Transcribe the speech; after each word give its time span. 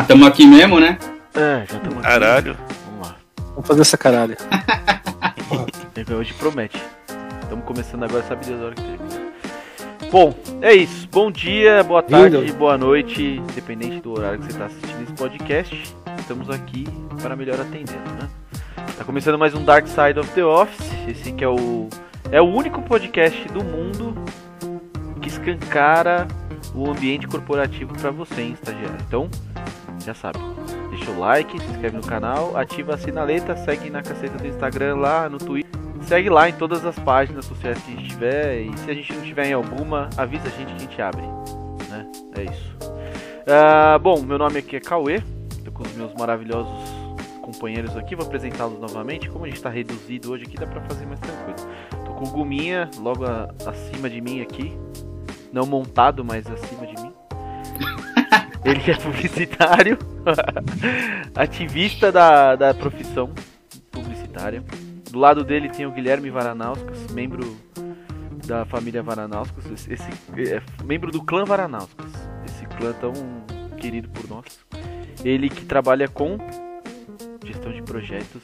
Ah, 0.00 0.02
tamo 0.02 0.24
aqui 0.24 0.46
mesmo, 0.46 0.80
né? 0.80 0.96
É, 1.34 1.66
já 1.68 1.76
estamos 1.76 1.98
aqui. 1.98 2.06
Caralho. 2.06 2.56
Vamos 2.86 3.06
lá. 3.06 3.16
Vamos 3.50 3.66
fazer 3.66 3.82
essa 3.82 3.98
caralho. 3.98 4.34
Hoje 6.18 6.32
promete. 6.32 6.82
Estamos 7.42 7.66
começando 7.66 8.04
agora, 8.04 8.22
sabe 8.22 8.46
Deus 8.46 8.62
a 8.62 8.64
hora 8.64 8.74
que 8.74 8.80
termina. 8.80 9.32
Bom, 10.10 10.34
é 10.62 10.72
isso. 10.72 11.06
Bom 11.12 11.30
dia, 11.30 11.84
boa 11.84 12.02
tarde, 12.02 12.34
Lindo. 12.34 12.54
boa 12.54 12.78
noite, 12.78 13.22
independente 13.22 14.00
do 14.00 14.12
horário 14.12 14.38
que 14.38 14.46
você 14.46 14.52
está 14.52 14.64
assistindo 14.64 15.02
esse 15.02 15.12
podcast. 15.12 15.94
Estamos 16.18 16.48
aqui 16.48 16.88
para 17.20 17.36
melhor 17.36 17.60
atendê-lo, 17.60 18.00
né? 18.18 18.26
Tá 18.96 19.04
começando 19.04 19.38
mais 19.38 19.52
um 19.52 19.62
Dark 19.62 19.86
Side 19.86 20.18
of 20.18 20.30
the 20.30 20.42
Office. 20.42 20.90
Esse 21.06 21.30
que 21.30 21.44
é 21.44 21.48
o 21.48 21.90
é 22.32 22.40
o 22.40 22.46
único 22.46 22.80
podcast 22.80 23.46
do 23.48 23.62
mundo 23.62 24.14
que 25.20 25.28
escancara 25.28 26.26
o 26.74 26.90
ambiente 26.90 27.26
corporativo 27.26 27.92
para 27.94 28.10
você, 28.10 28.40
hein, 28.40 28.52
estagiário. 28.54 28.96
Então, 29.06 29.28
já 30.04 30.14
sabe. 30.14 30.38
Deixa 30.90 31.10
o 31.10 31.18
like, 31.18 31.58
se 31.58 31.66
inscreve 31.70 31.96
no 31.96 32.02
canal, 32.02 32.56
ativa 32.56 32.94
a 32.94 32.98
sinaleta, 32.98 33.56
segue 33.56 33.90
na 33.90 34.02
caceta 34.02 34.36
do 34.38 34.46
Instagram 34.46 34.96
lá, 34.96 35.28
no 35.28 35.38
Twitter. 35.38 35.70
Segue 36.02 36.28
lá 36.30 36.48
em 36.48 36.52
todas 36.52 36.84
as 36.84 36.98
páginas 36.98 37.44
sociais 37.44 37.78
que 37.82 37.92
a 37.92 37.96
gente 37.96 38.08
tiver. 38.08 38.62
E 38.62 38.76
se 38.78 38.90
a 38.90 38.94
gente 38.94 39.12
não 39.12 39.22
tiver 39.22 39.46
em 39.46 39.52
alguma, 39.52 40.08
avisa 40.16 40.48
a 40.48 40.50
gente 40.50 40.68
que 40.68 40.74
a 40.74 40.78
gente 40.78 41.02
abre. 41.02 41.22
Né? 41.88 42.06
É 42.36 42.42
isso. 42.44 42.76
Ah, 43.46 43.98
bom, 43.98 44.20
meu 44.22 44.38
nome 44.38 44.58
aqui 44.58 44.76
é 44.76 44.80
Cauê. 44.80 45.20
Tô 45.64 45.70
com 45.70 45.82
os 45.82 45.92
meus 45.94 46.12
maravilhosos 46.14 46.72
companheiros 47.42 47.96
aqui. 47.96 48.16
Vou 48.16 48.26
apresentá-los 48.26 48.78
novamente. 48.80 49.28
Como 49.28 49.44
a 49.44 49.48
gente 49.48 49.60
tá 49.62 49.68
reduzido 49.68 50.32
hoje 50.32 50.44
aqui, 50.44 50.56
dá 50.56 50.66
pra 50.66 50.80
fazer 50.82 51.04
mais 51.06 51.20
tranquilo. 51.20 51.68
Tô 52.06 52.12
com 52.14 52.24
o 52.24 52.30
Guminha 52.30 52.90
logo 52.98 53.24
a- 53.26 53.48
acima 53.66 54.08
de 54.08 54.20
mim 54.20 54.40
aqui. 54.40 54.76
Não 55.52 55.66
montado, 55.66 56.24
mas 56.24 56.46
acima 56.50 56.86
de 56.86 56.94
mim. 57.02 57.12
Ele 58.64 58.90
é 58.90 58.94
publicitário, 58.96 59.98
ativista 61.34 62.12
da, 62.12 62.56
da 62.56 62.74
profissão 62.74 63.32
publicitária. 63.90 64.62
Do 65.10 65.18
lado 65.18 65.42
dele 65.44 65.68
tem 65.70 65.86
o 65.86 65.90
Guilherme 65.92 66.30
Varanauskas, 66.30 67.06
membro 67.12 67.56
da 68.46 68.64
família 68.64 69.02
Varanauskas, 69.02 69.64
esse, 69.70 69.92
esse- 69.92 70.10
é, 70.54 70.62
membro 70.84 71.10
do 71.10 71.22
clã 71.22 71.44
Varanauskas, 71.44 72.06
esse 72.46 72.64
clã 72.76 72.92
tão 72.92 73.12
querido 73.76 74.08
por 74.10 74.28
nós. 74.28 74.44
Ele 75.24 75.48
que 75.48 75.64
trabalha 75.64 76.06
com 76.08 76.38
gestão 77.44 77.72
de 77.72 77.82
projetos 77.82 78.42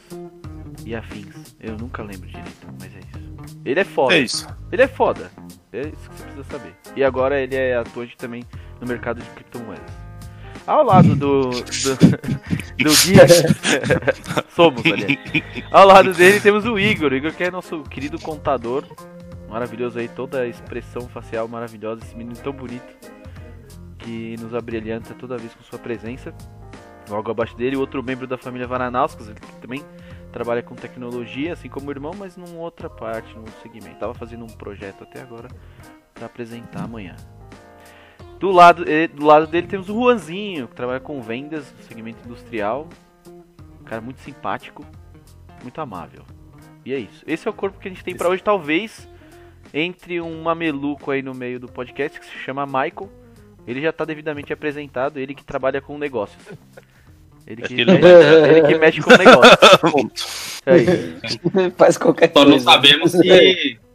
e 0.84 0.94
afins. 0.94 1.54
Eu 1.60 1.76
nunca 1.76 2.02
lembro 2.02 2.26
direito, 2.26 2.66
mas 2.80 2.94
é 2.94 2.98
isso. 2.98 3.56
Ele 3.64 3.80
é 3.80 3.84
foda. 3.84 4.14
É 4.14 4.18
isso. 4.20 4.46
Ele 4.72 4.82
é 4.82 4.88
foda. 4.88 5.30
É 5.72 5.80
isso 5.82 6.08
que 6.10 6.16
você 6.16 6.22
precisa 6.24 6.44
saber. 6.44 6.74
E 6.96 7.04
agora 7.04 7.38
ele 7.40 7.54
é 7.54 7.76
atuante 7.76 8.16
também 8.16 8.44
no 8.80 8.86
mercado 8.86 9.20
de 9.22 9.28
criptomoedas. 9.30 10.05
Ao 10.66 10.82
lado 10.82 11.14
do. 11.14 11.50
do, 11.50 11.60
do. 12.82 12.90
Somos, 14.50 14.84
aliás. 14.84 15.18
Ao 15.70 15.86
lado 15.86 16.12
dele 16.12 16.40
temos 16.40 16.64
o 16.64 16.78
Igor. 16.78 17.12
O 17.12 17.14
Igor 17.14 17.32
que 17.32 17.44
é 17.44 17.50
nosso 17.50 17.82
querido 17.84 18.18
contador. 18.18 18.84
Maravilhoso 19.48 19.98
aí, 19.98 20.08
toda 20.08 20.40
a 20.40 20.46
expressão 20.46 21.02
facial 21.08 21.46
maravilhosa. 21.46 22.02
Esse 22.04 22.16
menino 22.16 22.36
tão 22.36 22.52
bonito. 22.52 22.96
Que 23.98 24.36
nos 24.40 24.54
abrilhanta 24.54 25.14
toda 25.14 25.38
vez 25.38 25.54
com 25.54 25.62
sua 25.62 25.78
presença. 25.78 26.34
Logo 27.08 27.30
abaixo 27.30 27.56
dele, 27.56 27.76
outro 27.76 28.02
membro 28.02 28.26
da 28.26 28.36
família 28.36 28.66
Varanauskas, 28.66 29.28
que 29.28 29.52
também 29.60 29.84
trabalha 30.32 30.62
com 30.62 30.74
tecnologia, 30.74 31.52
assim 31.52 31.68
como 31.68 31.86
o 31.88 31.90
irmão, 31.92 32.12
mas 32.18 32.36
numa 32.36 32.58
outra 32.58 32.90
parte, 32.90 33.32
num 33.36 33.46
segmento. 33.62 34.00
Tava 34.00 34.12
fazendo 34.12 34.44
um 34.44 34.48
projeto 34.48 35.04
até 35.04 35.22
agora 35.22 35.48
para 36.12 36.26
apresentar 36.26 36.82
amanhã. 36.82 37.14
Do 38.38 38.50
lado, 38.50 38.84
eh, 38.86 39.08
do 39.08 39.24
lado 39.24 39.46
dele 39.46 39.66
temos 39.66 39.88
o 39.88 39.94
Juanzinho, 39.94 40.68
que 40.68 40.74
trabalha 40.74 41.00
com 41.00 41.20
vendas 41.22 41.72
no 41.78 41.82
segmento 41.84 42.18
industrial. 42.24 42.86
Um 43.80 43.84
cara 43.84 44.00
muito 44.02 44.20
simpático, 44.20 44.84
muito 45.62 45.80
amável. 45.80 46.22
E 46.84 46.92
é 46.92 46.98
isso. 46.98 47.24
Esse 47.26 47.48
é 47.48 47.50
o 47.50 47.54
corpo 47.54 47.78
que 47.78 47.88
a 47.88 47.90
gente 47.90 48.04
tem 48.04 48.14
pra 48.16 48.28
hoje, 48.28 48.42
talvez 48.42 49.08
entre 49.74 50.20
um 50.20 50.42
mameluco 50.42 51.10
aí 51.10 51.22
no 51.22 51.34
meio 51.34 51.58
do 51.58 51.66
podcast 51.66 52.20
que 52.20 52.26
se 52.26 52.32
chama 52.38 52.66
Michael. 52.66 53.10
Ele 53.66 53.80
já 53.80 53.92
tá 53.92 54.04
devidamente 54.04 54.52
apresentado, 54.52 55.18
ele 55.18 55.34
que 55.34 55.44
trabalha 55.44 55.80
com 55.80 55.98
negócios. 55.98 56.40
Ele 57.46 57.62
que, 57.62 57.74
Ele- 57.80 57.92
mexe, 57.98 58.48
ele 58.48 58.62
que 58.68 58.78
mexe 58.78 59.00
com 59.02 59.10
negócios. 59.16 60.56
É 60.68 60.78
isso. 60.78 61.20
Faz 61.76 61.96
qualquer 61.96 62.26
Só 62.34 62.42
coisa. 62.42 62.50
não 62.50 62.58
sabemos 62.58 63.12
se, 63.12 63.78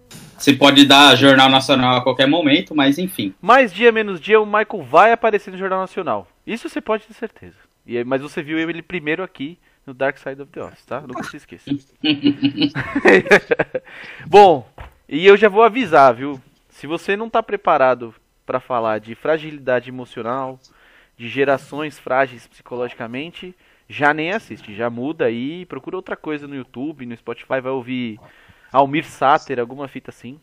se 0.41 0.53
pode 0.53 0.85
dar 0.85 1.15
Jornal 1.15 1.49
Nacional 1.49 1.97
a 1.97 2.01
qualquer 2.01 2.27
momento, 2.27 2.75
mas 2.75 2.97
enfim. 2.97 3.33
Mais 3.41 3.73
dia 3.73 3.91
menos 3.91 4.19
dia, 4.19 4.39
o 4.39 4.45
Michael 4.45 4.83
vai 4.83 5.11
aparecer 5.11 5.51
no 5.51 5.57
Jornal 5.57 5.81
Nacional. 5.81 6.27
Isso 6.45 6.67
você 6.67 6.81
pode 6.81 7.05
ter 7.05 7.13
certeza. 7.13 7.55
E, 7.85 8.03
mas 8.03 8.21
você 8.21 8.41
viu 8.41 8.57
ele 8.57 8.81
primeiro 8.81 9.23
aqui 9.23 9.57
no 9.85 9.93
Dark 9.93 10.17
Side 10.17 10.41
of 10.41 10.51
the 10.51 10.63
Office, 10.63 10.85
tá? 10.85 11.01
Nunca 11.01 11.23
se 11.23 11.37
esqueça. 11.37 11.69
Bom, 14.25 14.67
e 15.07 15.25
eu 15.25 15.35
já 15.35 15.49
vou 15.49 15.63
avisar, 15.63 16.13
viu? 16.13 16.41
Se 16.69 16.87
você 16.87 17.15
não 17.15 17.29
tá 17.29 17.43
preparado 17.43 18.13
para 18.45 18.59
falar 18.59 18.99
de 18.99 19.15
fragilidade 19.15 19.89
emocional, 19.89 20.59
de 21.17 21.27
gerações 21.27 21.99
frágeis 21.99 22.47
psicologicamente, 22.47 23.55
já 23.87 24.13
nem 24.13 24.31
assiste, 24.31 24.73
já 24.73 24.89
muda 24.89 25.25
aí, 25.25 25.65
procura 25.65 25.97
outra 25.97 26.15
coisa 26.15 26.47
no 26.47 26.55
YouTube, 26.55 27.05
no 27.05 27.15
Spotify, 27.15 27.59
vai 27.61 27.71
ouvir 27.71 28.19
Almir 28.71 29.05
Sater, 29.05 29.59
alguma 29.59 29.87
fita 29.87 30.09
assim. 30.11 30.39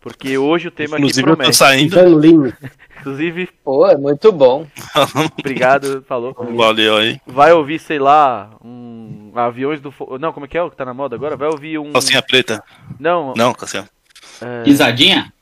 Porque 0.00 0.38
hoje 0.38 0.68
o 0.68 0.70
tema 0.70 0.96
Inclusive, 0.98 1.20
aqui 1.20 1.30
eu 1.30 1.32
tô 1.32 1.36
promete. 1.36 1.56
saindo. 1.56 2.54
Inclusive, 3.00 3.48
Pô, 3.64 3.86
é 3.88 3.96
muito 3.96 4.30
bom. 4.32 4.66
obrigado, 5.38 6.02
falou. 6.06 6.32
Valeu 6.56 6.96
aí. 6.96 7.20
Vai 7.26 7.52
ouvir, 7.52 7.78
sei 7.80 7.98
lá, 7.98 8.50
um 8.64 9.32
aviões 9.34 9.80
do 9.80 9.92
não, 10.20 10.32
como 10.32 10.46
é 10.46 10.48
que 10.48 10.56
é 10.56 10.62
o 10.62 10.70
que 10.70 10.76
tá 10.76 10.84
na 10.84 10.94
moda 10.94 11.14
agora? 11.16 11.36
Vai 11.36 11.48
ouvir 11.48 11.78
um 11.78 11.92
Calcinha 11.92 12.22
preta. 12.22 12.62
não, 12.98 13.34
Não, 13.36 13.52
calcinha. 13.52 13.88
é, 14.40 14.62
Pisadinha? 14.62 15.32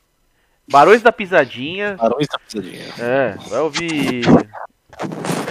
Barões 0.68 1.02
da 1.02 1.12
Pisadinha. 1.12 1.96
Barões 1.96 2.26
da 2.26 2.38
pisadinha. 2.38 2.84
É, 2.98 3.36
vai 3.50 3.60
ouvir 3.60 4.24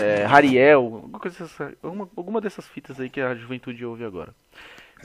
é, 0.02 0.26
Hariel, 0.26 0.80
alguma, 0.82 1.20
coisa 1.20 1.44
dessa- 1.44 1.74
alguma, 1.84 2.10
alguma 2.18 2.42
dessas 2.42 2.68
fitas 2.68 3.00
aí 3.00 3.10
que 3.10 3.22
a 3.22 3.36
juventude 3.36 3.86
ouve 3.86 4.04
agora. 4.04 4.34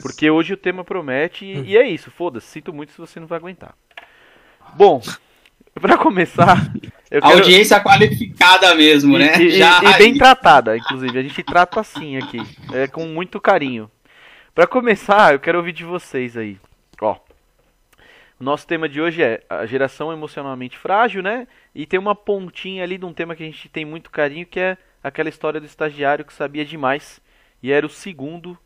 Porque 0.01 0.29
hoje 0.29 0.53
o 0.53 0.57
tema 0.57 0.83
promete 0.83 1.45
e, 1.45 1.71
e 1.71 1.77
é 1.77 1.87
isso, 1.87 2.09
foda-se, 2.11 2.47
sinto 2.47 2.73
muito 2.73 2.91
se 2.91 2.97
você 2.97 3.19
não 3.19 3.27
vai 3.27 3.37
aguentar. 3.37 3.75
Bom, 4.75 5.01
pra 5.79 5.97
começar, 5.97 6.71
eu 7.11 7.21
quero... 7.21 7.33
Audiência 7.35 7.79
qualificada 7.81 8.73
mesmo, 8.75 9.17
E- 9.17 9.19
né? 9.19 9.41
E, 9.41 9.51
Já 9.51 9.81
e- 9.83 9.97
bem 9.97 10.17
tratada, 10.17 10.77
inclusive. 10.77 11.17
A 11.17 11.21
gente 11.23 11.43
trata 11.43 11.79
assim 11.79 12.17
aqui. 12.17 12.39
É, 12.73 12.87
com 12.87 13.05
muito 13.05 13.39
carinho. 13.41 13.89
Pra 14.53 14.65
começar, 14.67 15.33
eu 15.33 15.39
quero 15.39 15.57
ouvir 15.57 15.71
de 15.73 15.83
vocês 15.85 16.35
aí. 16.37 16.57
Ó. 17.01 17.15
O 18.39 18.43
nosso 18.43 18.65
tema 18.65 18.87
de 18.87 19.01
hoje 19.01 19.21
é 19.21 19.41
a 19.49 19.65
geração 19.65 20.13
emocionalmente 20.13 20.77
frágil, 20.77 21.21
né? 21.21 21.45
E 21.75 21.85
tem 21.85 21.99
uma 21.99 22.15
pontinha 22.15 22.83
ali 22.83 22.97
de 22.97 23.05
um 23.05 23.13
tema 23.13 23.35
que 23.35 23.43
a 23.43 23.45
gente 23.45 23.67
tem 23.67 23.83
muito 23.83 24.09
carinho, 24.09 24.45
que 24.45 24.59
é 24.59 24.77
aquela 25.03 25.27
história 25.29 25.59
do 25.59 25.65
estagiário 25.65 26.23
que 26.23 26.33
sabia 26.33 26.63
demais 26.65 27.21
e 27.61 27.71
era 27.71 27.85
o 27.85 27.89
segundo 27.89 28.57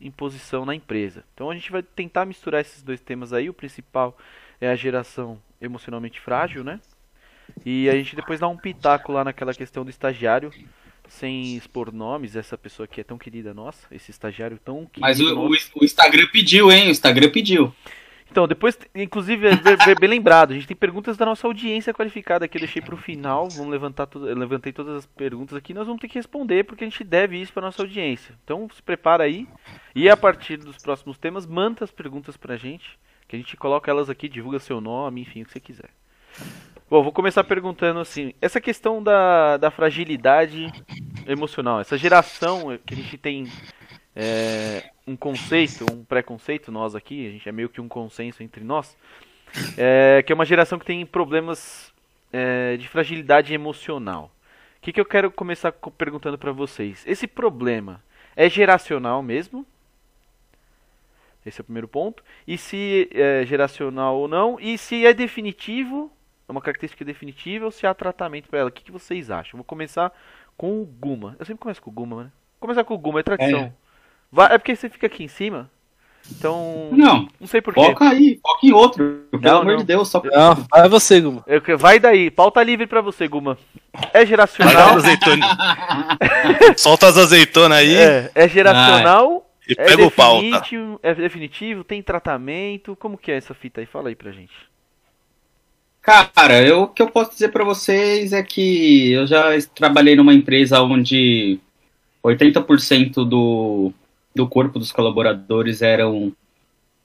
em 0.00 0.10
posição 0.10 0.64
na 0.64 0.74
empresa. 0.74 1.24
Então 1.34 1.50
a 1.50 1.54
gente 1.54 1.70
vai 1.70 1.82
tentar 1.82 2.24
misturar 2.24 2.60
esses 2.60 2.82
dois 2.82 3.00
temas 3.00 3.32
aí. 3.32 3.48
O 3.50 3.54
principal 3.54 4.16
é 4.60 4.68
a 4.68 4.76
geração 4.76 5.40
emocionalmente 5.60 6.20
frágil, 6.20 6.64
né? 6.64 6.80
E 7.64 7.88
a 7.88 7.94
gente 7.94 8.14
depois 8.16 8.38
dá 8.40 8.48
um 8.48 8.56
pitaco 8.56 9.12
lá 9.12 9.24
naquela 9.24 9.52
questão 9.52 9.84
do 9.84 9.90
estagiário, 9.90 10.52
sem 11.08 11.56
expor 11.56 11.92
nomes, 11.92 12.36
essa 12.36 12.56
pessoa 12.56 12.86
que 12.86 13.00
é 13.00 13.04
tão 13.04 13.18
querida 13.18 13.52
nossa, 13.52 13.86
esse 13.90 14.10
estagiário 14.10 14.58
tão 14.64 14.86
querido 14.86 15.00
Mas 15.00 15.20
o, 15.20 15.36
o- 15.36 15.48
o 15.80 15.84
Instagram 15.84 16.28
pediu, 16.32 16.70
hein? 16.70 16.86
O 16.86 16.90
Instagram 16.90 17.30
pediu. 17.30 17.74
Então, 18.30 18.46
depois, 18.46 18.78
inclusive, 18.94 19.48
é 19.48 19.94
bem- 19.96 20.08
lembrado, 20.08 20.52
a 20.52 20.54
gente 20.54 20.66
tem 20.66 20.76
perguntas 20.76 21.16
da 21.16 21.26
nossa 21.26 21.46
audiência 21.46 21.92
qualificada 21.92 22.46
que 22.46 22.56
eu 22.56 22.60
deixei 22.60 22.80
pro 22.80 22.96
final. 22.96 23.48
Vamos 23.48 23.72
levantar 23.72 24.08
levantei 24.14 24.72
todas 24.72 24.98
as 24.98 25.06
perguntas 25.06 25.56
aqui, 25.56 25.74
nós 25.74 25.86
vamos 25.86 26.00
ter 26.00 26.08
que 26.08 26.14
responder 26.14 26.64
porque 26.64 26.84
a 26.84 26.86
gente 26.86 27.02
deve 27.02 27.36
isso 27.40 27.52
para 27.52 27.62
nossa 27.62 27.82
audiência. 27.82 28.34
Então, 28.44 28.68
se 28.72 28.80
prepara 28.82 29.24
aí 29.24 29.48
e 29.94 30.08
a 30.08 30.16
partir 30.16 30.56
dos 30.58 30.76
próximos 30.76 31.18
temas, 31.18 31.44
manda 31.44 31.82
as 31.82 31.90
perguntas 31.90 32.36
pra 32.36 32.56
gente, 32.56 32.98
que 33.26 33.34
a 33.34 33.38
gente 33.38 33.56
coloca 33.56 33.90
elas 33.90 34.08
aqui, 34.08 34.28
divulga 34.28 34.60
seu 34.60 34.80
nome, 34.80 35.22
enfim, 35.22 35.42
o 35.42 35.46
que 35.46 35.52
você 35.52 35.60
quiser. 35.60 35.90
Bom, 36.88 37.02
vou 37.02 37.12
começar 37.12 37.42
perguntando 37.44 38.00
assim, 38.00 38.32
essa 38.40 38.60
questão 38.60 39.02
da, 39.02 39.56
da 39.56 39.70
fragilidade 39.70 40.72
emocional, 41.26 41.80
essa 41.80 41.96
geração 41.98 42.78
que 42.84 42.94
a 42.94 42.96
gente 42.96 43.16
tem 43.18 43.46
é, 44.14 44.90
um 45.06 45.16
conceito, 45.16 45.86
um 45.92 46.04
preconceito, 46.04 46.70
nós 46.70 46.94
aqui, 46.94 47.26
a 47.26 47.30
gente 47.30 47.48
é 47.48 47.52
meio 47.52 47.68
que 47.68 47.80
um 47.80 47.88
consenso 47.88 48.42
entre 48.42 48.64
nós, 48.64 48.96
é, 49.76 50.22
que 50.24 50.32
é 50.32 50.34
uma 50.34 50.44
geração 50.44 50.78
que 50.78 50.86
tem 50.86 51.04
problemas 51.06 51.92
é, 52.32 52.76
de 52.76 52.88
fragilidade 52.88 53.52
emocional. 53.52 54.30
O 54.78 54.80
que, 54.80 54.92
que 54.92 55.00
eu 55.00 55.04
quero 55.04 55.30
começar 55.30 55.72
co- 55.72 55.90
perguntando 55.90 56.38
pra 56.38 56.52
vocês? 56.52 57.04
Esse 57.06 57.26
problema 57.26 58.02
é 58.34 58.48
geracional 58.48 59.22
mesmo? 59.22 59.66
Esse 61.44 61.60
é 61.60 61.62
o 61.62 61.64
primeiro 61.64 61.88
ponto. 61.88 62.22
E 62.46 62.56
se 62.58 63.08
é 63.12 63.44
geracional 63.46 64.16
ou 64.16 64.28
não? 64.28 64.58
E 64.60 64.76
se 64.78 65.06
é 65.06 65.12
definitivo, 65.12 66.10
é 66.48 66.52
uma 66.52 66.60
característica 66.60 67.04
definitiva 67.04 67.64
ou 67.64 67.70
se 67.70 67.86
há 67.86 67.94
tratamento 67.94 68.48
para 68.48 68.60
ela? 68.60 68.68
O 68.68 68.72
que, 68.72 68.84
que 68.84 68.92
vocês 68.92 69.30
acham? 69.30 69.58
Vou 69.58 69.64
começar 69.64 70.12
com 70.56 70.80
o 70.80 70.84
Guma. 70.84 71.36
Eu 71.38 71.46
sempre 71.46 71.62
começo 71.62 71.80
com 71.80 71.90
o 71.90 71.92
Guma, 71.92 72.24
né? 72.24 72.32
Começar 72.58 72.84
com 72.84 72.94
o 72.94 72.98
Guma 72.98 73.20
é 73.20 73.22
tradição. 73.22 73.60
É, 73.60 73.72
Vai, 74.32 74.54
é 74.54 74.58
porque 74.58 74.74
você 74.76 74.88
fica 74.88 75.06
aqui 75.06 75.24
em 75.24 75.28
cima. 75.28 75.70
Então. 76.30 76.90
Não. 76.92 77.28
Não 77.40 77.46
sei 77.48 77.60
porquê. 77.60 77.80
Foca 77.80 78.08
aí, 78.08 78.38
foca 78.40 78.66
em 78.66 78.72
outro. 78.72 79.24
Pelo 79.32 79.42
Não, 79.42 79.58
amor 79.62 79.72
não. 79.72 79.76
de 79.78 79.84
Deus, 79.84 80.08
só 80.08 80.22
Não, 80.24 80.54
vai 80.70 80.88
você, 80.88 81.20
Guma. 81.20 81.42
Eu- 81.46 81.78
Vai 81.78 81.98
daí, 81.98 82.30
pauta 82.30 82.62
livre 82.62 82.86
pra 82.86 83.00
você, 83.00 83.26
Guma. 83.26 83.58
É 84.12 84.24
geracional. 84.24 84.98
Solta 86.76 87.08
as 87.08 87.16
azeitonas 87.18 87.78
aí 87.78 87.94
É, 87.96 88.30
é 88.34 88.48
geracional. 88.48 89.50
e 89.68 89.72
É 89.72 89.84
pega 89.84 90.04
o 90.06 90.10
pauta. 90.10 90.42
definitivo, 90.42 91.00
é 91.02 91.14
definitivo, 91.14 91.84
tem 91.84 92.02
tratamento. 92.02 92.94
Como 92.96 93.18
que 93.18 93.32
é 93.32 93.36
essa 93.36 93.54
fita 93.54 93.80
aí? 93.80 93.86
Fala 93.86 94.08
aí 94.08 94.14
pra 94.14 94.30
gente. 94.30 94.52
Cara, 96.02 96.62
eu, 96.62 96.82
o 96.82 96.86
que 96.88 97.02
eu 97.02 97.10
posso 97.10 97.32
dizer 97.32 97.48
pra 97.50 97.64
vocês 97.64 98.32
é 98.32 98.42
que 98.42 99.12
eu 99.12 99.26
já 99.26 99.50
trabalhei 99.74 100.16
numa 100.16 100.32
empresa 100.32 100.80
onde 100.80 101.58
80% 102.24 103.24
do, 103.28 103.92
do 104.34 104.48
corpo 104.48 104.78
dos 104.78 104.92
colaboradores 104.92 105.82
eram 105.82 106.32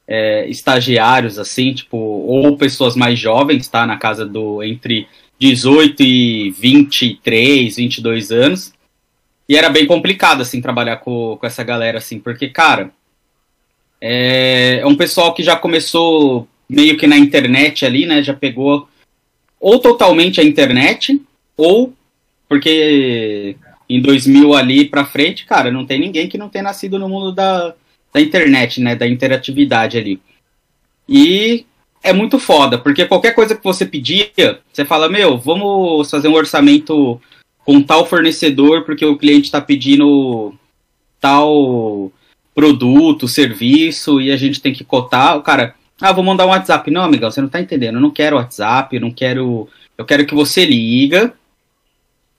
é, 0.08 0.48
estagiários, 0.48 1.40
assim, 1.40 1.74
tipo, 1.74 1.98
ou 1.98 2.58
pessoas 2.58 2.96
mais 2.96 3.18
jovens, 3.20 3.68
tá? 3.68 3.86
Na 3.86 3.98
casa 3.98 4.26
do 4.26 4.64
entre 4.64 5.08
18 5.40 6.04
e 6.04 6.52
23, 6.52 7.76
22 7.76 8.32
anos. 8.32 8.74
E 9.48 9.56
era 9.58 9.70
bem 9.70 9.86
complicado, 9.86 10.42
assim, 10.42 10.62
trabalhar 10.62 10.98
com, 10.98 11.38
com 11.40 11.46
essa 11.46 11.64
galera, 11.64 11.98
assim, 11.98 12.20
porque, 12.20 12.50
cara, 12.50 12.92
é, 14.02 14.80
é 14.82 14.86
um 14.86 14.96
pessoal 14.96 15.34
que 15.34 15.44
já 15.44 15.56
começou 15.56 16.48
meio 16.70 16.98
que 16.98 17.08
na 17.08 17.18
internet 17.18 17.86
ali, 17.86 18.06
né? 18.06 18.24
Já 18.24 18.34
pegou 18.34 18.88
ou 19.60 19.80
totalmente 19.80 20.40
a 20.40 20.44
internet, 20.44 21.20
ou 21.58 21.94
porque 22.48 23.56
em 23.90 24.02
2000 24.02 24.54
ali 24.54 24.86
pra 24.86 25.06
frente, 25.06 25.46
cara, 25.46 25.72
não 25.72 25.86
tem 25.86 26.00
ninguém 26.00 26.28
que 26.28 26.38
não 26.38 26.50
tenha 26.50 26.64
nascido 26.64 26.98
no 26.98 27.08
mundo 27.08 27.32
da, 27.32 27.74
da 28.14 28.22
internet, 28.22 28.82
né? 28.82 28.96
Da 28.96 29.08
interatividade 29.08 29.98
ali. 29.98 30.20
E 31.08 31.66
é 32.02 32.14
muito 32.14 32.40
foda, 32.40 32.78
porque 32.78 33.06
qualquer 33.06 33.34
coisa 33.34 33.56
que 33.56 33.64
você 33.64 33.86
pedia, 33.86 34.30
você 34.72 34.86
fala, 34.86 35.10
meu, 35.10 35.38
vamos 35.38 36.10
fazer 36.10 36.28
um 36.28 36.36
orçamento 36.36 37.20
com 37.60 37.82
tal 37.82 38.06
fornecedor, 38.06 38.84
porque 38.84 39.06
o 39.06 39.18
cliente 39.18 39.52
tá 39.52 39.60
pedindo 39.60 40.54
tal 41.20 42.12
produto, 42.54 43.28
serviço, 43.28 44.22
e 44.22 44.32
a 44.32 44.38
gente 44.38 44.62
tem 44.62 44.72
que 44.72 44.84
cotar. 44.84 45.38
O 45.38 45.42
cara, 45.42 45.76
ah, 46.00 46.12
vou 46.12 46.24
mandar 46.24 46.46
um 46.46 46.50
WhatsApp. 46.50 46.90
Não, 46.92 47.04
amigão, 47.04 47.32
você 47.32 47.42
não 47.42 47.50
tá 47.50 47.60
entendendo. 47.60 47.96
Eu 47.96 48.02
não 48.02 48.12
quero 48.12 48.36
WhatsApp, 48.36 48.96
eu 48.96 49.02
não 49.02 49.12
quero. 49.12 49.68
Eu 49.98 50.06
quero 50.06 50.26
que 50.26 50.36
você 50.36 50.66
liga, 50.66 51.34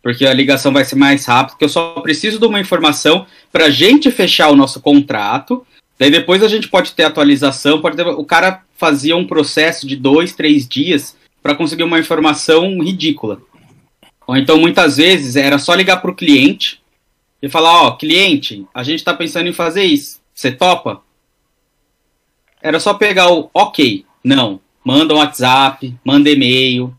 porque 0.06 0.24
a 0.24 0.32
ligação 0.32 0.72
vai 0.72 0.84
ser 0.84 0.94
mais 0.94 1.26
rápida, 1.26 1.54
porque 1.54 1.64
eu 1.64 1.68
só 1.68 1.94
preciso 1.94 2.38
de 2.38 2.46
uma 2.46 2.60
informação 2.60 3.26
pra 3.50 3.70
gente 3.70 4.08
fechar 4.08 4.48
o 4.50 4.54
nosso 4.54 4.80
contrato. 4.80 5.66
Daí 5.98 6.12
depois 6.12 6.44
a 6.44 6.48
gente 6.48 6.68
pode 6.68 6.92
ter 6.92 7.02
atualização, 7.02 7.80
pode 7.80 7.96
ter... 7.96 8.06
o 8.06 8.24
cara 8.24 8.62
fazia 8.76 9.16
um 9.16 9.26
processo 9.26 9.84
de 9.84 9.96
dois, 9.96 10.32
três 10.32 10.64
dias 10.68 11.16
para 11.42 11.56
conseguir 11.56 11.82
uma 11.82 11.98
informação 11.98 12.80
ridícula. 12.80 13.42
Ou 14.28 14.36
então 14.36 14.60
muitas 14.60 14.96
vezes 14.96 15.34
era 15.34 15.58
só 15.58 15.74
ligar 15.74 15.96
pro 15.96 16.14
cliente 16.14 16.80
e 17.42 17.48
falar, 17.48 17.82
ó, 17.82 17.90
cliente, 17.96 18.64
a 18.72 18.84
gente 18.84 19.02
tá 19.02 19.12
pensando 19.12 19.48
em 19.48 19.52
fazer 19.52 19.82
isso. 19.82 20.20
Você 20.32 20.52
topa? 20.52 21.02
Era 22.62 22.78
só 22.78 22.94
pegar 22.94 23.32
o 23.32 23.50
ok, 23.52 24.04
não. 24.22 24.60
Manda 24.84 25.14
um 25.14 25.18
WhatsApp, 25.18 25.92
manda 26.04 26.30
e-mail. 26.30 26.95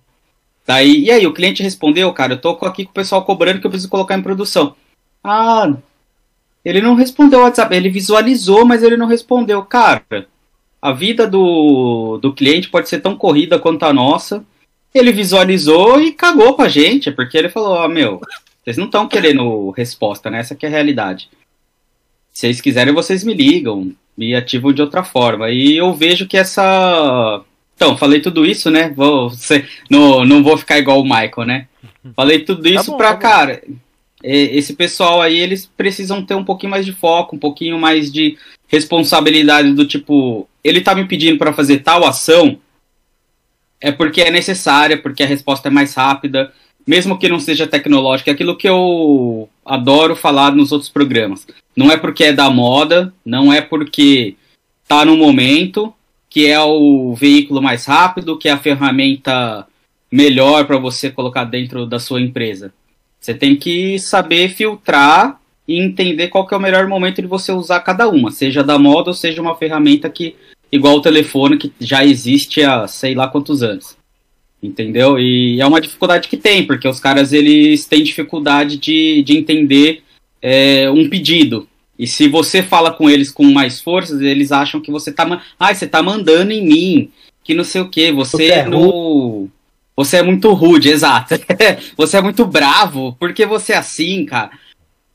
Daí, 0.67 1.05
e 1.05 1.11
aí, 1.11 1.25
o 1.25 1.33
cliente 1.33 1.63
respondeu, 1.63 2.11
cara, 2.11 2.33
eu 2.33 2.41
tô 2.41 2.49
aqui 2.49 2.83
com 2.83 2.91
o 2.91 2.93
pessoal 2.93 3.23
cobrando 3.23 3.61
que 3.61 3.65
eu 3.65 3.71
preciso 3.71 3.89
colocar 3.89 4.17
em 4.17 4.21
produção. 4.21 4.75
Ah, 5.23 5.73
ele 6.63 6.81
não 6.81 6.93
respondeu 6.93 7.39
o 7.39 7.43
WhatsApp, 7.43 7.73
ele 7.73 7.89
visualizou, 7.89 8.65
mas 8.65 8.83
ele 8.83 8.97
não 8.97 9.07
respondeu. 9.07 9.63
Cara, 9.63 10.27
a 10.81 10.91
vida 10.91 11.25
do, 11.25 12.17
do 12.21 12.33
cliente 12.33 12.69
pode 12.69 12.89
ser 12.89 12.99
tão 12.99 13.15
corrida 13.15 13.57
quanto 13.57 13.83
a 13.83 13.93
nossa. 13.93 14.43
Ele 14.93 15.13
visualizou 15.13 16.01
e 16.01 16.11
cagou 16.11 16.55
pra 16.55 16.67
gente, 16.67 17.11
porque 17.11 17.37
ele 17.37 17.47
falou, 17.47 17.71
ó, 17.71 17.87
meu, 17.87 18.19
vocês 18.61 18.75
não 18.75 18.85
estão 18.85 19.07
querendo 19.07 19.69
resposta, 19.69 20.29
né? 20.29 20.39
Essa 20.39 20.53
aqui 20.53 20.65
é 20.65 20.69
a 20.69 20.71
realidade. 20.71 21.29
Se 22.33 22.41
vocês 22.41 22.59
quiserem, 22.59 22.93
vocês 22.93 23.23
me 23.23 23.33
ligam, 23.33 23.93
me 24.17 24.35
ativam 24.35 24.73
de 24.73 24.81
outra 24.81 25.03
forma. 25.03 25.49
E 25.49 25.77
eu 25.77 25.93
vejo 25.93 26.27
que 26.27 26.37
essa. 26.37 27.41
Então, 27.77 27.95
falei 27.95 28.19
tudo 28.19 28.43
isso, 28.43 28.71
né? 28.71 28.89
Vou, 28.89 29.29
ser- 29.29 29.69
não, 29.87 30.25
não 30.25 30.41
vou 30.41 30.57
ficar 30.57 30.79
igual 30.79 30.99
o 30.99 31.03
Michael, 31.03 31.45
né? 31.45 31.67
Falei 32.15 32.39
tudo 32.39 32.67
isso 32.67 32.89
bom, 32.89 32.97
pra, 32.97 33.09
tá 33.09 33.17
cara. 33.17 33.63
Esse 34.23 34.73
pessoal 34.73 35.21
aí, 35.21 35.37
eles 35.37 35.69
precisam 35.77 36.25
ter 36.25 36.33
um 36.33 36.43
pouquinho 36.43 36.71
mais 36.71 36.83
de 36.83 36.91
foco, 36.91 37.35
um 37.35 37.39
pouquinho 37.39 37.77
mais 37.77 38.11
de 38.11 38.35
responsabilidade 38.67 39.73
do 39.73 39.85
tipo, 39.85 40.49
ele 40.63 40.81
tá 40.81 40.95
me 40.95 41.05
pedindo 41.05 41.37
pra 41.37 41.53
fazer 41.53 41.77
tal 41.77 42.03
ação, 42.03 42.57
é 43.79 43.91
porque 43.91 44.21
é 44.21 44.31
necessária, 44.31 44.97
porque 44.97 45.21
a 45.21 45.27
resposta 45.27 45.67
é 45.67 45.71
mais 45.71 45.93
rápida, 45.93 46.51
mesmo 46.85 47.17
que 47.19 47.29
não 47.29 47.39
seja 47.39 47.67
tecnológica, 47.67 48.31
é 48.31 48.33
aquilo 48.33 48.57
que 48.57 48.67
eu 48.67 49.47
adoro 49.63 50.15
falar 50.15 50.51
nos 50.51 50.71
outros 50.71 50.89
programas. 50.89 51.45
Não 51.75 51.91
é 51.91 51.95
porque 51.95 52.23
é 52.23 52.33
da 52.33 52.49
moda, 52.49 53.13
não 53.23 53.53
é 53.53 53.61
porque 53.61 54.35
tá 54.87 55.05
no 55.05 55.15
momento, 55.15 55.93
que 56.29 56.47
é 56.47 56.59
o 56.59 57.13
veículo 57.13 57.61
mais 57.61 57.85
rápido, 57.85 58.37
que 58.37 58.49
é 58.49 58.51
a 58.51 58.57
ferramenta 58.57 59.65
melhor 60.11 60.65
para 60.65 60.77
você 60.77 61.09
colocar 61.09 61.43
dentro 61.43 61.85
da 61.85 61.99
sua 61.99 62.21
empresa. 62.21 62.73
Você 63.19 63.33
tem 63.33 63.55
que 63.55 63.99
saber 63.99 64.49
filtrar 64.49 65.39
e 65.67 65.79
entender 65.79 66.29
qual 66.29 66.47
é 66.49 66.55
o 66.55 66.59
melhor 66.59 66.87
momento 66.87 67.21
de 67.21 67.27
você 67.27 67.51
usar 67.51 67.81
cada 67.81 68.07
uma, 68.07 68.31
seja 68.31 68.63
da 68.63 68.79
moda 68.79 69.09
ou 69.09 69.13
seja 69.13 69.41
uma 69.41 69.55
ferramenta 69.55 70.09
que 70.09 70.35
igual 70.71 70.95
o 70.95 71.01
telefone 71.01 71.57
que 71.57 71.73
já 71.79 72.05
existe 72.05 72.63
há 72.63 72.87
sei 72.87 73.15
lá 73.15 73.27
quantos 73.27 73.63
anos. 73.63 73.97
Entendeu? 74.61 75.19
E 75.19 75.61
é 75.61 75.65
uma 75.65 75.81
dificuldade 75.81 76.27
que 76.27 76.37
tem, 76.37 76.65
porque 76.65 76.87
os 76.87 76.99
caras 76.99 77.31
eles 77.31 77.85
têm 77.85 78.01
dificuldade 78.03 78.77
de, 78.77 79.21
de 79.23 79.37
entender 79.37 80.03
é, 80.41 80.89
um 80.89 81.09
pedido. 81.09 81.67
E 81.97 82.05
se 82.05 82.27
você 82.27 82.61
fala 82.61 82.91
com 82.91 83.09
eles 83.09 83.31
com 83.31 83.43
mais 83.45 83.81
forças, 83.81 84.21
eles 84.21 84.51
acham 84.51 84.79
que 84.79 84.91
você 84.91 85.11
tá. 85.11 85.41
Ah, 85.59 85.73
você 85.73 85.87
tá 85.87 86.01
mandando 86.03 86.51
em 86.51 86.63
mim. 86.65 87.11
Que 87.43 87.53
não 87.53 87.63
sei 87.63 87.81
o 87.81 87.89
que. 87.89 88.11
Você, 88.11 88.37
Você 88.37 88.45
é 88.51 88.65
no. 88.65 89.47
Você 89.95 90.17
é 90.17 90.21
muito 90.21 90.53
rude, 90.53 90.89
exato. 90.91 91.33
você 91.97 92.17
é 92.17 92.21
muito 92.21 92.45
bravo. 92.45 93.15
Por 93.19 93.33
que 93.33 93.45
você 93.45 93.73
é 93.73 93.77
assim, 93.77 94.25
cara? 94.25 94.51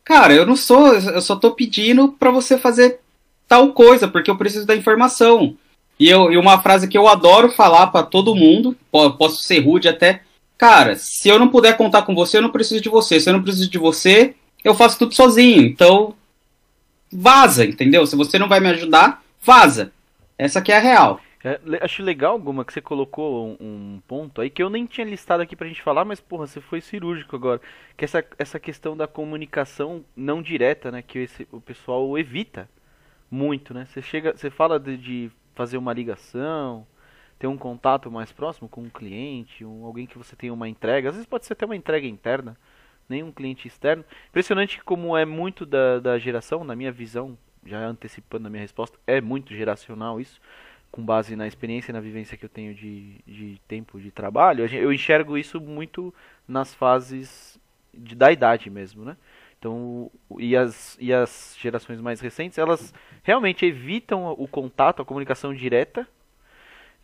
Cara, 0.05 0.35
eu 0.35 0.45
não 0.45 0.57
sou. 0.57 0.95
Eu 0.95 1.21
só 1.21 1.37
tô 1.37 1.53
pedindo 1.53 2.09
pra 2.19 2.31
você 2.33 2.59
fazer 2.59 2.99
tal 3.47 3.69
coisa, 3.73 4.09
porque 4.09 4.31
eu 4.31 4.37
preciso 4.37 4.67
da 4.67 4.75
informação. 4.75 5.55
E, 6.01 6.09
eu, 6.09 6.33
e 6.33 6.37
uma 6.37 6.61
frase 6.61 6.89
que 6.89 6.99
eu 6.99 7.07
adoro 7.07 7.49
falar 7.51 7.87
pra 7.89 8.03
todo 8.03 8.35
mundo, 8.35 8.77
po- 8.91 9.13
posso 9.13 9.43
ser 9.45 9.61
rude 9.61 9.87
até. 9.89 10.23
Cara, 10.59 10.97
se 10.97 11.29
eu 11.29 11.39
não 11.39 11.49
puder 11.49 11.77
contar 11.77 12.03
com 12.03 12.15
você, 12.15 12.39
eu 12.39 12.43
não 12.43 12.51
preciso 12.51 12.81
de 12.81 12.89
você. 12.89 13.21
Se 13.21 13.29
eu 13.29 13.35
não 13.35 13.43
preciso 13.43 13.69
de 13.71 13.79
você, 13.79 14.35
eu 14.65 14.75
faço 14.75 14.99
tudo 14.99 15.15
sozinho. 15.15 15.63
Então, 15.63 16.15
vaza, 17.13 17.65
entendeu? 17.65 18.07
Se 18.07 18.17
você 18.17 18.39
não 18.39 18.49
vai 18.49 18.61
me 18.61 18.69
ajudar, 18.69 19.23
vaza. 19.41 19.93
Essa 20.39 20.59
aqui 20.59 20.73
é 20.73 20.77
a 20.77 20.81
real. 20.81 21.21
É, 21.45 21.61
acho 21.81 22.03
legal, 22.05 22.39
Guma, 22.39 22.65
que 22.65 22.73
você 22.73 22.81
colocou 22.81 23.57
um, 23.61 23.97
um 23.97 24.03
ponto 24.07 24.41
aí 24.41 24.49
que 24.49 24.63
eu 24.63 24.71
nem 24.71 24.87
tinha 24.87 25.05
listado 25.05 25.43
aqui 25.43 25.57
pra 25.57 25.67
gente 25.67 25.83
falar, 25.83 26.05
mas 26.05 26.21
porra, 26.21 26.47
você 26.47 26.61
foi 26.61 26.81
cirúrgico 26.81 27.35
agora. 27.35 27.61
Que 27.97 28.05
essa, 28.05 28.25
essa 28.39 28.61
questão 28.61 28.97
da 28.97 29.09
comunicação 29.09 30.05
não 30.17 30.41
direta, 30.41 30.91
né? 30.93 31.03
Que 31.03 31.19
esse, 31.21 31.49
o 31.51 31.61
pessoal 31.61 32.17
evita 32.17 32.69
muito, 33.31 33.75
né? 33.75 33.87
Você 33.87 34.01
chega, 34.01 34.37
você 34.37 34.51
fala 34.51 34.79
de, 34.79 34.97
de 34.97 35.31
fazer 35.55 35.77
uma 35.79 35.93
ligação, 35.93 36.87
ter 37.39 37.49
um 37.49 37.59
contato 37.59 38.09
mais 38.09 38.31
próximo 38.31 38.69
com 38.69 38.83
um 38.83 38.89
cliente, 38.89 39.65
um, 39.65 39.85
alguém 39.85 40.07
que 40.07 40.17
você 40.17 40.37
tem 40.37 40.51
uma 40.51 40.69
entrega. 40.69 41.09
Às 41.09 41.17
vezes 41.17 41.29
pode 41.29 41.45
ser 41.45 41.55
até 41.55 41.67
uma 41.67 41.75
entrega 41.75 42.07
interna, 42.07 42.57
nem 43.13 43.23
um 43.23 43.31
cliente 43.31 43.69
externo. 43.69 44.05
Impressionante 44.29 44.83
como 44.83 45.17
é 45.17 45.25
muito 45.25 45.65
da, 45.65 46.01
da 46.01 46.19
geração, 46.19 46.65
na 46.65 46.75
minha 46.75 46.91
visão, 46.91 47.39
já 47.65 47.79
antecipando 47.79 48.49
a 48.49 48.51
minha 48.51 48.63
resposta, 48.63 48.99
é 49.07 49.21
muito 49.21 49.55
geracional 49.55 50.21
isso 50.21 50.41
com 50.93 51.03
base 51.03 51.35
na 51.35 51.49
experiência 51.49 51.91
e 51.91 51.95
na 51.95 52.01
vivência 52.01 52.37
que 52.37 52.45
eu 52.45 52.51
tenho 52.51 52.75
de, 52.75 53.17
de 53.27 53.59
tempo 53.67 53.99
de 53.99 54.11
trabalho, 54.11 54.67
eu 54.67 54.93
enxergo 54.93 55.39
isso 55.39 55.59
muito 55.59 56.13
nas 56.47 56.75
fases 56.75 57.59
de, 57.95 58.15
da 58.15 58.31
idade 58.31 58.69
mesmo, 58.69 59.03
né? 59.03 59.17
Então, 59.59 60.11
e 60.39 60.55
as, 60.55 60.99
e 61.01 61.13
as 61.13 61.57
gerações 61.59 62.01
mais 62.01 62.21
recentes, 62.21 62.59
elas 62.59 62.93
realmente 63.23 63.65
evitam 63.65 64.33
o 64.33 64.47
contato, 64.47 65.01
a 65.01 65.05
comunicação 65.05 65.55
direta 65.55 66.07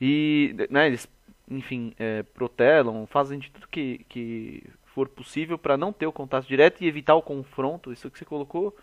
e, 0.00 0.54
né, 0.68 0.88
eles, 0.88 1.08
enfim, 1.48 1.94
é, 1.98 2.24
protelam, 2.24 3.06
fazem 3.06 3.38
de 3.38 3.50
tudo 3.50 3.68
que, 3.68 4.04
que 4.08 4.64
for 4.98 5.08
possível 5.08 5.56
para 5.56 5.76
não 5.76 5.92
ter 5.92 6.06
o 6.06 6.12
contato 6.12 6.48
direto 6.48 6.82
e 6.82 6.88
evitar 6.88 7.14
o 7.14 7.22
confronto. 7.22 7.92
Isso 7.92 8.10
que 8.10 8.18
você 8.18 8.24
colocou 8.24 8.76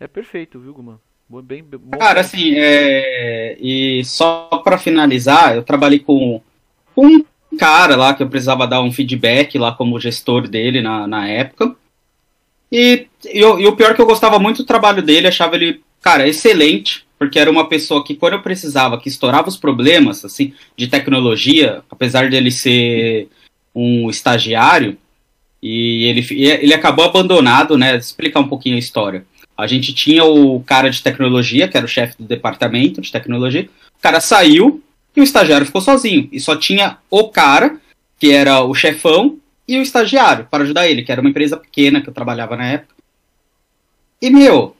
é 0.00 0.08
perfeito, 0.08 0.58
viu, 0.58 0.74
Guma? 0.74 1.00
Bom, 1.28 1.40
bem, 1.40 1.62
bom 1.62 1.96
Cara, 1.96 2.22
assim, 2.22 2.54
é... 2.56 3.56
e 3.60 4.04
só 4.04 4.48
pra 4.64 4.76
finalizar, 4.76 5.54
eu 5.54 5.62
trabalhei 5.62 6.00
com, 6.00 6.42
com 6.92 7.06
um 7.06 7.24
cara 7.56 7.94
lá 7.94 8.14
que 8.14 8.22
eu 8.24 8.28
precisava 8.28 8.66
dar 8.66 8.82
um 8.82 8.90
feedback 8.90 9.56
lá 9.56 9.70
como 9.70 10.00
gestor 10.00 10.48
dele 10.48 10.82
na, 10.82 11.06
na 11.06 11.28
época. 11.28 11.76
E, 12.72 13.06
e, 13.32 13.44
o- 13.44 13.60
e 13.60 13.66
o 13.68 13.76
pior 13.76 13.92
é 13.92 13.94
que 13.94 14.00
eu 14.02 14.06
gostava 14.06 14.40
muito 14.40 14.62
do 14.62 14.66
trabalho 14.66 15.02
dele, 15.02 15.28
achava 15.28 15.54
ele, 15.54 15.80
cara, 16.00 16.26
excelente, 16.26 17.06
porque 17.16 17.38
era 17.38 17.50
uma 17.50 17.68
pessoa 17.68 18.02
que, 18.04 18.16
quando 18.16 18.32
eu 18.32 18.42
precisava, 18.42 18.98
que 18.98 19.08
estourava 19.08 19.48
os 19.48 19.56
problemas, 19.56 20.24
assim, 20.24 20.52
de 20.76 20.88
tecnologia, 20.88 21.84
apesar 21.88 22.28
dele 22.28 22.50
ser 22.50 23.28
um 23.72 24.10
estagiário, 24.10 24.98
e 25.62 26.04
ele, 26.06 26.26
e 26.30 26.44
ele 26.44 26.74
acabou 26.74 27.04
abandonado, 27.04 27.76
né? 27.76 27.96
Explicar 27.96 28.40
um 28.40 28.48
pouquinho 28.48 28.76
a 28.76 28.78
história. 28.78 29.24
A 29.56 29.66
gente 29.66 29.92
tinha 29.92 30.24
o 30.24 30.60
cara 30.60 30.88
de 30.88 31.02
tecnologia, 31.02 31.68
que 31.68 31.76
era 31.76 31.84
o 31.84 31.88
chefe 31.88 32.16
do 32.18 32.26
departamento 32.26 33.00
de 33.00 33.12
tecnologia, 33.12 33.68
o 33.98 34.00
cara 34.00 34.20
saiu 34.20 34.82
e 35.14 35.20
o 35.20 35.24
estagiário 35.24 35.66
ficou 35.66 35.82
sozinho. 35.82 36.28
E 36.32 36.40
só 36.40 36.56
tinha 36.56 36.96
o 37.10 37.28
cara, 37.28 37.78
que 38.18 38.30
era 38.30 38.62
o 38.62 38.74
chefão, 38.74 39.38
e 39.68 39.78
o 39.78 39.82
estagiário, 39.82 40.48
para 40.50 40.64
ajudar 40.64 40.88
ele, 40.88 41.02
que 41.02 41.12
era 41.12 41.20
uma 41.20 41.30
empresa 41.30 41.56
pequena 41.56 42.00
que 42.00 42.08
eu 42.08 42.14
trabalhava 42.14 42.56
na 42.56 42.66
época. 42.66 42.94
E, 44.20 44.30
meu, 44.30 44.74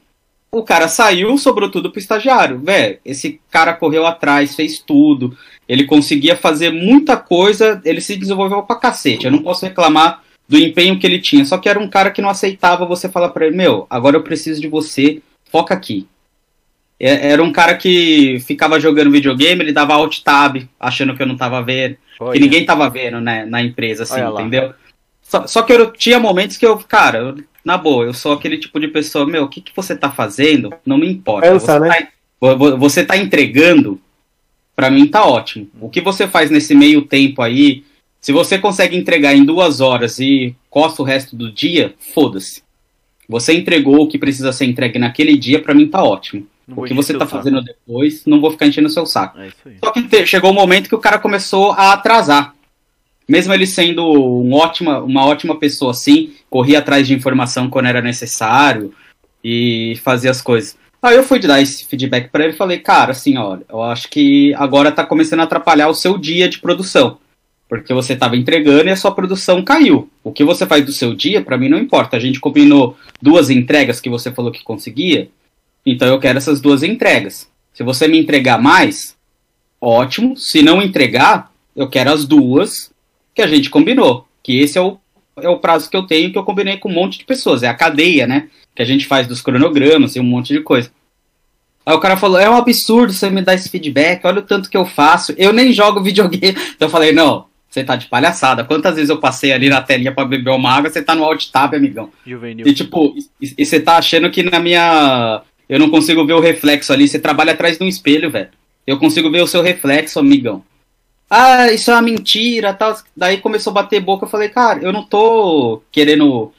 o 0.51 0.63
cara 0.63 0.89
saiu, 0.89 1.39
sobrou 1.39 1.71
tudo 1.71 1.91
pro 1.91 2.01
estagiário. 2.01 2.59
Velho, 2.59 2.99
esse 3.05 3.41
cara 3.51 3.73
correu 3.73 4.07
atrás, 4.07 4.57
fez 4.57 4.81
tudo. 4.81 5.37
Ele 5.69 5.85
conseguia 5.85 6.35
fazer 6.35 6.71
muita 6.71 7.17
coisa, 7.17 7.81
ele 7.85 8.01
se 8.01 8.17
desenvolveu 8.17 8.63
pra 8.63 8.77
cacete. 8.77 9.27
Eu 9.27 9.33
não 9.33 9.43
posso 9.43 9.65
reclamar 9.65 10.25
do 10.51 10.59
empenho 10.59 10.99
que 10.99 11.07
ele 11.07 11.21
tinha. 11.21 11.45
Só 11.45 11.59
que 11.59 11.69
era 11.69 11.79
um 11.79 11.89
cara 11.89 12.11
que 12.11 12.21
não 12.21 12.29
aceitava 12.29 12.85
você 12.85 13.09
falar 13.09 13.29
pra 13.29 13.47
ele, 13.47 13.57
meu, 13.57 13.87
agora 13.89 14.17
eu 14.17 14.23
preciso 14.25 14.61
de 14.61 14.67
você, 14.67 15.23
foca 15.49 15.73
aqui. 15.73 16.09
É- 16.99 17.29
Era 17.31 17.41
um 17.43 17.53
cara 17.53 17.77
que 17.77 18.39
ficava 18.41 18.81
jogando 18.81 19.13
videogame, 19.13 19.63
ele 19.63 19.73
dava 19.73 19.95
alt 19.95 20.19
tab, 20.25 20.57
achando 20.79 21.15
que 21.17 21.23
eu 21.23 21.27
não 21.27 21.37
tava 21.37 21.63
vendo 21.63 21.97
Olha, 22.19 22.33
que 22.33 22.41
ninguém 22.41 22.67
tava 22.67 22.91
vendo 22.91 23.21
né, 23.21 23.47
na 23.47 23.63
empresa, 23.63 24.03
assim, 24.03 24.21
entendeu? 24.41 24.75
Só, 25.23 25.47
só 25.47 25.63
que 25.63 25.73
eu 25.73 25.93
tinha 25.93 26.19
momentos 26.19 26.57
que 26.57 26.67
eu, 26.67 26.77
cara, 26.79 27.19
eu- 27.19 27.45
na 27.65 27.79
boa, 27.79 28.05
eu 28.05 28.13
sou 28.13 28.33
aquele 28.33 28.59
tipo 28.59 28.81
de 28.81 28.89
pessoa, 28.89 29.25
meu, 29.25 29.45
o 29.45 29.49
que, 29.49 29.61
que 29.61 29.71
você 29.77 29.95
tá 29.95 30.11
fazendo? 30.11 30.75
Não 30.85 30.99
me 30.99 31.09
importa. 31.09 31.49
Cansa, 31.49 31.75
você, 31.75 31.79
né? 31.79 31.89
tá, 31.89 32.09
vo- 32.41 32.57
vo- 32.59 32.77
você 32.77 33.05
tá 33.05 33.17
entregando, 33.17 34.01
pra 34.75 34.91
mim 34.91 35.07
tá 35.07 35.25
ótimo. 35.25 35.69
O 35.81 35.89
que 35.89 36.01
você 36.01 36.27
faz 36.27 36.51
nesse 36.51 36.75
meio 36.75 37.03
tempo 37.03 37.41
aí, 37.41 37.85
se 38.21 38.33
você 38.33 38.59
consegue 38.59 38.97
entregar 38.97 39.35
em 39.35 39.45
duas 39.45 39.81
horas 39.81 40.19
e 40.19 40.55
costa 40.69 41.03
o 41.03 41.05
resto 41.05 41.35
do 41.37 41.51
dia, 41.51 41.95
foda-se. 42.15 42.63
Você 43.29 43.55
entregou 43.55 44.01
o 44.03 44.09
que 44.09 44.19
precisa 44.19 44.53
ser 44.53 44.65
entregue 44.67 44.99
naquele 44.99 45.37
dia, 45.37 45.61
pra 45.63 45.73
mim 45.75 45.87
tá 45.87 46.03
ótimo. 46.03 46.47
não 46.67 46.79
O 46.79 46.85
que 46.85 46.93
você 46.95 47.13
tá 47.15 47.21
saco. 47.21 47.31
fazendo 47.31 47.63
depois, 47.63 48.25
não 48.27 48.41
vou 48.41 48.51
ficar 48.51 48.67
enchendo 48.67 48.89
o 48.89 48.91
seu 48.91 49.07
saco. 49.07 49.39
É. 49.39 49.51
Só 49.85 49.91
que 49.93 50.03
te- 50.03 50.27
chegou 50.27 50.51
um 50.51 50.55
momento 50.55 50.89
que 50.89 50.95
o 50.95 50.99
cara 51.01 51.19
começou 51.19 51.73
a 51.73 51.93
atrasar. 51.93 52.55
Mesmo 53.29 53.55
ele 53.55 53.67
sendo 53.67 54.05
um 54.05 54.53
ótima, 54.55 54.99
uma 55.01 55.25
ótima 55.25 55.57
pessoa 55.57 55.93
assim, 55.93 56.33
corria 56.51 56.81
atrás 56.81 57.07
de 57.07 57.15
informação 57.15 57.71
quando 57.71 57.87
era 57.87 58.03
necessário 58.03 58.93
e 59.43 59.95
fazia 60.03 60.31
as 60.33 60.43
coisas. 60.43 60.77
Aí 61.01 61.17
eu 61.17 61.23
fui 61.23 61.39
dar 61.39 61.61
esse 61.63 61.85
feedback 61.87 62.29
pra 62.29 62.45
ele 62.45 62.53
e 62.53 62.57
falei, 62.57 62.79
cara, 62.79 63.13
assim, 63.13 63.39
olha, 63.39 63.63
eu 63.71 63.81
acho 63.83 64.09
que 64.11 64.53
agora 64.55 64.91
tá 64.93 65.05
começando 65.07 65.41
a 65.41 65.45
atrapalhar 65.45 65.89
o 65.89 65.95
seu 65.95 66.19
dia 66.19 66.49
de 66.49 66.59
produção. 66.59 67.19
Porque 67.71 67.95
você 67.95 68.17
tava 68.17 68.37
entregando 68.37 68.89
e 68.89 68.91
a 68.91 68.97
sua 68.97 69.13
produção 69.13 69.63
caiu. 69.63 70.11
O 70.25 70.33
que 70.33 70.43
você 70.43 70.67
faz 70.67 70.85
do 70.85 70.91
seu 70.91 71.15
dia, 71.15 71.41
pra 71.41 71.57
mim 71.57 71.69
não 71.69 71.79
importa. 71.79 72.17
A 72.17 72.21
gente 72.21 72.41
combinou 72.41 72.99
duas 73.23 73.49
entregas 73.49 74.01
que 74.01 74.11
você 74.11 74.33
falou 74.33 74.51
que 74.51 74.65
conseguia, 74.65 75.31
então 75.87 76.09
eu 76.09 76.19
quero 76.19 76.37
essas 76.37 76.61
duas 76.61 76.83
entregas. 76.83 77.49
Se 77.73 77.85
você 77.85 78.09
me 78.09 78.19
entregar 78.19 78.61
mais, 78.61 79.17
ótimo. 79.81 80.37
Se 80.37 80.63
não 80.63 80.83
entregar, 80.83 81.53
eu 81.77 81.89
quero 81.89 82.11
as 82.11 82.27
duas 82.27 82.91
que 83.33 83.41
a 83.41 83.47
gente 83.47 83.71
combinou. 83.71 84.27
Que 84.43 84.59
esse 84.59 84.77
é 84.77 84.81
o, 84.81 84.99
é 85.41 85.49
o 85.49 85.61
prazo 85.61 85.89
que 85.89 85.97
eu 85.97 86.03
tenho, 86.03 86.33
que 86.33 86.39
eu 86.39 86.45
combinei 86.45 86.77
com 86.77 86.89
um 86.89 86.95
monte 86.95 87.21
de 87.21 87.25
pessoas. 87.25 87.63
É 87.63 87.69
a 87.69 87.75
cadeia, 87.75 88.27
né? 88.27 88.49
Que 88.75 88.83
a 88.83 88.85
gente 88.85 89.07
faz 89.07 89.29
dos 89.29 89.41
cronogramas 89.41 90.17
e 90.17 90.21
um 90.21 90.25
monte 90.25 90.53
de 90.53 90.61
coisa. 90.61 90.91
Aí 91.87 91.95
o 91.95 92.01
cara 92.01 92.17
falou, 92.17 92.41
é 92.41 92.51
um 92.51 92.57
absurdo 92.57 93.13
você 93.13 93.31
me 93.31 93.43
dar 93.43 93.55
esse 93.55 93.69
feedback, 93.69 94.25
olha 94.25 94.41
o 94.41 94.43
tanto 94.43 94.69
que 94.69 94.77
eu 94.77 94.85
faço. 94.85 95.33
Eu 95.39 95.53
nem 95.53 95.73
jogo 95.73 96.03
videogame. 96.03 96.57
Então 96.75 96.89
eu 96.89 96.91
falei, 96.91 97.13
não, 97.13 97.47
você 97.71 97.85
tá 97.85 97.95
de 97.97 98.07
palhaçada. 98.07 98.65
Quantas 98.65 98.97
vezes 98.97 99.09
eu 99.11 99.19
passei 99.19 99.53
ali 99.53 99.69
na 99.69 99.81
telinha 99.81 100.13
pra 100.13 100.25
beber 100.25 100.51
uma 100.51 100.71
água, 100.73 100.91
você 100.91 101.01
tá 101.01 101.15
no 101.15 101.25
alt 101.25 101.47
tab, 101.51 101.73
amigão. 101.75 102.11
Juvenil. 102.27 102.67
E 102.67 102.75
tipo, 102.75 103.15
e, 103.41 103.55
e 103.57 103.65
você 103.65 103.79
tá 103.81 103.97
achando 103.97 104.29
que 104.31 104.43
na 104.43 104.59
minha. 104.59 105.41
Eu 105.69 105.79
não 105.79 105.89
consigo 105.89 106.27
ver 106.27 106.33
o 106.33 106.41
reflexo 106.41 106.93
ali. 106.93 107.07
Você 107.07 107.19
trabalha 107.21 107.53
atrás 107.53 107.79
de 107.79 107.85
um 107.85 107.89
espelho, 107.89 108.29
velho. 108.31 108.49
Eu 108.85 108.99
consigo 108.99 109.31
ver 109.31 109.41
o 109.41 109.47
seu 109.47 109.63
reflexo, 109.63 110.19
amigão. 110.19 110.65
Ah, 111.31 111.71
isso 111.71 111.93
é 111.93 111.95
uma 111.95 112.03
mentira, 112.03 112.75
tal. 112.75 112.97
Daí 113.17 113.39
começou 113.39 113.71
a 113.71 113.75
bater 113.75 114.01
boca. 114.01 114.25
Eu 114.25 114.29
falei, 114.31 114.49
cara, 114.49 114.81
eu 114.83 114.93
não 114.93 115.05
tô 115.05 115.81
querendo 115.93 116.53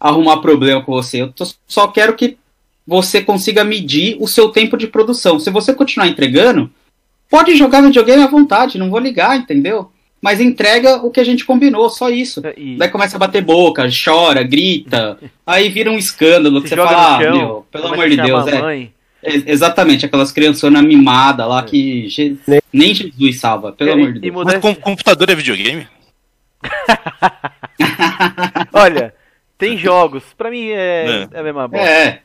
arrumar 0.00 0.38
problema 0.38 0.82
com 0.82 0.90
você. 0.92 1.22
Eu 1.22 1.32
tô- 1.32 1.46
só 1.68 1.86
quero 1.86 2.16
que 2.16 2.36
você 2.84 3.20
consiga 3.22 3.62
medir 3.62 4.16
o 4.18 4.26
seu 4.26 4.48
tempo 4.48 4.76
de 4.76 4.88
produção. 4.88 5.38
Se 5.38 5.50
você 5.50 5.72
continuar 5.72 6.08
entregando, 6.08 6.68
pode 7.30 7.54
jogar 7.54 7.80
videogame 7.82 8.22
à 8.24 8.26
vontade, 8.26 8.78
não 8.78 8.90
vou 8.90 8.98
ligar, 8.98 9.36
entendeu? 9.36 9.92
Mas 10.20 10.40
entrega 10.40 10.96
o 10.96 11.10
que 11.10 11.20
a 11.20 11.24
gente 11.24 11.44
combinou, 11.44 11.88
só 11.88 12.10
isso. 12.10 12.42
E, 12.56 12.76
Daí 12.76 12.88
começa 12.88 13.16
a 13.16 13.20
bater 13.20 13.42
boca, 13.42 13.86
chora, 14.04 14.42
grita, 14.42 15.18
aí 15.46 15.68
vira 15.68 15.90
um 15.90 15.98
escândalo 15.98 16.60
que 16.60 16.68
você 16.68 16.76
fala, 16.76 17.16
ah, 17.16 17.18
meu, 17.20 17.66
pelo 17.70 17.86
amor 17.88 18.08
de 18.08 18.16
Deus, 18.16 18.46
é. 18.48 18.88
É, 19.22 19.34
Exatamente, 19.50 20.06
aquelas 20.06 20.30
criançonas 20.32 20.82
mimadas 20.82 21.46
lá 21.48 21.62
que 21.62 22.08
Je- 22.08 22.36
nem 22.72 22.94
Jesus 22.94 23.40
salva, 23.40 23.72
pelo 23.72 23.90
E- 23.90 23.92
amor 23.92 24.12
de 24.12 24.20
Deus. 24.20 24.44
Mas 24.44 24.58
com 24.60 24.74
computador 24.74 25.28
é 25.30 25.34
videogame? 25.34 25.86
Olha, 28.72 29.14
tem 29.56 29.76
jogos. 29.76 30.24
Pra 30.36 30.50
mim 30.50 30.68
é, 30.70 31.28
É. 31.32 31.36
é 31.36 31.40
a 31.40 31.42
mesma 31.42 31.68
bosta. 31.68 31.86
É, 31.88 32.20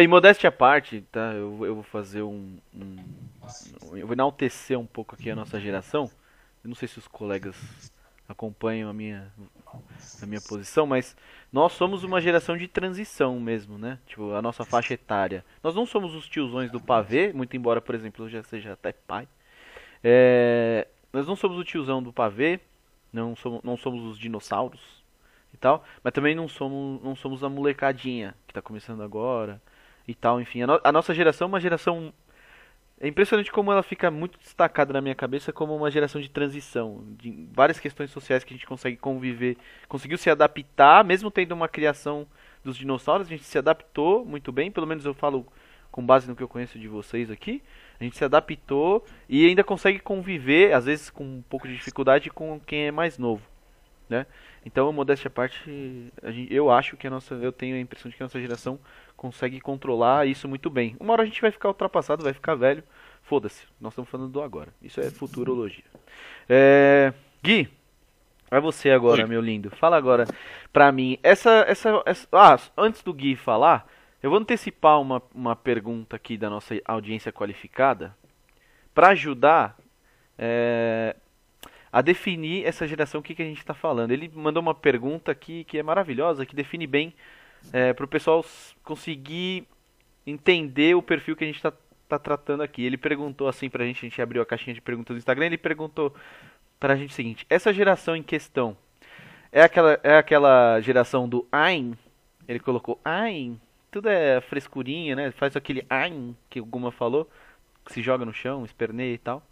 e 0.00 0.06
modéstia 0.06 0.48
à 0.48 0.52
parte, 0.52 1.02
tá? 1.10 1.32
Eu, 1.34 1.58
eu 1.64 1.74
vou 1.74 1.84
fazer 1.84 2.22
um, 2.22 2.56
um- 2.74 2.96
Eu 3.96 4.06
vou 4.06 4.14
enaltecer 4.14 4.78
um 4.78 4.86
pouco 4.86 5.14
aqui 5.18 5.30
a 5.30 5.36
nossa 5.36 5.58
geração. 5.60 6.10
Eu 6.62 6.68
não 6.68 6.74
sei 6.74 6.86
se 6.88 6.98
os 6.98 7.08
colegas 7.08 7.56
acompanham 8.28 8.88
a 8.88 8.92
minha, 8.92 9.32
a 10.22 10.26
minha 10.26 10.40
posição, 10.40 10.86
mas 10.86 11.16
nós 11.52 11.72
somos 11.72 12.04
uma 12.04 12.20
geração 12.20 12.56
de 12.56 12.68
transição 12.68 13.40
mesmo, 13.40 13.76
né? 13.78 13.98
Tipo, 14.06 14.32
a 14.34 14.42
nossa 14.42 14.64
faixa 14.64 14.94
etária. 14.94 15.44
Nós 15.62 15.74
não 15.74 15.84
somos 15.86 16.14
os 16.14 16.28
tiozões 16.28 16.70
do 16.70 16.80
pavê, 16.80 17.32
muito 17.32 17.56
embora, 17.56 17.80
por 17.80 17.94
exemplo, 17.94 18.24
eu 18.24 18.28
já 18.28 18.42
seja 18.42 18.72
até 18.74 18.92
pai. 18.92 19.26
É, 20.02 20.86
nós 21.12 21.26
não 21.26 21.34
somos 21.36 21.58
o 21.58 21.64
tiozão 21.64 22.02
do 22.02 22.12
pavê, 22.12 22.60
não 23.12 23.34
somos, 23.34 23.62
não 23.62 23.76
somos 23.76 24.04
os 24.04 24.18
dinossauros 24.18 25.02
e 25.52 25.56
tal, 25.56 25.84
mas 26.02 26.12
também 26.12 26.34
não 26.34 26.46
somos, 26.48 27.02
não 27.02 27.16
somos 27.16 27.42
a 27.42 27.48
molecadinha 27.48 28.34
que 28.46 28.54
tá 28.54 28.62
começando 28.62 29.02
agora 29.02 29.60
e 30.06 30.14
tal, 30.14 30.40
enfim. 30.40 30.62
A, 30.62 30.66
no- 30.66 30.80
a 30.84 30.92
nossa 30.92 31.12
geração 31.14 31.46
é 31.46 31.48
uma 31.48 31.60
geração. 31.60 32.12
É 33.02 33.08
impressionante 33.08 33.50
como 33.50 33.72
ela 33.72 33.82
fica 33.82 34.10
muito 34.10 34.38
destacada 34.38 34.92
na 34.92 35.00
minha 35.00 35.14
cabeça 35.14 35.54
como 35.54 35.74
uma 35.74 35.90
geração 35.90 36.20
de 36.20 36.28
transição, 36.28 37.02
de 37.16 37.48
várias 37.50 37.80
questões 37.80 38.10
sociais 38.10 38.44
que 38.44 38.52
a 38.52 38.56
gente 38.56 38.66
consegue 38.66 38.98
conviver, 38.98 39.56
conseguiu 39.88 40.18
se 40.18 40.28
adaptar, 40.28 41.02
mesmo 41.02 41.30
tendo 41.30 41.52
uma 41.52 41.66
criação 41.66 42.26
dos 42.62 42.76
dinossauros, 42.76 43.26
a 43.26 43.30
gente 43.30 43.44
se 43.44 43.56
adaptou 43.56 44.22
muito 44.26 44.52
bem, 44.52 44.70
pelo 44.70 44.86
menos 44.86 45.06
eu 45.06 45.14
falo 45.14 45.46
com 45.90 46.04
base 46.04 46.28
no 46.28 46.36
que 46.36 46.42
eu 46.42 46.48
conheço 46.48 46.78
de 46.78 46.88
vocês 46.88 47.30
aqui. 47.30 47.62
A 47.98 48.04
gente 48.04 48.18
se 48.18 48.24
adaptou 48.24 49.02
e 49.26 49.46
ainda 49.46 49.64
consegue 49.64 49.98
conviver, 49.98 50.74
às 50.74 50.84
vezes 50.84 51.08
com 51.08 51.24
um 51.24 51.42
pouco 51.48 51.66
de 51.66 51.74
dificuldade, 51.74 52.28
com 52.28 52.60
quem 52.60 52.86
é 52.86 52.90
mais 52.90 53.16
novo, 53.16 53.42
né? 54.10 54.26
Então, 54.66 54.92
modéstia 54.92 55.28
à 55.28 55.30
parte, 55.30 56.12
gente- 56.26 56.52
eu 56.52 56.70
acho 56.70 56.96
que 56.96 57.06
a 57.06 57.10
nossa, 57.10 57.34
eu 57.36 57.52
tenho 57.52 57.76
a 57.76 57.80
impressão 57.80 58.10
de 58.10 58.16
que 58.16 58.22
a 58.22 58.26
nossa 58.26 58.40
geração 58.40 58.78
consegue 59.16 59.60
controlar 59.60 60.26
isso 60.26 60.46
muito 60.48 60.68
bem. 60.68 60.96
Uma 61.00 61.12
hora 61.14 61.22
a 61.22 61.26
gente 61.26 61.40
vai 61.40 61.50
ficar 61.50 61.68
ultrapassado, 61.68 62.22
vai 62.24 62.32
ficar 62.34 62.54
velho, 62.56 62.82
foda-se. 63.22 63.64
Nós 63.80 63.92
estamos 63.92 64.10
falando 64.10 64.30
do 64.30 64.42
agora. 64.42 64.68
Isso 64.82 65.00
é 65.00 65.10
futurologia. 65.10 65.84
É, 66.48 67.12
Gui, 67.42 67.68
vai 68.50 68.60
você 68.60 68.90
agora, 68.90 69.22
Oi. 69.22 69.28
meu 69.28 69.40
lindo. 69.40 69.70
Fala 69.70 69.96
agora 69.96 70.26
pra 70.72 70.90
mim. 70.90 71.16
Essa, 71.22 71.64
essa, 71.68 72.02
essa- 72.04 72.28
ah, 72.32 72.58
antes 72.76 73.02
do 73.02 73.14
Gui 73.14 73.36
falar, 73.36 73.86
eu 74.22 74.28
vou 74.28 74.38
antecipar 74.38 75.00
uma, 75.00 75.22
uma 75.34 75.54
pergunta 75.56 76.16
aqui 76.16 76.36
da 76.36 76.50
nossa 76.50 76.74
audiência 76.84 77.32
qualificada 77.32 78.14
pra 78.92 79.08
ajudar 79.10 79.78
é, 80.36 81.14
a 81.92 82.00
definir 82.00 82.64
essa 82.64 82.86
geração, 82.86 83.20
o 83.20 83.22
que, 83.22 83.34
que 83.34 83.42
a 83.42 83.46
gente 83.46 83.58
está 83.58 83.74
falando. 83.74 84.12
Ele 84.12 84.30
mandou 84.34 84.62
uma 84.62 84.74
pergunta 84.74 85.32
aqui 85.32 85.64
que 85.64 85.78
é 85.78 85.82
maravilhosa, 85.82 86.46
que 86.46 86.54
define 86.54 86.86
bem 86.86 87.14
para 87.96 88.04
o 88.04 88.08
pessoal 88.08 88.44
conseguir 88.82 89.66
entender 90.26 90.94
o 90.94 91.02
perfil 91.02 91.36
que 91.36 91.44
a 91.44 91.46
gente 91.46 91.56
está 91.56 91.72
tá 92.10 92.18
tratando 92.18 92.62
aqui. 92.62 92.84
Ele 92.84 92.96
perguntou 92.96 93.48
assim 93.48 93.70
pra 93.70 93.84
gente, 93.84 93.98
a 93.98 94.08
gente 94.08 94.20
abriu 94.20 94.42
a 94.42 94.46
caixinha 94.46 94.74
de 94.74 94.80
perguntas 94.80 95.14
do 95.14 95.18
Instagram, 95.18 95.46
ele 95.46 95.58
perguntou 95.58 96.14
pra 96.78 96.96
gente 96.96 97.10
o 97.10 97.14
seguinte, 97.14 97.46
essa 97.48 97.72
geração 97.72 98.16
em 98.16 98.22
questão 98.22 98.76
é 99.52 99.62
aquela, 99.62 100.00
é 100.02 100.16
aquela 100.16 100.80
geração 100.80 101.28
do 101.28 101.46
Ain? 101.52 101.96
Ele 102.48 102.58
colocou 102.58 103.00
Ain, 103.04 103.60
tudo 103.90 104.08
é 104.08 104.40
frescurinha, 104.40 105.14
né? 105.14 105.30
Faz 105.30 105.56
aquele 105.56 105.84
Ain 105.88 106.36
que 106.48 106.60
o 106.60 106.64
Guma 106.64 106.90
falou, 106.90 107.30
que 107.84 107.92
se 107.92 108.02
joga 108.02 108.24
no 108.24 108.32
chão, 108.32 108.64
esperneia 108.64 109.14
e 109.14 109.18
tal. 109.18 109.42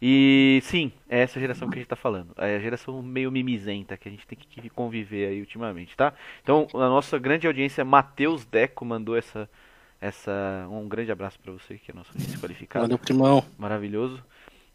E 0.00 0.60
sim, 0.62 0.92
é 1.08 1.20
essa 1.20 1.40
geração 1.40 1.68
que 1.70 1.76
a 1.76 1.78
gente 1.78 1.88
tá 1.88 1.96
falando. 1.96 2.32
É 2.36 2.56
a 2.56 2.60
geração 2.60 3.02
meio 3.02 3.32
mimizenta 3.32 3.96
que 3.96 4.08
a 4.08 4.10
gente 4.10 4.26
tem 4.26 4.38
que 4.38 4.68
conviver 4.68 5.28
aí 5.28 5.40
ultimamente, 5.40 5.96
tá? 5.96 6.12
Então, 6.42 6.68
a 6.74 6.88
nossa 6.88 7.18
grande 7.18 7.46
audiência, 7.46 7.84
Matheus 7.84 8.44
Deco, 8.44 8.84
mandou 8.84 9.16
essa. 9.16 9.48
essa 10.00 10.66
um 10.70 10.86
grande 10.86 11.10
abraço 11.10 11.38
para 11.40 11.52
você, 11.52 11.78
que 11.78 11.90
é 11.90 11.94
nosso 11.94 12.10
audiência 12.12 12.38
qualificado. 12.38 12.84
Valeu, 12.84 12.98
primão. 12.98 13.44
Maravilhoso. 13.56 14.22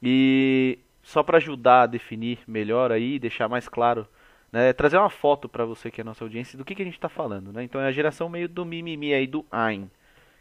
E 0.02 0.80
só 1.04 1.22
para 1.22 1.38
ajudar 1.38 1.84
a 1.84 1.88
definir 1.88 2.40
melhor 2.48 2.92
aí, 2.92 3.20
deixar 3.20 3.48
mais 3.48 3.68
claro, 3.68 4.08
né, 4.52 4.74
trazer 4.74 4.98
uma 4.98 5.10
foto 5.10 5.48
para 5.48 5.66
você 5.66 5.90
que 5.90 6.02
é 6.02 6.04
a 6.04 6.06
nossa 6.06 6.24
audiência 6.24 6.58
do 6.58 6.66
que, 6.66 6.76
que 6.76 6.82
a 6.82 6.86
gente 6.86 7.00
tá 7.00 7.10
falando, 7.10 7.54
né? 7.54 7.64
Então 7.64 7.80
é 7.80 7.88
a 7.88 7.92
geração 7.92 8.28
meio 8.28 8.50
do 8.50 8.66
mimimi 8.66 9.14
aí 9.14 9.28
do 9.28 9.46
Ain. 9.52 9.90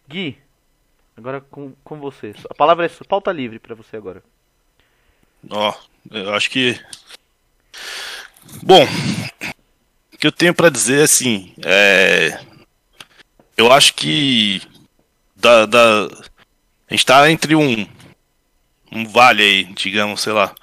Gui, 0.08 0.38
agora 1.16 1.40
com, 1.40 1.72
com 1.84 1.98
você. 1.98 2.34
A 2.48 2.54
palavra 2.54 2.86
é 2.86 2.88
sua, 2.88 3.06
pauta 3.06 3.30
livre 3.30 3.58
para 3.58 3.74
você 3.74 3.96
agora. 3.96 4.22
Ó, 5.48 5.74
eu 6.10 6.34
acho 6.34 6.50
que. 6.50 6.78
Bom, 8.62 8.86
o 10.12 10.18
que 10.18 10.26
eu 10.26 10.32
tenho 10.32 10.54
para 10.54 10.70
dizer 10.70 11.02
assim, 11.02 11.54
é. 11.64 12.40
Eu 13.56 13.72
acho 13.72 13.94
que. 13.94 14.62
Da, 15.36 15.66
da... 15.66 16.04
A 16.88 16.94
gente 16.94 17.06
tá 17.06 17.30
entre 17.30 17.54
um. 17.54 17.86
Um 18.92 19.06
vale 19.06 19.42
aí, 19.42 19.64
digamos, 19.74 20.20
sei 20.20 20.32
lá. 20.32 20.54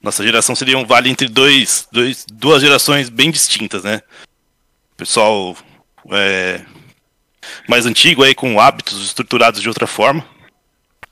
Nossa 0.00 0.24
geração 0.24 0.54
seria 0.54 0.78
um 0.78 0.86
vale 0.86 1.08
entre 1.10 1.28
dois, 1.28 1.86
dois, 1.92 2.24
duas 2.32 2.62
gerações 2.62 3.08
bem 3.08 3.30
distintas, 3.30 3.84
né? 3.84 4.02
Pessoal 4.96 5.56
é, 6.10 6.64
mais 7.68 7.86
antigo 7.86 8.22
aí, 8.22 8.34
com 8.34 8.60
hábitos 8.60 9.04
estruturados 9.04 9.60
de 9.60 9.68
outra 9.68 9.86
forma. 9.86 10.26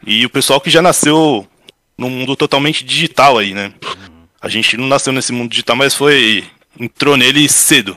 E 0.04 0.24
o 0.24 0.30
pessoal 0.30 0.60
que 0.60 0.70
já 0.70 0.82
nasceu 0.82 1.48
num 2.00 2.10
mundo 2.10 2.34
totalmente 2.34 2.82
digital 2.84 3.38
aí, 3.38 3.52
né? 3.54 3.72
A 4.40 4.48
gente 4.48 4.76
não 4.76 4.86
nasceu 4.88 5.12
nesse 5.12 5.32
mundo 5.32 5.50
digital, 5.50 5.76
mas 5.76 5.94
foi. 5.94 6.44
entrou 6.78 7.16
nele 7.16 7.48
cedo. 7.48 7.96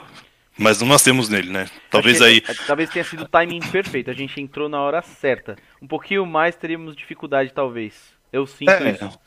Mas 0.57 0.79
não 0.81 0.87
nascemos 0.87 1.29
nele, 1.29 1.49
né? 1.49 1.67
Talvez 1.89 2.21
Achei- 2.21 2.35
aí. 2.35 2.43
é, 2.47 2.53
Talvez 2.67 2.89
tenha 2.89 3.03
sido 3.05 3.23
o 3.23 3.27
timing 3.27 3.59
perfeito. 3.61 4.11
A 4.11 4.13
gente 4.13 4.39
entrou 4.39 4.69
na 4.69 4.79
hora 4.81 5.01
certa. 5.01 5.55
Um 5.81 5.87
pouquinho 5.87 6.25
mais 6.27 6.55
teríamos 6.55 6.95
dificuldade, 6.95 7.51
talvez. 7.51 7.93
Eu 8.31 8.45
sinto 8.45 8.69
É, 8.69 8.91
isso. 8.91 9.19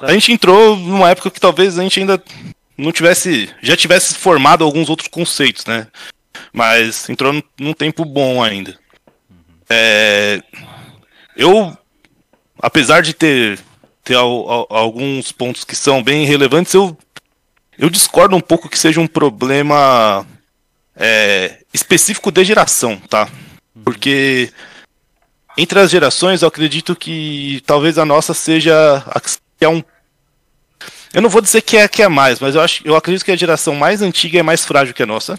a 0.00 0.12
gente 0.12 0.32
entrou 0.32 0.76
numa 0.76 1.10
época 1.10 1.30
que 1.30 1.38
talvez 1.40 1.78
a 1.78 1.82
gente 1.82 2.00
ainda 2.00 2.20
não 2.76 2.90
tivesse. 2.90 3.48
já 3.62 3.76
tivesse 3.76 4.14
formado 4.16 4.64
alguns 4.64 4.88
outros 4.88 5.08
conceitos, 5.08 5.64
né? 5.66 5.86
Mas 6.52 7.08
entrou 7.08 7.32
num- 7.32 7.42
num 7.60 7.72
tempo 7.74 8.04
bom 8.04 8.42
ainda. 8.42 8.76
É, 9.70 10.42
eu, 11.36 11.76
apesar 12.60 13.02
de 13.02 13.14
ter, 13.14 13.58
ter 14.04 14.14
al- 14.14 14.50
al- 14.50 14.66
alguns 14.70 15.32
pontos 15.32 15.64
que 15.64 15.76
são 15.76 16.02
bem 16.02 16.24
relevantes, 16.24 16.74
eu, 16.74 16.96
eu 17.78 17.88
discordo 17.88 18.36
um 18.36 18.40
pouco 18.40 18.68
que 18.68 18.78
seja 18.78 19.00
um 19.00 19.06
problema 19.06 20.26
é, 20.96 21.58
específico 21.72 22.30
de 22.30 22.44
geração, 22.44 22.96
tá? 23.08 23.28
Porque 23.84 24.52
entre 25.56 25.78
as 25.80 25.90
gerações, 25.90 26.42
eu 26.42 26.48
acredito 26.48 26.96
que 26.96 27.62
talvez 27.66 27.98
a 27.98 28.04
nossa 28.04 28.34
seja 28.34 29.02
a 29.06 29.20
que 29.20 29.64
é 29.64 29.68
um. 29.68 29.82
Eu 31.14 31.20
não 31.20 31.28
vou 31.28 31.42
dizer 31.42 31.60
que 31.62 31.76
é 31.76 31.86
que 31.86 32.02
é 32.02 32.08
mais, 32.08 32.40
mas 32.40 32.54
eu 32.54 32.60
acho, 32.60 32.86
eu 32.86 32.96
acredito 32.96 33.24
que 33.24 33.30
a 33.32 33.36
geração 33.36 33.74
mais 33.74 34.00
antiga 34.02 34.38
é 34.38 34.42
mais 34.42 34.64
frágil 34.64 34.94
que 34.94 35.02
a 35.02 35.06
nossa. 35.06 35.38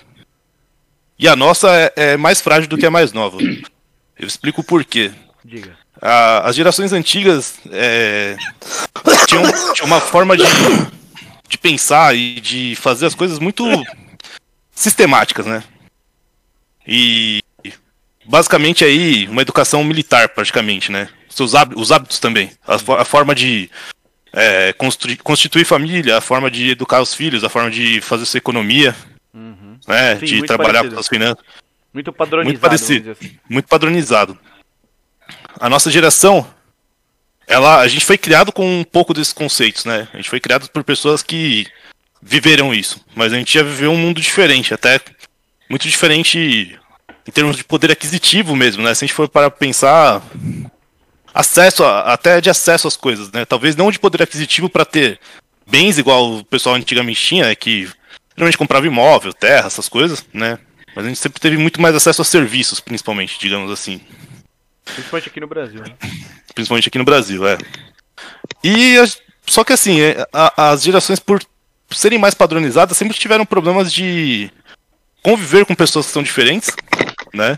E 1.17 1.27
a 1.27 1.35
nossa 1.35 1.69
é, 1.75 1.93
é 1.95 2.17
mais 2.17 2.41
frágil 2.41 2.67
do 2.69 2.77
que 2.77 2.85
a 2.85 2.91
mais 2.91 3.11
nova. 3.11 3.37
Eu 3.41 4.27
explico 4.27 4.63
por 4.63 4.83
quê. 4.85 5.11
Diga. 5.43 5.77
A- 6.05 6.49
as 6.49 6.55
gerações 6.55 6.91
antigas 6.91 7.55
é, 7.71 8.35
tinham, 9.27 9.43
tinham 9.73 9.87
uma 9.87 10.01
forma 10.01 10.35
de, 10.35 10.43
de 11.47 11.57
pensar 11.57 12.13
e 12.13 12.41
de 12.41 12.75
fazer 12.75 13.05
as 13.05 13.15
coisas 13.15 13.39
muito 13.39 13.63
sistemáticas, 14.75 15.45
né? 15.45 15.63
E 16.85 17.41
basicamente 18.25 18.83
aí 18.83 19.27
uma 19.29 19.41
educação 19.41 19.83
militar 19.83 20.29
praticamente, 20.29 20.91
né? 20.91 21.07
Seus 21.29 21.55
hábitos, 21.55 21.81
os 21.81 21.91
hábitos 21.91 22.19
também, 22.19 22.51
a, 22.67 22.75
a 22.75 23.05
forma 23.05 23.33
de 23.33 23.69
é, 24.33 24.73
construir, 24.73 25.17
constituir 25.17 25.63
família, 25.65 26.17
a 26.17 26.21
forma 26.21 26.51
de 26.51 26.71
educar 26.71 27.01
os 27.01 27.13
filhos, 27.13 27.43
a 27.43 27.49
forma 27.49 27.71
de 27.71 28.01
fazer 28.01 28.25
sua 28.25 28.37
economia, 28.39 28.95
Uhum. 29.33 29.79
né? 29.87 30.15
Sim, 30.19 30.25
de 30.25 30.43
trabalhar 30.43 30.73
parecido. 30.73 30.93
com 30.95 30.99
as 31.01 31.07
finanças 31.07 31.43
Muito 31.91 32.13
padronizado, 32.13 32.49
Muito 32.51 32.61
parecido. 32.61 33.11
assim. 33.11 33.31
muito 33.49 33.67
padronizado. 33.67 34.37
A 35.59 35.69
nossa 35.69 35.89
geração, 35.91 36.45
ela, 37.47 37.79
a 37.79 37.87
gente 37.87 38.05
foi 38.05 38.17
criado 38.17 38.51
com 38.51 38.79
um 38.81 38.83
pouco 38.83 39.13
desses 39.13 39.33
conceitos, 39.33 39.85
né? 39.85 40.07
A 40.13 40.17
gente 40.17 40.29
foi 40.29 40.39
criado 40.39 40.69
por 40.69 40.83
pessoas 40.83 41.21
que 41.21 41.67
viveram 42.21 42.73
isso, 42.73 42.99
mas 43.15 43.33
a 43.33 43.37
gente 43.37 43.53
já 43.53 43.63
viveu 43.63 43.91
um 43.91 43.97
mundo 43.97 44.21
diferente, 44.21 44.73
até 44.73 44.99
muito 45.69 45.87
diferente 45.87 46.77
em 47.27 47.31
termos 47.31 47.55
de 47.57 47.63
poder 47.63 47.91
aquisitivo 47.91 48.55
mesmo, 48.55 48.83
né? 48.83 48.93
Se 48.93 49.03
a 49.03 49.07
gente 49.07 49.15
for 49.15 49.27
para 49.29 49.49
pensar 49.51 50.21
acesso 51.33 51.83
a- 51.83 52.13
até 52.13 52.39
de 52.39 52.49
acesso 52.49 52.87
às 52.87 52.95
coisas, 52.95 53.31
né? 53.31 53.45
Talvez 53.45 53.75
não 53.75 53.91
de 53.91 53.99
poder 53.99 54.21
aquisitivo 54.23 54.69
para 54.69 54.85
ter 54.85 55.19
bens 55.65 55.97
igual 55.97 56.35
o 56.37 56.45
pessoal 56.45 56.75
antigamente 56.75 57.21
tinha, 57.25 57.45
é 57.45 57.55
que 57.55 57.89
geralmente 58.35 58.57
comprava 58.57 58.85
imóvel, 58.87 59.33
terra, 59.33 59.67
essas 59.67 59.87
coisas, 59.89 60.25
né? 60.33 60.59
Mas 60.95 61.05
a 61.05 61.07
gente 61.07 61.19
sempre 61.19 61.41
teve 61.41 61.57
muito 61.57 61.81
mais 61.81 61.95
acesso 61.95 62.21
a 62.21 62.25
serviços, 62.25 62.79
principalmente, 62.79 63.39
digamos 63.39 63.71
assim. 63.71 63.99
Principalmente 64.85 65.29
aqui 65.29 65.39
no 65.39 65.47
Brasil. 65.47 65.81
né? 65.81 65.95
Principalmente 66.53 66.87
aqui 66.87 66.97
no 66.97 67.05
Brasil, 67.05 67.47
é. 67.47 67.57
E 68.63 68.95
só 69.45 69.63
que 69.63 69.73
assim, 69.73 69.99
é, 70.01 70.25
a- 70.31 70.71
as 70.71 70.83
gerações 70.83 71.19
por 71.19 71.41
serem 71.91 72.17
mais 72.19 72.33
padronizadas 72.33 72.97
sempre 72.97 73.17
tiveram 73.17 73.45
problemas 73.45 73.91
de 73.93 74.49
conviver 75.21 75.65
com 75.65 75.75
pessoas 75.75 76.05
que 76.07 76.11
são 76.11 76.23
diferentes, 76.23 76.69
né? 77.33 77.57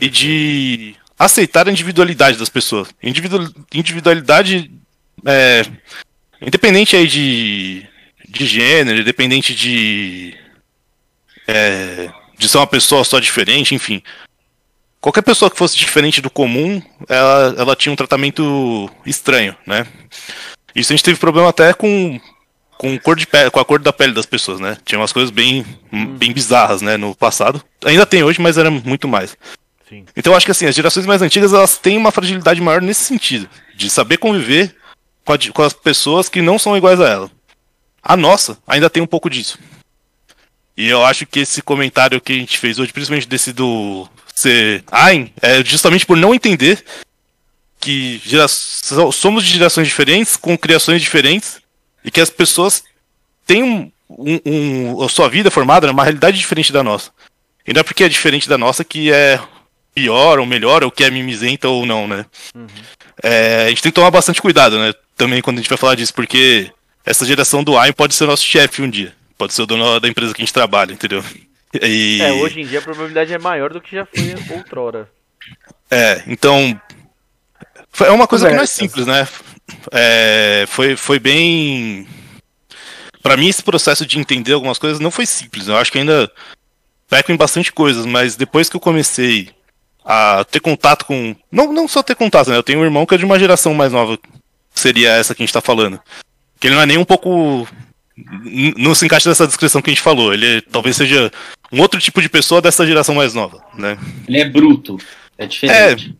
E 0.00 0.08
de 0.08 0.94
aceitar 1.18 1.66
a 1.66 1.70
individualidade 1.70 2.36
das 2.38 2.48
pessoas. 2.48 2.88
Individu- 3.02 3.54
individualidade 3.72 4.70
é, 5.24 5.62
independente 6.42 6.94
aí 6.96 7.06
de, 7.06 7.86
de 8.28 8.46
gênero, 8.46 9.00
independente 9.00 9.54
de 9.54 10.36
é, 11.48 12.10
de 12.38 12.48
ser 12.48 12.58
uma 12.58 12.66
pessoa 12.66 13.04
só 13.04 13.18
diferente, 13.18 13.74
enfim. 13.74 14.02
Qualquer 15.00 15.22
pessoa 15.22 15.50
que 15.50 15.56
fosse 15.56 15.76
diferente 15.76 16.20
do 16.20 16.30
comum, 16.30 16.82
ela, 17.08 17.54
ela 17.58 17.76
tinha 17.76 17.92
um 17.92 17.96
tratamento 17.96 18.90
estranho, 19.04 19.56
né? 19.66 19.86
Isso 20.74 20.92
a 20.92 20.96
gente 20.96 21.04
teve 21.04 21.18
problema 21.18 21.48
até 21.48 21.72
com, 21.72 22.20
com, 22.76 22.98
cor 22.98 23.16
de 23.16 23.26
pele, 23.26 23.50
com 23.50 23.60
a 23.60 23.64
cor 23.64 23.78
da 23.78 23.92
pele 23.92 24.12
das 24.12 24.26
pessoas, 24.26 24.60
né? 24.60 24.76
Tinha 24.84 24.98
umas 24.98 25.12
coisas 25.12 25.30
bem, 25.30 25.64
bem 26.18 26.32
bizarras, 26.32 26.82
né, 26.82 26.96
no 26.96 27.14
passado. 27.14 27.62
Ainda 27.84 28.04
tem 28.04 28.22
hoje, 28.22 28.40
mas 28.40 28.58
era 28.58 28.70
muito 28.70 29.06
mais. 29.06 29.36
Sim. 29.88 30.04
Então 30.16 30.32
eu 30.32 30.36
acho 30.36 30.46
que 30.46 30.52
assim, 30.52 30.66
as 30.66 30.74
gerações 30.74 31.06
mais 31.06 31.22
antigas 31.22 31.52
elas 31.52 31.78
têm 31.78 31.96
uma 31.96 32.10
fragilidade 32.10 32.60
maior 32.60 32.82
nesse 32.82 33.04
sentido, 33.04 33.48
de 33.74 33.88
saber 33.88 34.16
conviver 34.16 34.74
com, 35.24 35.32
a 35.32 35.38
com 35.52 35.62
as 35.62 35.72
pessoas 35.72 36.28
que 36.28 36.42
não 36.42 36.58
são 36.58 36.76
iguais 36.76 37.00
a 37.00 37.08
ela. 37.08 37.30
A 38.02 38.16
nossa 38.16 38.58
ainda 38.66 38.90
tem 38.90 39.02
um 39.02 39.06
pouco 39.06 39.30
disso. 39.30 39.58
E 40.76 40.88
eu 40.88 41.04
acho 41.04 41.24
que 41.24 41.40
esse 41.40 41.62
comentário 41.62 42.20
que 42.20 42.32
a 42.32 42.36
gente 42.36 42.58
fez 42.58 42.78
hoje, 42.78 42.92
principalmente 42.92 43.26
desse 43.26 43.52
do 43.52 44.06
ser 44.36 44.84
Ain, 44.92 45.32
é 45.40 45.64
justamente 45.64 46.04
por 46.06 46.16
não 46.16 46.34
entender 46.34 46.84
que 47.80 48.20
gera- 48.24 48.46
so- 48.48 49.10
somos 49.12 49.44
de 49.44 49.52
gerações 49.54 49.88
diferentes, 49.88 50.36
com 50.36 50.56
criações 50.58 51.00
diferentes, 51.00 51.58
e 52.04 52.10
que 52.10 52.20
as 52.20 52.30
pessoas 52.30 52.84
têm 53.46 53.62
um, 53.62 53.90
um- 54.44 55.02
a 55.02 55.08
sua 55.08 55.28
vida 55.28 55.50
formada 55.50 55.86
numa 55.86 56.02
realidade 56.04 56.38
diferente 56.38 56.72
da 56.72 56.82
nossa. 56.82 57.10
E 57.66 57.72
não 57.72 57.80
é 57.80 57.82
porque 57.82 58.04
é 58.04 58.08
diferente 58.08 58.48
da 58.48 58.58
nossa 58.58 58.84
que 58.84 59.10
é 59.10 59.40
pior 59.94 60.38
ou 60.38 60.46
melhor, 60.46 60.84
ou 60.84 60.90
que 60.90 61.02
é 61.02 61.10
mimizenta 61.10 61.68
ou 61.68 61.86
não, 61.86 62.06
né? 62.06 62.26
É, 63.22 63.64
a 63.66 63.68
gente 63.70 63.82
tem 63.82 63.90
que 63.90 63.96
tomar 63.96 64.10
bastante 64.10 64.42
cuidado, 64.42 64.78
né? 64.78 64.92
Também 65.16 65.40
quando 65.40 65.58
a 65.58 65.60
gente 65.62 65.68
vai 65.70 65.78
falar 65.78 65.94
disso, 65.94 66.12
porque 66.12 66.70
essa 67.04 67.24
geração 67.24 67.64
do 67.64 67.78
AIM 67.78 67.92
pode 67.92 68.14
ser 68.14 68.26
nosso 68.26 68.44
chefe 68.44 68.82
um 68.82 68.90
dia. 68.90 69.14
Pode 69.38 69.54
ser 69.54 69.62
o 69.62 69.66
dono 69.66 69.98
da 69.98 70.08
empresa 70.08 70.34
que 70.34 70.42
a 70.42 70.44
gente 70.44 70.52
trabalha, 70.52 70.92
entendeu? 70.92 71.24
E... 71.82 72.20
É, 72.22 72.32
hoje 72.32 72.60
em 72.60 72.66
dia 72.66 72.78
a 72.78 72.82
probabilidade 72.82 73.32
é 73.32 73.38
maior 73.38 73.72
do 73.72 73.80
que 73.80 73.94
já 73.96 74.06
foi 74.06 74.34
outrora. 74.56 75.08
É, 75.90 76.22
então. 76.26 76.80
foi- 77.90 78.08
É 78.08 78.10
uma 78.10 78.26
coisa 78.26 78.46
que 78.46 78.54
não 78.54 78.62
é 78.62 78.66
Conversas. 78.66 78.76
simples, 78.76 79.06
né? 79.06 79.26
É, 79.92 80.64
foi, 80.68 80.96
foi 80.96 81.18
bem. 81.18 82.06
Pra 83.22 83.36
mim, 83.36 83.48
esse 83.48 83.62
processo 83.62 84.06
de 84.06 84.18
entender 84.18 84.52
algumas 84.52 84.78
coisas 84.78 85.00
não 85.00 85.10
foi 85.10 85.26
simples. 85.26 85.66
Eu 85.68 85.76
acho 85.76 85.90
que 85.90 85.98
ainda 85.98 86.30
peco 87.08 87.32
em 87.32 87.36
bastante 87.36 87.72
coisas, 87.72 88.06
mas 88.06 88.36
depois 88.36 88.68
que 88.68 88.76
eu 88.76 88.80
comecei 88.80 89.50
a 90.04 90.44
ter 90.44 90.60
contato 90.60 91.04
com. 91.04 91.34
Não, 91.50 91.72
não 91.72 91.88
só 91.88 92.02
ter 92.02 92.14
contato, 92.14 92.50
né? 92.50 92.56
Eu 92.56 92.62
tenho 92.62 92.80
um 92.80 92.84
irmão 92.84 93.04
que 93.06 93.14
é 93.14 93.18
de 93.18 93.24
uma 93.24 93.38
geração 93.38 93.74
mais 93.74 93.92
nova, 93.92 94.16
que 94.16 94.28
seria 94.74 95.10
essa 95.12 95.34
que 95.34 95.42
a 95.42 95.46
gente 95.46 95.52
tá 95.52 95.60
falando. 95.60 96.00
Que 96.60 96.68
ele 96.68 96.74
não 96.76 96.82
é 96.82 96.86
nem 96.86 96.98
um 96.98 97.04
pouco. 97.04 97.66
Não 98.78 98.94
se 98.94 99.04
encaixa 99.04 99.28
nessa 99.28 99.46
descrição 99.46 99.82
que 99.82 99.90
a 99.90 99.92
gente 99.92 100.02
falou. 100.02 100.32
Ele 100.32 100.60
talvez 100.62 100.96
seja 100.96 101.30
um 101.70 101.80
outro 101.80 102.00
tipo 102.00 102.22
de 102.22 102.28
pessoa 102.28 102.62
dessa 102.62 102.86
geração 102.86 103.14
mais 103.14 103.34
nova, 103.34 103.62
né? 103.74 103.98
Ele 104.26 104.40
é 104.40 104.48
bruto. 104.48 104.96
É 105.36 105.46
diferente. 105.46 106.16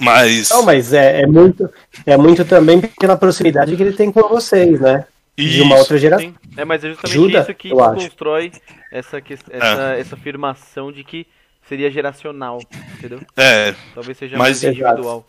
Mas. 0.00 0.50
Não, 0.50 0.62
mas 0.64 0.92
é, 0.92 1.22
é 1.22 1.26
muito, 1.26 1.68
é 2.04 2.16
muito 2.16 2.44
também 2.44 2.80
pela 2.80 3.16
proximidade 3.16 3.74
que 3.76 3.82
ele 3.82 3.92
tem 3.92 4.12
com 4.12 4.28
vocês, 4.28 4.80
né? 4.80 5.06
De 5.36 5.62
uma 5.62 5.74
Isso. 5.74 5.82
outra 5.82 5.98
geração. 5.98 6.28
Sim. 6.28 6.34
É, 6.56 6.64
mas 6.64 6.82
é 6.84 6.88
justamente 6.88 7.16
Ajuda, 7.16 7.40
isso 7.40 7.54
que 7.54 7.68
acho. 7.68 7.94
constrói 7.94 8.52
essa, 8.92 9.20
que- 9.20 9.34
essa, 9.50 9.94
essa 9.96 10.14
afirmação 10.16 10.90
de 10.90 11.04
que 11.04 11.26
seria 11.68 11.90
geracional, 11.90 12.60
entendeu? 12.98 13.20
É, 13.36 13.74
Talvez 13.94 14.18
seja 14.18 14.36
Mas- 14.36 14.62
mais 14.62 14.64
individual. 14.76 15.26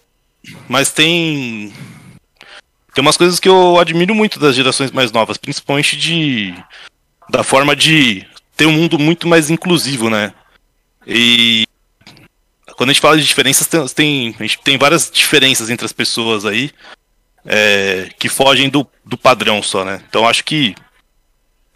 mas 0.68 0.92
tem. 0.92 1.72
Tem 3.00 3.02
umas 3.02 3.16
coisas 3.16 3.40
que 3.40 3.48
eu 3.48 3.80
admiro 3.80 4.14
muito 4.14 4.38
das 4.38 4.54
gerações 4.54 4.92
mais 4.92 5.10
novas, 5.10 5.38
principalmente 5.38 5.96
de. 5.96 6.54
da 7.30 7.46
forma 7.46 7.74
de 7.74 8.28
ter 8.58 8.66
um 8.66 8.74
mundo 8.74 9.00
muito 9.00 9.26
mais 9.26 9.50
inclusivo, 9.50 10.10
né? 10.10 10.34
E. 11.08 11.66
Quando 12.76 12.90
a 12.90 12.94
gente 12.94 13.02
fala 13.02 13.18
de 13.18 13.26
diferenças, 13.26 13.94
tem, 13.94 14.36
a 14.38 14.44
gente 14.44 14.60
tem 14.60 14.78
várias 14.78 15.10
diferenças 15.10 15.70
entre 15.70 15.86
as 15.86 15.94
pessoas 15.94 16.46
aí 16.46 16.72
é, 17.46 18.10
que 18.20 18.28
fogem 18.28 18.68
do, 18.68 18.86
do 19.06 19.18
padrão 19.18 19.64
só, 19.64 19.86
né? 19.86 20.02
Então 20.10 20.28
acho 20.28 20.44
que 20.44 20.76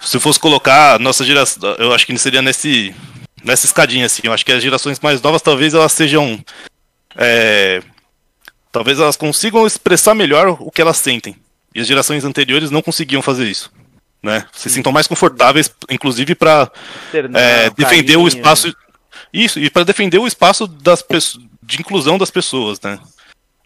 se 0.01 0.17
eu 0.17 0.21
fosse 0.21 0.37
colocar 0.37 0.99
nossa 0.99 1.23
geração, 1.23 1.73
eu 1.79 1.93
acho 1.93 2.05
que 2.05 2.17
seria 2.17 2.41
nesse 2.41 2.93
nessa 3.41 3.65
escadinha 3.65 4.07
assim. 4.07 4.23
Eu 4.25 4.33
acho 4.33 4.45
que 4.45 4.51
as 4.51 4.61
gerações 4.61 4.99
mais 4.99 5.21
novas 5.21 5.41
talvez 5.41 5.73
elas 5.73 5.93
sejam 5.93 6.43
é, 7.15 7.81
talvez 8.73 8.99
elas 8.99 9.15
consigam 9.15 9.65
expressar 9.65 10.13
melhor 10.13 10.57
o 10.59 10.69
que 10.69 10.81
elas 10.81 10.97
sentem. 10.97 11.37
E 11.73 11.79
as 11.79 11.87
gerações 11.87 12.25
anteriores 12.25 12.69
não 12.69 12.81
conseguiam 12.81 13.21
fazer 13.21 13.45
isso, 13.47 13.71
né? 14.21 14.45
Se 14.51 14.69
sintam 14.69 14.91
mais 14.91 15.07
confortáveis, 15.07 15.71
inclusive 15.89 16.35
para 16.35 16.69
é, 17.33 17.69
defender 17.69 18.17
o 18.17 18.27
espaço. 18.27 18.75
Isso, 19.31 19.59
e 19.59 19.69
para 19.69 19.83
defender 19.85 20.17
o 20.19 20.27
espaço 20.27 20.67
das 20.67 21.01
pessoas, 21.01 21.43
de 21.63 21.79
inclusão 21.79 22.17
das 22.17 22.29
pessoas, 22.29 22.79
né? 22.81 22.99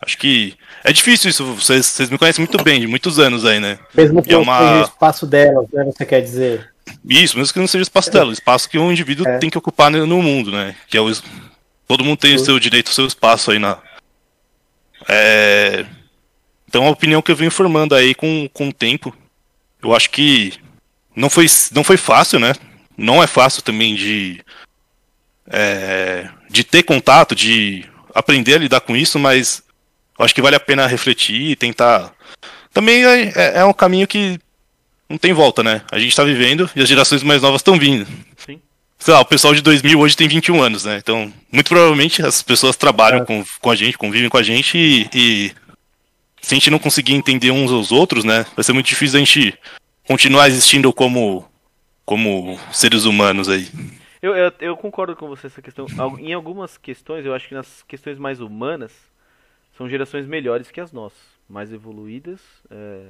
Acho 0.02 0.18
que 0.18 0.54
é 0.84 0.94
difícil 0.94 1.30
isso, 1.32 1.44
vocês, 1.56 1.86
vocês 1.88 2.10
me 2.10 2.18
conhecem 2.18 2.46
muito 2.46 2.64
bem, 2.64 2.80
de 2.80 2.86
muitos 2.88 3.18
anos 3.20 3.44
aí, 3.44 3.60
né? 3.60 3.80
Mesmo 3.96 4.22
que 4.22 4.30
é 4.30 4.34
não 4.36 4.44
uma- 4.44 4.60
seja 4.60 4.80
o 4.80 4.84
espaço 4.84 5.26
delas, 5.26 5.66
né? 5.74 5.84
Você 5.86 6.06
quer 6.06 6.22
dizer? 6.22 6.70
Isso, 7.10 7.38
mesmo 7.38 7.52
que 7.52 7.60
não 7.60 7.68
seja 7.68 7.82
o 7.82 7.84
espaço 7.84 8.12
dela, 8.12 8.30
o 8.30 8.34
espaço 8.34 8.70
que 8.70 8.78
um 8.78 8.92
indivíduo 8.92 9.28
É. 9.28 9.40
tem 9.40 9.50
que 9.50 9.58
ocupar 9.58 9.90
no 9.90 10.22
mundo, 10.22 10.52
né? 10.52 10.76
Que 10.88 10.96
é 10.98 11.02
o, 11.02 11.12
todo 11.88 12.06
mundo 12.06 12.18
tem 12.18 12.36
o 12.36 12.40
seu 12.40 12.58
direito, 12.60 12.88
o 12.88 12.94
seu 12.94 13.06
espaço 13.08 13.52
aí 13.52 13.60
na. 13.60 13.78
É, 15.08 15.86
Então 16.68 16.86
a 16.86 16.90
opinião 16.90 17.22
que 17.22 17.32
eu 17.32 17.36
venho 17.36 17.52
formando 17.52 17.96
aí 17.96 18.14
com, 18.14 18.50
com 18.54 18.70
o 18.70 18.74
tempo, 18.74 19.16
eu 19.82 19.96
acho 19.96 20.10
que 20.10 20.54
não 21.16 21.30
foi, 21.30 21.46
não 21.72 21.84
foi 21.84 21.98
fácil, 21.98 22.40
né? 22.40 22.54
Não 22.98 23.22
é 23.24 23.28
fácil 23.28 23.62
também 23.62 23.96
de 23.96 24.44
é, 25.50 26.30
de 26.50 26.64
ter 26.64 26.84
contato, 26.84 27.36
de 27.36 27.86
aprender 28.14 28.56
a 28.56 28.58
lidar 28.60 28.82
com 28.82 28.96
isso, 28.96 29.18
mas 29.20 29.64
eu 30.18 30.26
acho 30.26 30.36
que 30.36 30.42
vale 30.42 30.56
a 30.56 30.60
pena 30.60 30.88
refletir 30.88 31.42
e 31.52 31.56
tentar. 31.56 32.12
Também 32.74 33.06
é, 33.06 33.22
é- 33.36 33.60
é 33.60 33.66
um 33.66 33.74
caminho 33.74 34.08
que 34.08 34.40
não 35.10 35.18
tem 35.18 35.32
volta, 35.34 35.64
né? 35.64 35.84
A 35.92 35.98
gente 36.00 36.16
tá 36.16 36.24
vivendo 36.24 36.70
e 36.76 36.82
as 36.82 36.90
gerações 36.90 37.24
mais 37.24 37.42
novas 37.42 37.62
estão 37.62 37.78
vindo. 37.80 38.06
Sim. 38.36 38.62
Sei 39.00 39.14
lá, 39.14 39.22
o 39.22 39.26
pessoal 39.26 39.54
de 39.54 39.62
2000 39.62 40.00
hoje 40.00 40.18
tem 40.18 40.28
21 40.28 40.62
anos, 40.62 40.86
né? 40.86 40.98
Então, 40.98 41.32
muito 41.52 41.70
provavelmente 41.70 42.22
as 42.26 42.42
pessoas 42.42 42.76
trabalham 42.76 43.22
É. 43.22 43.26
com, 43.26 43.44
com 43.62 43.70
a 43.70 43.76
gente, 43.76 43.98
convivem 43.98 44.30
com 44.30 44.38
a 44.38 44.44
gente 44.44 44.78
e, 44.78 45.10
e 45.14 45.52
se 46.42 46.54
a 46.54 46.56
gente 46.56 46.72
não 46.72 46.80
conseguir 46.80 47.14
entender 47.14 47.52
uns 47.52 47.72
aos 47.72 47.92
outros, 47.92 48.24
né? 48.24 48.46
Vai 48.56 48.64
ser 48.64 48.74
muito 48.74 48.88
difícil 48.88 49.18
a 49.18 49.24
gente 49.24 49.58
continuar 50.08 50.48
existindo 50.48 50.92
como, 50.92 51.48
como 52.06 52.60
seres 52.72 53.06
humanos 53.06 53.48
aí. 53.50 53.70
Eu, 54.22 54.36
eu, 54.36 54.52
eu 54.60 54.78
concordo 54.78 55.16
com 55.16 55.28
você 55.28 55.46
nessa 55.48 55.62
questão. 55.62 55.86
Em 56.20 56.34
algumas 56.34 56.76
questões, 56.78 57.24
eu 57.26 57.36
acho 57.36 57.48
que 57.48 57.54
nas 57.54 57.84
questões 57.88 58.18
mais 58.18 58.40
humanas, 58.40 58.92
são 59.78 59.88
gerações 59.88 60.26
melhores 60.26 60.72
que 60.72 60.82
as 60.82 60.92
nossas. 60.92 61.20
Mais 61.48 61.72
evoluídas, 61.72 62.42
é, 62.70 63.06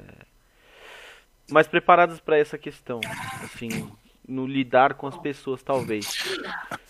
mais 1.50 1.66
preparadas 1.66 2.20
para 2.20 2.38
essa 2.38 2.56
questão. 2.58 3.00
Assim, 3.44 3.90
no 4.28 4.46
lidar 4.46 4.94
com 4.96 5.08
as 5.08 5.18
pessoas, 5.18 5.62
talvez. 5.64 6.08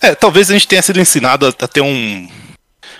É, 0.02 0.16
talvez 0.16 0.50
a 0.50 0.54
gente 0.54 0.68
tenha 0.68 0.82
sido 0.82 1.00
ensinado 1.00 1.46
a, 1.46 1.50
a 1.50 1.68
ter 1.68 1.82
um. 1.82 2.28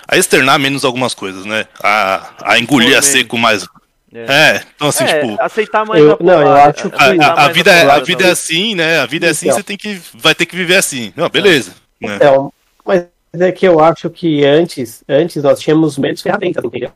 a 0.06 0.16
externar 0.16 0.58
menos 0.58 0.84
algumas 0.84 1.14
coisas, 1.14 1.44
né? 1.44 1.66
A, 1.82 2.52
a 2.52 2.58
engolir 2.58 2.96
a 2.96 3.02
seco 3.02 3.36
mais. 3.36 3.66
É, 4.14 4.20
É, 4.56 4.64
então 4.74 4.88
assim, 4.88 5.04
É, 5.04 5.20
tipo. 5.20 5.42
aceitar 5.42 5.84
mais 5.84 6.02
Eu- 6.02 6.12
a 6.12 6.16
não, 6.22 6.40
eu 6.40 6.52
acho 6.54 6.88
que- 6.88 6.96
A, 7.22 7.44
a- 7.44 7.48
vida, 7.48 7.70
é, 7.72 7.82
a 7.90 7.98
vida 7.98 8.24
é 8.26 8.30
assim, 8.30 8.74
né? 8.74 9.00
A 9.00 9.06
vida 9.06 9.26
é 9.26 9.30
assim, 9.30 9.46
Então. 9.46 9.58
você 9.58 9.62
tem 9.62 9.76
que. 9.76 10.00
Vai 10.14 10.34
ter 10.34 10.46
que 10.46 10.56
viver 10.56 10.76
assim. 10.76 11.12
Não, 11.16 11.28
beleza. 11.28 11.72
Né? 12.00 12.16
Então, 12.16 12.52
mas 12.86 13.04
é 13.34 13.52
que 13.52 13.66
eu 13.66 13.80
acho 13.80 14.08
que 14.08 14.44
antes, 14.44 15.02
antes 15.08 15.42
nós 15.42 15.60
tínhamos 15.60 15.98
menos 15.98 16.22
ferramentas, 16.22 16.64
entendeu? 16.64 16.92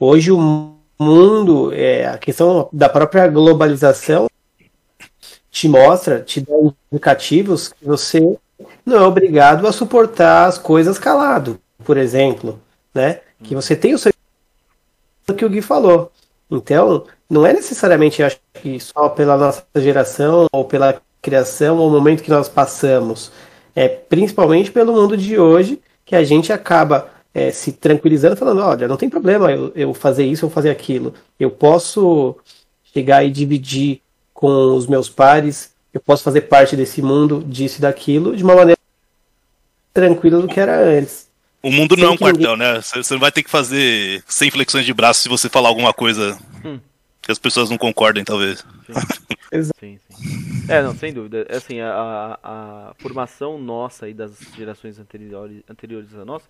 Hoje 0.00 0.32
o 0.32 0.74
mundo, 0.98 1.72
é, 1.72 2.06
a 2.06 2.18
questão 2.18 2.68
da 2.72 2.88
própria 2.88 3.28
globalização 3.28 4.26
te 5.56 5.70
mostra, 5.70 6.20
te 6.20 6.42
dá 6.42 6.52
indicativos 6.92 7.68
que 7.68 7.82
você 7.82 8.36
não 8.84 8.98
é 8.98 9.00
obrigado 9.00 9.66
a 9.66 9.72
suportar 9.72 10.44
as 10.44 10.58
coisas 10.58 10.98
calado, 10.98 11.58
por 11.82 11.96
exemplo, 11.96 12.60
né? 12.94 13.20
Que 13.42 13.54
você 13.54 13.74
tem 13.74 13.94
o 13.94 13.98
seu 13.98 14.12
que 15.34 15.44
o 15.46 15.48
Gui 15.48 15.62
falou. 15.62 16.12
Então, 16.50 17.06
não 17.28 17.46
é 17.46 17.54
necessariamente, 17.54 18.22
acho 18.22 18.38
que 18.52 18.78
só 18.78 19.08
pela 19.08 19.34
nossa 19.38 19.64
geração 19.76 20.46
ou 20.52 20.62
pela 20.62 21.00
criação 21.22 21.78
ou 21.78 21.90
momento 21.90 22.22
que 22.22 22.30
nós 22.30 22.50
passamos. 22.50 23.32
É 23.74 23.88
principalmente 23.88 24.70
pelo 24.70 24.92
mundo 24.92 25.16
de 25.16 25.38
hoje 25.38 25.80
que 26.04 26.14
a 26.14 26.22
gente 26.22 26.52
acaba 26.52 27.08
é, 27.32 27.50
se 27.50 27.72
tranquilizando, 27.72 28.36
falando, 28.36 28.60
olha, 28.60 28.86
não 28.86 28.98
tem 28.98 29.08
problema 29.08 29.50
eu, 29.50 29.72
eu 29.74 29.94
fazer 29.94 30.26
isso 30.26 30.44
ou 30.44 30.52
fazer 30.52 30.68
aquilo. 30.68 31.14
Eu 31.40 31.50
posso 31.50 32.36
chegar 32.92 33.24
e 33.24 33.30
dividir 33.30 34.02
com 34.36 34.76
os 34.76 34.86
meus 34.86 35.08
pares, 35.08 35.72
eu 35.94 36.00
posso 36.00 36.22
fazer 36.22 36.42
parte 36.42 36.76
desse 36.76 37.00
mundo, 37.00 37.42
disso 37.42 37.78
e 37.78 37.80
daquilo, 37.80 38.36
de 38.36 38.44
uma 38.44 38.54
maneira 38.54 38.78
tranquila 39.94 40.40
do 40.42 40.46
que 40.48 40.60
era 40.60 40.78
antes. 40.78 41.26
O 41.62 41.70
mundo 41.72 41.96
não 41.96 42.04
é 42.04 42.06
um 42.08 42.10
Sem 42.10 42.18
que 42.18 42.24
ninguém- 42.32 42.46
quartel, 42.46 42.56
né? 42.56 42.80
Você 42.82 43.14
não 43.14 43.20
vai 43.20 43.32
ter 43.32 43.42
que 43.42 43.50
fazer 43.50 44.22
100 44.28 44.50
flexões 44.50 44.84
de 44.84 44.92
braço 44.94 45.22
se 45.22 45.28
você 45.28 45.48
falar 45.48 45.68
alguma 45.70 45.92
coisa 45.92 46.38
Hum. 46.64 46.78
que 47.22 47.32
as 47.32 47.38
pessoas 47.38 47.70
não 47.70 47.78
concordem, 47.78 48.22
talvez. 48.24 48.64
Sim, 49.80 49.98
sim. 50.10 50.66
É, 50.68 50.82
não, 50.82 50.94
sem 50.94 51.12
dúvida. 51.14 51.46
Assim, 51.50 51.80
a, 51.80 51.90
a, 52.42 52.90
a 52.90 52.94
formação 52.98 53.58
nossa 53.58 54.04
aí 54.06 54.12
das 54.14 54.32
gerações 54.54 54.98
anteriores, 54.98 55.62
anteriores 55.68 56.14
à 56.14 56.24
nossa 56.24 56.44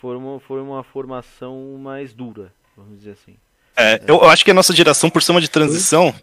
foi 0.00 0.14
uma, 0.16 0.38
foi 0.40 0.60
uma 0.60 0.82
formação 0.84 1.78
mais 1.82 2.12
dura, 2.12 2.52
vamos 2.76 2.98
dizer 2.98 3.12
assim. 3.12 3.34
É, 3.76 3.96
eu, 4.06 4.16
eu 4.16 4.28
acho 4.28 4.44
que 4.44 4.50
a 4.50 4.54
nossa 4.54 4.74
geração, 4.74 5.08
por 5.08 5.22
ser 5.22 5.32
uma 5.32 5.40
de 5.40 5.48
transição, 5.48 6.14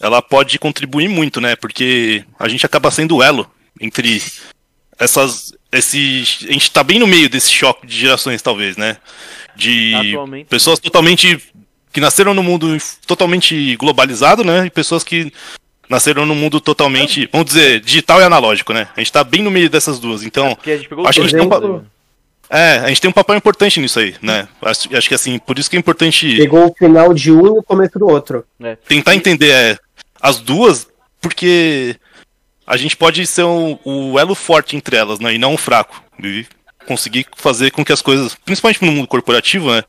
ela 0.00 0.22
pode 0.22 0.58
contribuir 0.58 1.08
muito, 1.08 1.40
né? 1.40 1.54
Porque 1.54 2.24
a 2.38 2.48
gente 2.48 2.64
acaba 2.64 2.90
sendo 2.90 3.22
elo 3.22 3.48
entre 3.80 4.22
essas. 4.98 5.52
Esse, 5.70 6.24
a 6.48 6.52
gente 6.52 6.70
tá 6.70 6.82
bem 6.82 6.98
no 6.98 7.06
meio 7.06 7.28
desse 7.28 7.50
choque 7.50 7.86
de 7.86 7.96
gerações, 7.96 8.42
talvez, 8.42 8.76
né? 8.76 8.96
De 9.54 9.94
Atualmente. 9.94 10.46
pessoas 10.46 10.78
totalmente. 10.78 11.38
que 11.92 12.00
nasceram 12.00 12.34
no 12.34 12.42
mundo 12.42 12.76
totalmente 13.06 13.76
globalizado, 13.76 14.42
né? 14.42 14.66
E 14.66 14.70
pessoas 14.70 15.04
que 15.04 15.32
nasceram 15.90 16.24
num 16.24 16.36
mundo 16.36 16.60
totalmente, 16.60 17.28
vamos 17.32 17.48
dizer, 17.48 17.80
digital 17.80 18.20
e 18.20 18.24
analógico, 18.24 18.72
né? 18.72 18.88
A 18.96 19.00
gente 19.00 19.12
tá 19.12 19.24
bem 19.24 19.42
no 19.42 19.50
meio 19.50 19.68
dessas 19.68 19.98
duas. 19.98 20.22
Então, 20.22 20.54
Porque 20.54 20.70
a 20.70 20.76
gente 20.76 20.88
pegou 20.88 21.06
Acho 21.06 21.20
que 21.20 21.26
a 21.26 21.28
gente 21.28 21.38
tem 21.38 21.46
um 21.46 21.78
né? 21.78 21.84
é, 22.48 22.78
a 22.78 22.88
gente 22.88 23.00
tem 23.00 23.10
um 23.10 23.12
papel 23.12 23.36
importante 23.36 23.80
nisso 23.80 23.98
aí, 23.98 24.14
né? 24.22 24.48
Acho, 24.62 24.96
acho 24.96 25.08
que 25.08 25.14
assim, 25.14 25.38
por 25.38 25.58
isso 25.58 25.68
que 25.68 25.76
é 25.76 25.78
importante 25.78 26.36
Pegou 26.36 26.66
o 26.68 26.74
final 26.74 27.12
de 27.12 27.32
um 27.32 27.46
e 27.46 27.58
o 27.58 27.62
começo 27.62 27.98
do 27.98 28.06
outro. 28.06 28.44
É. 28.62 28.76
tentar 28.76 29.16
entender 29.16 29.50
é, 29.50 29.78
as 30.20 30.38
duas, 30.40 30.88
porque 31.20 31.96
a 32.66 32.76
gente 32.76 32.96
pode 32.96 33.26
ser 33.26 33.44
um- 33.44 33.78
o 33.84 34.18
elo 34.18 34.34
forte 34.34 34.76
entre 34.76 34.96
elas, 34.96 35.18
né? 35.18 35.34
E 35.34 35.38
não 35.38 35.54
o 35.54 35.58
fraco. 35.58 36.02
E 36.22 36.46
conseguir 36.86 37.26
fazer 37.36 37.70
com 37.70 37.84
que 37.84 37.92
as 37.92 38.02
coisas, 38.02 38.34
principalmente 38.34 38.84
no 38.84 38.92
mundo 38.92 39.08
corporativo, 39.08 39.70
né? 39.70 39.82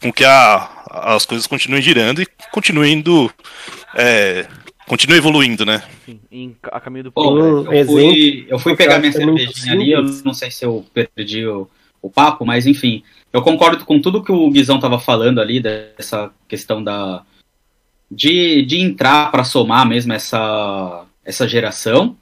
Com 0.00 0.12
que 0.12 0.24
a, 0.24 0.68
as 0.90 1.24
coisas 1.24 1.46
continuem 1.46 1.82
girando 1.82 2.22
e 2.22 2.26
continuem 2.52 2.94
indo. 2.94 3.30
É, 3.94 4.46
continuem 4.86 5.18
evoluindo, 5.18 5.64
né? 5.64 5.82
Sim, 6.04 6.20
em, 6.30 6.56
a 6.64 6.80
caminho 6.80 7.04
do. 7.04 7.12
Um 7.16 7.72
eu 7.72 7.86
fui, 7.86 8.46
eu 8.48 8.58
fui 8.58 8.76
pegar 8.76 8.98
minha 8.98 9.12
cervejinha 9.12 9.72
ali, 9.72 9.92
eu 9.92 10.02
não 10.24 10.34
sei 10.34 10.50
se 10.50 10.64
eu 10.64 10.84
perdi 10.92 11.46
o, 11.46 11.68
o 12.00 12.10
papo, 12.10 12.44
mas 12.44 12.66
enfim, 12.66 13.02
eu 13.32 13.42
concordo 13.42 13.84
com 13.84 14.00
tudo 14.00 14.22
que 14.22 14.32
o 14.32 14.50
Guizão 14.50 14.78
tava 14.78 14.98
falando 14.98 15.40
ali, 15.40 15.60
dessa 15.60 16.30
questão 16.48 16.82
da 16.82 17.22
de, 18.10 18.62
de 18.62 18.80
entrar 18.80 19.30
para 19.30 19.44
somar 19.44 19.86
mesmo 19.86 20.12
essa, 20.12 21.04
essa 21.24 21.48
geração, 21.48 22.16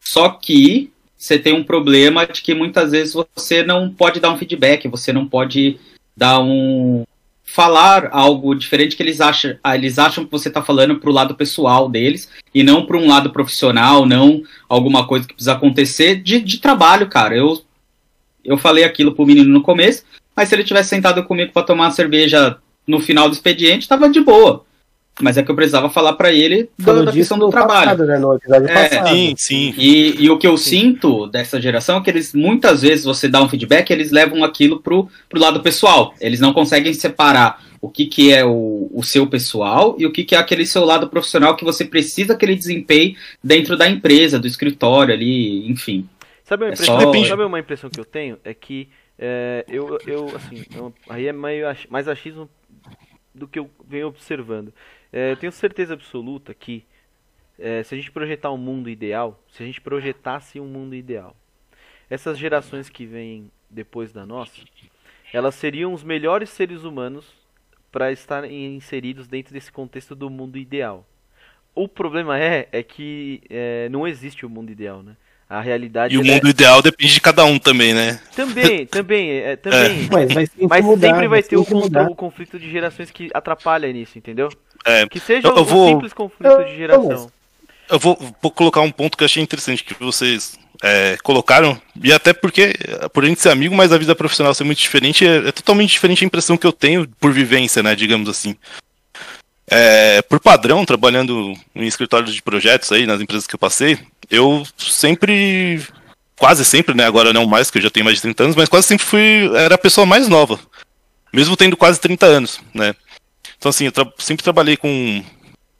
só 0.00 0.28
que 0.28 0.92
você 1.16 1.38
tem 1.38 1.52
um 1.52 1.64
problema 1.64 2.26
de 2.26 2.40
que 2.40 2.54
muitas 2.54 2.92
vezes 2.92 3.14
você 3.34 3.62
não 3.62 3.90
pode 3.90 4.20
dar 4.20 4.30
um 4.30 4.38
feedback, 4.38 4.88
você 4.88 5.12
não 5.12 5.26
pode 5.26 5.78
dar 6.16 6.40
um 6.40 7.04
falar 7.44 8.08
algo 8.12 8.54
diferente 8.54 8.94
que 8.94 9.02
eles 9.02 9.20
acham, 9.20 9.56
ah, 9.62 9.74
eles 9.74 9.98
acham 9.98 10.24
que 10.24 10.30
você 10.30 10.46
está 10.46 10.62
falando 10.62 11.00
pro 11.00 11.10
lado 11.10 11.34
pessoal 11.34 11.88
deles 11.88 12.30
e 12.54 12.62
não 12.62 12.86
para 12.86 12.96
um 12.96 13.08
lado 13.08 13.30
profissional, 13.30 14.06
não 14.06 14.42
alguma 14.68 15.04
coisa 15.04 15.26
que 15.26 15.34
precisa 15.34 15.54
acontecer 15.54 16.22
de, 16.22 16.40
de 16.40 16.58
trabalho, 16.58 17.08
cara. 17.08 17.36
Eu 17.36 17.60
eu 18.44 18.56
falei 18.56 18.84
aquilo 18.84 19.12
pro 19.14 19.26
menino 19.26 19.50
no 19.50 19.62
começo. 19.62 20.04
mas 20.34 20.48
se 20.48 20.54
ele 20.54 20.64
tivesse 20.64 20.88
sentado 20.88 21.22
comigo 21.24 21.52
para 21.52 21.62
tomar 21.62 21.84
uma 21.84 21.90
cerveja 21.90 22.56
no 22.86 23.00
final 23.00 23.28
do 23.28 23.34
expediente, 23.34 23.88
tava 23.88 24.08
de 24.08 24.20
boa. 24.20 24.64
Mas 25.20 25.36
é 25.36 25.42
que 25.42 25.50
eu 25.50 25.54
precisava 25.54 25.90
falar 25.90 26.14
para 26.14 26.32
ele 26.32 26.70
da, 26.78 27.02
da 27.02 27.12
questão 27.12 27.38
do 27.38 27.46
no 27.46 27.50
trabalho. 27.50 27.90
passado, 27.90 28.06
né, 28.06 28.18
no 28.18 28.34
episódio 28.34 28.68
É, 28.68 28.88
passado. 28.88 29.08
Sim, 29.14 29.34
sim. 29.36 29.74
E, 29.76 30.24
e 30.24 30.30
o 30.30 30.38
que 30.38 30.46
eu 30.46 30.56
sinto 30.56 31.26
dessa 31.26 31.60
geração 31.60 31.98
é 31.98 32.00
que 32.02 32.08
eles, 32.08 32.32
muitas 32.32 32.80
vezes, 32.82 33.04
você 33.04 33.28
dá 33.28 33.42
um 33.42 33.48
feedback, 33.48 33.90
eles 33.90 34.10
levam 34.10 34.42
aquilo 34.44 34.80
pro, 34.80 35.08
pro 35.28 35.40
lado 35.40 35.60
pessoal. 35.62 36.14
Eles 36.20 36.40
não 36.40 36.54
conseguem 36.54 36.94
separar 36.94 37.62
o 37.82 37.90
que, 37.90 38.06
que 38.06 38.32
é 38.32 38.44
o, 38.44 38.90
o 38.94 39.02
seu 39.02 39.26
pessoal 39.26 39.94
e 39.98 40.06
o 40.06 40.12
que, 40.12 40.24
que 40.24 40.34
é 40.34 40.38
aquele 40.38 40.64
seu 40.64 40.84
lado 40.86 41.08
profissional 41.08 41.54
que 41.56 41.64
você 41.64 41.84
precisa 41.84 42.34
que 42.34 42.44
ele 42.44 42.54
desempenhe 42.54 43.16
dentro 43.44 43.76
da 43.76 43.88
empresa, 43.88 44.38
do 44.38 44.46
escritório 44.46 45.12
ali, 45.12 45.68
enfim. 45.70 46.08
Sabe 46.44 46.64
uma 46.64 46.70
É 46.70 46.72
impressão, 46.74 47.00
só- 47.00 47.24
sabe 47.26 47.42
uma 47.44 47.58
impressão 47.60 47.90
que 47.90 48.00
eu 48.00 48.04
tenho? 48.04 48.38
É 48.44 48.54
que 48.54 48.88
é, 49.18 49.64
eu, 49.68 49.98
eu, 50.06 50.32
assim, 50.34 50.64
eu- 50.74 50.94
aí 51.10 51.26
é 51.26 51.32
meio 51.32 51.68
ach- 51.68 51.86
mais 51.90 52.08
achismo 52.08 52.48
do 53.34 53.46
que 53.46 53.58
eu 53.58 53.70
venho 53.86 54.08
observando. 54.08 54.72
É, 55.12 55.32
eu 55.32 55.36
tenho 55.36 55.52
certeza 55.52 55.94
absoluta 55.94 56.54
que 56.54 56.84
é, 57.58 57.82
se 57.82 57.94
a 57.94 57.98
gente 57.98 58.10
projetar 58.10 58.50
um 58.52 58.56
mundo 58.56 58.88
ideal, 58.88 59.42
se 59.50 59.62
a 59.62 59.66
gente 59.66 59.80
projetasse 59.80 60.58
um 60.60 60.66
mundo 60.66 60.94
ideal, 60.94 61.36
essas 62.08 62.38
gerações 62.38 62.88
que 62.88 63.04
vêm 63.06 63.50
depois 63.68 64.12
da 64.12 64.24
nossa, 64.24 64.60
elas 65.32 65.54
seriam 65.54 65.92
os 65.92 66.02
melhores 66.02 66.50
seres 66.50 66.84
humanos 66.84 67.26
para 67.92 68.10
estarem 68.12 68.74
inseridos 68.76 69.26
dentro 69.28 69.52
desse 69.52 69.70
contexto 69.70 70.14
do 70.14 70.30
mundo 70.30 70.56
ideal. 70.58 71.06
O 71.74 71.86
problema 71.86 72.38
é, 72.38 72.68
é 72.72 72.82
que 72.82 73.42
é, 73.48 73.88
não 73.88 74.06
existe 74.06 74.44
o 74.44 74.50
mundo 74.50 74.70
ideal, 74.72 75.02
né? 75.02 75.16
A 75.48 75.60
realidade 75.60 76.14
E 76.14 76.18
o 76.18 76.22
é- 76.22 76.24
mundo 76.24 76.48
ideal 76.48 76.80
depende 76.80 77.14
de 77.14 77.20
cada 77.20 77.44
um 77.44 77.58
também, 77.58 77.92
né? 77.92 78.20
também, 78.36 78.86
também, 78.86 79.30
é, 79.30 79.56
também. 79.56 80.08
Mas 80.10 80.50
sempre 80.50 80.66
Mas 80.68 80.84
mudar, 80.84 81.08
sempre 81.08 81.28
vai 81.28 81.42
ter 81.42 81.56
o, 81.56 81.66
mudar. 81.68 82.08
o 82.08 82.14
conflito 82.14 82.58
de 82.58 82.70
gerações 82.70 83.10
que 83.10 83.28
atrapalha 83.34 83.92
nisso, 83.92 84.16
entendeu? 84.16 84.48
É, 84.84 85.06
Que 85.06 85.20
seja 85.20 85.48
Eu- 85.48 85.56
eu 85.56 85.62
um 85.62 85.64
vou- 85.64 85.88
simples 85.88 86.12
conflito 86.12 86.64
de 86.64 86.76
geração. 86.76 87.30
Eu 87.88 87.98
vou, 87.98 88.16
vou 88.40 88.50
colocar 88.50 88.80
um 88.80 88.90
ponto 88.90 89.16
que 89.18 89.24
eu 89.24 89.26
achei 89.26 89.42
interessante 89.42 89.82
que 89.84 89.94
vocês 89.98 90.58
é, 90.82 91.18
colocaram, 91.22 91.78
e 92.02 92.10
até 92.10 92.32
porque, 92.32 92.72
é, 93.02 93.08
por 93.10 93.22
a 93.22 93.26
gente 93.26 93.40
ser 93.42 93.50
amigo, 93.50 93.74
mas 93.74 93.92
a 93.92 93.98
vida 93.98 94.14
profissional 94.14 94.54
ser 94.54 94.64
muito 94.64 94.78
diferente, 94.78 95.26
é, 95.26 95.48
é 95.48 95.52
totalmente 95.52 95.90
diferente 95.90 96.24
a 96.24 96.26
impressão 96.26 96.56
que 96.56 96.66
eu 96.66 96.72
tenho 96.72 97.06
por 97.20 97.32
vivência, 97.32 97.82
né, 97.82 97.94
digamos 97.94 98.30
assim. 98.30 98.56
É, 99.68 100.22
por 100.22 100.40
padrão, 100.40 100.84
trabalhando 100.86 101.52
em 101.74 101.86
escritórios 101.86 102.34
de 102.34 102.40
projetos 102.42 102.90
aí, 102.92 103.06
nas 103.06 103.20
empresas 103.20 103.46
que 103.46 103.54
eu 103.54 103.58
passei, 103.58 103.98
eu 104.30 104.66
sempre, 104.78 105.82
quase 106.38 106.64
sempre, 106.64 106.94
né, 106.94 107.04
agora 107.04 107.32
não 107.32 107.46
mais, 107.46 107.70
que 107.70 107.76
eu 107.78 107.82
já 107.82 107.90
tenho 107.90 108.04
mais 108.04 108.16
de 108.16 108.22
30 108.22 108.44
anos, 108.44 108.56
mas 108.56 108.68
quase 108.68 108.86
sempre 108.86 109.04
fui, 109.04 109.50
era 109.54 109.74
a 109.74 109.78
pessoa 109.78 110.06
mais 110.06 110.28
nova, 110.28 110.58
mesmo 111.32 111.56
tendo 111.58 111.76
quase 111.76 112.00
30 112.00 112.24
anos, 112.26 112.58
né. 112.74 112.94
Então 113.60 113.68
assim, 113.68 113.84
eu 113.84 113.92
tra- 113.92 114.10
sempre 114.18 114.42
trabalhei 114.42 114.74
com 114.74 115.22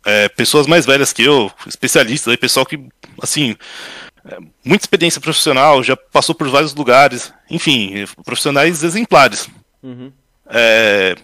é, 0.05 0.29
pessoas 0.29 0.67
mais 0.67 0.85
velhas 0.85 1.15
que 1.15 1.23
eu, 1.23 1.51
especialistas, 1.67 2.31
aí, 2.31 2.37
pessoal 2.37 2.67
que, 2.67 2.79
assim, 3.23 3.57
é, 4.23 4.37
muita 4.63 4.85
experiência 4.85 5.19
profissional, 5.19 5.83
já 5.83 5.97
passou 5.97 6.35
por 6.35 6.47
vários 6.51 6.75
lugares, 6.75 7.33
enfim, 7.51 8.05
profissionais 8.23 8.85
exemplares. 8.85 9.49
Uhum. 9.83 10.13
É, 10.51 11.17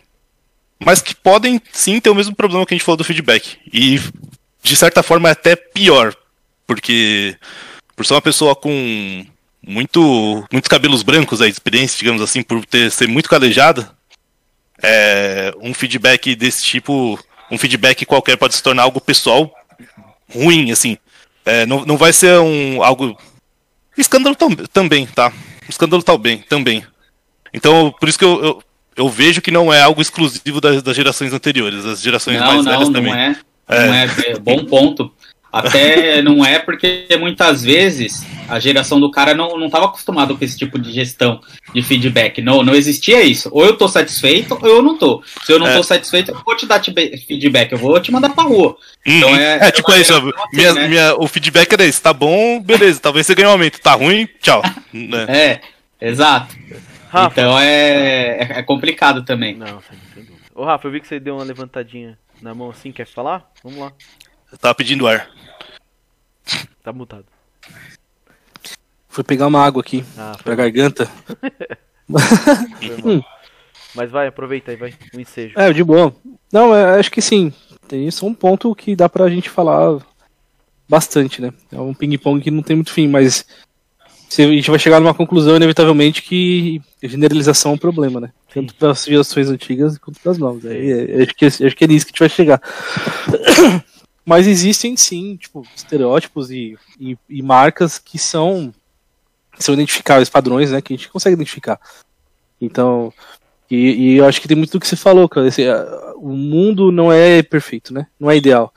mas 0.83 1.03
que 1.03 1.15
podem 1.15 1.61
sim 1.73 2.01
ter 2.01 2.09
o 2.09 2.15
mesmo 2.15 2.35
problema 2.35 2.65
que 2.65 2.73
a 2.73 2.77
gente 2.77 2.85
falou 2.85 2.97
do 2.97 3.05
feedback. 3.05 3.59
E, 3.71 4.01
de 4.63 4.77
certa 4.77 5.03
forma, 5.03 5.29
é 5.29 5.33
até 5.33 5.57
pior, 5.57 6.15
porque 6.67 7.37
por 7.95 8.07
ser 8.07 8.15
uma 8.15 8.23
pessoa 8.23 8.57
com 8.57 9.27
muito, 9.63 10.47
muitos 10.51 10.69
cabelos 10.69 11.03
brancos 11.03 11.43
aí, 11.43 11.51
de 11.51 11.57
experiência, 11.57 11.99
digamos 11.99 12.23
assim, 12.23 12.43
por 12.43 12.65
ter, 12.65 12.91
ser 12.91 13.09
muito 13.09 13.29
calejada, 13.29 13.95
é, 14.87 15.53
um 15.61 15.75
feedback 15.75 16.37
desse 16.37 16.63
tipo, 16.63 17.19
um 17.51 17.59
feedback 17.59 18.07
qualquer 18.07 18.37
pode 18.37 18.55
se 18.55 18.63
tornar 18.63 18.85
algo 18.85 19.01
pessoal 19.01 19.53
ruim, 20.33 20.71
assim. 20.71 20.97
É, 21.45 21.67
não, 21.67 21.85
não 21.85 21.97
vai 21.97 22.13
ser 22.13 22.39
um 22.39 22.83
algo 22.83 23.19
escândalo 23.99 24.37
tam, 24.37 24.55
também, 24.73 25.07
tá? 25.07 25.33
Escândalo 25.69 26.05
também, 26.05 26.39
também. 26.39 26.85
Então, 27.53 27.93
por 27.99 28.09
isso 28.09 28.19
que 28.19 28.25
eu, 28.25 28.45
eu, 28.45 28.63
eu 28.97 29.09
vejo 29.09 29.43
que 29.43 29.51
não 29.51 29.73
é 29.73 29.83
algo 29.83 30.01
exclusivo 30.01 30.61
das, 30.61 30.83
das 30.83 30.95
gerações 30.95 31.33
anteriores, 31.33 31.85
as 31.85 32.01
gerações 32.01 32.39
Não, 32.39 32.47
mais 32.47 32.65
não, 32.65 32.73
velhas 32.73 32.89
não 32.89 32.93
também. 32.93 33.13
é. 33.13 33.37
Não 33.69 33.95
é. 33.95 34.05
é 34.05 34.39
bom 34.39 34.65
ponto. 34.65 35.13
Até 35.59 36.23
não 36.23 36.45
é 36.45 36.59
porque 36.59 37.07
muitas 37.19 37.63
vezes 37.63 38.25
a 38.49 38.59
geração 38.61 39.01
do 39.01 39.11
cara 39.11 39.35
não 39.35 39.65
estava 39.67 39.87
acostumada 39.87 40.35
com 40.35 40.45
esse 40.45 40.57
tipo 40.57 40.79
de 40.79 40.93
gestão 40.93 41.41
de 41.75 41.83
feedback. 41.83 42.41
Não, 42.41 42.63
não 42.63 42.75
existia 42.75 43.23
isso. 43.23 43.49
Ou 43.53 43.65
eu 43.65 43.77
tô 43.77 43.89
satisfeito 43.89 44.59
ou 44.61 44.67
eu 44.69 44.83
não 44.83 44.97
tô. 44.97 45.23
Se 45.45 45.53
eu 45.53 45.59
não 45.59 45.67
É. 45.67 45.75
tô 45.75 45.83
satisfeito, 45.83 46.31
eu 46.31 46.41
vou 46.45 46.57
te 46.57 46.67
dar 46.67 46.83
feedback, 46.83 47.73
eu 47.73 47.79
vou 47.79 47.99
te 48.01 48.13
mandar 48.13 48.31
pra 48.31 48.45
rua. 48.45 48.77
Então 49.05 49.31
Uhum. 49.31 49.37
é- 49.37 49.69
é, 49.69 49.71
tipo 49.71 49.91
é 49.93 50.01
isso, 50.01 50.13
assim, 50.15 50.31
minha, 50.53 50.73
né? 50.75 50.89
minha- 50.89 51.15
o 51.19 51.27
feedback 51.27 51.73
era 51.73 51.85
esse, 51.85 52.01
tá 52.01 52.13
bom, 52.13 52.61
beleza, 52.61 53.01
talvez 53.01 53.27
você 53.27 53.35
ganhe 53.35 53.49
um 53.49 53.53
aumento, 53.53 53.81
tá 53.81 53.93
ruim, 53.95 54.29
tchau. 54.41 54.63
Né? 54.93 55.27
É, 55.29 55.61
exato. 56.01 56.55
Rafa. 57.09 57.41
Então 57.41 57.59
é, 57.59 58.39
é, 58.39 58.59
é 58.59 58.63
complicado 58.63 59.25
também. 59.25 59.55
Não, 59.57 59.81
sem 59.81 59.99
dúvida. 60.15 60.37
Ô 60.55 60.65
Rafa, 60.65 60.87
eu 60.87 60.93
vi 60.93 61.01
que 61.01 61.07
você 61.07 61.19
deu 61.21 61.35
uma 61.37 61.45
levantadinha 61.45 62.19
na 62.43 62.55
mão 62.55 62.71
assim, 62.71 62.91
quer 62.93 63.07
falar? 63.07 63.51
Vamos 63.63 63.79
lá. 63.79 63.93
Eu 64.51 64.59
tava 64.59 64.75
pedindo 64.75 65.07
ar. 65.07 65.29
Tá 66.83 66.93
mutado. 66.93 67.25
Fui 69.09 69.25
pegar 69.25 69.47
uma 69.47 69.65
água 69.65 69.81
aqui 69.81 70.05
Ah, 70.17 70.33
pra 70.43 70.55
foi, 70.55 70.57
garganta. 70.57 71.11
Mas 73.95 74.11
vai, 74.11 74.27
aproveita 74.27 74.71
aí, 74.71 74.77
vai. 74.77 74.95
Um 75.15 75.21
ensejo. 75.21 75.59
É, 75.59 75.73
de 75.73 75.83
boa. 75.83 76.15
Não, 76.53 76.75
é, 76.75 76.99
acho 76.99 77.11
que 77.11 77.23
sim. 77.23 77.53
Tem 77.89 78.07
isso 78.07 78.25
é 78.25 78.29
um 78.29 78.35
ponto 78.35 78.75
que 78.75 78.95
dá 78.95 79.09
pra 79.09 79.29
gente 79.31 79.49
falar 79.49 79.99
bastante, 80.89 81.41
né? 81.41 81.53
É 81.73 81.81
um 81.81 81.95
ping-pong 81.95 82.41
que 82.41 82.51
não 82.51 82.63
tem 82.63 82.77
muito 82.77 82.93
fim, 82.93 83.09
mas 83.09 83.47
a 84.39 84.43
gente 84.43 84.71
vai 84.71 84.79
chegar 84.79 85.01
numa 85.01 85.15
conclusão, 85.15 85.57
inevitavelmente, 85.57 86.21
que 86.23 86.81
generalização 87.03 87.73
é 87.73 87.75
um 87.75 87.79
problema, 87.79 88.21
né? 88.21 88.33
Tanto 88.53 88.75
para 88.75 88.91
as 88.91 89.05
gerações 89.05 89.49
antigas 89.49 89.99
quanto 89.99 90.21
para 90.21 90.33
as 90.33 90.39
novas. 90.39 90.67
Aí, 90.67 90.91
é, 90.91 91.23
acho, 91.23 91.35
que, 91.35 91.47
acho 91.47 91.77
que 91.77 91.85
é 91.85 91.87
nisso 91.87 92.07
que 92.07 92.11
a 92.11 92.13
gente 92.13 92.21
vai 92.21 92.29
chegar. 92.29 92.61
Mas 94.27 94.49
existem 94.49 94.97
sim, 94.97 95.37
tipo, 95.37 95.65
estereótipos 95.77 96.51
e, 96.51 96.77
e, 96.99 97.17
e 97.29 97.41
marcas 97.43 97.97
que 97.97 98.19
são, 98.19 98.75
que 99.57 99.63
são 99.63 99.73
identificáveis, 99.73 100.29
padrões, 100.29 100.73
né? 100.73 100.83
Que 100.83 100.93
a 100.93 100.97
gente 100.97 101.09
consegue 101.09 101.35
identificar. 101.35 101.81
Então, 102.61 103.13
e, 103.71 103.77
e 103.77 104.17
eu 104.17 104.27
acho 104.27 104.41
que 104.41 104.49
tem 104.49 104.57
muito 104.57 104.73
do 104.73 104.81
que 104.81 104.87
você 104.89 104.97
falou, 104.97 105.29
cara. 105.29 105.47
Esse, 105.47 105.69
ah, 105.69 106.13
o 106.17 106.31
mundo 106.31 106.91
não 106.91 107.13
é 107.13 107.41
perfeito, 107.41 107.95
né? 107.95 108.09
Não 108.19 108.29
é 108.29 108.37
ideal. 108.37 108.75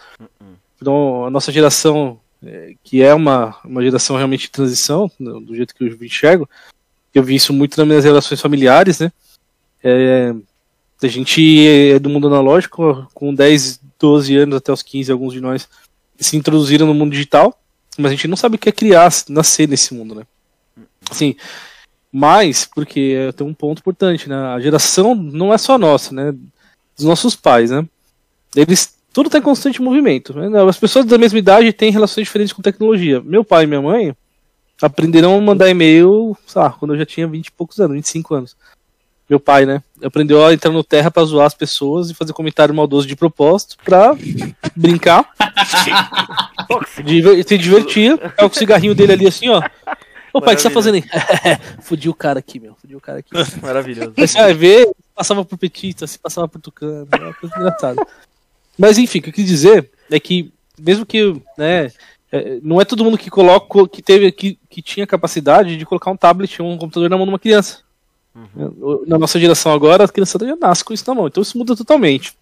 Então, 0.80 1.26
a 1.26 1.32
nossa 1.32 1.52
geração, 1.52 2.20
eh, 2.46 2.76
que 2.84 3.02
é 3.02 3.14
uma, 3.14 3.58
uma 3.66 3.82
geração 3.84 4.16
realmente 4.16 4.42
de 4.42 4.52
transição, 4.52 5.12
do 5.20 5.56
jeito 5.56 5.74
que 5.74 5.84
eu 5.84 6.06
enxergo, 6.06 6.48
eu 7.14 7.24
vi 7.24 7.36
isso 7.36 7.52
muito 7.52 7.78
nas 7.78 7.88
minhas 7.88 8.04
relações 8.04 8.40
familiares, 8.40 9.00
né? 9.00 9.12
É, 9.84 10.34
a 11.02 11.08
gente 11.08 11.68
é 11.68 12.00
do 12.00 12.10
mundo 12.10 12.28
analógico, 12.28 13.08
com 13.14 13.34
10, 13.34 13.80
12 14.00 14.38
anos 14.38 14.56
até 14.58 14.72
os 14.72 14.84
15, 14.84 15.12
alguns 15.12 15.34
de 15.34 15.42
nós 15.42 15.68
se 16.20 16.36
introduziram 16.36 16.86
no 16.86 16.94
mundo 16.94 17.12
digital, 17.12 17.58
mas 17.98 18.12
a 18.12 18.16
gente 18.16 18.28
não 18.28 18.36
sabe 18.36 18.56
o 18.56 18.60
que 18.60 18.70
é 18.70 18.74
criar, 18.74 19.10
nascer 19.30 19.68
nesse 19.68 19.94
mundo, 19.94 20.16
né? 20.16 20.24
Assim, 21.10 21.36
mas, 22.12 22.66
porque 22.66 23.32
tem 23.36 23.46
um 23.46 23.54
ponto 23.54 23.80
importante, 23.80 24.28
né? 24.28 24.36
A 24.36 24.60
geração 24.60 25.16
não 25.16 25.54
é 25.54 25.58
só 25.58 25.78
nossa, 25.78 26.14
né? 26.14 26.34
Dos 26.98 27.06
nossos 27.06 27.36
pais, 27.36 27.72
né? 27.72 27.88
Eles. 28.56 28.98
Tudo 29.12 29.28
está 29.28 29.40
em 29.40 29.44
constante 29.44 29.82
movimento. 29.82 30.34
Né? 30.34 30.62
As 30.62 30.78
pessoas 30.78 31.06
da 31.06 31.18
mesma 31.18 31.40
idade 31.40 31.74
têm 31.74 31.92
relações 31.92 32.26
diferentes 32.26 32.54
com 32.54 32.62
tecnologia. 32.62 33.20
Meu 33.22 33.44
pai 33.44 33.64
e 33.64 33.68
minha 33.68 33.82
mãe 33.82 34.16
aprenderam 34.80 35.36
a 35.36 35.42
mandar 35.42 35.68
e-mail, 35.70 36.38
sei 36.46 36.62
lá, 36.62 36.70
quando 36.72 36.94
eu 36.94 37.00
já 37.00 37.06
tinha 37.06 37.28
20 37.28 37.48
e 37.48 37.52
poucos 37.52 37.80
anos, 37.80 37.96
25 37.96 38.36
anos. 38.36 38.56
Meu 39.30 39.40
pai, 39.40 39.66
né? 39.66 39.84
Aprendeu 40.04 40.44
a 40.44 40.54
entrar 40.54 40.72
no 40.72 40.84
Terra 40.84 41.12
pra 41.12 41.24
zoar 41.24 41.46
as 41.46 41.54
pessoas 41.54 42.10
e 42.10 42.16
fazer 42.16 42.34
comentário 42.34 42.74
maldoso 42.74 43.08
de 43.08 43.16
propósito 43.16 43.78
pra 43.86 44.16
brincar, 44.76 45.30
diver- 47.04 47.44
se 47.48 47.58
divertir. 47.58 48.18
Com 48.38 48.46
o 48.46 48.54
cigarrinho 48.54 48.96
dele 48.96 49.14
ali 49.14 49.28
assim, 49.28 49.50
ó. 49.50 49.62
Ô 50.34 50.42
pai, 50.42 50.54
o 50.54 50.58
que 50.58 50.62
você 50.62 50.70
tá 50.70 50.74
fazendo 50.74 50.96
aí? 50.96 51.04
Fudi 51.82 52.08
o 52.10 52.14
cara 52.14 52.40
aqui, 52.40 52.60
meu. 52.60 52.76
Fudi 52.76 52.96
o 52.96 53.02
cara 53.02 53.20
aqui. 53.20 53.30
Maravilhoso. 53.62 54.14
Aí 54.18 54.28
você 54.28 54.38
vai 54.40 54.54
ver, 54.54 54.90
passava 55.16 55.44
por 55.46 55.58
petista, 55.58 56.06
se 56.08 56.18
passava 56.20 56.48
por 56.48 56.62
tucano, 56.62 57.08
é 57.12 57.18
uma 57.18 57.34
coisa 57.34 57.56
engraçada. 57.56 58.06
Mas 58.78 58.98
enfim, 58.98 59.20
o 59.20 59.22
que 59.24 59.30
eu 59.30 59.34
quis 59.34 59.46
dizer 59.46 59.90
é 60.10 60.20
que, 60.20 60.52
mesmo 60.80 61.06
que, 61.06 61.34
né, 61.58 61.92
é, 62.32 62.60
não 62.64 62.80
é 62.80 62.86
todo 62.86 63.04
mundo 63.04 63.18
que 63.18 63.30
coloca, 63.30 63.88
que 63.90 64.02
teve, 64.02 64.32
que, 64.32 64.58
que 64.70 64.82
tinha 64.82 65.06
capacidade 65.06 65.76
de 65.76 65.86
colocar 65.86 66.12
um 66.12 66.18
tablet 66.18 66.62
ou 66.62 66.72
um 66.72 66.78
computador 66.78 67.10
na 67.10 67.18
mão 67.18 67.26
de 67.26 67.32
uma 67.32 67.40
criança. 67.40 67.80
Na 69.08 69.18
nossa 69.18 69.40
geração 69.40 69.72
agora, 69.72 70.04
a 70.06 70.08
criança 70.08 70.38
já 70.40 70.56
nasce 70.56 70.84
com 70.84 70.94
isso 70.94 71.04
na 71.08 71.16
mão, 71.16 71.28
então 71.28 71.42
isso 71.42 71.58
muda 71.58 71.76
totalmente. 71.76 72.34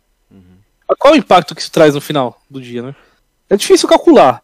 Qual 0.99 1.13
o 1.13 1.17
impacto 1.17 1.53
que 1.53 1.61
isso 1.61 1.71
traz 1.71 1.95
no 1.95 2.01
final 2.01 2.41
do 2.49 2.61
dia, 2.61 2.81
né? 2.81 2.95
É 3.49 3.57
difícil 3.57 3.89
calcular. 3.89 4.41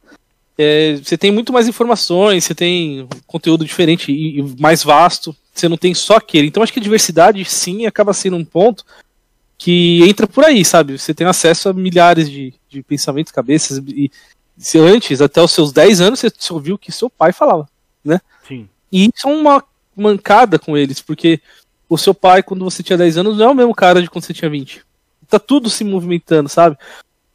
É, 0.57 0.97
você 0.97 1.17
tem 1.17 1.31
muito 1.31 1.53
mais 1.53 1.67
informações, 1.67 2.43
você 2.43 2.53
tem 2.53 3.07
conteúdo 3.25 3.65
diferente 3.65 4.11
e, 4.11 4.39
e 4.39 4.61
mais 4.61 4.83
vasto, 4.83 5.35
você 5.53 5.69
não 5.69 5.77
tem 5.77 5.93
só 5.93 6.17
aquele. 6.17 6.47
Então 6.47 6.61
acho 6.61 6.73
que 6.73 6.79
a 6.79 6.83
diversidade 6.83 7.43
sim 7.45 7.85
acaba 7.85 8.13
sendo 8.13 8.35
um 8.35 8.45
ponto 8.45 8.85
que 9.57 10.03
entra 10.07 10.27
por 10.27 10.43
aí, 10.43 10.65
sabe? 10.65 10.97
Você 10.97 11.13
tem 11.13 11.25
acesso 11.25 11.69
a 11.69 11.73
milhares 11.73 12.29
de, 12.29 12.53
de 12.69 12.83
pensamentos, 12.83 13.31
cabeças, 13.31 13.77
e 13.87 14.11
se 14.57 14.77
antes, 14.77 15.21
até 15.21 15.41
os 15.41 15.51
seus 15.51 15.71
10 15.71 16.01
anos, 16.01 16.19
você 16.19 16.31
só 16.37 16.55
ouviu 16.55 16.75
o 16.75 16.77
que 16.77 16.91
seu 16.91 17.09
pai 17.09 17.31
falava, 17.31 17.67
né? 18.03 18.19
Sim. 18.47 18.67
E 18.91 19.05
isso 19.05 19.27
é 19.27 19.31
uma 19.31 19.63
mancada 19.95 20.57
com 20.57 20.77
eles, 20.77 21.01
porque 21.01 21.39
o 21.89 21.97
seu 21.97 22.13
pai, 22.13 22.41
quando 22.41 22.63
você 22.63 22.81
tinha 22.81 22.97
10 22.97 23.17
anos, 23.17 23.37
não 23.37 23.45
é 23.45 23.49
o 23.49 23.55
mesmo 23.55 23.75
cara 23.75 24.01
de 24.01 24.09
quando 24.09 24.23
você 24.23 24.33
tinha 24.33 24.49
20. 24.49 24.83
Tá 25.29 25.39
tudo 25.39 25.69
se 25.69 25.83
movimentando, 25.83 26.49
sabe? 26.49 26.77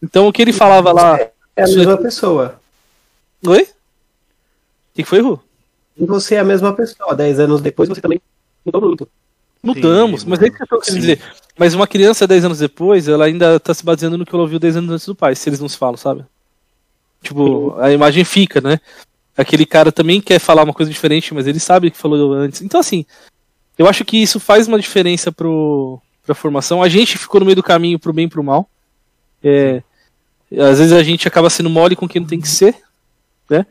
Então 0.03 0.27
o 0.27 0.33
que 0.33 0.42
ele 0.42 0.53
falava 0.53 0.92
lá. 0.92 1.18
É 1.57 1.64
a 1.64 1.66
mesma 1.66 1.97
pessoa. 1.97 2.61
Oi? 3.44 3.62
O 3.62 3.66
que 4.94 5.05
foi, 5.05 5.21
Ru? 5.21 5.40
E 5.97 6.05
você 6.05 6.37
é 6.37 6.40
a 6.40 6.44
mesma 6.44 6.73
pessoa. 6.73 7.14
Dez 7.14 7.40
anos 7.40 7.61
depois 7.61 7.88
você 7.88 8.01
também 8.01 8.21
mudou 8.64 8.81
muito. 8.81 9.09
Mudamos, 9.62 10.25
mas 10.25 10.40
é 10.40 10.47
isso 10.47 10.57
que 10.57 10.62
eu 10.62 10.66
tô 10.68 10.81
querendo 10.81 11.01
dizer. 11.01 11.23
Mas 11.57 11.75
uma 11.75 11.87
criança 11.87 12.27
10 12.27 12.44
anos 12.44 12.59
depois, 12.61 13.09
ela 13.09 13.25
ainda 13.25 13.59
tá 13.59 13.75
se 13.75 13.85
baseando 13.85 14.16
no 14.16 14.25
que 14.25 14.33
ela 14.33 14.42
ouviu 14.42 14.61
10 14.61 14.77
anos 14.77 14.90
antes 14.92 15.07
do 15.07 15.14
pai, 15.14 15.35
se 15.35 15.49
eles 15.49 15.59
não 15.59 15.68
se 15.68 15.77
falam, 15.77 15.97
sabe? 15.97 16.25
Tipo, 17.21 17.77
a 17.79 17.90
imagem 17.90 18.25
fica, 18.25 18.61
né? 18.61 18.81
Aquele 19.38 19.64
cara 19.64 19.92
também 19.92 20.20
quer 20.20 20.40
falar 20.40 20.64
uma 20.64 20.74
coisa 20.74 20.90
diferente, 20.90 21.33
mas 21.33 21.46
ele 21.46 21.61
sabe 21.61 21.87
o 21.87 21.90
que 21.92 21.96
falou 21.96 22.33
antes. 22.33 22.61
Então, 22.61 22.81
assim, 22.81 23.07
eu 23.79 23.87
acho 23.87 24.05
que 24.05 24.16
isso 24.16 24.40
faz 24.40 24.66
uma 24.66 24.81
diferença 24.81 25.31
pro, 25.31 26.01
pra 26.27 26.35
formação. 26.35 26.83
A 26.83 26.88
gente 26.88 27.16
ficou 27.16 27.38
no 27.38 27.46
meio 27.46 27.55
do 27.55 27.62
caminho 27.62 28.01
pro 28.01 28.12
bem 28.12 28.27
e 28.27 28.29
pro 28.29 28.42
mal. 28.42 28.68
É, 29.42 29.81
às 30.53 30.81
vezes 30.81 30.92
a 30.92 31.05
gente 31.05 31.29
acaba 31.29 31.48
sendo 31.48 31.70
mole 31.70 31.94
com 31.94 32.09
quem 32.09 32.20
não 32.20 32.29
tem 32.29 32.40
que 32.40 32.48
ser, 32.48 32.74
né? 33.48 33.64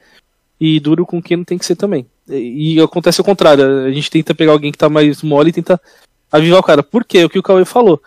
E 0.57 0.79
duro 0.79 1.05
com 1.05 1.21
quem 1.21 1.35
não 1.35 1.43
tem 1.43 1.57
que 1.57 1.65
ser 1.65 1.75
também. 1.75 2.07
E, 2.29 2.75
e 2.75 2.81
acontece 2.81 3.19
o 3.19 3.25
contrário. 3.25 3.85
A 3.85 3.91
gente 3.91 4.09
tenta 4.09 4.33
pegar 4.33 4.53
alguém 4.53 4.71
que 4.71 4.77
tá 4.77 4.87
mais 4.87 5.21
mole 5.21 5.49
e 5.49 5.53
tenta 5.53 5.81
avivar 6.31 6.59
o 6.59 6.63
cara. 6.63 6.81
Por 6.81 7.03
quê? 7.03 7.25
O 7.25 7.29
que 7.29 7.39
o 7.39 7.43
Cauê 7.43 7.65
falou. 7.65 8.01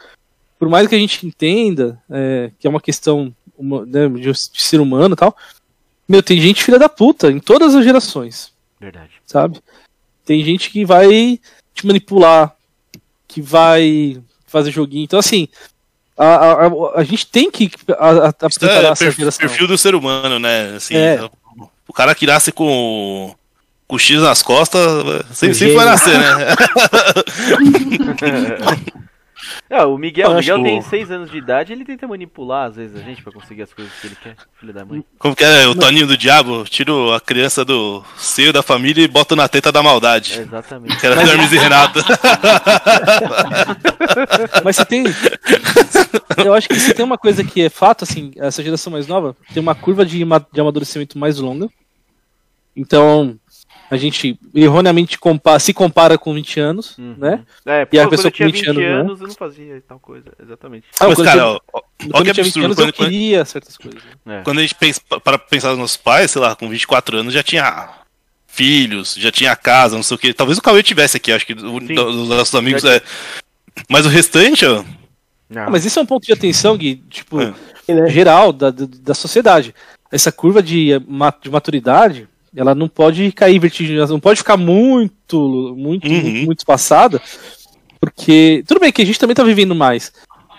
Por 0.59 0.71
mais 0.71 0.89
que 0.89 0.95
a 0.95 0.99
gente 0.99 1.27
entenda 1.27 2.01
é, 2.11 2.51
que 2.59 2.67
é 2.67 2.71
uma 2.71 2.81
questão 2.81 3.35
uma, 3.59 3.85
né, 3.85 4.09
de, 4.09 4.33
de 4.33 4.63
ser 4.63 4.81
humano 4.81 5.13
e 5.13 5.17
tal, 5.17 5.37
meu, 6.11 6.25
tem 6.25 6.41
gente 6.41 6.65
filha 6.65 6.77
da 6.77 6.89
puta 6.89 7.31
em 7.31 7.39
todas 7.39 7.73
as 7.73 7.85
gerações, 7.85 8.53
Verdade. 8.81 9.13
sabe? 9.25 9.61
Tem 10.25 10.43
gente 10.43 10.69
que 10.69 10.85
vai 10.85 11.39
te 11.73 11.87
manipular, 11.87 12.53
que 13.29 13.41
vai 13.41 14.21
fazer 14.45 14.73
joguinho. 14.73 15.05
Então, 15.05 15.21
assim, 15.21 15.47
a, 16.19 16.25
a, 16.25 16.67
a, 16.67 16.71
a 16.97 17.05
gente 17.05 17.29
tem 17.29 17.49
que 17.49 17.71
a, 17.97 18.27
a, 18.27 18.33
preparar 18.33 18.85
é 18.85 18.89
essa 18.89 19.05
perfil, 19.05 19.21
geração. 19.21 19.47
perfil 19.47 19.69
do 19.69 19.79
ser 19.79 19.95
humano, 19.95 20.41
né? 20.41 20.75
Assim, 20.75 20.97
É. 20.97 21.31
O 21.87 21.93
cara 21.93 22.13
que 22.13 22.27
nasce 22.27 22.51
com, 22.51 23.33
com 23.87 23.95
o 23.95 23.99
X 23.99 24.21
nas 24.21 24.43
costas, 24.43 24.83
sempre, 25.33 25.55
sempre 25.55 25.75
vai 25.77 25.85
nascer, 25.85 26.19
né? 26.19 26.27
É, 29.73 29.85
o 29.85 29.97
Miguel, 29.97 30.33
o 30.33 30.35
Miguel 30.35 30.61
tem 30.65 30.79
o- 30.81 30.83
6 30.83 31.13
anos 31.13 31.31
de 31.31 31.39
idade, 31.39 31.73
ele 31.73 31.85
tenta 31.85 32.05
manipular 32.09 32.69
às 32.69 32.75
vezes 32.75 32.97
a 32.97 33.05
gente 33.05 33.23
pra 33.23 33.33
conseguir 33.33 33.63
as 33.63 33.73
coisas 33.73 33.93
que 34.01 34.09
ele 34.09 34.17
quer, 34.21 34.35
filho 34.59 34.73
da 34.73 34.85
mãe. 34.85 35.05
Como 35.17 35.37
que 35.37 35.45
é 35.45 35.65
o 35.69 35.77
Toninho 35.77 36.09
do 36.09 36.17
Diabo? 36.17 36.65
Tira 36.65 36.91
a 37.15 37.21
criança 37.21 37.65
do 37.65 38.03
seio 38.17 38.53
da 38.53 38.65
família 38.65 39.05
e 39.05 39.09
bota 39.09 39.37
na 39.37 39.47
teta 39.49 39.71
da 39.71 39.79
É, 39.79 39.83
maldade. 39.85 40.41
exatamente. 40.41 40.97
Que 40.99 41.07
era 41.07 41.23
Hermes 41.23 41.53
e 41.53 41.57
Renato. 41.59 42.01
Mas 44.65 44.77
você 44.77 44.85
tem. 44.85 45.05
Eu 46.45 46.55
acho 46.55 46.69
que 46.69 46.79
se 46.79 46.95
tem 46.95 47.05
uma 47.05 47.19
coisa 47.19 47.45
que 47.45 47.63
é 47.63 47.69
fato, 47.71 48.05
assim, 48.05 48.33
essa 48.37 48.63
geração 48.63 48.93
mais 48.93 49.07
nova 49.07 49.37
tem 49.53 49.63
uma 49.63 49.75
curva 49.75 50.05
de, 50.05 50.19
de 50.53 50.61
amadurecimento 50.61 51.19
mais 51.19 51.39
longa. 51.39 51.69
Então, 52.77 53.39
a 53.91 53.97
gente 53.97 54.39
erroneamente 54.55 55.19
compa 55.19 55.59
se 55.59 55.75
compara 55.75 56.17
com 56.17 56.33
20 56.33 56.61
anos, 56.61 56.97
Uhum. 56.97 57.17
né? 57.19 57.43
É, 57.67 57.87
E 57.93 57.99
a 57.99 58.03
quando 58.05 58.11
pessoa 58.11 58.31
com 58.31 58.45
20 58.45 58.55
20 58.55 58.67
anos, 58.69 58.85
anos, 58.85 59.21
eu 59.21 59.27
não 59.29 59.35
fazia 59.35 59.83
tal 59.87 59.99
coisa, 59.99 60.27
exatamente. 60.43 60.87
Ah, 61.01 61.07
Mas, 61.09 61.15
quando 61.17 61.27
cara, 61.27 61.41
eu 61.41 61.47
ó, 61.47 61.61
ó, 61.73 61.81
Quando 61.99 62.15
ó 62.15 62.19
eu 62.21 62.25
que 62.25 62.33
tinha 62.33 62.45
20 62.45 62.47
absurdo. 62.47 62.65
anos, 62.67 62.77
Quando, 62.77 62.89
eu 62.89 62.95
quando- 62.95 63.09
queria 63.11 63.45
certas 63.45 63.77
coisas. 63.77 64.01
É. 64.27 64.43
quando 64.43 64.59
a 64.59 64.63
gente 64.63 64.75
pensa, 64.77 65.01
para 65.23 65.37
pensar 65.39 65.71
nos 65.71 65.79
nossos 65.79 65.97
pais, 65.97 66.31
sei 66.31 66.41
lá, 66.41 66.55
com 66.55 66.69
24 66.69 67.17
anos 67.19 67.35
já 67.35 67.43
tinha 67.43 67.89
filhos, 68.47 69.15
já 69.15 69.31
tinha 69.31 69.55
casa, 69.57 69.97
não 69.97 70.03
sei 70.03 70.15
o 70.15 70.19
que. 70.19 70.33
Talvez 70.35 70.59
o 70.59 70.63
Cauê 70.63 70.83
tivesse 70.83 71.17
aqui, 71.17 71.33
acho 71.33 71.47
que 71.47 71.53
o- 71.53 71.81
Sim. 71.81 71.95
dos 71.95 72.29
nossos 72.29 72.55
amigos 72.55 72.83
Já 72.83 72.95
é. 72.95 73.03
Mas 73.89 74.05
o 74.07 74.09
restante, 74.09 74.65
ó. 74.67 74.85
Não. 75.49 75.63
Ah, 75.63 75.71
mas 75.71 75.85
isso 75.85 75.99
é 75.99 76.03
um 76.03 76.07
ponto 76.07 76.25
de 76.27 76.33
atenção, 76.33 76.77
Gui, 76.77 77.03
tipo, 77.11 77.41
É. 77.41 77.53
Né? 77.89 78.09
geral 78.09 78.53
da, 78.53 78.71
da, 78.71 78.87
da 78.89 79.15
sociedade. 79.15 79.75
Essa 80.13 80.31
curva 80.31 80.63
de, 80.63 80.93
eh, 80.93 81.01
de 81.43 81.51
maturidade, 81.51 82.29
ela 82.55 82.75
não 82.75 82.89
pode 82.89 83.31
cair 83.33 83.59
vertiginosa, 83.59 84.13
não 84.13 84.21
pode 84.21 84.39
ficar 84.39 84.57
muito, 84.57 85.75
muito, 85.77 86.07
Uhum. 86.09 86.21
muito, 86.21 86.47
muito 86.47 86.59
espaçada, 86.59 87.21
porque 88.01 88.65
tudo 88.67 88.81
bem 88.81 88.93
que 88.93 89.03
a 89.03 89.05
gente 89.05 89.19
também 89.19 89.35
tá 89.37 89.45
vivendo 89.45 89.75
mais. 89.75 90.13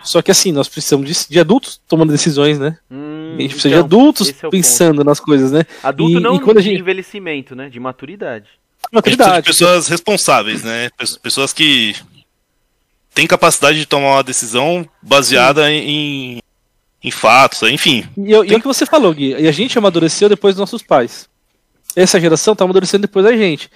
Só 0.04 0.22
que 0.22 0.32
assim, 0.32 0.52
nós 0.52 0.68
precisamos 0.68 1.08
de, 1.08 1.30
de 1.30 1.40
adultos 1.40 1.80
tomando 1.88 2.12
decisões, 2.12 2.58
né? 2.58 2.78
Hum, 2.90 3.36
A 3.38 3.42
gente 3.42 3.54
precisa 3.54 3.76
então, 3.76 3.80
de 3.82 3.86
adultos 3.96 4.30
é 4.30 4.50
pensando 4.50 5.04
nas 5.04 5.20
coisas, 5.20 5.52
né? 5.52 5.64
ponto. 5.64 5.78
Adulto 5.88 6.18
E- 6.18 6.22
não 6.22 6.36
e 6.36 6.40
quando 6.40 6.58
a 6.58 6.62
de 6.62 6.70
gente- 6.70 6.80
envelhecimento, 6.82 7.56
né? 7.56 7.70
De 7.70 7.80
maturidade. 7.80 8.46
A 8.92 8.98
gente 8.98 9.04
precisa 9.04 9.16
de 9.16 9.20
Maturidade. 9.20 9.46
pessoas 9.48 9.88
responsáveis, 9.88 10.64
né? 10.64 10.90
Pes- 10.98 11.18
Pessoas 11.18 11.54
que 11.54 11.96
têm 13.14 13.28
capacidade 13.28 13.78
de 13.78 13.86
tomar 13.86 14.16
uma 14.16 14.24
decisão 14.24 14.88
baseada 15.04 15.72
em, 15.72 16.40
em 17.04 17.12
fatos, 17.12 17.62
enfim. 17.64 18.04
E, 18.18 18.32
eu- 18.32 18.44
e 18.44 18.54
é 18.54 18.58
o 18.58 18.60
que 18.62 18.68
você 18.68 18.88
falou, 18.88 19.14
Gui. 19.14 19.36
E 19.40 19.48
a 19.48 19.52
gente 19.52 19.78
amadureceu 19.78 20.28
depois 20.28 20.56
dos 20.56 20.62
nossos 20.62 20.82
pais. 20.82 21.30
Essa 21.96 22.20
geração 22.20 22.56
tá 22.56 22.64
amadurecendo 22.64 23.02
depois 23.02 23.26
da 23.26 23.36
gente. 23.36 23.70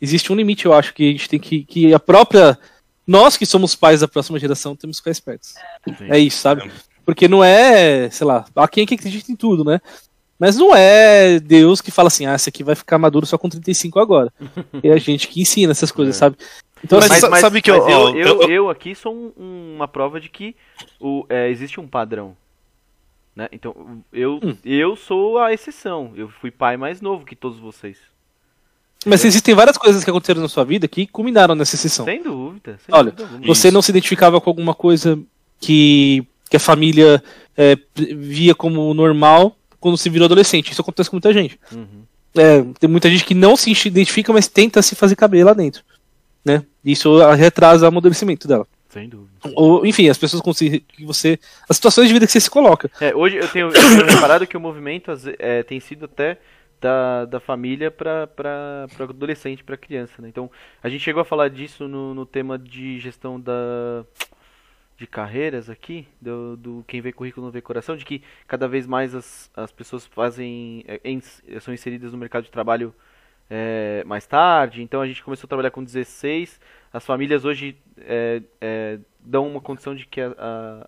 Existe 0.00 0.32
um 0.32 0.36
limite, 0.36 0.66
eu 0.66 0.72
acho, 0.74 0.92
que 0.94 1.08
a 1.08 1.12
gente 1.12 1.28
tem 1.28 1.38
que. 1.38 1.64
que 1.64 1.94
a 1.94 1.98
própria. 2.00 2.58
Nós 3.06 3.36
que 3.36 3.44
somos 3.46 3.74
pais 3.74 4.00
da 4.00 4.08
próxima 4.08 4.38
geração 4.38 4.76
temos 4.76 4.96
que 4.98 5.02
ficar 5.02 5.10
espertos. 5.10 5.54
Sim. 5.98 6.06
É 6.08 6.18
isso, 6.18 6.38
sabe? 6.38 6.70
Porque 7.04 7.26
não 7.26 7.42
é, 7.42 8.08
sei 8.10 8.26
lá, 8.26 8.44
há 8.54 8.68
quem 8.68 8.86
que 8.86 8.94
acredita 8.94 9.32
em 9.32 9.36
tudo, 9.36 9.64
né? 9.64 9.80
Mas 10.38 10.56
não 10.56 10.74
é 10.74 11.38
Deus 11.40 11.80
que 11.80 11.90
fala 11.90 12.06
assim, 12.08 12.26
ah, 12.26 12.34
esse 12.34 12.48
aqui 12.48 12.62
vai 12.64 12.74
ficar 12.74 12.98
maduro 12.98 13.26
só 13.26 13.36
com 13.38 13.48
35 13.48 13.98
agora. 14.00 14.32
É 14.82 14.92
a 14.92 14.96
gente 14.98 15.26
que 15.28 15.40
ensina 15.40 15.72
essas 15.72 15.90
coisas, 15.92 16.14
É. 16.16 16.18
sabe? 16.18 16.36
Então, 16.84 16.98
Mas 17.00 17.10
assim, 17.10 17.20
sa- 17.20 17.36
sabe 17.36 17.62
que 17.62 17.70
eu- 17.70 17.82
mas 17.84 17.92
eu, 17.92 18.08
eu, 18.16 18.42
eu- 18.42 18.50
eu 18.50 18.70
aqui 18.70 18.92
sou 18.94 19.14
um- 19.14 19.74
uma 19.76 19.86
prova 19.86 20.20
de 20.20 20.28
que 20.28 20.54
o, 21.00 21.24
é, 21.28 21.48
existe 21.48 21.78
um 21.80 21.86
padrão. 21.86 22.36
Né? 23.34 23.48
Então, 23.50 23.74
eu, 24.12 24.38
Hum. 24.42 24.56
eu 24.64 24.94
sou 24.94 25.38
a 25.38 25.52
exceção. 25.52 26.12
Eu 26.14 26.28
fui 26.28 26.50
pai 26.50 26.76
mais 26.76 27.00
novo 27.00 27.24
que 27.24 27.34
todos 27.34 27.58
vocês. 27.58 27.96
mas 29.06 29.24
existem 29.24 29.54
várias 29.54 29.76
coisas 29.76 30.04
que 30.04 30.10
aconteceram 30.10 30.40
na 30.42 30.48
sua 30.48 30.64
vida 30.64 30.86
que 30.86 31.06
culminaram 31.06 31.54
nessa 31.56 31.74
exceção. 31.74 32.04
Sem 32.04 32.22
dúvida. 32.22 32.78
Sem 32.84 32.94
Olha, 32.94 33.10
dúvida. 33.10 33.46
Você 33.46 33.70
não 33.70 33.82
se 33.82 33.90
identificava 33.90 34.40
com 34.40 34.48
alguma 34.48 34.74
coisa 34.74 35.18
que, 35.58 36.24
que 36.48 36.56
a 36.56 36.60
família 36.60 37.22
é, 37.56 37.76
via 37.96 38.54
como 38.54 38.92
normal 38.94 39.56
quando 39.80 39.96
se 39.98 40.08
virou 40.08 40.26
adolescente. 40.26 40.70
Isso 40.70 40.80
acontece 40.80 41.10
com 41.10 41.16
muita 41.16 41.32
gente. 41.32 41.58
Uhum. 41.72 42.02
É, 42.36 42.62
tem 42.78 42.88
muita 42.88 43.10
gente 43.10 43.24
que 43.24 43.34
não 43.34 43.56
se 43.56 43.72
identifica, 43.86 44.32
mas 44.32 44.46
tenta 44.46 44.80
se 44.82 44.94
fazer 44.94 45.16
caber 45.16 45.44
lá 45.44 45.52
dentro. 45.52 45.82
Né? 46.44 46.62
Isso 46.84 47.18
retrasa 47.34 47.84
o 47.86 47.88
amadurecimento 47.88 48.46
dela. 48.46 48.66
Sem 48.92 49.08
dúvida. 49.08 49.32
Ou, 49.54 49.86
enfim, 49.86 50.10
as 50.10 50.18
pessoas 50.18 50.42
com 50.42 50.52
que 50.52 50.84
você. 51.02 51.38
As 51.66 51.76
situações 51.76 52.08
de 52.08 52.12
vida 52.12 52.26
que 52.26 52.32
você 52.32 52.40
se 52.40 52.50
coloca. 52.50 52.90
É, 53.00 53.14
hoje 53.14 53.38
eu 53.38 53.48
tenho, 53.48 53.68
eu 53.68 53.72
tenho 53.72 54.04
reparado 54.04 54.46
que 54.46 54.54
o 54.54 54.60
movimento 54.60 55.10
é, 55.38 55.62
tem 55.62 55.80
sido 55.80 56.04
até 56.04 56.38
da, 56.78 57.24
da 57.24 57.40
família 57.40 57.90
para 57.90 58.28
adolescente, 59.00 59.64
para 59.64 59.78
criança. 59.78 60.20
Né? 60.20 60.28
Então, 60.28 60.50
a 60.82 60.90
gente 60.90 61.00
chegou 61.00 61.22
a 61.22 61.24
falar 61.24 61.48
disso 61.48 61.88
no, 61.88 62.12
no 62.12 62.26
tema 62.26 62.58
de 62.58 62.98
gestão 62.98 63.40
da 63.40 64.04
de 64.98 65.06
carreiras 65.06 65.70
aqui, 65.70 66.06
do, 66.20 66.54
do 66.56 66.84
quem 66.86 67.00
vê 67.00 67.12
currículo 67.12 67.46
não 67.46 67.50
vê 67.50 67.62
coração, 67.62 67.96
de 67.96 68.04
que 68.04 68.22
cada 68.46 68.68
vez 68.68 68.86
mais 68.86 69.14
as, 69.14 69.50
as 69.56 69.72
pessoas 69.72 70.04
fazem 70.04 70.84
é, 70.86 71.00
ins- 71.10 71.42
são 71.62 71.72
inseridas 71.72 72.12
no 72.12 72.18
mercado 72.18 72.44
de 72.44 72.50
trabalho 72.50 72.94
é, 73.48 74.04
mais 74.06 74.26
tarde. 74.26 74.82
Então, 74.82 75.00
a 75.00 75.06
gente 75.06 75.24
começou 75.24 75.46
a 75.46 75.48
trabalhar 75.48 75.70
com 75.70 75.82
16. 75.82 76.60
As 76.92 77.04
famílias 77.04 77.44
hoje 77.44 77.76
é, 77.98 78.42
é, 78.60 78.98
dão 79.20 79.46
uma 79.48 79.60
condição 79.60 79.94
de 79.94 80.06
que 80.06 80.20
a- 80.20 80.34
a, 80.38 80.86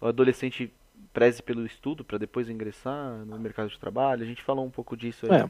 o 0.00 0.06
adolescente 0.08 0.70
preze 1.12 1.42
pelo 1.42 1.64
estudo 1.64 2.04
para 2.04 2.18
depois 2.18 2.48
ingressar 2.50 3.24
no 3.26 3.38
mercado 3.38 3.68
de 3.70 3.78
trabalho. 3.78 4.22
A 4.22 4.26
gente 4.26 4.42
falou 4.42 4.64
um 4.64 4.70
pouco 4.70 4.96
disso 4.96 5.26
aí. 5.30 5.40
É. 5.40 5.46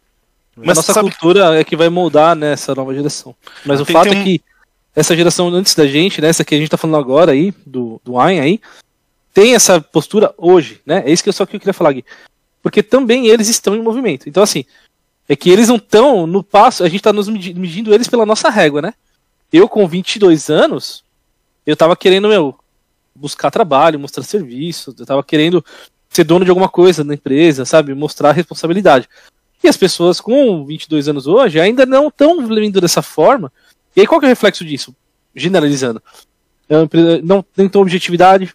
Mas 0.57 0.79
a 0.79 0.81
nossa 0.81 1.01
cultura 1.01 1.59
é 1.59 1.65
que 1.65 1.77
vai 1.77 1.89
moldar 1.89 2.35
nessa 2.35 2.75
nova 2.75 2.95
geração. 2.95 3.35
Mas 3.65 3.81
o 3.81 3.85
Tem- 3.85 3.93
fato 3.95 4.09
tem 4.09 4.19
é 4.19 4.21
um- 4.21 4.25
que 4.25 4.41
essa 4.95 5.17
geração 5.17 5.49
antes 5.49 5.75
da 5.75 5.87
gente, 5.87 6.21
né, 6.21 6.29
essa 6.29 6.45
que 6.45 6.55
a 6.55 6.59
gente 6.59 6.71
tá 6.71 6.77
falando 6.77 6.97
agora 6.97 7.33
aí, 7.33 7.53
do, 7.67 8.01
do 8.05 8.19
Ayn 8.19 8.41
aí, 8.41 8.61
tem 9.33 9.55
essa 9.55 9.81
postura 9.81 10.35
hoje, 10.37 10.81
né? 10.85 11.03
É 11.07 11.13
isso 11.13 11.23
que 11.23 11.29
eu 11.29 11.33
só 11.33 11.47
que 11.47 11.55
eu 11.55 11.61
queria 11.61 11.75
falar 11.75 11.91
aqui. 11.91 12.05
Porque 12.63 12.83
também 12.83 13.29
eles 13.29 13.49
estão 13.49 13.77
em 13.77 13.83
movimento. 13.83 14.29
Então, 14.29 14.43
assim, 14.43 14.65
é 15.29 15.37
que 15.37 15.49
eles 15.51 15.69
não 15.69 15.77
estão 15.77 16.27
no 16.27 16.43
passo, 16.43 16.83
a 16.83 16.89
gente 16.89 17.03
tá 17.03 17.13
nos 17.13 17.29
medi- 17.29 17.55
medindo 17.55 17.95
eles 17.95 18.09
pela 18.09 18.27
nossa 18.27 18.49
régua, 18.51 18.83
né? 18.83 18.95
Eu, 19.53 19.69
com 19.69 19.87
22 19.87 20.51
anos, 20.51 21.05
eu 21.65 21.77
tava 21.77 21.97
querendo, 21.97 22.29
meu, 22.29 22.59
buscar 23.15 23.51
trabalho, 23.51 23.99
mostrar 23.99 24.23
serviço, 24.23 24.95
eu 24.99 25.07
tava 25.07 25.23
querendo 25.23 25.65
ser 26.09 26.25
dono 26.25 26.45
de 26.45 26.51
alguma 26.51 26.69
coisa 26.69 27.05
na 27.05 27.15
empresa, 27.15 27.65
sabe? 27.65 27.95
Mostrar 27.95 28.33
responsabilidade. 28.33 29.09
E 29.63 29.69
as 29.69 29.77
pessoas 29.77 30.21
com 30.21 30.65
22 30.65 31.09
anos 31.09 31.27
hoje 31.27 31.61
ainda 31.61 31.85
não 31.85 32.09
estão 32.09 32.47
vendo 32.47 32.81
dessa 32.81 33.03
forma, 33.03 33.53
E 33.97 34.01
aí 34.01 34.07
qual 34.07 34.21
que 34.21 34.27
é 34.27 34.29
o 34.29 34.31
reflexo 34.31 34.65
disso? 34.65 34.95
Generalizando. 35.35 36.03
É 36.69 36.77
Não 37.23 37.43
tem 37.43 37.69
tão 37.69 37.83
objetividade, 37.83 38.55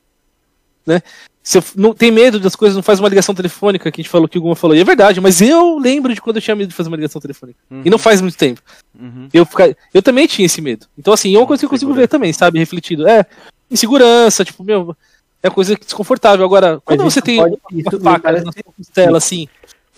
né? 0.86 1.02
Você 1.44 1.62
não 1.76 1.94
tem 1.94 2.10
medo 2.10 2.40
das 2.40 2.56
coisas, 2.56 2.74
não 2.74 2.82
faz 2.82 3.02
uma 3.02 3.10
ligação 3.10 3.36
telefônica, 3.36 3.92
que 3.92 4.00
a 4.00 4.02
gente 4.02 4.10
falou 4.10 4.30
que 4.30 4.38
o 4.38 4.42
Guma 4.42 4.56
falou. 4.56 4.76
E 4.78 4.80
é 4.80 4.84
verdade, 4.86 5.20
mas 5.20 5.42
eu 5.42 5.78
lembro 5.78 6.14
de 6.14 6.22
quando 6.22 6.38
eu 6.38 6.42
tinha 6.42 6.56
medo 6.56 6.70
de 6.70 6.74
fazer 6.74 6.88
uma 6.90 6.96
ligação 6.96 7.20
telefônica. 7.22 7.60
E 7.84 7.90
não 7.90 7.98
faz 7.98 8.22
muito 8.22 8.38
tempo. 8.38 8.62
Uhum. 8.98 9.28
Eu, 9.34 9.46
eu 9.94 10.02
também 10.02 10.26
tinha 10.26 10.46
esse 10.46 10.62
medo. 10.62 10.88
Então, 10.98 11.14
assim, 11.14 11.36
é 11.36 11.38
uma 11.38 11.46
coisa 11.46 11.60
que 11.60 11.66
eu 11.66 11.70
consigo 11.70 11.94
ver 11.94 12.08
também, 12.08 12.32
sabe? 12.32 12.60
Refletido. 12.60 13.06
É, 13.06 13.26
insegurança, 13.70 14.46
tipo, 14.46 14.64
meu, 14.64 14.96
é 15.42 15.50
coisa 15.50 15.76
desconfortável. 15.76 16.46
Agora, 16.46 16.80
quando 16.86 17.04
você 17.04 17.22
tem 17.22 17.38
pode- 17.38 17.58
uma 17.72 17.80
isso 17.82 18.00
faca 18.00 18.32
na 18.32 18.52
sua 18.52 18.64
costela, 18.78 19.18
assim, 19.18 19.48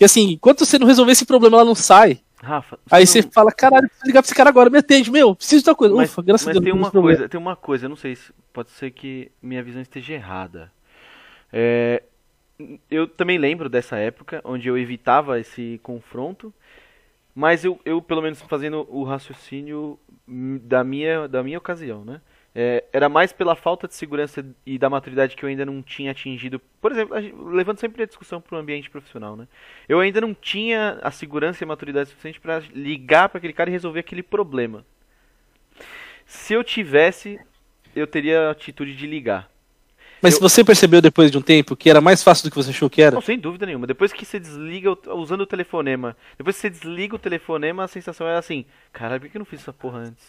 e 0.00 0.04
assim, 0.04 0.32
enquanto 0.32 0.66
você 0.66 0.78
não 0.80 0.86
resolver 0.86 1.12
esse 1.12 1.24
problema, 1.24 1.58
ela 1.58 1.64
não 1.64 1.74
sai. 1.76 2.20
Rafa, 2.42 2.78
Aí 2.90 3.06
você 3.06 3.22
você 3.22 3.30
fala, 3.32 3.50
caralho, 3.52 3.88
preciso 3.88 4.06
ligar 4.06 4.22
pra 4.22 4.26
esse 4.26 4.34
cara 4.34 4.50
agora, 4.50 4.68
me 4.68 4.78
atende, 4.78 5.10
meu, 5.10 5.34
preciso 5.34 5.60
de 5.60 5.64
tal 5.64 5.74
coisa. 5.76 5.94
Mas, 5.94 6.10
Ufa, 6.10 6.22
graças 6.22 6.46
mas 6.46 6.56
a 6.56 6.60
Deus. 6.60 6.64
tem 6.64 6.72
não 6.74 6.80
uma 6.82 6.90
problema. 6.90 7.16
coisa, 7.18 7.28
tem 7.28 7.40
uma 7.40 7.56
coisa, 7.56 7.84
eu 7.86 7.88
não 7.88 7.96
sei 7.96 8.14
se 8.16 8.32
pode 8.52 8.70
ser 8.70 8.90
que 8.90 9.30
minha 9.42 9.62
visão 9.62 9.80
esteja 9.80 10.12
errada. 10.12 10.70
É, 11.52 12.02
eu 12.90 13.06
também 13.06 13.38
lembro 13.38 13.68
dessa 13.68 13.96
época 13.96 14.40
onde 14.44 14.68
eu 14.68 14.78
evitava 14.78 15.38
esse 15.38 15.80
confronto, 15.82 16.52
mas 17.34 17.64
eu, 17.64 17.78
eu 17.84 18.00
pelo 18.00 18.22
menos 18.22 18.40
fazendo 18.42 18.86
o 18.88 19.04
raciocínio 19.04 19.98
da 20.26 20.82
minha, 20.82 21.28
da 21.28 21.42
minha 21.42 21.58
ocasião, 21.58 22.04
né? 22.04 22.20
É, 22.58 22.84
era 22.90 23.06
mais 23.06 23.34
pela 23.34 23.54
falta 23.54 23.86
de 23.86 23.94
segurança 23.94 24.42
e 24.64 24.78
da 24.78 24.88
maturidade 24.88 25.36
que 25.36 25.44
eu 25.44 25.48
ainda 25.50 25.66
não 25.66 25.82
tinha 25.82 26.12
atingido. 26.12 26.58
Por 26.80 26.90
exemplo, 26.90 27.14
levando 27.50 27.78
sempre 27.78 28.02
a 28.02 28.06
discussão 28.06 28.40
para 28.40 28.56
o 28.56 28.58
ambiente 28.58 28.88
profissional, 28.88 29.36
né? 29.36 29.46
Eu 29.86 30.00
ainda 30.00 30.22
não 30.22 30.32
tinha 30.32 30.98
a 31.02 31.10
segurança 31.10 31.62
e 31.62 31.66
a 31.66 31.68
maturidade 31.68 32.08
suficiente 32.08 32.40
para 32.40 32.60
ligar 32.72 33.28
para 33.28 33.36
aquele 33.36 33.52
cara 33.52 33.68
e 33.68 33.72
resolver 33.74 34.00
aquele 34.00 34.22
problema. 34.22 34.86
Se 36.24 36.54
eu 36.54 36.64
tivesse, 36.64 37.38
eu 37.94 38.06
teria 38.06 38.48
a 38.48 38.52
atitude 38.52 38.96
de 38.96 39.06
ligar. 39.06 39.50
Mas 40.22 40.34
eu- 40.34 40.40
você 40.40 40.64
percebeu 40.64 41.00
depois 41.02 41.30
de 41.30 41.38
um 41.38 41.42
tempo 41.42 41.76
que 41.76 41.90
era 41.90 42.00
mais 42.00 42.22
fácil 42.22 42.44
do 42.44 42.50
que 42.50 42.56
você 42.56 42.70
achou 42.70 42.88
que 42.88 43.02
era? 43.02 43.14
Não, 43.14 43.20
sem 43.22 43.38
dúvida 43.38 43.66
nenhuma. 43.66 43.86
Depois 43.86 44.12
que 44.12 44.24
você 44.24 44.38
desliga, 44.40 44.96
usando 45.14 45.42
o 45.42 45.46
telefonema, 45.46 46.16
depois 46.38 46.56
que 46.56 46.62
você 46.62 46.70
desliga 46.70 47.14
o 47.14 47.18
telefonema, 47.18 47.84
a 47.84 47.88
sensação 47.88 48.26
é 48.26 48.36
assim: 48.36 48.64
caralho, 48.92 49.20
por 49.20 49.28
que 49.30 49.36
eu 49.36 49.40
não 49.40 49.46
fiz 49.46 49.60
essa 49.60 49.72
porra 49.72 49.98
antes? 50.00 50.24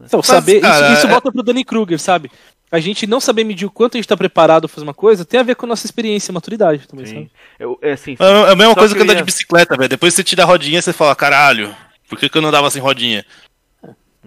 Então, 0.00 0.18
Mas, 0.18 0.26
saber, 0.26 0.60
cara, 0.60 0.86
isso, 0.86 0.98
isso 0.98 1.06
é- 1.06 1.10
volta 1.10 1.32
pro 1.32 1.42
Danny 1.42 1.64
Kruger, 1.64 1.98
sabe? 1.98 2.30
A 2.70 2.78
gente 2.78 3.06
não 3.06 3.18
saber 3.20 3.44
medir 3.44 3.64
o 3.66 3.70
quanto 3.70 3.96
a 3.96 3.98
gente 3.98 4.06
tá 4.06 4.16
preparado 4.16 4.68
pra 4.68 4.74
fazer 4.74 4.84
uma 4.86 4.92
coisa 4.94 5.24
tem 5.24 5.40
a 5.40 5.42
ver 5.42 5.56
com 5.56 5.64
a 5.66 5.68
nossa 5.70 5.86
experiência 5.86 6.30
e 6.30 6.34
maturidade 6.34 6.86
também, 6.86 7.06
Sim. 7.06 7.14
sabe? 7.14 7.30
Eu, 7.58 7.78
é 7.80 7.92
assim, 7.92 8.14
É 8.20 8.50
a 8.52 8.54
mesma 8.54 8.74
Só 8.74 8.80
coisa 8.80 8.94
que 8.94 8.98
que 8.98 9.00
eu 9.00 9.04
andar 9.04 9.14
ia- 9.14 9.20
de 9.20 9.24
bicicleta, 9.24 9.76
velho. 9.76 9.88
Depois 9.88 10.12
você 10.14 10.22
tira 10.22 10.42
a 10.42 10.46
rodinha, 10.46 10.80
você 10.82 10.92
fala, 10.92 11.16
caralho, 11.16 11.74
por 12.08 12.18
que, 12.18 12.28
que 12.28 12.36
eu 12.36 12.42
não 12.42 12.50
andava 12.50 12.70
sem 12.70 12.80
rodinha? 12.82 13.24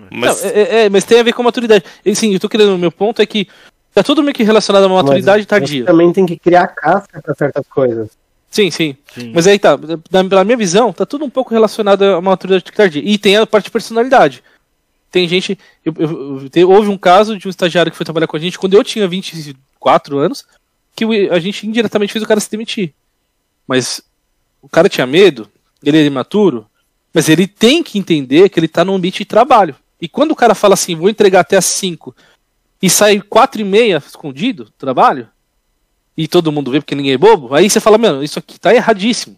Mas, 0.09 0.41
Não, 0.43 0.49
é, 0.49 0.53
é- 0.53 0.85
é, 0.85 0.89
mas 0.89 1.03
tem 1.03 1.19
a 1.19 1.23
ver 1.23 1.33
com 1.33 1.41
a 1.41 1.45
maturidade. 1.45 1.83
E, 2.03 2.15
sim, 2.15 2.33
eu 2.33 2.39
tô 2.39 2.49
querendo, 2.49 2.73
o 2.73 2.77
meu 2.77 2.91
ponto 2.91 3.21
é 3.21 3.25
que 3.25 3.47
tá 3.93 4.03
tudo 4.03 4.23
meio 4.23 4.33
que 4.33 4.43
relacionado 4.43 4.83
a 4.83 4.87
uma 4.87 5.03
maturidade 5.03 5.39
Mas 5.39 5.45
tardia. 5.47 5.81
Você 5.81 5.85
também 5.85 6.13
tem 6.13 6.25
que 6.25 6.37
criar 6.37 6.67
casca 6.67 7.21
para 7.21 7.35
certas 7.35 7.65
coisas. 7.67 8.09
Sim, 8.49 8.69
sim. 8.69 8.97
sim. 9.13 9.31
Mas 9.33 9.47
aí 9.47 9.57
tá, 9.57 9.75
da- 9.75 10.23
pela 10.25 10.43
minha 10.43 10.57
visão, 10.57 10.91
tá 10.91 11.05
tudo 11.05 11.23
um 11.23 11.29
pouco 11.29 11.53
relacionado 11.53 12.03
a 12.03 12.15
uma 12.19 12.31
maturidade 12.31 12.63
tardia. 12.65 13.01
E 13.03 13.17
tem 13.17 13.37
a 13.37 13.47
parte 13.47 13.65
de 13.65 13.71
personalidade. 13.71 14.43
Tem 15.09 15.27
gente. 15.27 15.57
eu- 15.85 15.93
eu- 15.97 16.39
eu- 16.41 16.49
te- 16.49 16.63
houve 16.63 16.89
um 16.89 16.97
caso 16.97 17.37
de 17.37 17.47
um 17.47 17.49
estagiário 17.49 17.91
que 17.91 17.97
foi 17.97 18.05
trabalhar 18.05 18.27
com 18.27 18.37
a 18.37 18.39
gente 18.39 18.57
quando 18.59 18.73
eu 18.73 18.83
tinha 18.83 19.07
24 19.07 20.17
anos, 20.17 20.45
que 20.95 21.03
a 21.29 21.39
gente 21.39 21.67
indiretamente 21.67 22.13
fez 22.13 22.23
o 22.23 22.27
cara 22.27 22.39
se 22.39 22.49
demitir. 22.51 22.93
Mas 23.67 24.01
o 24.61 24.69
cara 24.69 24.87
tinha 24.89 25.05
medo, 25.07 25.49
ele 25.83 25.97
é 25.97 26.05
imaturo, 26.05 26.65
mas 27.13 27.27
ele 27.29 27.47
tem 27.47 27.83
que 27.83 27.97
entender 27.97 28.49
que 28.49 28.59
ele 28.59 28.67
tá 28.67 28.85
num 28.85 28.95
ambiente 28.95 29.19
de 29.19 29.25
trabalho. 29.25 29.75
E 30.01 30.07
quando 30.07 30.31
o 30.31 30.35
cara 30.35 30.55
fala 30.55 30.73
assim, 30.73 30.95
vou 30.95 31.09
entregar 31.09 31.41
até 31.41 31.57
as 31.57 31.65
5 31.65 32.15
e 32.81 32.89
sai 32.89 33.21
4 33.21 33.61
e 33.61 33.63
meia 33.63 33.97
escondido 33.97 34.65
do 34.65 34.71
trabalho, 34.71 35.27
e 36.17 36.27
todo 36.27 36.51
mundo 36.51 36.71
vê 36.71 36.79
porque 36.79 36.95
ninguém 36.95 37.13
é 37.13 37.17
bobo, 37.17 37.53
aí 37.53 37.69
você 37.69 37.79
fala, 37.79 37.97
mano, 37.97 38.23
isso 38.23 38.39
aqui 38.39 38.59
tá 38.59 38.73
erradíssimo. 38.73 39.37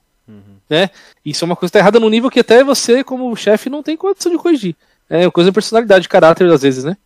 Né? 0.69 0.89
Isso 1.23 1.43
é 1.43 1.45
uma 1.45 1.55
coisa 1.55 1.69
que 1.69 1.73
tá 1.73 1.79
errada 1.79 1.99
no 1.99 2.09
nível 2.09 2.31
que 2.31 2.39
até 2.39 2.63
você, 2.63 3.03
como 3.03 3.35
chefe, 3.35 3.69
não 3.69 3.83
tem 3.83 3.97
condição 3.97 4.31
de 4.31 4.37
corrigir. 4.37 4.75
É 5.09 5.25
uma 5.25 5.31
coisa 5.31 5.51
de 5.51 5.53
personalidade, 5.53 6.03
de 6.03 6.09
caráter, 6.09 6.49
às 6.51 6.61
vezes, 6.61 6.83
né? 6.83 6.97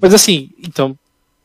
Mas 0.00 0.14
assim, 0.14 0.50
então, 0.58 0.96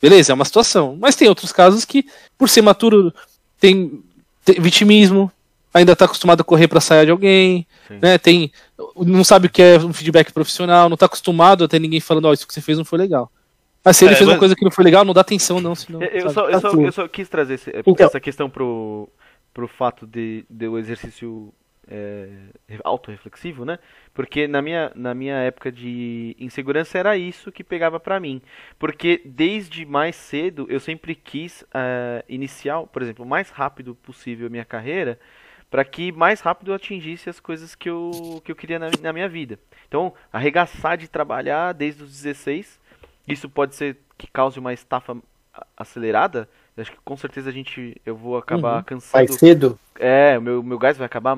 beleza, 0.02 0.32
é 0.32 0.36
uma 0.36 0.46
situação. 0.46 0.98
Mas 1.00 1.16
tem 1.16 1.28
outros 1.28 1.52
casos 1.52 1.84
que, 1.84 2.06
por 2.38 2.48
ser 2.48 2.62
maturo, 2.62 3.14
tem, 3.60 4.02
tem 4.46 4.62
vitimismo, 4.62 5.30
ainda 5.74 5.96
tá 5.96 6.06
acostumado 6.06 6.42
a 6.42 6.46
correr 6.46 6.68
pra 6.68 6.80
sair 6.80 7.06
de 7.06 7.12
alguém, 7.12 7.68
Sim. 7.88 8.00
né? 8.02 8.18
Tem. 8.18 8.52
Não 8.96 9.24
sabe 9.24 9.48
o 9.48 9.50
que 9.50 9.62
é 9.62 9.78
um 9.80 9.92
feedback 9.92 10.32
profissional, 10.32 10.88
não 10.88 10.96
tá 10.96 11.08
acostumado 11.08 11.66
a 11.66 11.68
ter 11.68 11.80
ninguém 11.80 12.00
falando, 12.00 12.26
ó, 12.26 12.34
isso 12.34 12.48
que 12.48 12.54
você 12.54 12.62
fez 12.62 12.78
não 12.78 12.86
foi 12.86 13.00
legal. 13.00 13.30
Mas 13.86 13.98
se 13.98 14.04
ele 14.06 14.14
É, 14.14 14.18
fez 14.18 14.28
uma 14.28 14.34
mas- 14.34 14.40
coisa 14.40 14.56
que 14.56 14.64
não 14.66 14.72
foi 14.72 14.84
legal, 14.84 15.06
não 15.06 15.14
dá 15.14 15.22
atenção, 15.22 15.62
não, 15.62 15.76
senão. 15.76 16.02
Eu, 16.02 16.30
só, 16.32 16.50
eu, 16.50 16.60
só, 16.60 16.68
Assim. 16.70 16.86
eu 16.86 16.92
só 16.92 17.08
quis 17.08 17.30
trazer 17.30 17.54
esse- 17.54 17.72
Então. 17.86 18.06
essa 18.08 18.20
questão 18.20 18.50
pro, 18.50 19.08
pro 19.54 19.68
fato 19.68 20.08
de, 20.08 20.44
de 20.50 20.68
o 20.68 20.78
exercício 20.80 21.54
é, 21.88 22.28
autorreflexivo, 22.84 23.64
né? 23.64 23.78
Porque 24.12 24.48
na 24.48 24.60
minha, 24.60 24.92
na 24.96 25.14
minha 25.14 25.36
época 25.36 25.72
de 25.72 26.36
insegurança 26.40 26.98
era 26.98 27.16
isso 27.16 27.52
que 27.52 27.64
pegava 27.64 28.00
pra 28.00 28.20
mim. 28.20 28.42
Porque 28.80 29.22
desde 29.24 29.86
mais 29.86 30.16
cedo 30.16 30.66
eu 30.68 30.80
sempre 30.80 31.14
quis 31.14 31.64
é, 31.74 32.26
iniciar, 32.28 32.82
por 32.88 33.04
exemplo, 33.04 33.24
o 33.24 33.28
mais 33.28 33.52
rápido 33.52 33.94
possível 33.94 34.48
a 34.48 34.50
minha 34.50 34.66
carreira 34.66 35.20
para 35.70 35.84
que 35.86 36.12
mais 36.12 36.40
rápido 36.42 36.72
eu 36.72 36.76
atingisse 36.76 37.30
as 37.30 37.40
coisas 37.40 37.76
que 37.76 37.90
eu, 37.90 38.42
que 38.44 38.52
eu 38.52 38.56
queria 38.56 38.80
na, 38.80 38.90
na 39.02 39.14
minha 39.14 39.28
vida. 39.30 39.60
Então, 39.88 40.12
arregaçar 40.34 40.98
de 40.98 41.08
trabalhar 41.08 41.74
desde 41.74 42.02
os 42.04 42.10
16, 42.12 42.80
isso 43.28 43.50
pode 43.50 43.76
ser 43.76 43.98
que 44.18 44.28
cause 44.28 44.60
uma 44.60 44.74
estafa 44.74 45.16
acelerada. 45.78 46.50
Eu 46.76 46.82
Acho 46.82 46.92
que 46.92 46.98
com 47.04 47.16
certeza 47.16 47.50
a 47.50 47.54
gente 47.54 47.96
eu 48.06 48.16
vou 48.16 48.38
acabar 48.38 48.78
Uhum. 48.78 48.84
cansando. 48.84 49.14
Mais 49.30 49.40
cedo. 49.40 49.80
É, 49.98 50.38
o 50.38 50.42
meu, 50.42 50.62
meu 50.64 50.78
gás 50.78 50.98
vai 50.98 51.06
acabar 51.06 51.38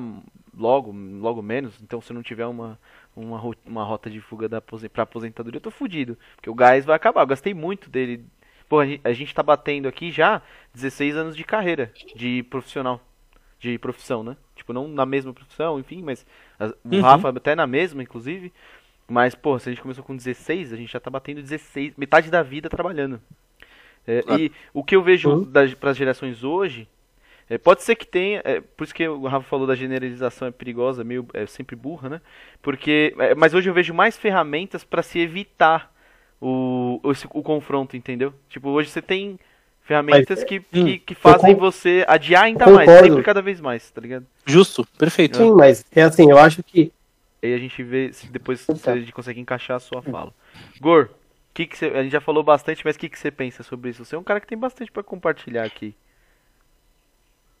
logo, 0.56 0.92
logo 0.92 1.40
menos. 1.42 1.80
Então, 1.82 2.00
se 2.00 2.10
eu 2.10 2.14
não 2.14 2.22
tiver 2.22 2.46
uma, 2.46 2.78
uma, 3.14 3.40
uma 3.64 3.84
rota 3.84 4.10
de 4.10 4.20
fuga 4.20 4.48
da 4.48 4.60
pra 4.60 5.02
aposentadoria, 5.04 5.58
eu 5.58 5.62
tô 5.62 5.70
fudido. 5.70 6.18
Porque 6.36 6.50
o 6.50 6.54
gás 6.54 6.84
vai 6.84 6.96
acabar. 6.96 7.22
Eu 7.22 7.26
gastei 7.26 7.54
muito 7.54 7.88
dele. 7.88 8.24
Pô, 8.68 8.80
a 8.80 8.86
gente, 8.86 9.00
a 9.04 9.12
gente 9.12 9.34
tá 9.34 9.42
batendo 9.42 9.86
aqui 9.88 10.10
já 10.10 10.42
16 10.74 11.16
anos 11.16 11.36
de 11.36 11.44
carreira, 11.44 11.90
de 12.14 12.42
profissional. 12.44 13.00
De 13.60 13.78
profissão, 13.78 14.22
né? 14.22 14.36
Tipo, 14.54 14.72
não 14.72 14.86
na 14.86 15.06
mesma 15.06 15.32
profissão, 15.32 15.80
enfim, 15.80 16.02
mas 16.02 16.24
as- 16.58 16.72
o 16.84 16.94
Uhum. 16.96 17.00
Rafa 17.00 17.30
até 17.30 17.54
na 17.56 17.66
mesma, 17.66 18.02
inclusive. 18.02 18.52
Mas, 19.08 19.34
pô, 19.34 19.58
se 19.58 19.68
a 19.68 19.72
gente 19.72 19.80
começou 19.80 20.04
com 20.04 20.14
16, 20.14 20.72
a 20.72 20.76
gente 20.76 20.92
já 20.92 21.00
tá 21.00 21.08
batendo 21.10 21.40
16, 21.42 21.94
metade 21.96 22.30
da 22.30 22.42
vida 22.42 22.68
trabalhando. 22.68 23.20
É, 24.06 24.22
Claro. 24.22 24.42
E 24.42 24.52
o 24.72 24.84
que 24.84 24.94
eu 24.94 25.02
vejo 25.02 25.30
Uhum. 25.30 25.52
para 25.80 25.90
as 25.90 25.96
gerações 25.96 26.44
hoje, 26.44 26.86
é, 27.48 27.56
pode 27.56 27.82
ser 27.82 27.96
que 27.96 28.06
tenha, 28.06 28.42
é, 28.44 28.60
por 28.60 28.84
isso 28.84 28.94
que 28.94 29.08
o 29.08 29.26
Rafa 29.26 29.46
falou 29.48 29.66
da 29.66 29.74
generalização 29.74 30.48
é 30.48 30.50
perigosa, 30.50 31.02
meio 31.02 31.26
é 31.32 31.46
sempre 31.46 31.74
burra, 31.74 32.08
né? 32.10 32.20
Porque, 32.60 33.14
é, 33.18 33.34
mas 33.34 33.54
hoje 33.54 33.68
eu 33.70 33.74
vejo 33.74 33.94
mais 33.94 34.18
ferramentas 34.18 34.84
para 34.84 35.02
se 35.02 35.18
evitar 35.18 35.90
o, 36.40 37.00
o, 37.02 37.10
esse- 37.12 37.26
o 37.30 37.42
confronto, 37.42 37.96
entendeu? 37.96 38.34
Tipo, 38.50 38.68
hoje 38.68 38.90
você 38.90 39.00
tem 39.00 39.38
ferramentas 39.82 40.44
que, 40.44 40.60
que, 40.60 40.98
que 40.98 41.14
fazem 41.14 41.54
con- 41.54 41.60
você 41.60 42.04
adiar 42.06 42.44
ainda 42.44 42.66
mais, 42.70 42.90
sempre 42.90 43.22
cada 43.22 43.40
vez 43.40 43.58
mais, 43.60 43.90
tá 43.90 44.00
ligado? 44.02 44.26
Justo, 44.44 44.86
perfeito. 44.98 45.38
Sim, 45.38 45.52
mas 45.54 45.84
é 45.92 46.02
assim, 46.02 46.30
eu 46.30 46.36
acho 46.38 46.62
que 46.62 46.92
Aí 47.42 47.54
a 47.54 47.58
gente 47.58 47.82
vê 47.82 48.12
se 48.12 48.26
depois 48.30 48.60
se 48.60 48.74
Tá. 48.74 48.92
a 48.92 48.98
gente 48.98 49.12
consegue 49.12 49.40
encaixar 49.40 49.76
a 49.76 49.80
sua 49.80 50.02
fala. 50.02 50.32
Gor, 50.80 51.10
que 51.54 51.66
que 51.66 51.76
você, 51.76 51.86
a 51.86 52.02
gente 52.02 52.12
já 52.12 52.20
falou 52.20 52.42
bastante, 52.44 52.84
mas 52.84 52.94
o 52.96 52.98
que, 52.98 53.08
que 53.08 53.18
você 53.18 53.30
pensa 53.30 53.62
sobre 53.62 53.90
isso? 53.90 54.04
Você 54.04 54.14
é 54.14 54.18
um 54.18 54.22
cara 54.22 54.40
que 54.40 54.46
tem 54.46 54.56
bastante 54.58 54.92
para 54.92 55.02
compartilhar 55.02 55.64
aqui. 55.64 55.94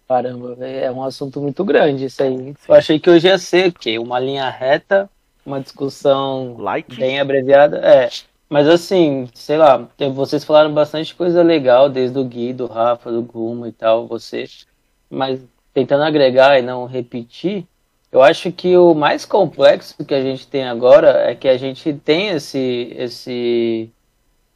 Caramba, 0.08 0.56
é 0.64 0.90
um 0.90 1.02
assunto 1.02 1.40
muito 1.40 1.64
grande 1.64 2.06
isso 2.06 2.22
aí. 2.22 2.54
Eu 2.66 2.74
achei 2.74 2.98
que 2.98 3.10
hoje 3.10 3.26
ia 3.28 3.36
ser 3.36 3.68
o 3.68 3.72
quê? 3.72 3.98
Uma 3.98 4.18
linha 4.18 4.48
reta, 4.48 5.10
uma 5.44 5.60
discussão 5.60 6.56
Light? 6.58 6.96
bem 6.96 7.20
abreviada. 7.20 7.78
É, 7.78 8.08
mas 8.48 8.66
assim, 8.66 9.28
sei 9.34 9.58
lá, 9.58 9.86
vocês 10.14 10.44
falaram 10.44 10.72
bastante 10.72 11.14
coisa 11.14 11.42
legal, 11.42 11.90
desde 11.90 12.18
o 12.18 12.24
Gui, 12.24 12.54
do 12.54 12.66
Rafa, 12.66 13.12
do 13.12 13.20
Guma 13.22 13.68
e 13.68 13.72
tal, 13.72 14.06
vocês. 14.06 14.66
Mas 15.10 15.40
tentando 15.74 16.04
agregar 16.04 16.58
e 16.58 16.62
não 16.62 16.86
repetir, 16.86 17.66
eu 18.10 18.22
acho 18.22 18.50
que 18.50 18.76
o 18.76 18.94
mais 18.94 19.24
complexo 19.24 20.04
que 20.04 20.14
a 20.14 20.22
gente 20.22 20.46
tem 20.46 20.64
agora 20.64 21.30
é 21.30 21.34
que 21.34 21.48
a 21.48 21.58
gente 21.58 21.92
tem 21.92 22.28
esse, 22.28 22.94
esse, 22.96 23.90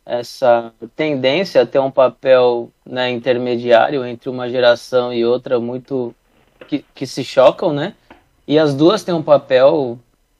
essa 0.06 0.72
tendência 0.96 1.62
a 1.62 1.66
ter 1.66 1.78
um 1.78 1.90
papel 1.90 2.70
né, 2.84 3.10
intermediário 3.10 4.04
entre 4.06 4.30
uma 4.30 4.48
geração 4.48 5.12
e 5.12 5.24
outra 5.24 5.60
muito 5.60 6.14
que, 6.66 6.84
que 6.94 7.06
se 7.06 7.22
chocam, 7.22 7.72
né? 7.72 7.94
E 8.46 8.58
as 8.58 8.74
duas 8.74 9.04
têm 9.04 9.14
um 9.14 9.22
papel 9.22 9.98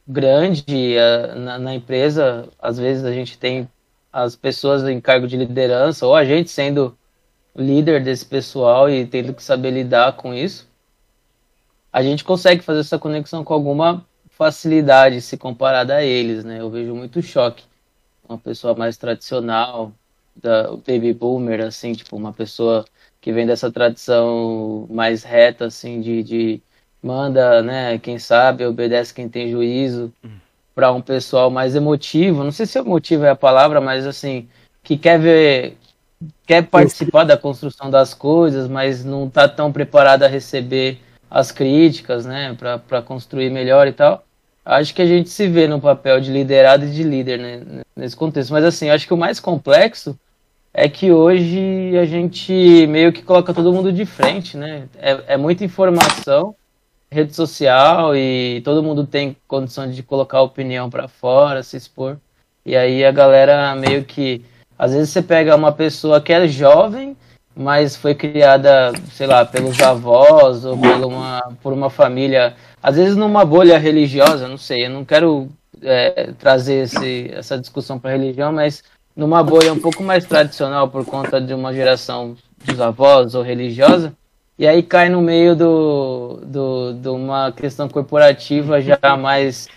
grande 0.08 0.96
eh, 0.96 1.34
na, 1.36 1.58
na 1.58 1.74
empresa. 1.74 2.48
Às 2.58 2.78
vezes 2.78 3.04
a 3.04 3.12
gente 3.12 3.38
tem 3.38 3.68
as 4.12 4.34
pessoas 4.34 4.82
em 4.84 5.00
cargo 5.00 5.26
de 5.26 5.36
liderança 5.36 6.06
ou 6.06 6.14
a 6.14 6.24
gente 6.24 6.50
sendo 6.50 6.96
líder 7.54 8.02
desse 8.02 8.24
pessoal 8.24 8.88
e 8.90 9.06
tendo 9.06 9.34
que 9.34 9.42
saber 9.42 9.70
lidar 9.70 10.14
com 10.14 10.34
isso. 10.34 10.68
A 11.92 12.02
gente 12.02 12.24
consegue 12.24 12.62
fazer 12.62 12.80
essa 12.80 12.98
conexão 12.98 13.44
com 13.44 13.52
alguma 13.52 14.04
facilidade 14.30 15.20
se 15.20 15.36
comparada 15.36 15.96
a 15.96 16.02
eles, 16.02 16.44
né? 16.44 16.60
Eu 16.60 16.70
vejo 16.70 16.94
muito 16.94 17.20
choque. 17.20 17.64
uma 18.28 18.38
pessoa 18.38 18.74
mais 18.74 18.96
tradicional, 18.96 19.92
da, 20.34 20.72
o 20.72 20.78
baby 20.78 21.12
boomer, 21.12 21.60
assim, 21.60 21.92
tipo, 21.92 22.16
uma 22.16 22.32
pessoa 22.32 22.84
que 23.20 23.32
vem 23.32 23.46
dessa 23.46 23.70
tradição 23.70 24.86
mais 24.90 25.22
reta, 25.22 25.66
assim, 25.66 26.00
de, 26.00 26.22
de 26.22 26.62
manda, 27.02 27.62
né, 27.62 27.98
quem 27.98 28.18
sabe, 28.18 28.64
obedece 28.64 29.12
quem 29.12 29.28
tem 29.28 29.50
juízo, 29.50 30.12
para 30.74 30.92
um 30.92 31.00
pessoal 31.00 31.50
mais 31.50 31.74
emotivo, 31.74 32.44
não 32.44 32.52
sei 32.52 32.64
se 32.64 32.78
emotivo 32.78 33.24
é 33.24 33.30
a 33.30 33.36
palavra, 33.36 33.80
mas 33.80 34.06
assim, 34.06 34.48
que 34.82 34.96
quer 34.96 35.18
ver, 35.18 35.76
quer 36.46 36.62
participar 36.62 37.24
da 37.24 37.36
construção 37.36 37.90
das 37.90 38.14
coisas, 38.14 38.68
mas 38.68 39.04
não 39.04 39.26
está 39.26 39.48
tão 39.48 39.72
preparado 39.72 40.22
a 40.22 40.28
receber 40.28 41.00
as 41.32 41.50
críticas, 41.50 42.26
né, 42.26 42.54
para 42.86 43.00
construir 43.00 43.48
melhor 43.48 43.88
e 43.88 43.92
tal. 43.92 44.22
Acho 44.62 44.94
que 44.94 45.00
a 45.00 45.06
gente 45.06 45.30
se 45.30 45.48
vê 45.48 45.66
no 45.66 45.80
papel 45.80 46.20
de 46.20 46.30
liderado 46.30 46.84
e 46.84 46.90
de 46.90 47.02
líder 47.02 47.38
né, 47.38 47.82
nesse 47.96 48.14
contexto. 48.14 48.52
Mas 48.52 48.64
assim, 48.64 48.90
acho 48.90 49.06
que 49.06 49.14
o 49.14 49.16
mais 49.16 49.40
complexo 49.40 50.16
é 50.74 50.88
que 50.88 51.10
hoje 51.10 51.96
a 51.96 52.04
gente 52.04 52.86
meio 52.86 53.12
que 53.12 53.22
coloca 53.22 53.54
todo 53.54 53.72
mundo 53.72 53.90
de 53.90 54.04
frente, 54.04 54.58
né? 54.58 54.86
É, 54.98 55.34
é 55.34 55.36
muita 55.38 55.64
informação, 55.64 56.54
rede 57.10 57.34
social 57.34 58.14
e 58.14 58.60
todo 58.62 58.82
mundo 58.82 59.06
tem 59.06 59.34
condição 59.48 59.90
de 59.90 60.02
colocar 60.02 60.38
a 60.38 60.42
opinião 60.42 60.90
para 60.90 61.08
fora, 61.08 61.62
se 61.62 61.78
expor. 61.78 62.18
E 62.64 62.76
aí 62.76 63.04
a 63.04 63.10
galera 63.10 63.74
meio 63.74 64.04
que 64.04 64.44
às 64.78 64.92
vezes 64.92 65.10
você 65.10 65.22
pega 65.22 65.56
uma 65.56 65.72
pessoa 65.72 66.20
que 66.20 66.32
é 66.32 66.46
jovem, 66.46 67.16
mas 67.54 67.96
foi 67.96 68.14
criada, 68.14 68.92
sei 69.12 69.26
lá, 69.26 69.44
pelos 69.44 69.80
avós 69.80 70.64
ou 70.64 70.76
por 70.76 71.04
uma, 71.04 71.52
por 71.62 71.72
uma 71.72 71.90
família, 71.90 72.54
às 72.82 72.96
vezes 72.96 73.16
numa 73.16 73.44
bolha 73.44 73.78
religiosa, 73.78 74.48
não 74.48 74.56
sei, 74.56 74.86
eu 74.86 74.90
não 74.90 75.04
quero 75.04 75.48
é, 75.82 76.32
trazer 76.38 76.84
esse, 76.84 77.30
essa 77.32 77.58
discussão 77.58 77.98
para 77.98 78.12
religião, 78.12 78.52
mas 78.52 78.82
numa 79.14 79.42
bolha 79.42 79.72
um 79.72 79.78
pouco 79.78 80.02
mais 80.02 80.24
tradicional 80.24 80.88
por 80.88 81.04
conta 81.04 81.40
de 81.40 81.52
uma 81.52 81.72
geração 81.72 82.36
dos 82.64 82.80
avós 82.80 83.34
ou 83.34 83.42
religiosa, 83.42 84.14
e 84.58 84.66
aí 84.66 84.82
cai 84.82 85.08
no 85.08 85.20
meio 85.20 85.54
do, 85.54 86.40
do, 86.44 86.92
de 86.94 87.08
uma 87.08 87.52
questão 87.52 87.88
corporativa 87.88 88.80
já 88.80 88.98
mais 89.18 89.68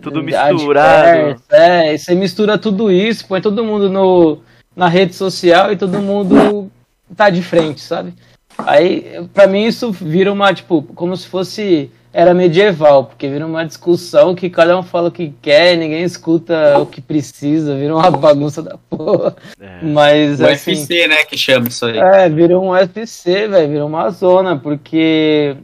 tudo 0.00 0.22
misturado. 0.22 1.40
É, 1.50 1.96
você 1.96 2.14
mistura 2.14 2.58
tudo 2.58 2.90
isso, 2.90 3.26
põe 3.26 3.40
todo 3.40 3.64
mundo 3.64 3.88
no, 3.88 4.38
na 4.74 4.88
rede 4.88 5.14
social 5.14 5.70
e 5.70 5.76
todo 5.76 6.00
mundo 6.00 6.70
tá 7.14 7.30
de 7.30 7.42
frente, 7.42 7.80
sabe? 7.80 8.14
Aí, 8.58 9.26
pra 9.32 9.46
mim, 9.46 9.64
isso 9.64 9.90
vira 9.90 10.32
uma, 10.32 10.52
tipo, 10.52 10.82
como 10.94 11.16
se 11.16 11.26
fosse 11.26 11.90
era 12.12 12.34
medieval, 12.34 13.06
porque 13.06 13.26
vira 13.26 13.46
uma 13.46 13.64
discussão 13.64 14.34
que 14.34 14.50
cada 14.50 14.78
um 14.78 14.82
fala 14.82 15.08
o 15.08 15.12
que 15.12 15.32
quer, 15.40 15.76
ninguém 15.76 16.02
escuta 16.02 16.78
o 16.78 16.84
que 16.84 17.00
precisa, 17.00 17.74
vira 17.74 17.94
uma 17.94 18.10
bagunça 18.10 18.62
da 18.62 18.76
porra. 18.76 19.34
É. 19.58 19.82
Mas, 19.82 20.40
o 20.40 20.46
assim, 20.46 20.72
UFC, 20.72 21.08
né, 21.08 21.24
que 21.24 21.38
chama 21.38 21.68
isso 21.68 21.86
aí. 21.86 21.98
É, 21.98 22.28
vira 22.28 22.58
um 22.58 22.68
UFC, 22.70 23.48
velho, 23.48 23.68
vira 23.68 23.86
uma 23.86 24.10
zona, 24.10 24.58
porque 24.58 25.56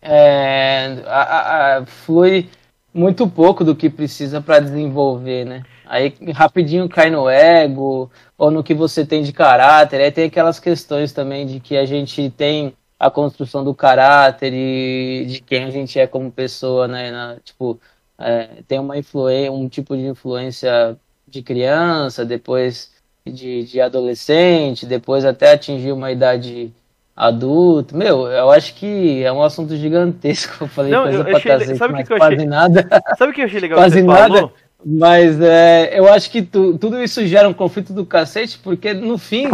é, 0.00 0.98
a, 1.06 1.22
a, 1.22 1.78
a, 1.78 1.86
flui 1.86 2.48
muito 2.94 3.26
pouco 3.26 3.64
do 3.64 3.74
que 3.74 3.90
precisa 3.90 4.40
para 4.40 4.60
desenvolver, 4.60 5.44
né? 5.44 5.62
Aí 5.86 6.14
rapidinho 6.34 6.88
cai 6.88 7.10
no 7.10 7.28
ego, 7.28 8.10
ou 8.36 8.50
no 8.50 8.62
que 8.64 8.74
você 8.74 9.04
tem 9.06 9.22
de 9.22 9.32
caráter. 9.32 10.00
Aí 10.00 10.10
tem 10.12 10.24
aquelas 10.26 10.58
questões 10.60 11.12
também 11.12 11.46
de 11.46 11.60
que 11.60 11.76
a 11.76 11.86
gente 11.86 12.30
tem 12.30 12.74
a 12.98 13.10
construção 13.10 13.62
do 13.64 13.74
caráter 13.74 14.52
e 14.54 15.26
de 15.26 15.40
quem 15.40 15.64
a 15.64 15.70
gente 15.70 15.98
é 15.98 16.06
como 16.06 16.30
pessoa, 16.32 16.88
né? 16.88 17.10
Na, 17.10 17.36
tipo, 17.44 17.78
é, 18.18 18.62
tem 18.66 18.78
uma 18.78 18.96
influência, 18.98 19.52
um 19.52 19.68
tipo 19.68 19.96
de 19.96 20.06
influência 20.06 20.96
de 21.28 21.42
criança, 21.42 22.24
depois 22.24 22.90
de, 23.26 23.64
de 23.64 23.80
adolescente, 23.80 24.86
depois 24.86 25.24
até 25.24 25.52
atingir 25.52 25.92
uma 25.92 26.10
idade 26.12 26.72
adulta. 27.14 27.96
Meu, 27.96 28.26
eu 28.28 28.50
acho 28.50 28.74
que 28.74 29.22
é 29.24 29.32
um 29.32 29.42
assunto 29.42 29.76
gigantesco. 29.76 30.64
Eu 30.64 30.68
falei 30.68 30.92
Não, 30.92 31.02
coisa 31.04 31.18
eu 31.18 31.24
pra 31.24 31.36
achei, 31.36 31.50
cacete, 31.52 31.78
sabe 31.78 31.92
o 31.92 31.96
mas 31.96 32.08
que, 32.08 32.14
que 32.14 32.20
eu 32.20 32.24
achei? 32.26 32.46
nada. 32.46 32.88
Sabe 33.18 33.32
o 33.32 33.34
que 33.34 33.40
eu 33.40 33.46
achei 33.46 33.60
legal 33.60 33.78
Quase 33.78 34.02
nada. 34.02 34.28
falou? 34.28 34.52
Mas 34.84 35.40
é, 35.40 35.98
eu 35.98 36.12
acho 36.12 36.30
que 36.30 36.42
tu, 36.42 36.76
tudo 36.78 37.02
isso 37.02 37.26
gera 37.26 37.48
um 37.48 37.54
conflito 37.54 37.92
do 37.92 38.04
cacete, 38.04 38.58
porque 38.58 38.92
no 38.94 39.18
fim 39.18 39.50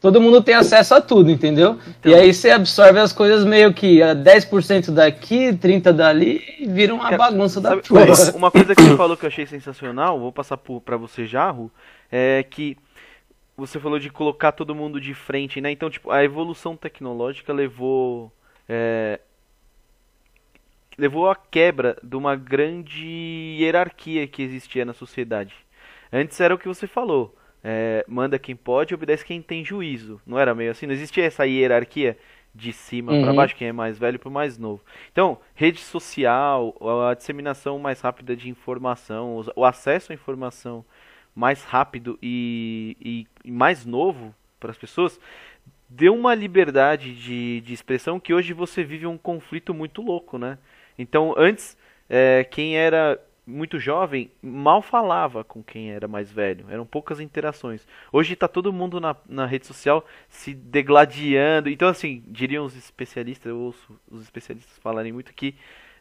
todo 0.00 0.20
mundo 0.20 0.42
tem 0.42 0.54
acesso 0.54 0.94
a 0.94 1.00
tudo, 1.00 1.30
entendeu? 1.30 1.78
Então. 1.98 2.12
e 2.12 2.14
aí 2.14 2.32
você 2.32 2.50
absorve 2.50 2.98
as 2.98 3.12
coisas 3.12 3.44
meio 3.44 3.72
que 3.72 4.02
a 4.02 4.14
10% 4.14 4.90
daqui, 4.90 5.52
30% 5.52 5.92
dali 5.92 6.42
e 6.58 6.66
vira 6.66 6.94
uma 6.94 7.16
bagunça 7.16 7.60
da 7.60 7.70
Sabe, 7.70 7.82
porra. 7.82 8.32
uma 8.34 8.50
coisa 8.50 8.74
que 8.74 8.82
você 8.82 8.96
falou 8.96 9.16
que 9.16 9.24
eu 9.24 9.28
achei 9.28 9.46
sensacional, 9.46 10.18
vou 10.18 10.32
passar 10.32 10.56
por, 10.56 10.80
pra 10.80 10.96
você 10.96 11.26
já, 11.26 11.50
Ru, 11.50 11.70
é 12.10 12.44
que 12.48 12.76
você 13.56 13.78
falou 13.78 13.98
de 13.98 14.08
colocar 14.08 14.52
todo 14.52 14.74
mundo 14.74 14.98
de 15.00 15.12
frente, 15.12 15.60
né? 15.60 15.70
Então, 15.70 15.90
tipo, 15.90 16.10
a 16.10 16.24
evolução 16.24 16.74
tecnológica 16.74 17.52
levou 17.52 18.32
é, 18.66 19.20
levou 21.00 21.30
à 21.30 21.36
quebra 21.36 21.96
de 22.02 22.16
uma 22.16 22.36
grande 22.36 23.56
hierarquia 23.58 24.26
que 24.26 24.42
existia 24.42 24.84
na 24.84 24.92
sociedade. 24.92 25.54
Antes 26.12 26.40
era 26.40 26.54
o 26.54 26.58
que 26.58 26.68
você 26.68 26.86
falou, 26.86 27.36
é, 27.62 28.04
manda 28.08 28.38
quem 28.38 28.56
pode, 28.56 28.94
obedece 28.94 29.24
quem 29.24 29.40
tem 29.42 29.64
juízo. 29.64 30.20
Não 30.26 30.38
era 30.38 30.54
meio 30.54 30.70
assim? 30.72 30.86
Não 30.86 30.94
existia 30.94 31.24
essa 31.24 31.46
hierarquia 31.46 32.18
de 32.54 32.72
cima 32.72 33.16
para 33.16 33.32
Uhum. 33.32 33.34
baixo, 33.34 33.54
quem 33.56 33.68
é 33.68 33.72
mais 33.72 33.98
velho 33.98 34.18
para 34.18 34.30
mais 34.30 34.58
novo. 34.58 34.82
Então, 35.12 35.38
rede 35.54 35.80
social, 35.80 36.76
a 37.08 37.14
disseminação 37.14 37.78
mais 37.78 38.00
rápida 38.00 38.36
de 38.36 38.48
informação, 38.50 39.42
o 39.54 39.64
acesso 39.64 40.12
à 40.12 40.14
informação 40.14 40.84
mais 41.34 41.62
rápido 41.62 42.18
e, 42.20 42.96
e- 43.00 43.26
e 43.44 43.50
mais 43.52 43.86
novo 43.86 44.34
para 44.58 44.72
as 44.72 44.76
pessoas, 44.78 45.18
deu 45.88 46.14
uma 46.14 46.34
liberdade 46.34 47.14
de, 47.14 47.60
de 47.62 47.72
expressão 47.74 48.20
que 48.20 48.32
hoje 48.34 48.52
você 48.52 48.84
vive 48.84 49.06
um 49.06 49.18
conflito 49.18 49.74
muito 49.74 50.02
louco, 50.02 50.38
né? 50.38 50.58
Então, 51.00 51.34
antes, 51.34 51.78
é, 52.10 52.44
quem 52.44 52.76
era 52.76 53.18
muito 53.46 53.78
jovem 53.78 54.30
mal 54.42 54.82
falava 54.82 55.42
com 55.42 55.62
quem 55.62 55.90
era 55.90 56.06
mais 56.06 56.30
velho. 56.30 56.66
Eram 56.68 56.84
poucas 56.84 57.20
interações. 57.20 57.86
Hoje 58.12 58.34
está 58.34 58.46
todo 58.46 58.70
mundo 58.70 59.00
na, 59.00 59.16
na 59.26 59.46
rede 59.46 59.66
social 59.66 60.04
se 60.28 60.52
degladiando. 60.52 61.70
Então, 61.70 61.88
assim, 61.88 62.22
diriam 62.28 62.66
os 62.66 62.76
especialistas, 62.76 63.48
eu 63.48 63.58
ouço 63.58 63.98
os 64.10 64.22
especialistas 64.22 64.78
falarem 64.78 65.10
muito 65.10 65.32
que 65.32 65.54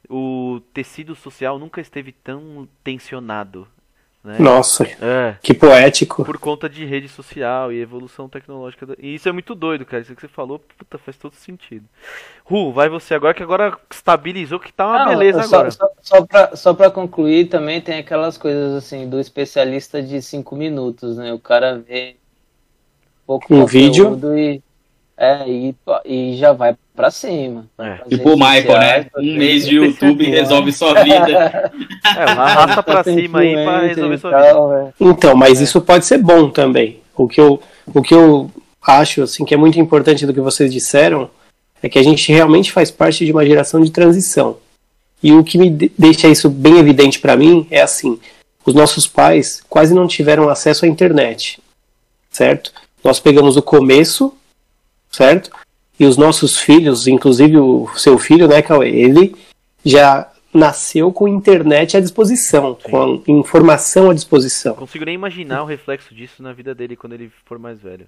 o 0.10 0.62
tecido 0.74 1.16
social 1.16 1.58
nunca 1.58 1.80
esteve 1.80 2.12
tão 2.12 2.68
tensionado. 2.84 3.68
Né? 4.22 4.38
Nossa, 4.38 4.84
É 5.02 5.36
que 5.42 5.54
poético. 5.54 6.26
por 6.26 6.38
conta 6.38 6.68
de 6.70 6.84
rede 6.86 7.08
social 7.08 7.72
e 7.72 7.80
evolução 7.80 8.28
tecnológica. 8.28 8.86
da- 8.86 8.96
E 9.00 9.16
isso 9.16 9.30
é 9.30 9.32
muito 9.32 9.56
doido, 9.56 9.86
cara. 9.86 10.02
Isso 10.04 10.14
que 10.14 10.20
você 10.20 10.28
falou, 10.28 10.60
puta, 10.60 10.98
faz 10.98 11.16
todo 11.18 11.34
sentido. 11.36 11.86
Ru, 12.44 12.74
vai 12.74 12.90
você 12.90 13.14
agora, 13.14 13.34
que 13.34 13.42
agora 13.42 13.78
estabilizou 13.90 14.60
que 14.60 14.74
tá 14.74 14.86
uma 14.88 15.00
Não, 15.06 15.08
beleza 15.08 15.44
só, 15.44 15.56
agora. 15.56 15.72
Só, 15.72 15.90
só, 16.02 16.26
pra, 16.26 16.56
só 16.58 16.74
pra 16.74 16.92
concluir, 16.92 17.48
também 17.48 17.80
tem 17.80 17.98
aquelas 18.00 18.38
coisas 18.38 18.74
assim, 18.76 19.08
do 19.10 19.22
especialista 19.22 20.04
de 20.04 20.22
cinco 20.22 20.54
minutos, 20.54 21.16
né? 21.16 21.32
O 21.32 21.40
cara 21.40 21.80
vê 21.80 22.18
pouco 23.26 23.54
Um 23.54 23.66
vídeo. 23.66 24.20
E, 24.38 24.62
é, 25.16 25.50
e, 25.50 25.76
e 26.04 26.36
já 26.38 26.52
vai 26.52 26.76
pra 27.00 27.10
cima. 27.12 27.66
É. 27.80 28.00
Tipo 28.10 28.32
o 28.34 28.36
Michael, 28.38 28.78
né? 28.78 29.06
Um 29.18 29.38
mês 29.38 29.66
de 29.66 29.76
YouTube 29.76 30.26
resolve 30.30 30.74
sua 30.74 31.02
vida. 31.02 31.72
É, 32.06 32.24
arrasta 32.24 32.84
pra 32.84 33.02
cima 33.06 33.39
aí 33.39 33.54
pra 33.54 33.80
resolver 33.88 34.18
sua 34.18 34.32
vida. 34.32 34.43
tal, 34.50 34.74
é. 34.78 34.93
Então, 35.00 35.34
mas 35.34 35.62
isso 35.62 35.80
pode 35.80 36.06
ser 36.06 36.18
bom 36.18 36.50
também. 36.50 37.00
O 37.16 37.26
que 37.26 37.39
eu, 37.39 37.62
o 37.88 38.02
que 38.02 38.14
eu 38.14 38.52
acho 38.86 39.24
assim 39.24 39.45
que 39.45 39.54
é 39.54 39.58
muito 39.58 39.80
importante 39.80 40.26
do 40.26 40.34
que 40.34 40.41
vocês 40.41 40.74
disseram 40.74 41.30
é 41.82 41.88
que 41.88 41.97
a 41.97 42.04
gente 42.04 42.30
realmente 42.34 42.70
faz 42.72 42.91
parte 42.91 43.26
de 43.26 43.32
uma 43.32 43.45
geração 43.45 43.82
de 43.82 43.91
transição. 43.91 44.58
E 45.24 45.32
o 45.32 45.41
que 45.41 45.58
me 45.58 45.70
de- 45.70 45.91
deixa 45.97 46.28
isso 46.28 46.50
bem 46.50 46.80
evidente 46.80 47.18
para 47.20 47.38
mim 47.38 47.66
é 47.72 47.82
assim: 47.82 48.20
os 48.66 48.74
nossos 48.74 49.08
pais 49.08 49.62
quase 49.70 49.93
não 49.93 50.06
tiveram 50.06 50.50
acesso 50.50 50.84
à 50.84 50.88
internet, 50.89 51.60
certo? 52.30 52.74
Nós 53.02 53.22
pegamos 53.22 53.56
o 53.56 53.62
começo, 53.62 54.34
certo? 55.10 55.50
E 56.00 56.06
os 56.06 56.16
nossos 56.16 56.58
filhos, 56.58 57.08
inclusive 57.08 57.58
o 57.58 57.89
seu 57.95 58.18
filho, 58.18 58.47
né, 58.47 58.62
Cauê, 58.62 58.89
ele 58.89 59.36
já 59.84 60.30
nasceu 60.54 61.12
com 61.12 61.28
internet 61.28 61.97
à 61.97 62.00
disposição, 62.00 62.78
com 62.82 63.04
a 63.04 63.32
informação 63.32 64.10
à 64.10 64.14
disposição. 64.14 64.74
Não 64.74 64.80
consigo 64.80 65.06
nem 65.06 65.16
imaginar 65.16 65.62
o 65.62 65.66
reflexo 65.66 66.14
disso 66.14 66.41
na 66.41 66.54
vida 66.54 66.74
dele 66.74 66.95
quando 66.95 67.14
ele 67.14 67.32
for 67.45 67.60
mais 67.60 67.80
velho. 67.80 68.08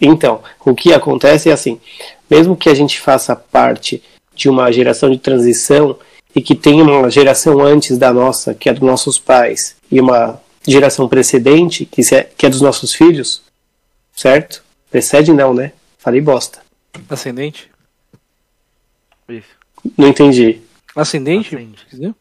Então, 0.00 0.42
o 0.64 0.74
que 0.74 0.92
acontece 0.92 1.50
é 1.50 1.52
assim: 1.52 1.80
mesmo 2.28 2.56
que 2.56 2.68
a 2.68 2.74
gente 2.74 3.00
faça 3.00 3.36
parte 3.36 4.02
de 4.34 4.48
uma 4.48 4.70
geração 4.72 5.10
de 5.10 5.18
transição 5.18 5.98
e 6.34 6.40
que 6.40 6.54
tenha 6.54 6.82
uma 6.82 7.10
geração 7.10 7.60
antes 7.60 7.98
da 7.98 8.12
nossa, 8.12 8.54
que 8.54 8.68
é 8.68 8.72
dos 8.72 8.82
nossos 8.82 9.18
pais, 9.18 9.76
e 9.90 10.00
uma 10.00 10.40
geração 10.66 11.08
precedente, 11.08 11.84
que 11.84 12.02
é, 12.14 12.24
que 12.24 12.46
é 12.46 12.48
dos 12.48 12.60
nossos 12.60 12.94
filhos, 12.94 13.42
certo? 14.14 14.62
Precede 14.90 15.32
não, 15.32 15.52
né? 15.52 15.72
Falei 15.98 16.20
bosta. 16.20 16.60
Ascendente? 17.08 17.70
Isso. 19.28 19.48
Não 19.96 20.08
entendi. 20.08 20.60
Ascendente? 20.94 21.54
Ascende. 21.54 21.86
Entendeu? 21.88 22.14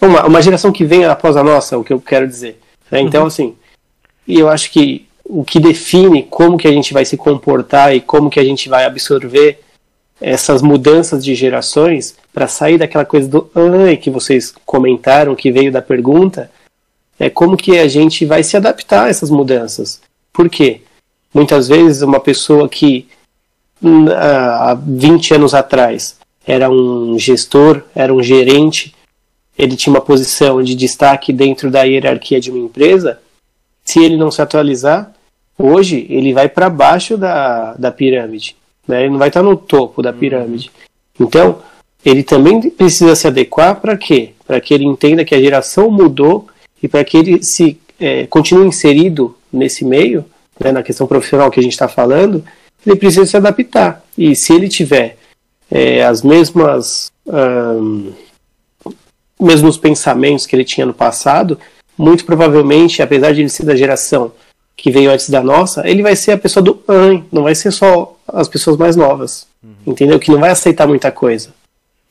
Uma, 0.00 0.26
uma 0.26 0.42
geração 0.42 0.72
que 0.72 0.84
vem 0.84 1.04
após 1.04 1.36
a 1.36 1.42
nossa, 1.42 1.78
o 1.78 1.84
que 1.84 1.92
eu 1.92 2.00
quero 2.00 2.26
dizer. 2.26 2.60
né? 2.90 3.00
Então, 3.00 3.26
assim, 3.26 3.56
e 4.26 4.38
eu 4.38 4.48
acho 4.48 4.70
que 4.70 5.06
o 5.24 5.44
que 5.44 5.58
define 5.58 6.22
como 6.22 6.58
que 6.58 6.68
a 6.68 6.72
gente 6.72 6.92
vai 6.92 7.04
se 7.04 7.16
comportar 7.16 7.94
e 7.94 8.00
como 8.00 8.28
que 8.28 8.38
a 8.38 8.44
gente 8.44 8.68
vai 8.68 8.84
absorver 8.84 9.60
essas 10.20 10.62
mudanças 10.62 11.24
de 11.24 11.34
gerações 11.34 12.16
para 12.32 12.46
sair 12.46 12.78
daquela 12.78 13.04
coisa 13.04 13.28
do 13.28 13.50
ai 13.54 13.96
que 13.96 14.10
vocês 14.10 14.54
comentaram 14.64 15.34
que 15.34 15.50
veio 15.50 15.72
da 15.72 15.82
pergunta 15.82 16.50
é 17.18 17.30
como 17.30 17.56
que 17.56 17.78
a 17.78 17.88
gente 17.88 18.24
vai 18.24 18.42
se 18.42 18.56
adaptar 18.56 19.04
a 19.04 19.08
essas 19.08 19.30
mudanças. 19.30 20.00
Por 20.32 20.48
quê? 20.50 20.82
Muitas 21.32 21.68
vezes 21.68 22.02
uma 22.02 22.20
pessoa 22.20 22.68
que 22.68 23.08
há 24.16 24.74
20 24.74 25.34
anos 25.34 25.54
atrás 25.54 26.16
era 26.46 26.70
um 26.70 27.18
gestor, 27.18 27.82
era 27.94 28.12
um 28.12 28.22
gerente, 28.22 28.94
ele 29.58 29.76
tinha 29.76 29.92
uma 29.92 30.00
posição 30.00 30.62
de 30.62 30.74
destaque 30.74 31.32
dentro 31.32 31.70
da 31.70 31.82
hierarquia 31.82 32.40
de 32.40 32.50
uma 32.50 32.58
empresa, 32.58 33.18
se 33.84 34.00
ele 34.02 34.16
não 34.16 34.30
se 34.30 34.42
atualizar, 34.42 35.12
hoje 35.58 36.06
ele 36.10 36.32
vai 36.32 36.48
para 36.48 36.68
baixo 36.68 37.16
da, 37.16 37.74
da 37.74 37.90
pirâmide. 37.90 38.56
Né? 38.86 39.02
Ele 39.02 39.10
não 39.10 39.18
vai 39.18 39.28
estar 39.28 39.42
no 39.42 39.56
topo 39.56 40.02
da 40.02 40.12
pirâmide. 40.12 40.70
Então, 41.18 41.60
ele 42.04 42.22
também 42.22 42.60
precisa 42.70 43.14
se 43.14 43.26
adequar 43.26 43.80
para 43.80 43.96
quê? 43.96 44.32
Para 44.46 44.60
que 44.60 44.74
ele 44.74 44.84
entenda 44.84 45.24
que 45.24 45.34
a 45.34 45.40
geração 45.40 45.90
mudou 45.90 46.46
e 46.82 46.88
para 46.88 47.04
que 47.04 47.16
ele 47.16 47.42
se 47.42 47.78
é, 47.98 48.26
continue 48.26 48.66
inserido 48.66 49.36
nesse 49.52 49.84
meio, 49.84 50.24
né, 50.60 50.72
na 50.72 50.82
questão 50.82 51.06
profissional 51.06 51.50
que 51.50 51.60
a 51.60 51.62
gente 51.62 51.72
está 51.72 51.88
falando, 51.88 52.44
ele 52.86 52.96
precisa 52.96 53.26
se 53.26 53.36
adaptar. 53.36 54.02
E 54.16 54.34
se 54.34 54.52
ele 54.52 54.68
tiver 54.68 55.16
é, 55.70 56.04
as 56.04 56.22
mesmas 56.22 57.12
hum, 57.26 58.12
mesmos 59.40 59.76
pensamentos 59.76 60.46
que 60.46 60.54
ele 60.54 60.64
tinha 60.64 60.86
no 60.86 60.94
passado, 60.94 61.58
muito 61.96 62.24
provavelmente, 62.24 63.02
apesar 63.02 63.32
de 63.32 63.40
ele 63.40 63.48
ser 63.48 63.64
da 63.64 63.76
geração 63.76 64.32
que 64.76 64.90
veio 64.90 65.10
antes 65.10 65.30
da 65.30 65.42
nossa, 65.42 65.88
ele 65.88 66.02
vai 66.02 66.16
ser 66.16 66.32
a 66.32 66.38
pessoa 66.38 66.62
do 66.62 66.82
an, 66.88 67.24
não 67.30 67.44
vai 67.44 67.54
ser 67.54 67.70
só 67.70 68.18
as 68.26 68.48
pessoas 68.48 68.76
mais 68.76 68.96
novas. 68.96 69.46
Uhum. 69.62 69.74
Entendeu? 69.86 70.18
Que 70.18 70.30
não 70.30 70.40
vai 70.40 70.50
aceitar 70.50 70.86
muita 70.86 71.12
coisa. 71.12 71.54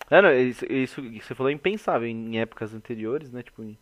É, 0.10 0.22
não, 0.22 0.34
isso, 0.34 0.66
isso, 0.72 1.02
você 1.02 1.36
falou 1.36 1.50
é 1.50 1.54
impensável 1.54 2.08
em 2.08 2.40
épocas 2.40 2.74
anteriores, 2.74 3.32
né? 3.32 3.44
Tipo, 3.44 3.64
em 3.64 3.78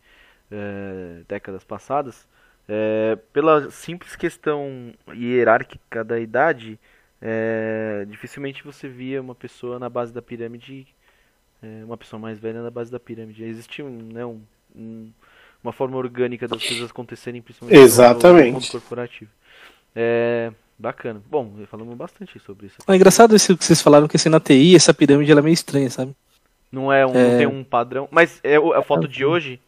é, 0.50 1.20
décadas 1.28 1.62
passadas. 1.62 2.26
É, 2.68 3.18
pela 3.32 3.70
simples 3.70 4.14
questão 4.16 4.94
hierárquica 5.12 6.04
da 6.04 6.18
idade, 6.18 6.78
é, 7.20 8.04
dificilmente 8.08 8.64
você 8.64 8.88
via 8.88 9.20
uma 9.20 9.34
pessoa 9.34 9.78
na 9.78 9.88
base 9.88 10.12
da 10.12 10.22
pirâmide, 10.22 10.86
é, 11.62 11.84
uma 11.84 11.96
pessoa 11.96 12.18
mais 12.20 12.38
velha 12.38 12.62
na 12.62 12.70
base 12.70 12.90
da 12.90 12.98
pirâmide. 12.98 13.44
Existia 13.44 13.84
né, 13.84 14.24
um, 14.24 14.40
um, 14.74 15.10
uma 15.62 15.72
forma 15.72 15.96
orgânica 15.96 16.48
das 16.48 16.66
coisas 16.66 16.90
acontecerem, 16.90 17.40
principalmente 17.42 17.78
Exatamente. 17.78 18.46
no 18.46 18.52
mundo 18.54 18.70
corporativo. 18.70 19.30
É, 19.94 20.52
bacana. 20.78 21.22
Bom, 21.30 21.52
falamos 21.68 21.94
bastante 21.96 22.38
sobre 22.40 22.66
isso. 22.66 22.76
É 22.86 22.94
engraçado 22.94 23.36
isso 23.36 23.56
que 23.56 23.64
vocês 23.64 23.80
falaram, 23.80 24.08
que 24.08 24.16
assim, 24.16 24.28
na 24.28 24.40
TI 24.40 24.74
essa 24.74 24.94
pirâmide 24.94 25.30
ela 25.30 25.40
é 25.40 25.44
meio 25.44 25.54
estranha, 25.54 25.90
sabe? 25.90 26.14
Não 26.70 26.92
é 26.92 27.06
um, 27.06 27.14
é... 27.14 27.30
Não 27.30 27.38
tem 27.38 27.46
um 27.46 27.62
padrão. 27.62 28.08
Mas 28.10 28.40
é 28.42 28.56
a 28.56 28.82
foto 28.82 29.06
de 29.06 29.24
hoje. 29.24 29.60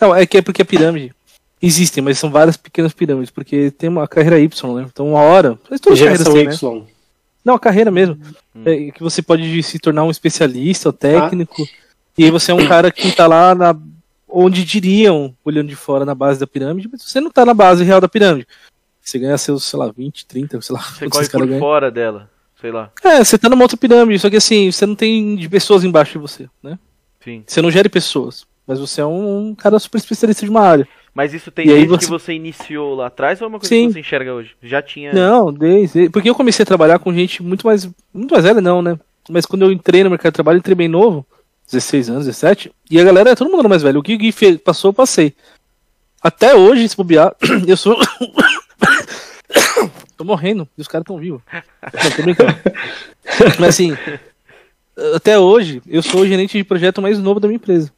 Não, 0.00 0.14
é 0.14 0.26
que 0.26 0.38
é 0.38 0.42
porque 0.42 0.62
a 0.62 0.64
pirâmide. 0.64 1.14
Existem, 1.60 2.02
mas 2.02 2.18
são 2.18 2.30
várias 2.30 2.56
pequenas 2.56 2.92
pirâmides, 2.92 3.30
porque 3.30 3.70
tem 3.72 3.88
uma 3.88 4.06
carreira 4.06 4.38
Y, 4.38 4.74
né? 4.76 4.86
Então 4.92 5.08
uma 5.08 5.20
hora. 5.20 5.58
Geração 5.94 6.32
assim, 6.32 6.42
Y. 6.42 6.74
Né? 6.80 6.82
Não, 7.44 7.54
a 7.54 7.58
carreira 7.58 7.90
mesmo. 7.90 8.18
Hum. 8.54 8.62
É, 8.64 8.90
que 8.90 9.02
você 9.02 9.22
pode 9.22 9.62
se 9.62 9.78
tornar 9.78 10.04
um 10.04 10.10
especialista, 10.10 10.88
ou 10.90 10.92
técnico. 10.92 11.62
Ah. 11.62 11.88
E 12.16 12.24
aí 12.24 12.30
você 12.30 12.50
é 12.50 12.54
um 12.54 12.66
cara 12.66 12.90
que 12.90 13.10
tá 13.12 13.26
lá 13.26 13.54
na, 13.54 13.76
onde 14.28 14.64
diriam, 14.64 15.34
olhando 15.44 15.68
de 15.68 15.76
fora 15.76 16.04
na 16.04 16.14
base 16.14 16.38
da 16.38 16.46
pirâmide, 16.46 16.88
mas 16.90 17.02
você 17.02 17.20
não 17.20 17.30
tá 17.30 17.44
na 17.46 17.54
base 17.54 17.84
real 17.84 18.00
da 18.00 18.08
pirâmide. 18.08 18.46
Você 19.00 19.18
ganha 19.18 19.38
seus, 19.38 19.64
sei 19.64 19.78
lá, 19.78 19.90
20, 19.90 20.26
30, 20.26 20.60
sei 20.60 20.76
lá. 20.76 20.82
Você 20.82 21.08
corre 21.08 21.28
por 21.28 21.46
ganham. 21.46 21.60
fora 21.60 21.90
dela, 21.90 22.30
sei 22.60 22.70
lá. 22.70 22.90
É, 23.02 23.24
você 23.24 23.38
tá 23.38 23.48
numa 23.48 23.64
outra 23.64 23.76
pirâmide, 23.76 24.18
só 24.18 24.28
que 24.28 24.36
assim, 24.36 24.70
você 24.70 24.84
não 24.84 24.94
tem 24.94 25.34
de 25.36 25.48
pessoas 25.48 25.82
embaixo 25.82 26.12
de 26.12 26.18
você, 26.18 26.48
né? 26.62 26.78
Sim. 27.24 27.42
Você 27.46 27.62
não 27.62 27.70
gere 27.70 27.88
pessoas, 27.88 28.46
mas 28.66 28.78
você 28.78 29.00
é 29.00 29.06
um, 29.06 29.48
um 29.48 29.54
cara 29.54 29.78
super 29.78 29.98
especialista 29.98 30.44
de 30.44 30.50
uma 30.50 30.60
área. 30.60 30.86
Mas 31.14 31.34
isso 31.34 31.50
tem 31.50 31.66
e 31.66 31.68
desde 31.68 31.88
você... 31.88 32.04
que 32.04 32.10
você 32.10 32.32
iniciou 32.32 32.94
lá 32.94 33.06
atrás 33.06 33.40
ou 33.40 33.46
é 33.46 33.48
uma 33.48 33.58
coisa 33.58 33.74
Sim. 33.74 33.88
que 33.88 33.94
você 33.94 34.00
enxerga 34.00 34.34
hoje? 34.34 34.54
Já 34.62 34.80
tinha. 34.80 35.12
Não, 35.12 35.52
desde. 35.52 36.08
Porque 36.10 36.30
eu 36.30 36.34
comecei 36.34 36.62
a 36.62 36.66
trabalhar 36.66 36.98
com 36.98 37.12
gente 37.12 37.42
muito 37.42 37.66
mais. 37.66 37.88
Muito 38.12 38.32
mais 38.32 38.44
velha, 38.44 38.60
não, 38.60 38.82
né? 38.82 38.98
Mas 39.28 39.44
quando 39.44 39.62
eu 39.62 39.72
entrei 39.72 40.04
no 40.04 40.10
mercado 40.10 40.32
de 40.32 40.36
trabalho, 40.36 40.56
eu 40.56 40.60
entrei 40.60 40.74
bem 40.74 40.88
novo, 40.88 41.26
16 41.66 42.10
anos, 42.10 42.26
17, 42.26 42.72
e 42.90 42.98
a 42.98 43.04
galera, 43.04 43.36
todo 43.36 43.50
mundo 43.50 43.68
mais 43.68 43.82
velho. 43.82 44.00
O 44.00 44.02
que 44.02 44.14
o 44.14 44.18
Gui 44.18 44.32
passou, 44.58 44.88
eu 44.88 44.94
passei. 44.94 45.34
Até 46.22 46.54
hoje, 46.54 46.88
se 46.88 46.96
bobear, 46.96 47.34
eu 47.66 47.76
sou. 47.76 47.96
tô 50.16 50.24
morrendo, 50.24 50.66
e 50.76 50.80
os 50.80 50.88
caras 50.88 51.06
tão 51.06 51.18
vivos. 51.18 51.42
Não, 51.52 52.10
tô 52.16 52.22
brincando. 52.22 52.56
Mas 53.60 53.68
assim, 53.68 53.96
até 55.14 55.38
hoje, 55.38 55.82
eu 55.86 56.02
sou 56.02 56.22
o 56.22 56.26
gerente 56.26 56.56
de 56.56 56.64
projeto 56.64 57.00
mais 57.00 57.18
novo 57.18 57.38
da 57.38 57.46
minha 57.46 57.56
empresa. 57.56 57.92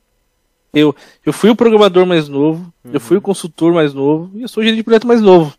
Eu, 0.73 0.95
eu 1.27 1.33
fui 1.33 1.51
o 1.51 1.57
programador 1.57 2.07
mais 2.07 2.29
novo, 2.29 2.73
uhum. 2.85 2.93
eu 2.93 3.01
fui 3.01 3.17
o 3.17 3.21
consultor 3.21 3.73
mais 3.73 3.93
novo 3.93 4.31
e 4.35 4.43
eu 4.43 4.49
sou 4.49 4.61
o 4.61 4.65
gerente 4.65 4.79
de 4.79 4.85
projeto 4.85 5.07
mais 5.07 5.21
novo. 5.21 5.53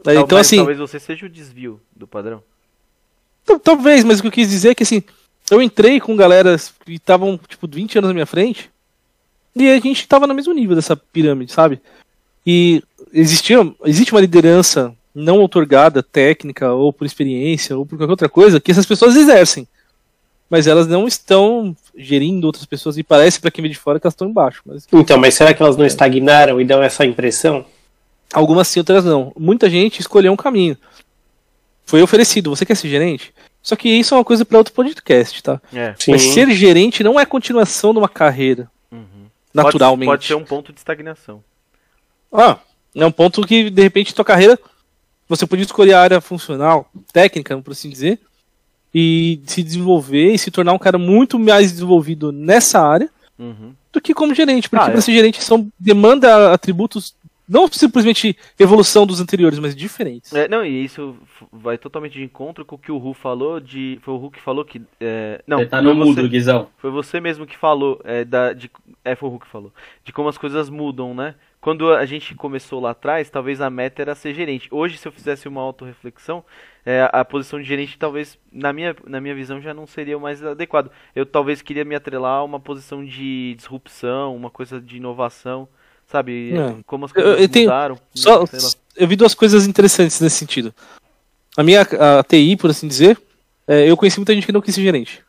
Então, 0.00 0.14
então 0.14 0.38
assim. 0.38 0.56
Talvez 0.56 0.78
você 0.78 1.00
seja 1.00 1.26
o 1.26 1.28
desvio 1.28 1.80
do 1.94 2.06
padrão. 2.06 2.42
Talvez, 3.64 4.04
mas 4.04 4.18
o 4.18 4.22
que 4.22 4.28
eu 4.28 4.32
quis 4.32 4.48
dizer 4.48 4.70
é 4.70 4.74
que 4.74 4.84
assim, 4.84 5.02
eu 5.50 5.60
entrei 5.60 6.00
com 6.00 6.14
galera 6.14 6.56
que 6.84 6.92
estavam, 6.92 7.38
tipo, 7.48 7.66
20 7.66 7.98
anos 7.98 8.08
na 8.08 8.14
minha 8.14 8.26
frente 8.26 8.70
e 9.56 9.68
a 9.68 9.80
gente 9.80 10.06
tava 10.06 10.26
no 10.26 10.34
mesmo 10.34 10.54
nível 10.54 10.76
dessa 10.76 10.96
pirâmide, 10.96 11.50
sabe? 11.50 11.80
E 12.46 12.82
existia, 13.12 13.58
existe 13.84 14.12
uma 14.12 14.20
liderança 14.20 14.94
não 15.12 15.42
otorgada, 15.42 16.04
técnica, 16.04 16.72
ou 16.72 16.92
por 16.92 17.04
experiência, 17.04 17.76
ou 17.76 17.84
por 17.84 17.98
qualquer 17.98 18.12
outra 18.12 18.28
coisa, 18.28 18.60
que 18.60 18.70
essas 18.70 18.86
pessoas 18.86 19.16
exercem 19.16 19.66
mas 20.50 20.66
elas 20.66 20.88
não 20.88 21.06
estão 21.06 21.74
gerindo 21.96 22.46
outras 22.46 22.64
pessoas 22.64 22.98
e 22.98 23.02
parece 23.02 23.40
para 23.40 23.50
quem 23.50 23.62
vê 23.62 23.68
de 23.68 23.78
fora 23.78 23.98
que 23.98 24.06
elas 24.06 24.14
estão 24.14 24.28
embaixo. 24.28 24.62
Mas... 24.64 24.86
Então, 24.92 25.18
mas 25.18 25.34
será 25.34 25.52
que 25.52 25.62
elas 25.62 25.76
não 25.76 25.86
estagnaram 25.86 26.60
e 26.60 26.64
dão 26.64 26.82
essa 26.82 27.04
impressão? 27.04 27.64
Algumas 28.32 28.68
sim, 28.68 28.80
outras 28.80 29.04
não. 29.04 29.32
Muita 29.36 29.68
gente 29.68 30.00
escolheu 30.00 30.32
um 30.32 30.36
caminho. 30.36 30.76
Foi 31.84 32.00
oferecido, 32.02 32.50
você 32.50 32.64
quer 32.64 32.76
ser 32.76 32.88
gerente? 32.88 33.34
Só 33.62 33.76
que 33.76 33.88
isso 33.88 34.14
é 34.14 34.16
uma 34.18 34.24
coisa 34.24 34.44
para 34.44 34.58
outro 34.58 34.72
podcast, 34.72 35.42
tá? 35.42 35.60
É. 35.72 35.94
Mas 36.08 36.22
ser 36.22 36.50
gerente 36.52 37.02
não 37.02 37.18
é 37.18 37.26
continuação 37.26 37.92
de 37.92 37.98
uma 37.98 38.08
carreira. 38.08 38.70
Uhum. 38.90 39.26
Naturalmente. 39.52 40.06
Pode, 40.06 40.18
pode 40.18 40.26
ser 40.26 40.34
um 40.34 40.44
ponto 40.44 40.72
de 40.72 40.78
estagnação. 40.78 41.42
Ah, 42.32 42.58
é 42.94 43.04
um 43.04 43.10
ponto 43.12 43.46
que, 43.46 43.68
de 43.68 43.82
repente, 43.82 44.14
tua 44.14 44.24
carreira. 44.24 44.58
Você 45.28 45.46
podia 45.46 45.64
escolher 45.64 45.94
a 45.94 46.00
área 46.00 46.20
funcional, 46.20 46.90
técnica, 47.12 47.56
por 47.58 47.72
assim 47.72 47.90
dizer, 47.90 48.18
e 48.94 49.40
se 49.44 49.62
desenvolver 49.62 50.32
e 50.32 50.38
se 50.38 50.50
tornar 50.50 50.72
um 50.72 50.78
cara 50.78 50.98
muito 50.98 51.38
mais 51.38 51.72
desenvolvido 51.72 52.32
nessa 52.32 52.80
área 52.80 53.08
uhum. 53.38 53.72
do 53.92 54.00
que 54.00 54.14
como 54.14 54.34
gerente, 54.34 54.68
porque 54.68 54.84
ah, 54.84 54.90
para 54.90 54.98
é. 54.98 55.00
ser 55.00 55.12
gerente 55.12 55.42
são 55.42 55.70
demanda 55.78 56.52
atributos 56.52 57.14
não 57.50 57.66
simplesmente 57.66 58.36
evolução 58.56 59.04
dos 59.04 59.20
anteriores, 59.20 59.58
mas 59.58 59.74
diferentes. 59.74 60.32
É, 60.32 60.46
não, 60.46 60.64
e 60.64 60.84
isso 60.84 61.16
vai 61.52 61.76
totalmente 61.76 62.12
de 62.12 62.22
encontro 62.22 62.64
com 62.64 62.76
o 62.76 62.78
que 62.78 62.92
o 62.92 62.96
Ru 62.96 63.12
falou 63.12 63.58
de. 63.58 63.98
Foi 64.02 64.14
o 64.14 64.18
Ru 64.18 64.30
que 64.30 64.40
falou 64.40 64.64
que. 64.64 64.80
É, 65.00 65.42
não, 65.44 65.58
você 65.58 65.66
tá 65.66 65.82
no 65.82 65.92
mudo, 65.92 66.28
Guizão. 66.28 66.68
Foi 66.78 66.92
você 66.92 67.18
mesmo 67.18 67.44
que 67.44 67.58
falou. 67.58 68.00
É, 68.04 68.24
da, 68.24 68.52
de, 68.52 68.70
é, 69.04 69.16
foi 69.16 69.28
o 69.28 69.32
Ru 69.32 69.40
que 69.40 69.48
falou. 69.48 69.72
De 70.04 70.12
como 70.12 70.28
as 70.28 70.38
coisas 70.38 70.70
mudam, 70.70 71.12
né? 71.12 71.34
Quando 71.60 71.92
a 71.92 72.06
gente 72.06 72.34
começou 72.34 72.80
lá 72.80 72.92
atrás, 72.92 73.28
talvez 73.28 73.60
a 73.60 73.68
meta 73.68 74.00
era 74.00 74.14
ser 74.14 74.32
gerente. 74.34 74.66
Hoje, 74.70 74.96
se 74.96 75.06
eu 75.06 75.12
fizesse 75.12 75.46
uma 75.46 75.60
autorreflexão, 75.60 76.42
é, 76.86 77.06
a 77.12 77.22
posição 77.22 77.60
de 77.60 77.66
gerente 77.66 77.98
talvez, 77.98 78.38
na 78.50 78.72
minha, 78.72 78.96
na 79.06 79.20
minha 79.20 79.34
visão, 79.34 79.60
já 79.60 79.74
não 79.74 79.86
seria 79.86 80.16
o 80.16 80.20
mais 80.20 80.42
adequado. 80.42 80.90
Eu 81.14 81.26
talvez 81.26 81.60
queria 81.60 81.84
me 81.84 81.94
atrelar 81.94 82.38
a 82.38 82.44
uma 82.44 82.58
posição 82.58 83.04
de 83.04 83.54
disrupção, 83.56 84.34
uma 84.34 84.48
coisa 84.48 84.80
de 84.80 84.96
inovação, 84.96 85.68
sabe? 86.06 86.54
É. 86.54 86.76
Como 86.86 87.04
as 87.04 87.12
coisas 87.12 87.38
eu, 87.38 87.44
eu 87.44 87.62
mudaram. 87.62 87.96
Tenho, 87.96 88.06
só, 88.14 88.44
eu 88.96 89.06
vi 89.06 89.14
duas 89.14 89.34
coisas 89.34 89.66
interessantes 89.66 90.18
nesse 90.18 90.36
sentido. 90.36 90.74
A 91.58 91.62
minha 91.62 91.82
a 91.82 92.24
TI, 92.24 92.56
por 92.56 92.70
assim 92.70 92.88
dizer, 92.88 93.20
é, 93.68 93.90
eu 93.90 93.98
conheci 93.98 94.18
muita 94.18 94.34
gente 94.34 94.46
que 94.46 94.52
não 94.52 94.62
quis 94.62 94.74
ser 94.74 94.82
gerente. 94.82 95.22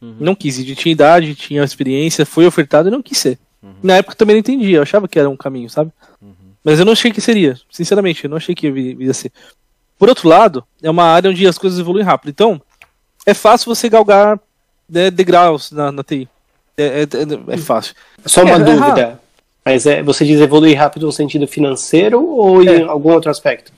Uhum. 0.00 0.16
Não 0.18 0.34
quis, 0.34 0.64
tinha 0.76 0.92
idade, 0.92 1.34
tinha 1.34 1.62
experiência, 1.62 2.24
foi 2.24 2.46
ofertado 2.46 2.88
e 2.88 2.90
não 2.90 3.02
quis 3.02 3.18
ser. 3.18 3.38
Uhum. 3.62 3.74
Na 3.82 3.96
época 3.96 4.16
também 4.16 4.34
não 4.34 4.40
entendia, 4.40 4.78
eu 4.78 4.82
achava 4.82 5.06
que 5.06 5.18
era 5.18 5.30
um 5.30 5.36
caminho, 5.36 5.70
sabe? 5.70 5.92
Uhum. 6.20 6.34
Mas 6.64 6.78
eu 6.78 6.84
não 6.84 6.92
achei 6.92 7.12
que 7.12 7.20
seria, 7.20 7.56
sinceramente, 7.70 8.24
eu 8.24 8.30
não 8.30 8.36
achei 8.36 8.54
que 8.54 8.68
ia 8.68 9.14
ser. 9.14 9.32
Por 9.98 10.08
outro 10.08 10.28
lado, 10.28 10.64
é 10.82 10.90
uma 10.90 11.04
área 11.04 11.30
onde 11.30 11.46
as 11.46 11.58
coisas 11.58 11.78
evoluem 11.78 12.04
rápido. 12.04 12.30
Então, 12.30 12.60
é 13.24 13.34
fácil 13.34 13.72
você 13.72 13.88
galgar 13.88 14.38
né, 14.88 15.10
degraus 15.10 15.70
na, 15.70 15.92
na 15.92 16.02
TI. 16.02 16.28
É, 16.76 16.84
é, 16.84 17.02
é, 17.02 17.54
é 17.54 17.58
fácil. 17.58 17.94
Só 18.26 18.42
uma 18.42 18.52
é, 18.52 18.54
é 18.54 18.58
dúvida. 18.58 19.20
Mas 19.64 19.86
é, 19.86 20.02
você 20.02 20.24
diz 20.24 20.40
evoluir 20.40 20.76
rápido 20.76 21.06
no 21.06 21.12
sentido 21.12 21.46
financeiro 21.46 22.24
ou 22.24 22.62
em 22.62 22.82
algum 22.82 23.12
outro 23.12 23.30
aspecto? 23.30 23.72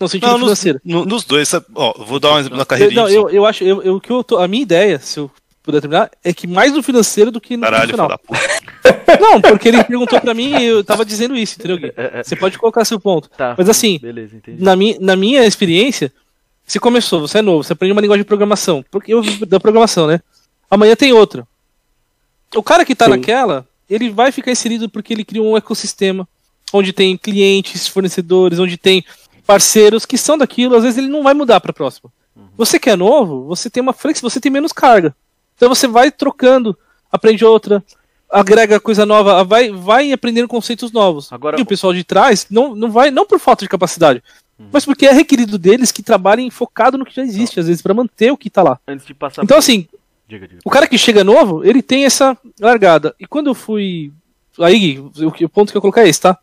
No 0.00 0.08
sentido 0.08 0.30
não, 0.30 0.38
financeiro. 0.38 0.80
Nos, 0.84 1.06
nos 1.06 1.24
dois, 1.24 1.52
ó, 1.74 1.94
vou 2.04 2.18
dar 2.18 2.34
um 2.34 2.38
exemplo 2.38 2.58
na 2.58 2.64
carreira. 2.64 2.94
Não, 2.94 3.08
eu, 3.08 3.28
eu 3.28 3.44
acho, 3.44 3.62
eu, 3.62 3.82
eu, 3.82 4.00
que 4.00 4.10
eu 4.10 4.24
tô, 4.24 4.38
a 4.38 4.48
minha 4.48 4.62
ideia, 4.62 4.98
se 4.98 5.20
eu 5.20 5.30
puder 5.62 5.80
terminar, 5.80 6.10
é 6.24 6.32
que 6.32 6.46
mais 6.46 6.72
no 6.72 6.82
financeiro 6.82 7.30
do 7.30 7.40
que 7.40 7.56
no 7.56 7.64
Caralho, 7.64 7.94
profissional. 7.94 8.20
Não, 9.20 9.40
porque 9.40 9.68
ele 9.68 9.82
perguntou 9.84 10.20
pra 10.20 10.34
mim 10.34 10.56
e 10.56 10.64
eu 10.64 10.84
tava 10.84 11.04
dizendo 11.04 11.36
isso, 11.36 11.56
entendeu, 11.58 11.78
Gui? 11.78 11.92
Você 12.24 12.36
pode 12.36 12.58
colocar 12.58 12.84
seu 12.84 13.00
ponto. 13.00 13.28
Tá. 13.30 13.54
Mas 13.56 13.68
assim, 13.68 13.98
Beleza, 14.00 14.36
na 14.58 14.74
minha, 14.76 14.96
na 15.00 15.16
minha 15.16 15.44
experiência, 15.44 16.12
você 16.66 16.78
começou, 16.78 17.20
você 17.20 17.38
é 17.38 17.42
novo, 17.42 17.62
você 17.62 17.72
aprende 17.72 17.92
uma 17.92 18.00
linguagem 18.00 18.22
de 18.22 18.28
programação. 18.28 18.84
Porque 18.90 19.14
eu 19.14 19.22
da 19.46 19.60
programação, 19.60 20.06
né? 20.06 20.20
Amanhã 20.70 20.96
tem 20.96 21.12
outra. 21.12 21.46
O 22.54 22.62
cara 22.62 22.84
que 22.84 22.94
tá 22.94 23.04
Sim. 23.04 23.12
naquela, 23.12 23.66
ele 23.88 24.10
vai 24.10 24.32
ficar 24.32 24.50
inserido 24.50 24.88
porque 24.88 25.12
ele 25.14 25.24
criou 25.24 25.52
um 25.52 25.56
ecossistema 25.56 26.28
onde 26.72 26.92
tem 26.92 27.16
clientes, 27.16 27.86
fornecedores, 27.86 28.58
onde 28.58 28.76
tem 28.76 29.04
parceiros 29.46 30.04
que 30.04 30.18
são 30.18 30.36
daquilo, 30.36 30.74
às 30.74 30.82
vezes 30.82 30.98
ele 30.98 31.06
não 31.06 31.22
vai 31.22 31.32
mudar 31.32 31.60
para 31.60 31.72
próxima. 31.72 32.10
Você 32.56 32.78
que 32.78 32.90
é 32.90 32.96
novo, 32.96 33.44
você 33.44 33.70
tem 33.70 33.82
uma 33.82 33.92
flex, 33.92 34.20
você 34.20 34.40
tem 34.40 34.50
menos 34.50 34.72
carga. 34.72 35.14
Então 35.54 35.68
você 35.68 35.86
vai 35.86 36.10
trocando, 36.10 36.76
aprende 37.10 37.44
outra, 37.44 37.84
agrega 38.40 38.78
coisa 38.78 39.06
nova, 39.06 39.42
vai, 39.44 39.70
vai 39.70 40.12
aprendendo 40.12 40.46
conceitos 40.48 40.92
novos. 40.92 41.32
Agora- 41.32 41.58
e 41.58 41.62
o 41.62 41.66
pessoal 41.66 41.92
de 41.94 42.04
trás 42.04 42.46
não, 42.50 42.74
não 42.74 42.90
vai, 42.90 43.10
não 43.10 43.26
por 43.26 43.38
falta 43.38 43.64
de 43.64 43.68
capacidade, 43.68 44.22
mas 44.72 44.84
porque 44.84 45.06
é 45.06 45.12
requerido 45.12 45.58
deles 45.58 45.90
que 45.92 46.02
trabalhem 46.02 46.50
focado 46.50 46.96
no 46.98 47.04
que 47.04 47.14
já 47.14 47.22
existe, 47.22 47.58
às 47.60 47.66
vezes, 47.66 47.82
para 47.82 47.94
manter 47.94 48.30
o 48.30 48.36
que 48.36 48.50
tá 48.50 48.62
lá. 48.62 48.78
Antes 48.86 49.06
de 49.06 49.14
passar 49.14 49.42
Então, 49.42 49.56
assim, 49.56 49.86
Diga, 50.28 50.46
diga. 50.48 50.60
o 50.64 50.70
cara 50.70 50.86
que 50.86 50.98
chega 50.98 51.22
novo, 51.22 51.64
ele 51.64 51.82
tem 51.82 52.04
essa 52.04 52.36
largada. 52.60 53.14
E 53.18 53.26
quando 53.26 53.48
eu 53.48 53.54
fui. 53.54 54.12
Aí, 54.58 54.98
o, 54.98 55.10
o 55.44 55.48
ponto 55.48 55.70
que 55.70 55.76
eu 55.76 55.80
coloquei 55.82 56.04
é 56.04 56.08
esse, 56.08 56.20
tá? 56.20 56.38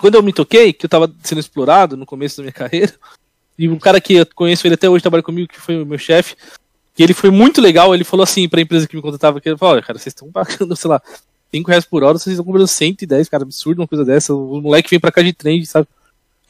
Quando 0.00 0.14
eu 0.14 0.22
me 0.22 0.32
toquei, 0.32 0.72
que 0.72 0.86
eu 0.86 0.90
tava 0.90 1.12
sendo 1.22 1.40
explorado 1.40 1.96
no 1.96 2.06
começo 2.06 2.38
da 2.38 2.42
minha 2.42 2.52
carreira, 2.54 2.94
e 3.58 3.68
um 3.68 3.78
cara 3.78 4.00
que 4.00 4.14
eu 4.14 4.26
conheço 4.34 4.66
ele 4.66 4.74
até 4.74 4.88
hoje, 4.88 5.02
trabalha 5.02 5.22
comigo, 5.22 5.48
que 5.48 5.60
foi 5.60 5.82
o 5.82 5.86
meu 5.86 5.98
chefe, 5.98 6.34
e 6.98 7.02
ele 7.02 7.14
foi 7.14 7.30
muito 7.30 7.60
legal, 7.60 7.94
ele 7.94 8.02
falou 8.02 8.24
assim 8.24 8.48
pra 8.48 8.60
empresa 8.60 8.88
que 8.88 8.96
me 8.96 9.02
contratava, 9.02 9.40
que 9.40 9.48
ele 9.48 9.56
falou, 9.56 9.74
olha, 9.74 9.82
cara, 9.82 9.98
vocês 9.98 10.12
estão 10.12 10.30
pagando, 10.32 10.74
sei 10.76 10.90
lá, 10.90 11.00
5 11.54 11.68
reais 11.68 11.84
por 11.84 12.02
hora, 12.02 12.18
vocês 12.18 12.34
estão 12.34 12.44
cobrando 12.44 12.66
110, 12.66 13.28
cara, 13.28 13.44
absurdo 13.44 13.80
uma 13.80 13.88
coisa 13.88 14.04
dessa, 14.04 14.34
o 14.34 14.60
moleque 14.60 14.90
vem 14.90 14.98
pra 14.98 15.12
cá 15.12 15.22
de 15.22 15.32
trem, 15.32 15.64
sabe? 15.64 15.86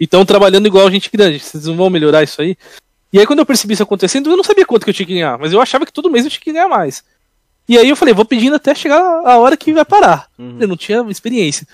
E 0.00 0.04
estão 0.04 0.24
trabalhando 0.24 0.66
igual 0.66 0.90
gente 0.90 1.10
grande, 1.12 1.38
vocês 1.38 1.66
não 1.66 1.76
vão 1.76 1.90
melhorar 1.90 2.22
isso 2.22 2.40
aí? 2.40 2.56
E 3.12 3.18
aí 3.18 3.26
quando 3.26 3.40
eu 3.40 3.46
percebi 3.46 3.74
isso 3.74 3.82
acontecendo, 3.82 4.30
eu 4.30 4.36
não 4.36 4.44
sabia 4.44 4.64
quanto 4.64 4.84
que 4.84 4.90
eu 4.90 4.94
tinha 4.94 5.06
que 5.06 5.14
ganhar, 5.14 5.38
mas 5.38 5.52
eu 5.52 5.60
achava 5.60 5.84
que 5.84 5.92
todo 5.92 6.10
mês 6.10 6.24
eu 6.24 6.30
tinha 6.30 6.40
que 6.40 6.52
ganhar 6.52 6.68
mais. 6.68 7.04
E 7.68 7.76
aí 7.76 7.88
eu 7.88 7.96
falei, 7.96 8.14
vou 8.14 8.24
pedindo 8.24 8.56
até 8.56 8.74
chegar 8.74 8.98
a 8.98 9.36
hora 9.36 9.56
que 9.56 9.74
vai 9.74 9.84
parar. 9.84 10.28
Uhum. 10.38 10.56
Eu 10.58 10.68
não 10.68 10.76
tinha 10.76 11.04
experiência. 11.10 11.68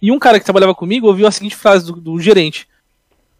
E 0.00 0.12
um 0.12 0.18
cara 0.18 0.38
que 0.38 0.44
trabalhava 0.44 0.74
comigo 0.74 1.06
ouviu 1.06 1.26
a 1.26 1.30
seguinte 1.30 1.56
frase 1.56 1.86
do, 1.86 1.92
do 1.92 2.20
gerente. 2.20 2.68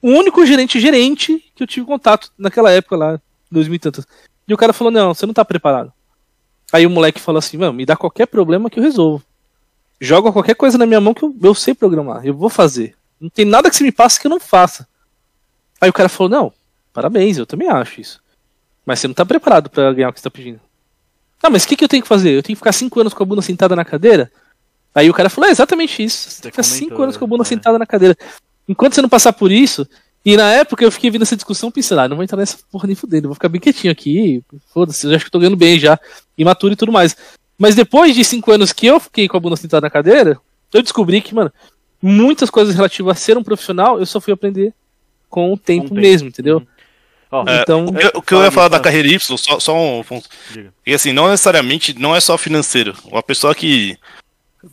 O 0.01 0.09
único 0.09 0.45
gerente 0.47 0.80
gerente 0.80 1.45
que 1.55 1.62
eu 1.62 1.66
tive 1.66 1.84
contato 1.84 2.32
naquela 2.39 2.70
época 2.70 2.97
lá, 2.97 3.20
2000 3.51 3.74
e 3.74 3.78
tantas. 3.78 4.07
E 4.49 4.55
o 4.55 4.57
cara 4.57 4.72
falou, 4.72 4.90
não, 4.90 5.12
você 5.12 5.26
não 5.26 5.34
tá 5.34 5.44
preparado. 5.44 5.92
Aí 6.72 6.86
o 6.86 6.90
moleque 6.90 7.20
falou 7.20 7.38
assim, 7.38 7.59
mano, 7.59 7.74
me 7.74 7.84
dá 7.84 7.96
qualquer 7.96 8.26
problema 8.26 8.70
que 8.70 8.78
eu 8.78 8.82
resolvo. 8.82 9.22
Joga 10.01 10.32
qualquer 10.32 10.55
coisa 10.55 10.78
na 10.78 10.86
minha 10.86 11.01
mão 11.01 11.12
que 11.12 11.22
eu, 11.22 11.36
eu 11.42 11.55
sei 11.55 11.74
programar, 11.74 12.24
eu 12.24 12.34
vou 12.34 12.49
fazer. 12.49 12.94
Não 13.20 13.28
tem 13.28 13.44
nada 13.44 13.68
que 13.68 13.76
você 13.76 13.84
me 13.84 13.92
passe 13.92 14.18
que 14.18 14.26
eu 14.26 14.30
não 14.30 14.40
faça. 14.40 14.88
Aí 15.80 15.90
o 15.90 15.92
cara 15.92 16.09
falou, 16.09 16.30
não, 16.30 16.53
parabéns, 16.92 17.36
eu 17.36 17.46
também 17.46 17.68
acho 17.68 18.01
isso. 18.01 18.22
Mas 18.86 19.01
você 19.01 19.09
não 19.09 19.14
tá 19.14 19.24
preparado 19.24 19.68
pra 19.68 19.92
ganhar 19.92 20.09
o 20.09 20.12
que 20.12 20.20
você 20.20 20.24
tá 20.24 20.30
pedindo. 20.30 20.61
Não, 21.42 21.51
mas 21.51 21.64
o 21.64 21.68
que, 21.68 21.76
que 21.76 21.84
eu 21.84 21.88
tenho 21.88 22.03
que 22.03 22.09
fazer? 22.09 22.30
Eu 22.30 22.42
tenho 22.42 22.57
que 22.57 22.61
ficar 22.61 22.72
cinco 22.72 23.01
anos 23.01 23.12
com 23.12 23.22
a 23.22 23.26
bunda 23.26 23.42
sentada 23.42 23.76
na 23.76 23.84
cadeira? 23.84 24.30
Aí 24.94 25.11
o 25.11 25.14
cara 25.14 25.28
falou, 25.28 25.49
é 25.49 25.53
exatamente 25.53 26.03
isso. 26.03 26.30
Você 26.30 26.42
tem 26.42 26.51
que 26.51 26.57
ficar 26.57 26.68
comentou, 26.68 26.88
cinco 26.88 27.03
anos 27.03 27.16
com 27.16 27.24
a 27.24 27.28
bunda 27.28 27.42
é. 27.42 27.46
sentada 27.46 27.78
na 27.78 27.86
cadeira. 27.86 28.16
Enquanto 28.66 28.94
você 28.94 29.03
não 29.03 29.09
passar 29.09 29.32
por 29.32 29.53
isso, 29.53 29.86
e 30.29 30.37
na 30.37 30.51
época 30.53 30.85
eu 30.85 30.93
fiquei 30.93 31.11
vendo 31.11 31.22
essa 31.22 31.35
discussão 31.35 31.70
pensando, 31.70 32.01
ah, 32.01 32.09
não 32.09 32.16
vou 32.16 32.22
entrar 32.22 32.37
nessa 32.37 32.59
porra 32.70 32.87
nem 32.87 32.95
fudendo, 32.95 33.24
eu 33.24 33.29
vou 33.29 33.35
ficar 33.35 33.49
bem 33.49 33.59
quietinho 33.59 33.91
aqui, 33.91 34.43
foda-se, 34.74 35.07
eu 35.07 35.11
já 35.11 35.16
acho 35.16 35.24
que 35.24 35.29
eu 35.29 35.33
tô 35.33 35.39
ganhando 35.39 35.57
bem 35.57 35.79
já, 35.79 35.99
imaturo 36.37 36.74
e 36.74 36.76
tudo 36.76 36.93
mais. 36.93 37.16
Mas 37.57 37.74
depois 37.74 38.14
de 38.14 38.22
cinco 38.22 38.53
anos 38.53 38.70
que 38.70 38.87
eu 38.87 39.01
fiquei 39.01 39.26
com 39.26 39.39
a 39.39 39.41
bunda 39.41 39.57
sentada 39.57 39.87
na 39.87 39.91
cadeira, 39.91 40.39
eu 40.70 40.83
descobri 40.83 41.22
que, 41.22 41.35
mano, 41.35 41.51
muitas 42.03 42.51
coisas 42.51 42.74
relativas 42.74 43.16
a 43.16 43.18
ser 43.18 43.39
um 43.39 43.43
profissional, 43.43 43.99
eu 43.99 44.05
só 44.05 44.20
fui 44.20 44.35
aprender 44.35 44.74
com 45.31 45.51
o 45.51 45.57
tempo, 45.57 45.89
tempo. 45.89 45.95
mesmo, 45.95 46.29
entendeu? 46.29 46.62
É, 47.47 47.62
Então, 47.62 47.87
O 47.87 47.95
que, 47.95 48.18
o 48.18 48.22
que 48.22 48.35
eu 48.35 48.43
ia 48.43 48.51
falar 48.51 48.68
da 48.68 48.81
carreira 48.81 49.09
Y, 49.09 49.37
só, 49.39 49.59
só 49.59 49.74
um 49.74 50.05
ponto. 50.05 50.29
E 50.87 50.93
assim, 50.93 51.12
não 51.12 51.29
necessariamente, 51.29 51.99
não 51.99 52.14
é 52.14 52.20
só 52.20 52.37
financeiro. 52.37 52.95
Uma 53.07 53.22
pessoa 53.22 53.55
que 53.55 53.97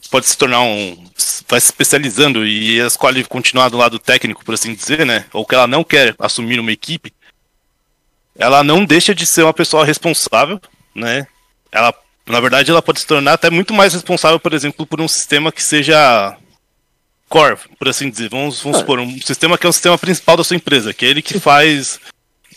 pode 0.09 0.25
se 0.25 0.37
tornar 0.37 0.61
um. 0.61 1.03
vai 1.47 1.59
se 1.59 1.67
especializando 1.67 2.45
e 2.45 2.79
escolhe 2.79 3.23
continuar 3.23 3.69
do 3.69 3.77
lado 3.77 3.99
técnico, 3.99 4.43
por 4.43 4.53
assim 4.53 4.73
dizer, 4.73 5.05
né? 5.05 5.25
Ou 5.33 5.45
que 5.45 5.55
ela 5.55 5.67
não 5.67 5.83
quer 5.83 6.15
assumir 6.19 6.59
uma 6.59 6.71
equipe, 6.71 7.13
ela 8.37 8.63
não 8.63 8.83
deixa 8.83 9.13
de 9.13 9.25
ser 9.25 9.43
uma 9.43 9.53
pessoa 9.53 9.85
responsável, 9.85 10.59
né? 10.93 11.27
Ela, 11.71 11.93
na 12.27 12.39
verdade, 12.39 12.71
ela 12.71 12.81
pode 12.81 12.99
se 12.99 13.07
tornar 13.07 13.33
até 13.33 13.49
muito 13.49 13.73
mais 13.73 13.93
responsável, 13.93 14.39
por 14.39 14.53
exemplo, 14.53 14.85
por 14.85 14.99
um 14.99 15.07
sistema 15.07 15.51
que 15.51 15.63
seja 15.63 16.37
core, 17.29 17.57
por 17.77 17.87
assim 17.87 18.09
dizer. 18.09 18.29
Vamos, 18.29 18.61
vamos 18.61 18.79
supor, 18.79 18.99
um 18.99 19.21
sistema 19.21 19.57
que 19.57 19.65
é 19.65 19.69
o 19.69 19.73
sistema 19.73 19.97
principal 19.97 20.37
da 20.37 20.43
sua 20.43 20.55
empresa, 20.55 20.93
que 20.93 21.05
é 21.05 21.09
ele 21.09 21.21
que 21.21 21.39
faz 21.39 21.99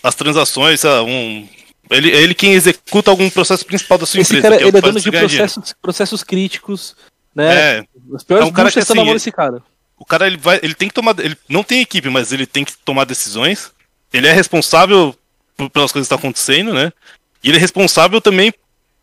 as 0.02 0.14
transações, 0.14 0.84
um. 0.84 1.48
Ele, 1.90 2.10
é 2.10 2.16
ele 2.16 2.34
quem 2.34 2.52
executa 2.52 3.10
algum 3.10 3.30
processo 3.30 3.64
principal 3.64 3.96
da 3.96 4.04
sua 4.04 4.20
esse 4.20 4.36
empresa. 4.36 4.42
cara, 4.42 4.62
é 4.62 4.68
ele 4.68 4.76
é 4.76 4.80
dono 4.80 5.00
de 5.00 5.10
processos, 5.10 5.74
processos 5.80 6.22
críticos, 6.22 6.94
né? 7.38 7.78
É, 7.78 7.84
As 8.14 8.22
piores 8.24 8.44
É 8.46 8.48
um 8.48 8.52
cara 8.52 8.70
que, 8.70 8.78
estão 8.78 8.94
na 8.96 9.02
assim, 9.02 9.06
mão 9.06 9.14
desse 9.14 9.32
cara. 9.32 9.62
o 9.98 10.04
cara 10.04 10.26
ele 10.26 10.36
vai, 10.36 10.58
ele 10.62 10.74
tem 10.74 10.88
que 10.88 10.94
tomar, 10.94 11.14
ele 11.18 11.36
não 11.48 11.62
tem 11.62 11.80
equipe, 11.80 12.08
mas 12.10 12.32
ele 12.32 12.46
tem 12.46 12.64
que 12.64 12.76
tomar 12.84 13.04
decisões. 13.04 13.70
Ele 14.12 14.26
é 14.26 14.32
responsável 14.32 15.14
por- 15.56 15.70
pelas 15.70 15.92
coisas 15.92 16.08
que 16.08 16.14
estão 16.14 16.18
acontecendo, 16.18 16.74
né? 16.74 16.92
E 17.42 17.48
ele 17.48 17.56
é 17.58 17.60
responsável 17.60 18.20
também 18.20 18.52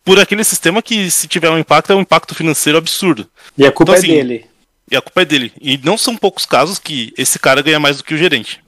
por 0.04 0.20
aquele 0.20 0.44
sistema 0.44 0.82
que, 0.82 1.10
se 1.10 1.28
tiver 1.28 1.50
um 1.50 1.58
impacto, 1.58 1.92
é 1.92 1.96
um 1.96 2.02
impacto 2.02 2.36
financeiro 2.36 2.78
absurdo. 2.78 3.28
E 3.58 3.66
a 3.66 3.72
culpa 3.72 3.94
Então, 3.94 3.96
é 3.96 3.98
assim, 3.98 4.08
dele. 4.28 4.46
E 4.92 4.96
a 4.96 5.02
culpa 5.02 5.22
é 5.22 5.26
dele. 5.26 5.52
E 5.60 5.78
não 5.78 5.98
são 5.98 6.16
poucos 6.16 6.46
casos 6.46 6.78
que 6.78 7.12
esse 7.18 7.40
cara 7.40 7.62
ganha 7.62 7.80
mais 7.80 7.98
do 7.98 8.04
que 8.04 8.14
o 8.14 8.18
gerente. 8.18 8.64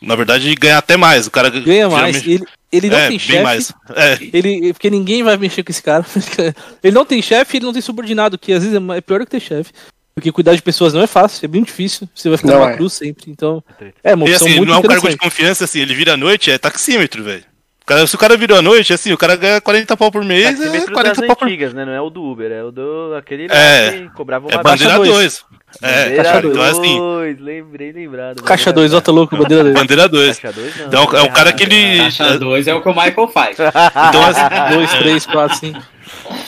Na 0.00 0.16
verdade, 0.16 0.52
ganha 0.56 0.78
até 0.78 0.96
mais. 0.96 1.26
O 1.26 1.30
cara 1.30 1.48
Ganha 1.50 1.88
mais. 1.88 2.16
geralmente- 2.16 2.30
Ele, 2.30 2.44
ele 2.72 2.88
não 2.90 2.98
é, 2.98 3.08
tem 3.08 3.18
chefe. 3.18 3.72
É, 3.94 4.18
Ele, 4.32 4.72
porque 4.72 4.90
ninguém 4.90 5.22
vai 5.22 5.36
mexer 5.36 5.62
com 5.62 5.70
esse 5.70 5.82
cara. 5.82 6.04
ele 6.82 6.94
não 6.94 7.04
tem 7.04 7.22
chefe, 7.22 7.56
ele 7.56 7.66
não 7.66 7.72
tem 7.72 7.82
subordinado, 7.82 8.36
que 8.38 8.52
às 8.52 8.62
vezes 8.64 8.76
é 8.78 8.96
é 8.96 9.00
pior 9.00 9.20
do 9.20 9.24
que 9.26 9.30
ter 9.30 9.40
chefe. 9.40 9.72
Porque 10.14 10.32
cuidar 10.32 10.54
de 10.54 10.62
pessoas 10.62 10.94
não 10.94 11.02
é 11.02 11.06
fácil, 11.06 11.44
é 11.44 11.48
bem 11.48 11.62
difícil. 11.62 12.08
Você 12.14 12.30
vai 12.30 12.38
ficar 12.38 12.52
Não 12.52 12.60
numa 12.60 12.72
é. 12.72 12.76
cruz 12.76 12.94
sempre. 12.94 13.30
Então, 13.30 13.62
É 14.02 14.12
é 14.12 14.14
uma 14.14 14.26
E 14.26 14.30
opção 14.32 14.46
assim, 14.46 14.56
ele 14.56 14.58
muito 14.60 14.70
não 14.70 14.76
é 14.76 14.78
um 14.78 14.82
cargo 14.82 15.08
de 15.10 15.16
confiança, 15.18 15.64
assim, 15.64 15.80
ele 15.80 15.94
vira 15.94 16.14
à 16.14 16.16
noite, 16.16 16.50
é 16.50 16.56
taxímetro, 16.56 17.22
velho. 17.22 17.44
O 17.88 18.06
Se 18.06 18.14
o 18.16 18.18
cara 18.18 18.36
virou 18.36 18.58
à 18.58 18.62
noite, 18.62 18.92
assim, 18.92 19.12
o 19.12 19.18
cara 19.18 19.36
ganha 19.36 19.60
40 19.60 19.96
pau 19.96 20.10
por 20.10 20.24
mês, 20.24 20.46
é 20.46 20.64
Taxímetro 20.64 20.92
40 20.92 21.20
das 21.20 21.26
pau 21.28 21.36
por 21.36 21.46
antigas, 21.46 21.72
né? 21.72 21.84
Não 21.84 21.92
é 21.92 22.00
o 22.00 22.10
do 22.10 22.24
Uber, 22.24 22.50
é 22.50 22.64
o 22.64 22.72
do 22.72 23.14
aquele 23.14 23.46
lá 23.46 23.54
É. 23.54 23.92
que 23.92 24.08
cobrava 24.08 24.48
uma 24.48 24.58
É 24.58 24.62
bandeira 24.62 24.94
dois. 24.96 25.10
2. 25.10 25.44
É, 25.82 26.04
Bandeira 26.04 26.24
cara, 26.24 26.46
então 26.46 26.64
é 26.64 26.70
assim, 26.70 26.98
dois, 26.98 27.40
lembrei, 27.40 27.92
lembrado. 27.92 28.42
Caixa 28.42 28.70
Bandeira 28.70 28.88
2, 28.90 28.94
ó, 28.94 29.00
tá 29.00 29.12
louco, 29.12 29.36
bandeira 29.36 29.64
2. 29.64 29.74
bandeira 29.74 30.08
2. 30.08 30.38
Caixa 30.38 30.60
2 30.60 30.76
não. 30.76 30.86
Então 30.86 31.18
é 31.18 31.22
o 31.22 31.32
cara 31.32 31.52
que 31.52 31.62
ele. 31.64 31.98
Caixa 31.98 32.38
2 32.38 32.66
é 32.66 32.74
o 32.74 32.82
que 32.82 32.88
o 32.88 32.94
Michael 32.94 33.28
faz. 33.28 33.56
Então, 34.08 34.22
assim, 34.24 34.74
2, 34.74 34.90
3, 34.94 35.26
4, 35.26 35.56
5. 35.58 35.82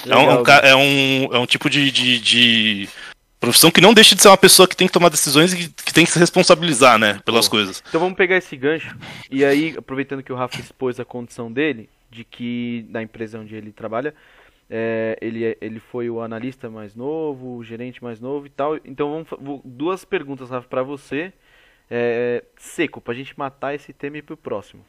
é, 0.08 0.16
um, 0.16 0.42
é, 0.68 0.76
um, 0.76 1.34
é 1.34 1.38
um 1.38 1.46
tipo 1.46 1.68
de, 1.68 1.90
de, 1.90 2.18
de 2.18 2.88
profissão 3.40 3.70
que 3.70 3.80
não 3.80 3.94
deixa 3.94 4.14
de 4.14 4.22
ser 4.22 4.28
uma 4.28 4.36
pessoa 4.36 4.66
que 4.66 4.76
tem 4.76 4.86
que 4.86 4.92
tomar 4.92 5.08
decisões 5.08 5.52
e 5.52 5.56
que, 5.56 5.68
que 5.84 5.92
tem 5.94 6.04
que 6.04 6.10
se 6.10 6.18
responsabilizar, 6.18 6.98
né, 6.98 7.20
pelas 7.24 7.46
Pô. 7.46 7.52
coisas. 7.52 7.82
Então 7.88 8.00
vamos 8.00 8.16
pegar 8.16 8.36
esse 8.36 8.56
gancho. 8.56 8.96
E 9.30 9.44
aí, 9.44 9.74
aproveitando 9.76 10.22
que 10.22 10.32
o 10.32 10.36
Rafa 10.36 10.60
expôs 10.60 10.98
a 11.00 11.04
condição 11.04 11.50
dele, 11.50 11.88
de 12.10 12.24
que 12.24 12.86
na 12.90 13.02
empresa 13.02 13.38
onde 13.38 13.54
ele 13.54 13.72
trabalha, 13.72 14.14
é, 14.70 15.16
ele, 15.20 15.44
é- 15.44 15.56
ele 15.60 15.80
foi 15.80 16.10
o 16.10 16.20
analista 16.20 16.68
mais 16.68 16.94
novo, 16.94 17.56
o 17.56 17.64
gerente 17.64 18.02
mais 18.02 18.20
novo 18.20 18.46
e 18.46 18.50
tal. 18.50 18.76
Então 18.84 19.24
vamos, 19.38 19.60
duas 19.64 20.04
perguntas, 20.04 20.50
Rafa, 20.50 20.68
pra 20.68 20.82
você. 20.82 21.32
É, 21.90 22.44
seco, 22.58 23.00
pra 23.00 23.14
gente 23.14 23.32
matar 23.38 23.74
esse 23.74 23.94
tema 23.94 24.16
e 24.16 24.18
ir 24.18 24.22
pro 24.22 24.36
próximo. 24.36 24.82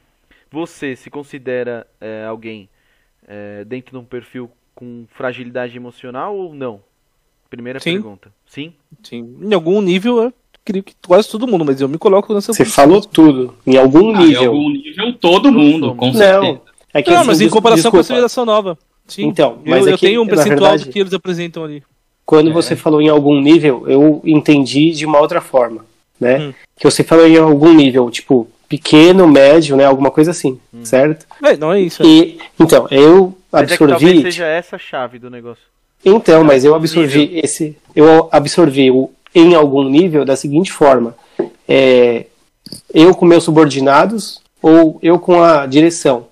Você 0.52 0.96
se 0.98 1.10
considera 1.10 1.88
é, 2.02 2.26
alguém 2.26 2.68
é, 3.26 3.64
dentro 3.64 3.92
de 3.92 3.98
um 3.98 4.04
perfil 4.04 4.52
com 4.76 5.06
fragilidade 5.10 5.78
emocional 5.78 6.36
ou 6.36 6.54
não? 6.54 6.82
Primeira 7.50 7.80
Sim. 7.80 7.94
pergunta. 7.94 8.34
Sim? 8.46 8.74
Sim. 9.02 9.38
Em 9.42 9.54
algum 9.54 9.80
nível, 9.82 10.22
eu 10.24 10.34
creio 10.66 10.84
que 10.84 10.94
quase 11.08 11.30
todo 11.32 11.48
mundo, 11.48 11.64
mas 11.64 11.80
eu 11.80 11.88
me 11.88 11.98
coloco 11.98 12.34
nessa 12.34 12.52
Você 12.52 12.64
posição. 12.64 12.84
falou 12.84 13.02
tudo. 13.02 13.56
Em 13.66 13.78
algum 13.78 14.14
Ah, 14.16 14.22
em 14.22 14.28
nível. 14.28 14.52
algum 14.52 14.70
nível, 14.70 15.14
todo 15.14 15.52
mundo, 15.54 15.96
com 15.96 16.12
certeza. 16.14 16.42
Não. 16.42 16.62
É 16.94 17.02
que 17.02 17.12
Não, 17.12 17.20
assim, 17.20 17.28
mas 17.28 17.42
em 17.42 17.50
comparação 17.50 17.92
com 17.92 17.98
a 17.98 18.02
desculpa, 18.02 18.04
civilização 18.04 18.46
nova. 18.46 18.78
Sim. 19.10 19.26
Então, 19.28 19.58
mas 19.66 19.82
eu, 19.86 19.90
é 19.90 19.94
eu 19.94 19.98
que, 19.98 20.06
tenho 20.06 20.22
um 20.22 20.26
na 20.26 20.30
percentual 20.30 20.60
verdade- 20.72 20.86
do 20.86 20.92
que 20.94 21.00
eles 21.00 21.14
apresentam 21.14 21.64
ali. 21.64 21.84
Quando 22.26 22.50
É. 22.52 22.54
você 22.54 22.76
falou 22.76 23.02
em 23.02 23.10
algum 23.10 23.40
nível, 23.42 23.86
eu 23.88 24.22
entendi 24.24 24.92
de 24.92 25.06
uma 25.06 25.20
outra 25.20 25.42
forma, 25.42 25.84
né? 26.20 26.40
Hum. 26.40 26.54
Que 26.78 26.84
você 26.90 27.04
falou 27.04 27.28
em 27.28 27.38
algum 27.38 27.74
nível, 27.74 28.10
tipo, 28.12 28.48
pequeno, 28.68 29.28
médio, 29.28 29.76
né? 29.76 29.86
Alguma 29.86 30.12
coisa 30.12 30.30
assim, 30.32 30.60
certo? 30.84 31.26
É, 31.44 31.58
não 31.58 31.74
é 31.74 31.82
isso. 31.82 32.04
é. 32.04 32.06
E, 32.06 32.40
então, 32.60 32.88
eu 32.92 33.36
Mas 33.52 33.64
é 33.72 33.78
que 33.78 33.78
talvez 33.80 34.02
absorvi. 34.04 34.22
seja 34.22 34.46
essa 34.46 34.76
a 34.76 34.80
chave 34.80 35.18
do 35.18 35.30
negócio. 35.30 35.64
Então, 36.06 36.44
mas 36.44 36.64
eu 36.64 36.76
absorvi 36.76 37.40
esse. 37.44 37.76
Eu 37.96 38.30
absorvi 38.32 38.90
o 38.92 39.10
em 39.36 39.54
algum 39.56 39.84
nível 39.84 40.24
da 40.24 40.36
seguinte 40.36 40.72
forma: 40.72 41.16
é, 41.68 42.28
eu 42.94 43.14
com 43.16 43.26
meus 43.26 43.44
subordinados 43.44 44.40
ou 44.62 45.00
eu 45.02 45.18
com 45.20 45.42
a 45.44 45.66
direção, 45.66 46.28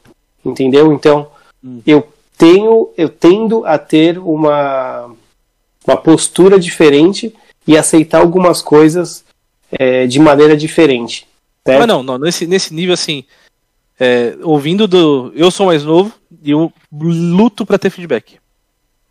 entendeu? 0.46 0.94
Então, 0.94 1.28
Hum. 1.64 1.82
eu 1.88 2.08
tenho, 2.38 2.92
eu 2.98 3.10
tendo 3.10 3.66
a 3.66 3.78
ter 3.78 4.18
uma 4.18 5.16
uma 5.88 5.96
postura 5.98 6.60
diferente 6.60 7.34
e 7.66 7.78
aceitar 7.78 8.20
algumas 8.20 8.62
coisas 8.62 9.24
é, 9.72 10.06
de 10.06 10.20
maneira 10.20 10.56
diferente. 10.56 11.26
Certo? 11.66 11.80
Mas 11.80 11.88
não, 11.88 12.04
não, 12.04 12.18
nesse, 12.18 12.46
nesse 12.46 12.74
nível 12.74 12.94
assim, 12.94 13.24
é, 14.00 14.38
ouvindo 14.44 14.88
do. 14.88 15.32
Eu 15.34 15.50
sou 15.50 15.68
mais 15.68 15.84
novo 15.84 16.14
e 16.44 16.52
eu 16.52 16.72
luto 16.92 17.66
pra 17.66 17.80
ter 17.80 17.90
feedback. 17.90 18.38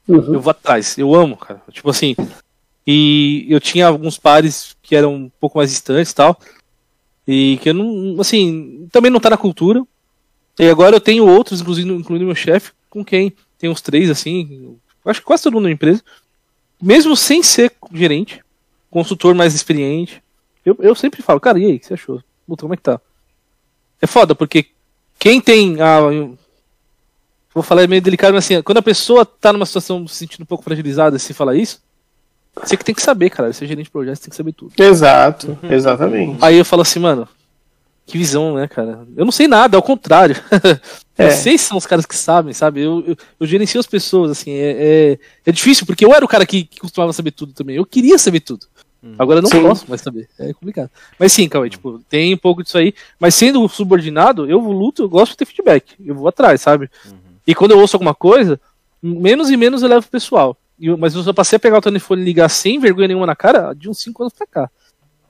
Uhum. 0.06 0.34
Eu 0.34 0.40
vou 0.40 0.50
atrás, 0.50 0.96
eu 0.98 1.14
amo, 1.14 1.36
cara. 1.36 1.62
Tipo 1.70 1.90
assim. 1.90 2.14
E 2.86 3.46
eu 3.48 3.58
tinha 3.58 3.88
alguns 3.88 4.16
pares 4.16 4.76
que 4.80 4.94
eram 4.94 5.14
um 5.14 5.30
pouco 5.40 5.58
mais 5.58 5.70
distantes 5.70 6.12
e 6.12 6.14
tal. 6.14 6.38
E 7.26 7.58
que 7.60 7.70
eu 7.70 7.74
não. 7.74 8.20
Assim, 8.20 8.86
também 8.92 9.10
não 9.10 9.18
tá 9.18 9.30
na 9.30 9.36
cultura. 9.36 9.82
E 10.58 10.68
agora 10.68 10.96
eu 10.96 11.00
tenho 11.00 11.26
outros, 11.26 11.60
inclusive, 11.60 11.90
incluindo 11.90 12.24
meu 12.24 12.34
chefe, 12.34 12.70
com 12.96 13.04
quem 13.04 13.32
tem 13.58 13.68
uns 13.68 13.82
três, 13.82 14.08
assim. 14.08 14.78
Acho 15.04 15.20
que 15.20 15.26
quase 15.26 15.42
todo 15.42 15.54
mundo 15.54 15.64
na 15.64 15.70
empresa. 15.70 16.02
Mesmo 16.80 17.14
sem 17.14 17.42
ser 17.42 17.72
gerente, 17.92 18.42
consultor 18.90 19.34
mais 19.34 19.54
experiente. 19.54 20.22
Eu, 20.64 20.76
eu 20.80 20.94
sempre 20.94 21.22
falo, 21.22 21.38
cara, 21.38 21.58
e 21.58 21.66
aí, 21.66 21.76
o 21.76 21.80
que 21.80 21.86
você 21.86 21.94
achou? 21.94 22.22
Puta, 22.46 22.62
como 22.62 22.74
é 22.74 22.76
que 22.76 22.82
tá? 22.82 23.00
É 24.00 24.06
foda, 24.06 24.34
porque 24.34 24.66
quem 25.18 25.40
tem 25.40 25.80
a. 25.80 26.00
Vou 27.54 27.62
falar 27.62 27.82
é 27.82 27.86
meio 27.86 28.02
delicado, 28.02 28.34
mas 28.34 28.44
assim, 28.44 28.60
quando 28.62 28.78
a 28.78 28.82
pessoa 28.82 29.24
tá 29.24 29.52
numa 29.52 29.64
situação 29.64 30.06
se 30.08 30.16
sentindo 30.16 30.42
um 30.42 30.46
pouco 30.46 30.64
fragilizada, 30.64 31.18
se 31.18 31.32
falar 31.32 31.54
isso, 31.54 31.80
você 32.54 32.76
que 32.76 32.84
tem 32.84 32.94
que 32.94 33.02
saber, 33.02 33.30
cara. 33.30 33.52
Você 33.52 33.64
é 33.64 33.68
gerente 33.68 33.86
de 33.86 33.90
projeto, 33.90 34.16
você 34.16 34.22
tem 34.22 34.30
que 34.30 34.36
saber 34.36 34.52
tudo. 34.52 34.72
Exato, 34.76 35.58
exatamente. 35.62 36.38
Aí 36.42 36.56
eu 36.56 36.64
falo 36.64 36.82
assim, 36.82 36.98
mano, 36.98 37.28
que 38.06 38.16
visão, 38.16 38.54
né, 38.54 38.68
cara? 38.68 39.06
Eu 39.16 39.24
não 39.24 39.32
sei 39.32 39.48
nada, 39.48 39.76
ao 39.76 39.82
contrário. 39.82 40.36
É. 41.18 41.30
Vocês 41.30 41.62
são 41.62 41.78
os 41.78 41.86
caras 41.86 42.04
que 42.04 42.14
sabem, 42.14 42.52
sabe? 42.52 42.82
Eu, 42.82 43.02
eu, 43.06 43.16
eu 43.40 43.46
gerencio 43.46 43.80
as 43.80 43.86
pessoas, 43.86 44.30
assim, 44.32 44.50
é, 44.52 45.12
é, 45.12 45.18
é 45.46 45.50
difícil, 45.50 45.86
porque 45.86 46.04
eu 46.04 46.12
era 46.12 46.22
o 46.22 46.28
cara 46.28 46.44
que, 46.44 46.64
que 46.64 46.78
costumava 46.78 47.10
saber 47.14 47.30
tudo 47.30 47.54
também. 47.54 47.74
Eu 47.74 47.86
queria 47.86 48.18
saber 48.18 48.40
tudo. 48.40 48.66
Agora 49.18 49.38
eu 49.38 49.42
não 49.42 49.48
Sim. 49.48 49.62
posso 49.62 49.88
mais 49.88 50.02
saber. 50.02 50.28
É 50.38 50.52
complicado. 50.52 50.90
Mas 51.18 51.32
sim, 51.32 51.48
Cauê, 51.48 51.70
tipo, 51.70 52.00
tem 52.06 52.34
um 52.34 52.36
pouco 52.36 52.62
disso 52.62 52.76
aí. 52.76 52.92
Mas 53.18 53.34
sendo 53.34 53.66
subordinado, 53.66 54.44
eu 54.50 54.58
luto, 54.58 55.04
eu 55.04 55.08
gosto 55.08 55.30
de 55.32 55.38
ter 55.38 55.46
feedback. 55.46 55.94
Eu 56.04 56.14
vou 56.14 56.28
atrás, 56.28 56.60
sabe? 56.60 56.90
E 57.46 57.54
quando 57.54 57.70
eu 57.70 57.78
ouço 57.78 57.96
alguma 57.96 58.14
coisa, 58.14 58.60
menos 59.02 59.48
e 59.50 59.56
menos 59.56 59.82
eu 59.82 59.88
levo 59.88 60.02
pro 60.02 60.10
pessoal. 60.10 60.54
Eu- 60.78 60.98
mas 60.98 61.14
eu 61.14 61.22
só 61.22 61.32
passei 61.32 61.56
a 61.56 61.60
pegar 61.60 61.78
o 61.78 61.80
telefone 61.80 62.20
e 62.20 62.24
ligar 62.26 62.50
sem 62.50 62.78
vergonha 62.78 63.08
nenhuma 63.08 63.24
na 63.26 63.34
cara 63.34 63.72
de 63.72 63.88
uns 63.88 64.02
5 64.02 64.22
anos 64.22 64.34
pra 64.34 64.46
cá. 64.46 64.70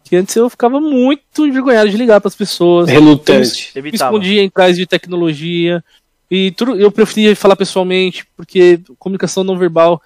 Que 0.09 0.15
antes 0.15 0.37
eu 0.37 0.49
ficava 0.49 0.81
muito 0.81 1.45
envergonhado 1.47 1.91
de 1.91 1.97
ligar 1.97 2.21
pras 2.21 2.35
pessoas. 2.37 2.89
Relutante. 2.89 3.73
Me 3.75 3.81
Evitava. 3.81 4.13
escondia 4.15 4.41
em 4.43 4.49
trás 4.49 4.77
de 4.77 4.87
tecnologia. 4.87 5.83
E 6.31 6.53
tudo, 6.53 6.77
eu 6.77 6.93
preferia 6.93 7.35
falar 7.35 7.57
pessoalmente, 7.57 8.25
porque 8.37 8.81
comunicação 9.01 9.43
não 9.43 9.59
verbal 9.59 10.01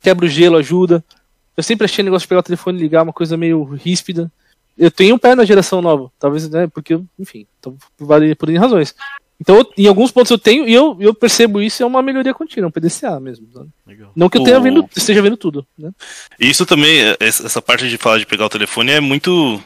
quebra 0.00 0.26
o 0.26 0.28
gelo, 0.28 0.56
ajuda. 0.58 1.02
Eu 1.56 1.62
sempre 1.62 1.86
achei 1.86 2.04
negócio 2.04 2.24
de 2.24 2.28
pegar 2.28 2.40
o 2.40 2.42
telefone 2.44 2.78
e 2.78 2.82
ligar 2.82 3.02
uma 3.02 3.14
coisa 3.14 3.34
meio 3.36 3.64
ríspida. 3.64 4.30
Eu 4.76 4.90
tenho 4.90 5.14
um 5.14 5.18
pé 5.18 5.34
na 5.34 5.44
geração 5.46 5.80
nova, 5.80 6.10
talvez, 6.18 6.48
né? 6.50 6.66
Porque, 6.66 6.92
eu- 6.92 7.06
enfim, 7.18 7.46
então, 7.58 7.76
por 7.96 8.06
várias 8.06 8.34
por 8.34 8.52
razões. 8.54 8.94
Então, 9.40 9.56
eu- 9.58 9.70
em 9.76 9.86
alguns 9.86 10.10
pontos 10.10 10.30
eu 10.30 10.38
tenho, 10.38 10.66
e 10.66 10.72
eu, 10.72 10.96
eu 10.98 11.12
percebo 11.12 11.60
isso 11.60 11.82
é 11.82 11.86
uma 11.86 12.00
melhoria 12.02 12.32
contínua, 12.32 12.68
um 12.68 12.70
PDCA 12.70 13.20
mesmo. 13.20 13.46
Legal. 13.86 14.10
Não 14.16 14.28
que 14.30 14.38
eu 14.38 14.42
tenha 14.44 14.58
vendo, 14.58 14.88
esteja 14.96 15.20
vendo 15.20 15.36
tudo, 15.36 15.66
né? 15.78 15.90
Isso 16.40 16.64
também, 16.64 17.00
é- 17.00 17.16
essa 17.20 17.44
essa 17.46 17.60
parte 17.62 17.88
de 17.88 17.98
falar 17.98 18.18
de 18.18 18.24
pegar 18.26 18.46
o 18.46 18.50
telefone 18.50 18.92
é 18.92 19.00
muito. 19.00 19.62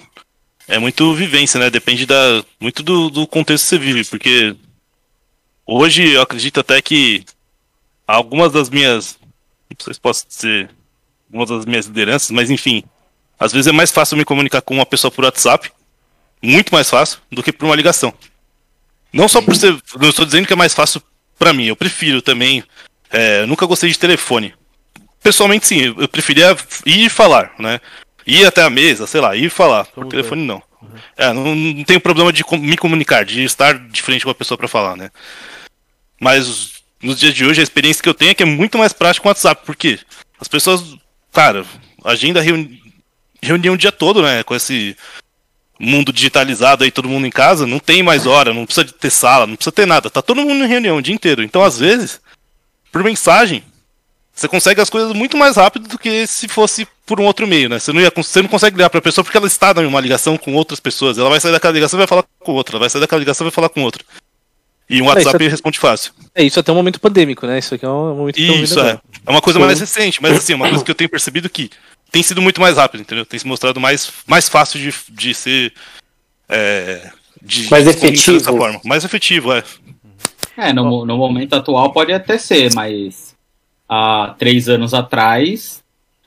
É 0.68 0.78
muito 0.78 1.12
vivência, 1.14 1.58
né? 1.58 1.68
Depende 1.70 2.06
da, 2.06 2.44
muito 2.60 2.82
do, 2.82 3.10
do 3.10 3.26
contexto 3.26 3.64
que 3.64 3.68
você 3.70 3.78
vive, 3.78 4.04
porque 4.04 4.54
hoje 5.66 6.12
eu 6.12 6.22
acredito 6.22 6.60
até 6.60 6.80
que 6.80 7.24
algumas 8.06 8.52
das 8.52 8.70
minhas. 8.70 9.18
Não 9.70 9.76
sei 9.84 9.94
se 9.94 10.00
posso 10.00 10.26
dizer 10.28 10.70
algumas 11.28 11.48
das 11.48 11.64
minhas 11.64 11.86
lideranças, 11.86 12.30
mas 12.30 12.50
enfim. 12.50 12.82
Às 13.38 13.52
vezes 13.52 13.66
é 13.68 13.72
mais 13.72 13.90
fácil 13.90 14.16
me 14.18 14.24
comunicar 14.24 14.60
com 14.60 14.74
uma 14.74 14.84
pessoa 14.84 15.10
por 15.10 15.24
WhatsApp, 15.24 15.72
muito 16.42 16.74
mais 16.74 16.90
fácil, 16.90 17.18
do 17.32 17.42
que 17.42 17.52
por 17.52 17.64
uma 17.64 17.74
ligação. 17.76 18.12
Não 19.12 19.28
só 19.28 19.40
por 19.42 19.54
ser. 19.56 19.76
Não 20.00 20.08
estou 20.08 20.24
dizendo 20.24 20.46
que 20.46 20.52
é 20.52 20.56
mais 20.56 20.74
fácil 20.74 21.02
pra 21.38 21.52
mim, 21.52 21.66
eu 21.66 21.76
prefiro 21.76 22.20
também. 22.22 22.62
é, 23.12 23.44
nunca 23.46 23.66
gostei 23.66 23.90
de 23.90 23.98
telefone. 23.98 24.54
Pessoalmente, 25.22 25.66
sim, 25.66 25.80
eu- 25.98 26.08
preferia 26.08 26.56
ir 26.86 27.06
e 27.06 27.08
falar, 27.08 27.52
né? 27.58 27.80
Ir 28.26 28.46
até 28.46 28.62
a 28.62 28.70
mesa, 28.70 29.04
sei 29.06 29.20
lá, 29.20 29.34
ir 29.34 29.46
e 29.46 29.50
falar. 29.50 29.84
Por 29.86 29.94
Somos 29.94 30.10
telefone, 30.10 30.42
não. 30.46 30.62
É, 31.16 31.32
não, 31.32 31.54
não 31.56 31.82
tenho 31.84 32.00
problema 32.00 32.32
de 32.32 32.44
me 32.58 32.76
comunicar, 32.76 33.24
de 33.24 33.42
estar 33.42 33.76
de 33.78 34.00
frente 34.00 34.24
com 34.24 34.30
a 34.30 34.34
pessoa 34.34 34.56
pra 34.56 34.68
falar, 34.68 34.96
né? 34.96 35.10
Mas 36.20 36.72
nos 37.02 37.18
dias 37.18 37.34
de 37.34 37.44
hoje, 37.44 37.60
a 37.60 37.64
experiência 37.64 38.02
que 38.02 38.08
eu 38.08 38.14
tenho 38.14 38.30
é 38.30 38.34
que 38.34 38.42
é 38.42 38.46
muito 38.46 38.78
mais 38.78 38.92
prático 38.92 39.24
com 39.24 39.28
o 39.28 39.30
WhatsApp, 39.30 39.62
porque 39.66 39.98
as 40.40 40.48
pessoas, 40.48 40.82
cara, 41.32 41.64
agenda 42.04 42.40
reuni 42.40 42.80
reunião 43.42 43.74
o 43.74 43.78
dia 43.78 43.90
todo, 43.90 44.22
né? 44.22 44.42
Com 44.42 44.54
esse 44.54 44.96
mundo 45.80 46.12
digitalizado 46.12 46.84
aí, 46.84 46.90
todo 46.90 47.08
mundo 47.08 47.26
em 47.26 47.30
casa, 47.30 47.66
não 47.66 47.78
tem 47.78 48.02
mais 48.02 48.26
hora, 48.26 48.52
não 48.52 48.66
precisa 48.66 48.84
de 48.84 48.92
ter 48.92 49.08
sala, 49.10 49.46
não 49.46 49.56
precisa 49.56 49.72
ter 49.72 49.86
nada, 49.86 50.10
tá 50.10 50.20
todo 50.20 50.42
mundo 50.42 50.62
em 50.62 50.68
reunião 50.68 50.98
o 50.98 51.02
dia 51.02 51.14
inteiro. 51.14 51.42
Então, 51.42 51.62
às 51.62 51.78
vezes, 51.78 52.20
por 52.92 53.02
mensagem, 53.02 53.64
você 54.34 54.46
consegue 54.46 54.80
as 54.80 54.90
coisas 54.90 55.12
muito 55.14 55.38
mais 55.38 55.56
rápido 55.56 55.88
do 55.88 55.98
que 55.98 56.26
se 56.26 56.48
fosse 56.48 56.86
por 57.06 57.18
um 57.18 57.24
outro 57.24 57.46
meio, 57.46 57.68
né? 57.68 57.78
Você 57.78 57.92
não, 57.92 58.00
ia, 58.00 58.12
você 58.14 58.42
não 58.42 58.48
consegue 58.48 58.76
ligar 58.76 58.90
pra 58.90 59.00
pessoa 59.00 59.24
porque 59.24 59.36
ela 59.36 59.46
está 59.46 59.72
numa 59.74 60.00
ligação 60.00 60.36
com 60.36 60.54
outras 60.54 60.78
pessoas. 60.78 61.18
Ela 61.18 61.30
vai 61.30 61.40
sair 61.40 61.52
daquela 61.52 61.72
ligação 61.72 61.98
e 61.98 62.00
vai 62.00 62.06
falar 62.06 62.24
com 62.38 62.52
outra. 62.52 62.74
Ela 62.74 62.80
vai 62.80 62.90
sair 62.90 63.00
daquela 63.00 63.18
ligação 63.18 63.46
e 63.46 63.48
vai 63.50 63.54
falar 63.54 63.68
com 63.70 63.82
outra. 63.82 64.04
E 64.88 65.00
um 65.00 65.04
isso 65.06 65.14
WhatsApp 65.14 65.44
é- 65.44 65.48
responde 65.48 65.78
fácil. 65.78 66.12
É, 66.34 66.42
isso 66.42 66.58
até 66.60 66.70
um 66.72 66.74
momento 66.74 67.00
pandêmico, 67.00 67.46
né? 67.46 67.58
Isso 67.58 67.74
aqui 67.74 67.84
é 67.84 67.88
um 67.88 68.14
momento 68.14 68.38
Isso, 68.38 68.78
é. 68.78 68.82
agora. 68.82 69.02
É 69.26 69.30
uma 69.30 69.40
coisa 69.40 69.58
mais 69.58 69.80
recente, 69.80 70.20
mas 70.22 70.36
assim, 70.36 70.52
é 70.52 70.56
uma 70.56 70.68
coisa 70.68 70.84
que 70.84 70.90
eu 70.90 70.94
tenho 70.94 71.10
percebido 71.10 71.48
que 71.48 71.70
tem 72.10 72.22
sido 72.22 72.42
muito 72.42 72.60
mais 72.60 72.76
rápido, 72.76 73.00
entendeu? 73.02 73.24
Tem 73.24 73.38
se 73.38 73.46
mostrado 73.46 73.80
mais, 73.80 74.12
mais 74.26 74.48
fácil 74.48 74.80
de, 74.80 74.94
de 75.10 75.34
ser. 75.34 75.72
É, 76.48 77.10
de, 77.42 77.70
Mais 77.70 77.86
efetivo. 77.86 78.38
dessa 78.38 78.52
forma. 78.52 78.80
Mais 78.84 79.04
efetivo, 79.04 79.52
é. 79.52 79.62
É, 80.56 80.72
no, 80.72 81.06
no 81.06 81.16
momento 81.16 81.54
atual 81.54 81.92
pode 81.92 82.12
até 82.12 82.36
ser, 82.36 82.72
mas 82.74 83.34
há 83.88 84.34
três 84.38 84.68
anos 84.68 84.92
atrás, 84.92 85.79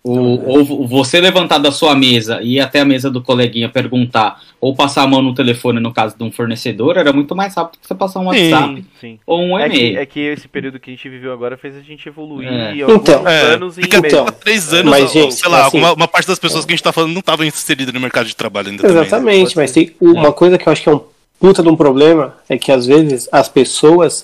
o, 0.04 0.50
ou 0.50 0.86
você 0.86 1.22
levantar 1.22 1.60
da 1.60 1.72
sua 1.72 1.96
mesa 1.96 2.42
e 2.42 2.56
ir 2.56 2.60
até 2.60 2.82
a 2.82 2.86
mesa 2.86 3.10
do 3.10 3.22
coleguinha 3.22 3.70
perguntar, 3.70 4.42
ou 4.60 4.76
passar 4.76 5.04
a 5.04 5.08
mão 5.08 5.22
no 5.22 5.34
telefone 5.34 5.80
no 5.80 5.94
caso 5.94 6.18
de 6.18 6.24
um 6.24 6.30
fornecedor, 6.32 6.98
era 6.98 7.14
muito 7.14 7.34
mais 7.34 7.56
rápido 7.56 7.80
que 7.80 7.88
você 7.88 7.96
passar 7.96 8.20
um 8.20 8.24
Sim. 8.34 8.52
WhatsApp 8.52 8.86
Sim. 9.00 9.20
ou 9.26 9.40
um 9.42 9.58
É 9.58 9.70
que, 9.70 9.78
e-mail. 9.78 10.00
é 10.00 10.06
que 10.06 10.20
esse 10.20 10.48
período 10.50 10.78
que 10.78 10.92
a 10.92 10.94
gente 10.94 11.08
viveu 11.08 11.32
agora 11.32 11.56
fez 11.56 11.76
a 11.78 11.80
gente 11.82 12.06
evoluir 12.10 12.48
É. 12.52 12.82
alguns 12.82 12.96
Então, 13.02 13.26
É, 13.28 13.42
anos 13.54 13.78
em 13.78 13.82
porque 13.82 13.96
até 13.96 14.08
meses. 14.12 14.28
há 14.28 14.32
três 14.32 14.74
anos, 14.74 14.92
Mas, 14.92 15.04
ou, 15.16 15.22
gente, 15.22 15.36
sei 15.36 15.50
lá, 15.50 15.68
assim- 15.68 15.78
alguma, 15.78 15.94
uma 15.94 16.08
parte 16.08 16.28
das 16.28 16.38
pessoas 16.40 16.66
que 16.66 16.74
a 16.74 16.76
gente 16.76 16.84
tá 16.84 16.92
falando 16.92 17.14
não 17.14 17.20
estavam 17.22 17.46
inseridas 17.46 17.94
no 17.94 18.00
mercado 18.02 18.28
de 18.28 18.36
trabalho 18.36 18.70
ainda 18.70 18.82
também. 18.82 18.98
né? 18.98 19.02
Exatamente, 19.04 19.56
mas 19.56 19.72
tem 19.72 19.96
uma 20.02 20.34
coisa 20.34 20.58
que 20.58 20.68
eu 20.68 20.74
acho 20.74 20.84
que 20.84 20.90
é 20.90 20.94
um 20.94 21.02
puta 21.40 21.64
de 21.64 21.70
um 21.70 21.76
problema, 21.78 22.36
é 22.50 22.58
que 22.58 22.72
às 22.74 22.86
vezes 22.86 23.28
as 23.32 23.48
pessoas 23.50 24.24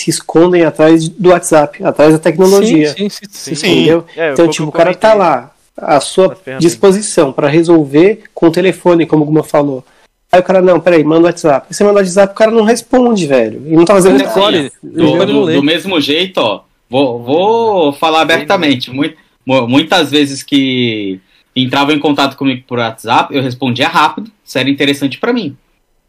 se 0.00 0.10
escondem 0.10 0.64
atrás 0.64 1.08
do 1.08 1.30
WhatsApp, 1.30 1.82
atrás 1.84 2.12
da 2.12 2.18
tecnologia. 2.18 2.88
Sim, 2.94 3.08
sim, 3.08 3.26
sim. 3.30 3.54
sim. 3.54 3.72
Entendeu? 3.72 4.04
É, 4.16 4.32
então, 4.32 4.48
tipo, 4.48 4.68
o 4.68 4.72
cara 4.72 4.94
tá 4.94 5.12
comentei. 5.12 5.28
lá, 5.28 5.50
à 5.76 6.00
sua 6.00 6.34
ferramentas. 6.34 6.60
disposição 6.70 7.32
para 7.32 7.48
resolver 7.48 8.22
com 8.34 8.46
o 8.48 8.50
telefone, 8.50 9.06
como 9.06 9.22
o 9.22 9.26
Guma 9.26 9.42
falou. 9.42 9.84
Aí 10.32 10.38
o 10.40 10.42
cara, 10.44 10.62
não, 10.62 10.78
peraí, 10.78 11.02
manda 11.02 11.22
o 11.22 11.24
WhatsApp. 11.24 11.66
Aí 11.68 11.74
você 11.74 11.82
manda 11.82 11.96
o 11.96 11.98
WhatsApp, 12.02 12.32
o 12.32 12.36
cara 12.36 12.50
não 12.50 12.62
responde, 12.64 13.26
velho. 13.26 13.62
E 13.66 13.74
não 13.76 13.84
tá 13.84 13.94
fazendo 13.94 14.22
nada. 14.22 14.70
do, 14.82 15.26
do- 15.26 15.52
do 15.54 15.62
mesmo 15.62 16.00
jeito, 16.00 16.38
ó, 16.38 16.62
vou, 16.88 17.22
vou 17.22 17.92
falar 17.94 18.20
abertamente. 18.22 18.90
Mui- 18.92 19.16
mu- 19.44 19.66
muitas 19.66 20.10
vezes 20.10 20.42
que 20.42 21.18
entravam 21.56 21.94
em 21.94 21.98
contato 21.98 22.36
comigo 22.36 22.62
por 22.66 22.78
WhatsApp, 22.78 23.34
eu 23.34 23.42
respondia 23.42 23.88
rápido, 23.88 24.30
se 24.44 24.58
era 24.58 24.70
interessante 24.70 25.18
pra 25.18 25.32
mim. 25.32 25.56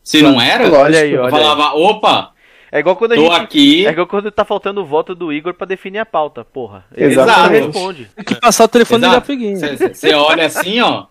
Se 0.04 0.22
não 0.22 0.40
era, 0.42 0.66
eu 0.66 0.74
Olha 0.74 1.00
aí, 1.00 1.16
olha 1.18 1.26
aí. 1.26 1.32
falava, 1.32 1.74
opa, 1.76 2.31
É 2.72 2.80
igual 2.80 2.96
quando 2.96 3.12
a 3.12 3.16
tô 3.16 3.24
gente. 3.24 3.34
aqui. 3.36 3.86
É 3.86 3.90
igual 3.92 4.08
quando 4.08 4.32
tá 4.32 4.46
faltando 4.46 4.82
o 4.82 4.86
voto 4.86 5.14
do 5.14 5.34
Igor 5.34 5.54
pra 5.54 5.68
definir 5.68 6.00
a 6.00 6.06
pauta, 6.06 6.46
porra. 6.46 6.86
Ele 6.96 7.16
não 7.16 7.48
responde. 7.50 8.10
Tem 8.16 8.24
que 8.26 8.36
passar 8.36 8.64
o 8.64 8.68
telefone 8.70 9.04
e 9.04 9.08
ligar 9.08 9.22
pro 9.22 9.34
Iguinho. 9.34 9.58
Você 9.94 10.14
olha 10.14 10.46
assim, 10.46 10.80
ó. 10.80 11.06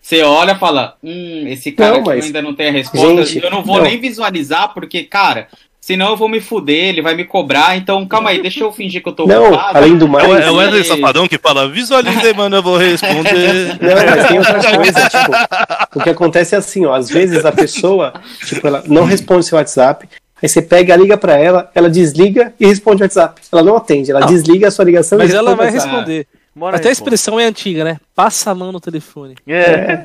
Você 0.00 0.22
olha 0.22 0.52
e 0.52 0.58
fala, 0.58 0.94
hum, 1.02 1.44
esse 1.48 1.72
cara 1.72 1.94
Não, 1.94 2.00
aqui 2.00 2.08
mas- 2.10 2.24
ainda 2.26 2.42
não 2.42 2.54
tem 2.54 2.68
a 2.68 2.72
resposta. 2.72 3.24
Gente, 3.24 3.44
eu 3.44 3.50
não 3.50 3.62
vou 3.64 3.78
não. 3.78 3.84
nem 3.84 3.98
visualizar, 3.98 4.72
porque, 4.72 5.02
cara, 5.02 5.48
senão 5.80 6.10
eu 6.10 6.16
vou 6.16 6.28
me 6.28 6.38
fuder, 6.40 6.90
ele 6.90 7.02
vai 7.02 7.16
me 7.16 7.24
cobrar. 7.24 7.76
Então, 7.76 8.06
calma 8.06 8.30
aí, 8.30 8.40
deixa 8.40 8.60
eu 8.60 8.70
fingir 8.70 9.02
que 9.02 9.08
eu 9.08 9.12
tô 9.12 9.26
Não, 9.26 9.48
ocupado. 9.48 9.78
além 9.78 9.96
do 9.98 10.06
mais. 10.06 10.28
é 10.44 10.48
o 10.48 10.56
Wesley 10.56 10.84
Safadão 10.84 11.26
que 11.26 11.38
fala, 11.38 11.68
visualizei, 11.68 12.32
mano, 12.34 12.54
eu 12.56 12.62
vou 12.62 12.76
responder. 12.76 13.76
Não, 13.80 13.94
mas 14.16 14.28
tem 14.28 14.38
outra 14.38 14.76
coisa, 14.76 15.08
tipo, 15.08 15.98
o 15.98 16.02
que 16.04 16.10
acontece 16.10 16.54
é 16.54 16.58
assim, 16.58 16.86
ó, 16.86 16.94
às 16.94 17.08
vezes 17.10 17.44
a 17.44 17.50
pessoa, 17.50 18.12
tipo, 18.44 18.64
ela 18.64 18.84
não 18.86 19.04
responde 19.06 19.44
seu 19.44 19.58
WhatsApp, 19.58 20.08
aí 20.42 20.48
você 20.48 20.60
pega, 20.62 20.94
liga 20.96 21.16
pra 21.16 21.36
ela, 21.36 21.70
ela 21.74 21.88
desliga 21.90 22.52
e 22.60 22.66
responde 22.66 23.02
o 23.02 23.04
WhatsApp. 23.04 23.40
Ela 23.52 23.62
não 23.62 23.76
atende, 23.76 24.10
ela 24.10 24.26
desliga 24.26 24.68
a 24.68 24.70
sua 24.70 24.84
ligação 24.84 25.18
Mas 25.18 25.32
e 25.32 25.36
ela 25.36 25.50
responde 25.50 25.56
vai 25.56 25.66
o 25.66 25.74
WhatsApp. 25.74 25.94
responder. 25.96 26.26
Bora 26.54 26.76
Até 26.76 26.88
a 26.88 26.92
expressão 26.92 27.38
é 27.38 27.44
antiga, 27.44 27.84
né? 27.84 27.98
Passa 28.14 28.50
a 28.50 28.54
mão 28.54 28.72
no 28.72 28.80
telefone. 28.80 29.34
É. 29.46 30.04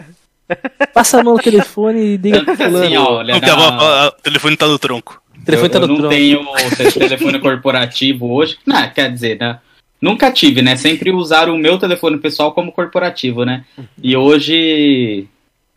Passa 0.94 1.20
a 1.20 1.24
mão 1.24 1.36
no 1.36 1.40
telefone 1.40 2.00
e 2.02 2.18
liga 2.18 2.44
pro 2.44 2.58
que 2.58 2.64
assim, 2.64 2.72
fulano. 2.74 2.96
ó, 3.02 3.14
olha, 3.20 3.34
Não, 3.40 3.40
na- 3.58 4.06
a- 4.06 4.08
o 4.10 4.22
telefone 4.22 4.58
tá 4.58 4.68
no 4.68 4.78
tronco. 4.78 5.22
O 5.42 5.46
telefone 5.46 5.70
eu, 5.70 5.72
tá 5.72 5.78
eu 5.80 5.82
no 5.82 5.88
não 5.88 5.96
tronco. 6.10 6.14
tenho 6.14 6.46
te- 6.92 7.00
telefone 7.00 7.40
corporativo 7.40 8.32
hoje. 8.34 8.58
Não, 8.66 8.90
quer 8.90 9.12
dizer, 9.12 9.38
né? 9.40 9.60
nunca 10.02 10.32
tive, 10.32 10.62
né? 10.64 10.76
Sempre 10.76 11.12
usaram 11.12 11.54
o 11.56 11.60
meu 11.60 11.78
telefone 11.78 12.18
pessoal 12.18 12.52
como 12.54 12.72
corporativo, 12.72 13.46
né? 13.46 13.64
E 14.02 14.18
hoje, 14.18 15.28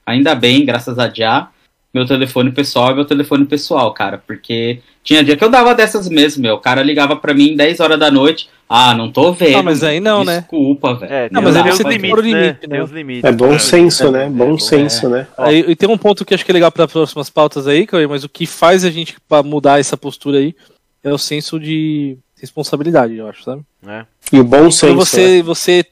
ainda 0.07 0.35
bem, 0.35 0.65
graças 0.65 0.99
a 0.99 1.09
Já, 1.09 1.49
meu 1.95 2.05
telefone 2.05 2.51
pessoal 2.51 2.91
é 2.91 2.95
meu 2.95 3.05
telefone 3.05 3.47
pessoal, 3.47 3.95
cara. 3.95 4.19
Porque 4.19 4.81
tinha 5.05 5.23
dia 5.23 5.37
que 5.37 5.45
eu 5.45 5.49
dava 5.49 5.75
dessas 5.75 6.09
mesmo, 6.09 6.43
meu. 6.43 6.57
O 6.57 6.61
cara 6.61 6.83
ligava 6.83 7.15
pra 7.15 7.33
mim 7.33 7.55
10 7.55 7.79
horas 7.79 7.99
da 7.99 8.11
noite. 8.11 8.49
Ah, 8.69 8.95
não 8.95 9.13
tô 9.13 9.33
vendo. 9.33 9.59
Ah, 9.59 9.63
mas 9.63 9.85
aí 9.85 10.01
não, 10.01 10.25
né? 10.25 10.41
Desculpa, 10.41 10.95
velho. 10.95 11.13
É, 11.13 11.29
Não, 11.31 11.43
mas 11.43 11.55
aí 11.55 11.63
tem 11.63 11.73
você 11.73 11.85
tem 11.85 11.93
que 11.93 11.99
limites, 11.99 12.11
pôr 12.11 12.19
o 12.19 12.23
né? 12.23 12.41
limite, 12.41 12.67
né? 12.67 12.77
Tem 12.77 12.83
os 12.83 12.91
limites. 12.91 13.25
É 13.25 13.33
bom 13.33 13.53
né? 13.53 13.59
senso, 13.59 14.11
né? 14.11 14.29
Bom 14.29 14.51
bom, 14.53 14.59
senso, 14.59 15.09
né? 15.09 15.27
Aí, 15.39 15.65
e 15.69 15.77
tem 15.77 15.89
um 15.89 15.99
ponto 15.99 16.25
que 16.25 16.33
eu 16.33 16.37
acho 16.37 16.45
que 16.45 16.51
é 16.51 16.55
legal 16.55 16.73
para 16.73 16.89
próximas 16.89 17.31
pautas 17.31 17.69
aí, 17.69 17.87
Cauê, 17.87 18.07
mas 18.07 18.25
o 18.25 18.29
que 18.29 18.47
faz 18.47 18.85
a 18.85 18.91
gente 18.91 19.17
pra 19.29 19.43
mudar 19.43 19.79
essa 19.79 19.97
postura 19.97 20.39
aí 20.39 20.55
é 21.03 21.13
o 21.13 21.19
senso 21.19 21.61
de 21.61 22.17
responsabilidade, 22.41 23.15
eu 23.17 23.29
acho, 23.29 23.45
sabe? 23.45 23.63
né? 23.83 24.07
E 24.33 24.41
o 24.41 24.45
bom 24.45 24.57
Quando 24.59 24.73
senso. 24.73 24.87
né? 24.87 24.95
você, 24.95 25.43
você 25.43 25.87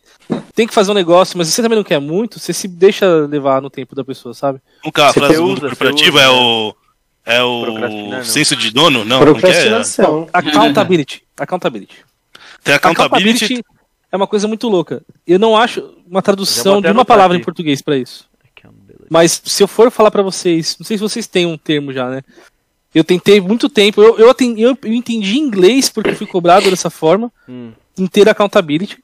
tem 0.55 0.67
que 0.67 0.75
fazer 0.75 0.91
um 0.91 0.95
negócio, 0.95 1.37
mas 1.39 1.49
você 1.49 1.63
também 1.63 1.77
não 1.77 1.85
quer 1.85 2.01
muito, 2.01 2.39
você 2.39 2.53
se 2.53 2.69
deixa 2.69 3.07
levar 3.27 3.61
no 3.63 3.71
tempo 3.71 3.95
da 3.95 4.05
pessoa, 4.05 4.35
sabe? 4.35 4.61
Nunca 4.85 5.07
a 5.07 5.13
frase 5.13 5.39
usa, 5.39 5.55
do 5.55 5.61
você 5.61 5.69
corporativo 5.69 6.17
usa, 6.17 6.25
é 6.25 6.29
o. 6.29 6.75
É 7.25 7.43
o 7.43 8.25
senso 8.25 8.57
de 8.57 8.71
dono? 8.73 9.05
Não, 9.05 9.25
não 9.25 9.35
quer. 9.35 9.73
Accountability. 10.33 11.23
Accountability. 11.39 12.05
Tem 12.65 12.75
accountability. 12.75 13.45
Accountability 13.45 13.65
é 14.11 14.17
uma 14.17 14.27
coisa 14.27 14.49
muito 14.49 14.69
louca. 14.69 15.03
Eu 15.27 15.39
não 15.39 15.57
acho 15.57 15.95
uma 16.07 16.21
tradução 16.21 16.81
de 16.81 16.91
uma 16.91 17.05
palavra 17.05 17.37
aqui. 17.37 17.43
em 17.43 17.45
português 17.45 17.81
pra 17.81 17.97
isso. 17.97 18.29
Accountability. 18.57 19.07
Mas 19.09 19.41
se 19.45 19.63
eu 19.63 19.69
for 19.69 19.91
falar 19.91 20.11
pra 20.11 20.23
vocês, 20.23 20.77
não 20.79 20.85
sei 20.85 20.99
se 20.99 21.03
vocês 21.03 21.27
têm 21.27 21.47
um 21.47 21.57
termo 21.57 21.93
já, 21.93 22.11
né? 22.11 22.23
Eu 22.95 23.03
tentei 23.05 23.41
muito 23.41 23.69
tempo, 23.71 24.03
eu, 24.03 24.19
eu, 24.19 24.35
eu, 24.59 24.79
eu 24.83 24.93
entendi 24.93 25.39
inglês 25.39 25.89
porque 25.89 26.11
eu 26.11 26.17
fui 26.17 26.27
cobrado 26.27 26.69
dessa 26.69 26.91
forma, 26.91 27.33
Hum, 27.49 27.73
inteira 27.97 28.33
accountability. 28.33 29.03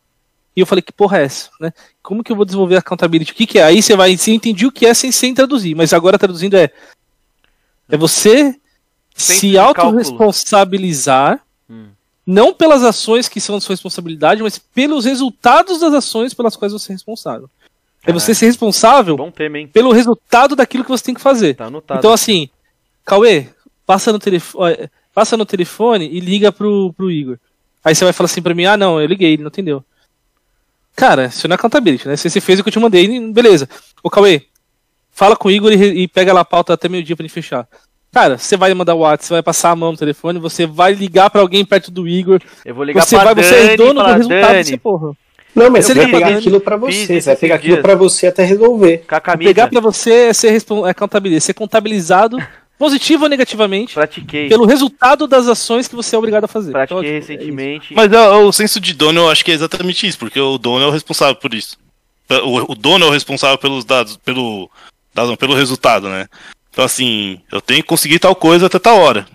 E 0.57 0.61
eu 0.61 0.67
falei, 0.67 0.83
que 0.83 0.93
porra 0.93 1.19
é 1.19 1.25
essa? 1.25 1.51
Né? 1.61 1.73
Como 2.03 2.25
que 2.25 2.33
eu 2.33 2.37
vou 2.37 2.45
desenvolver 2.45 2.77
accountability? 2.77 3.33
O 3.33 3.35
que, 3.35 3.47
que 3.47 3.59
é? 3.59 3.65
Aí 3.65 3.83
você 3.83 3.95
vai, 3.95 4.17
você 4.17 4.33
entendi 4.33 4.67
o 4.67 4.73
que 4.73 4.87
é 4.87 4.95
sem, 4.95 5.13
sem 5.13 5.33
traduzir, 5.35 5.75
mas 5.75 5.93
agora 5.93 6.19
traduzindo 6.19 6.57
é. 6.57 6.71
É 7.89 7.97
você 7.97 8.55
se 9.15 9.59
autorresponsabilizar, 9.59 11.41
Hum. 11.71 11.89
não 12.27 12.55
pelas 12.55 12.83
ações 12.83 13.29
que 13.29 13.41
são 13.41 13.61
sua 13.61 13.75
responsabilidade, 13.75 14.43
mas 14.43 14.59
pelos 14.59 15.05
resultados 15.05 15.81
das 15.81 15.93
ações 15.93 16.33
pelas 16.33 16.57
quais 16.57 16.73
você 16.73 16.93
é 16.93 16.95
responsável. 16.95 17.51
É 18.07 18.13
você 18.13 18.35
ser 18.35 18.47
responsável 18.47 19.17
tema, 19.33 19.69
pelo 19.71 19.93
resultado 19.93 20.57
daquilo 20.57 20.83
que 20.83 20.91
você 20.91 21.05
tem 21.05 21.15
que 21.15 21.21
fazer. 21.21 21.55
Tá 21.55 21.67
anotado. 21.67 21.99
Então, 21.99 22.13
assim, 22.13 22.49
Cauê, 23.05 23.49
passa 23.85 24.13
no, 24.13 24.19
telefone, 24.19 24.89
passa 25.13 25.37
no 25.37 25.45
telefone 25.45 26.09
e 26.11 26.21
liga 26.21 26.51
pro, 26.51 26.93
pro 26.95 27.11
Igor. 27.11 27.39
Aí 27.85 27.95
você 27.95 28.05
vai 28.05 28.13
falar 28.13 28.27
assim 28.27 28.41
pra 28.41 28.55
mim, 28.55 28.65
ah, 28.65 28.77
não, 28.77 29.01
eu 29.01 29.07
liguei, 29.07 29.33
ele 29.33 29.43
não 29.43 29.49
entendeu. 29.49 29.85
Cara, 30.99 31.27
isso 31.27 31.47
não 31.47 31.55
é 31.55 31.57
accountability, 31.57 32.09
né? 32.09 32.17
Você, 32.17 32.29
você 32.29 32.41
fez 32.41 32.59
o 32.59 32.65
que 32.65 32.71
eu 32.71 32.73
te 32.73 32.79
mandei, 32.81 33.07
beleza. 33.33 33.69
Ô, 34.03 34.11
Cauê, 34.11 34.43
fala 35.13 35.37
com 35.37 35.47
o 35.47 35.51
Igor 35.51 35.71
e, 35.73 35.77
e 36.03 36.09
pega 36.09 36.33
lá 36.33 36.41
a 36.41 36.45
pauta 36.45 36.73
até 36.75 36.89
meio-dia 36.89 37.15
pra 37.15 37.23
gente 37.23 37.33
fechar. 37.33 37.69
Cara, 38.13 38.37
você 38.37 38.57
vai 38.57 38.75
mandar 38.75 38.97
o 38.97 38.99
WhatsApp, 38.99 39.25
você 39.27 39.35
vai 39.35 39.43
passar 39.45 39.71
a 39.71 39.77
mão 39.77 39.93
no 39.93 39.97
telefone, 39.97 40.41
você 40.41 40.67
vai 40.67 40.95
ligar 40.95 41.31
pra 41.31 41.41
alguém 41.41 41.65
perto 41.65 41.93
do 41.93 42.09
Igor, 42.09 42.41
Eu 42.65 42.75
vou 42.75 42.83
ligar 42.83 43.05
você 43.05 43.15
pra 43.15 43.27
vai, 43.27 43.35
Dani 43.37 43.47
você 43.47 43.55
é 43.55 43.77
dono 43.77 44.03
do 44.03 44.13
resultado 44.13 44.41
Dani, 44.41 44.55
dessa 44.55 44.79
porra. 44.79 45.13
Não, 45.55 45.71
mas 45.71 45.87
Você 45.87 45.95
você 45.95 46.01
vai 46.01 46.11
pegar 46.11 46.37
aquilo 46.37 46.61
pra 46.61 46.81
Fiz 46.81 47.07
você. 47.07 47.21
Você 47.21 47.27
vai 47.31 47.37
pegar 47.37 47.55
aquilo 47.55 47.75
dias. 47.75 47.83
pra 47.83 47.95
você 47.95 48.27
até 48.27 48.45
resolver. 48.45 49.05
Pegar 49.39 49.69
pra 49.69 49.81
você 49.81 50.11
é 50.13 50.33
ser, 50.33 50.51
respon- 50.51 50.85
é 50.85 50.93
contabilidade, 50.93 51.45
ser 51.45 51.55
contabilizado, 51.55 52.39
positivo 52.79 53.25
ou 53.25 53.29
negativamente, 53.29 53.95
pratiquei. 53.95 54.49
pelo 54.49 54.65
resultado 54.67 55.27
das 55.27 55.49
ações 55.49 55.89
que 55.89 55.97
você 55.97 56.15
é 56.15 56.19
obrigado 56.19 56.45
a 56.45 56.49
fazer. 56.49 56.73
Pratiquei 56.73 56.97
Então, 56.97 57.03
tipo, 57.03 57.33
é 57.33 57.35
recentemente. 57.35 57.95
Mas 57.95 58.13
é, 58.13 58.29
o 58.29 58.53
senso 58.53 58.79
de 58.81 58.95
dono 58.95 59.21
eu 59.23 59.31
acho 59.31 59.45
que 59.45 59.51
é 59.51 59.55
exatamente 59.55 60.07
isso, 60.07 60.19
porque 60.19 60.41
o 60.41 60.57
dono 60.59 60.85
é 60.85 60.89
o 60.89 60.93
responsável 60.93 61.35
por 61.35 61.53
isso. 61.53 61.77
O, 62.45 62.73
o 62.73 62.75
dono 62.75 63.07
é 63.07 63.09
o 63.09 63.13
responsável 63.13 63.59
pelos 63.59 63.85
dados, 63.85 64.17
pelo, 64.19 64.71
dados 65.15 65.31
não, 65.31 65.37
pelo 65.37 65.55
resultado, 65.55 66.09
né? 66.09 66.27
Então 66.71 66.85
assim, 66.85 67.41
eu 67.51 67.61
tenho 67.61 67.83
que 67.83 67.89
conseguir 67.89 68.19
tal 68.19 68.35
coisa 68.37 68.67
até 68.67 68.79
tal 68.79 68.99
hora. 68.99 69.27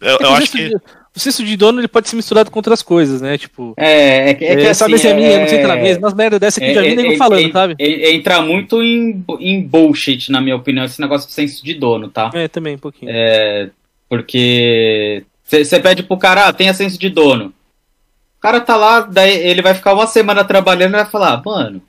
Eu, 0.00 0.16
É 0.18 0.22
eu 0.24 0.34
acho 0.34 0.52
que. 0.52 0.68
de- 0.70 0.76
O 1.16 1.18
senso 1.20 1.42
de 1.42 1.56
dono 1.56 1.80
ele 1.80 1.88
pode 1.88 2.08
ser 2.10 2.16
misturado 2.16 2.50
com 2.50 2.58
outras 2.58 2.82
coisas, 2.82 3.22
né? 3.22 3.38
Tipo, 3.38 3.72
É, 3.78 4.30
é, 4.30 4.34
que- 4.34 4.44
é 4.44 4.54
que 4.56 4.62
é, 4.62 4.70
assim, 4.70 4.78
sabe 4.78 4.98
se 4.98 5.08
é 5.08 5.14
minha, 5.14 5.40
não 5.40 5.48
sei 5.48 5.58
é- 5.60 5.66
na 5.66 5.74
mesa, 5.76 5.98
umas 5.98 6.12
merda 6.12 6.38
dessa 6.38 6.60
que 6.60 6.66
eu 6.66 6.74
já 6.74 6.82
vi 6.82 6.88
é- 6.88 6.94
nego 6.94 7.12
é- 7.12 7.16
falando, 7.16 7.48
é- 7.48 7.52
sabe? 7.52 7.74
é- 7.78 8.12
entra 8.14 8.42
muito 8.42 8.82
em, 8.82 9.24
em 9.40 9.62
bullshit, 9.62 10.30
na 10.30 10.42
minha 10.42 10.54
opinião, 10.56 10.84
esse 10.84 11.00
negócio 11.00 11.26
de 11.26 11.32
senso 11.32 11.64
de 11.64 11.72
dono, 11.72 12.08
tá? 12.10 12.30
É, 12.34 12.46
também, 12.48 12.74
um 12.74 12.78
pouquinho. 12.78 13.10
Porque 14.08 15.24
você 15.44 15.80
pede 15.80 16.02
pro 16.02 16.16
cara, 16.16 16.46
ah, 16.48 16.52
tenha 16.52 16.74
senso 16.74 16.98
de 16.98 17.08
dono. 17.08 17.46
O 18.38 18.40
cara 18.40 18.60
tá 18.60 18.76
lá, 18.76 19.00
daí 19.00 19.32
ele 19.48 19.62
vai 19.62 19.74
ficar 19.74 19.94
uma 19.94 20.06
semana 20.06 20.44
trabalhando 20.44 20.94
e 20.94 20.96
vai 21.02 21.06
falar, 21.06 21.42
mano, 21.44 21.82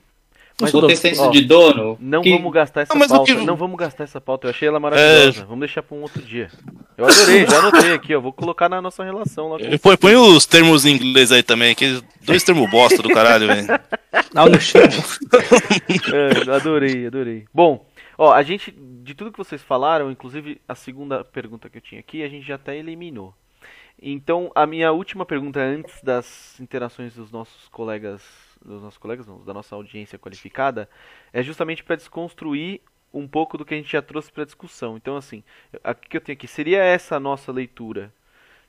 Mas, 0.60 0.72
vou 0.72 0.86
ter 0.88 0.96
senso 0.96 1.22
ó, 1.22 1.30
de 1.30 1.42
dono. 1.44 1.96
Não 2.00 2.20
que- 2.20 2.30
vamos 2.32 2.52
gastar 2.52 2.80
essa 2.82 2.94
Não, 2.94 3.06
pauta. 3.06 3.24
que- 3.34 3.44
Não 3.44 3.56
vamos 3.56 3.76
gastar 3.78 4.04
essa 4.04 4.20
pauta. 4.20 4.46
Eu 4.46 4.50
achei 4.50 4.66
ela 4.66 4.80
maravilhosa. 4.80 5.44
Vamos 5.44 5.60
deixar 5.60 5.82
pra 5.82 5.96
um 5.96 6.02
outro 6.02 6.20
dia. 6.20 6.50
Eu 6.96 7.04
adorei, 7.06 7.46
já 7.46 7.58
anotei 7.58 7.92
aqui, 7.92 8.14
ó. 8.14 8.20
Vou 8.20 8.32
colocar 8.32 8.68
na 8.68 8.82
nossa 8.82 9.04
relação 9.04 9.50
lá 9.50 9.58
com 9.58 9.78
Põe, 9.78 9.96
põe 9.96 10.16
os 10.16 10.46
termos 10.46 10.84
em 10.84 10.94
inglês 10.96 11.30
aí 11.30 11.42
também, 11.44 11.74
que 11.74 12.02
dois 12.22 12.42
termos 12.42 12.68
bosta 12.70 13.00
do 13.02 13.08
caralho, 13.10 13.46
velho. 13.46 13.66
No 14.34 14.60
chão. 14.60 14.82
É, 16.12 16.50
adorei, 16.54 17.06
adorei. 17.06 17.44
Bom, 17.52 17.86
ó, 18.16 18.32
a 18.32 18.42
gente, 18.42 18.70
de 18.76 19.14
tudo 19.14 19.30
que 19.32 19.38
vocês 19.38 19.62
falaram, 19.62 20.10
inclusive 20.10 20.60
a 20.68 20.74
segunda 20.74 21.24
pergunta 21.24 21.68
que 21.68 21.78
eu 21.78 21.82
tinha 21.82 22.00
aqui, 22.00 22.22
a 22.22 22.28
gente 22.28 22.46
já 22.46 22.54
até 22.56 22.76
eliminou. 22.76 23.34
Então, 24.00 24.50
a 24.54 24.64
minha 24.66 24.92
última 24.92 25.26
pergunta 25.26 25.60
antes 25.60 26.00
das 26.02 26.58
interações 26.60 27.14
dos 27.14 27.30
nossos 27.32 27.68
colegas, 27.68 28.22
dos 28.68 28.82
nossos 28.82 28.98
colegas, 28.98 29.26
não, 29.26 29.44
da 29.44 29.54
nossa 29.54 29.74
audiência 29.74 30.18
qualificada, 30.18 30.88
é 31.32 31.42
justamente 31.42 31.82
para 31.84 31.96
desconstruir 31.96 32.80
um 33.12 33.26
pouco 33.26 33.56
do 33.58 33.64
que 33.64 33.74
a 33.74 33.76
gente 33.76 33.90
já 33.90 34.02
trouxe 34.02 34.30
para 34.30 34.44
discussão. 34.44 34.96
Então, 34.96 35.16
assim, 35.16 35.42
aqui 35.82 36.08
que 36.08 36.16
eu 36.16 36.20
tenho 36.20 36.36
aqui? 36.36 36.46
Seria 36.46 36.82
essa 36.82 37.16
a 37.16 37.20
nossa 37.20 37.50
leitura 37.52 38.12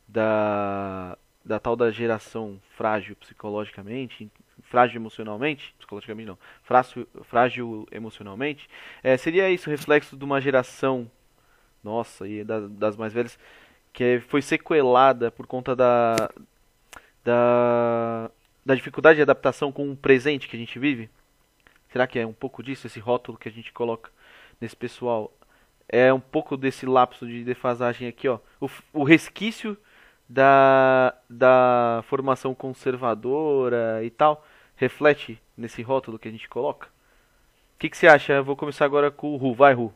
da 0.07 1.17
da 1.43 1.59
tal 1.59 1.75
da 1.75 1.89
geração 1.89 2.59
frágil 2.75 3.15
psicologicamente, 3.15 4.29
frágil 4.63 4.99
emocionalmente, 5.01 5.73
psicologicamente 5.79 6.27
não, 6.27 6.37
frágil, 6.63 7.07
frágil 7.23 7.87
emocionalmente, 7.91 8.69
é, 9.01 9.17
seria 9.17 9.49
isso 9.49 9.69
reflexo 9.69 10.17
de 10.17 10.23
uma 10.25 10.39
geração, 10.41 11.09
nossa, 11.83 12.27
e 12.27 12.43
da- 12.43 12.67
das 12.67 12.95
mais 12.97 13.13
velhas, 13.13 13.39
que 13.93 14.19
foi 14.27 14.41
sequelada 14.41 15.31
por 15.31 15.47
conta 15.47 15.75
da, 15.75 16.15
da, 17.23 18.31
da 18.69 18.75
dificuldade 18.75 19.15
de 19.15 19.23
adaptação 19.23 19.71
com 19.71 19.91
o 19.91 19.95
presente 19.95 20.47
que 20.47 20.55
a 20.55 20.59
gente 20.59 20.77
vive? 20.77 21.09
Será 21.91 22.05
que 22.05 22.19
é 22.19 22.27
um 22.27 22.33
pouco 22.33 22.61
disso, 22.61 22.85
esse 22.85 22.99
rótulo 22.99 23.35
que 23.35 23.49
a 23.49 23.51
gente 23.51 23.73
coloca 23.73 24.11
nesse 24.61 24.75
pessoal? 24.75 25.33
É 25.87 26.13
um 26.13 26.19
pouco 26.19 26.55
desse 26.55 26.85
lapso 26.85 27.25
de 27.25 27.43
defasagem 27.43 28.07
aqui, 28.07 28.27
ó. 28.27 28.37
O, 28.61 28.69
o 28.93 29.03
resquício 29.03 29.75
da, 30.29 31.15
da 31.27 32.03
formação 32.07 32.53
conservadora 32.53 34.03
e 34.03 34.11
tal 34.11 34.45
reflete 34.75 35.41
nesse 35.57 35.81
rótulo 35.81 36.19
que 36.19 36.27
a 36.27 36.31
gente 36.31 36.47
coloca? 36.47 36.85
O 36.85 37.79
que, 37.79 37.89
que 37.89 37.97
você 37.97 38.05
acha? 38.05 38.33
Eu 38.33 38.43
vou 38.43 38.55
começar 38.55 38.85
agora 38.85 39.09
com 39.09 39.33
o 39.33 39.37
Ru. 39.37 39.55
Vai, 39.55 39.73
Ru. 39.73 39.91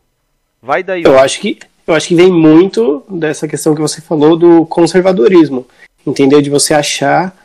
Vai 0.60 0.82
daí. 0.82 1.04
Eu 1.04 1.20
acho 1.20 1.40
que 1.40 1.60
eu 1.86 1.94
acho 1.94 2.08
que 2.08 2.16
vem 2.16 2.32
muito 2.32 3.06
dessa 3.08 3.48
questão 3.48 3.76
que 3.76 3.82
você 3.82 4.02
falou 4.02 4.36
do 4.36 4.66
conservadorismo, 4.66 5.68
entendeu? 6.08 6.42
De 6.42 6.50
você 6.50 6.74
achar, 6.74 7.36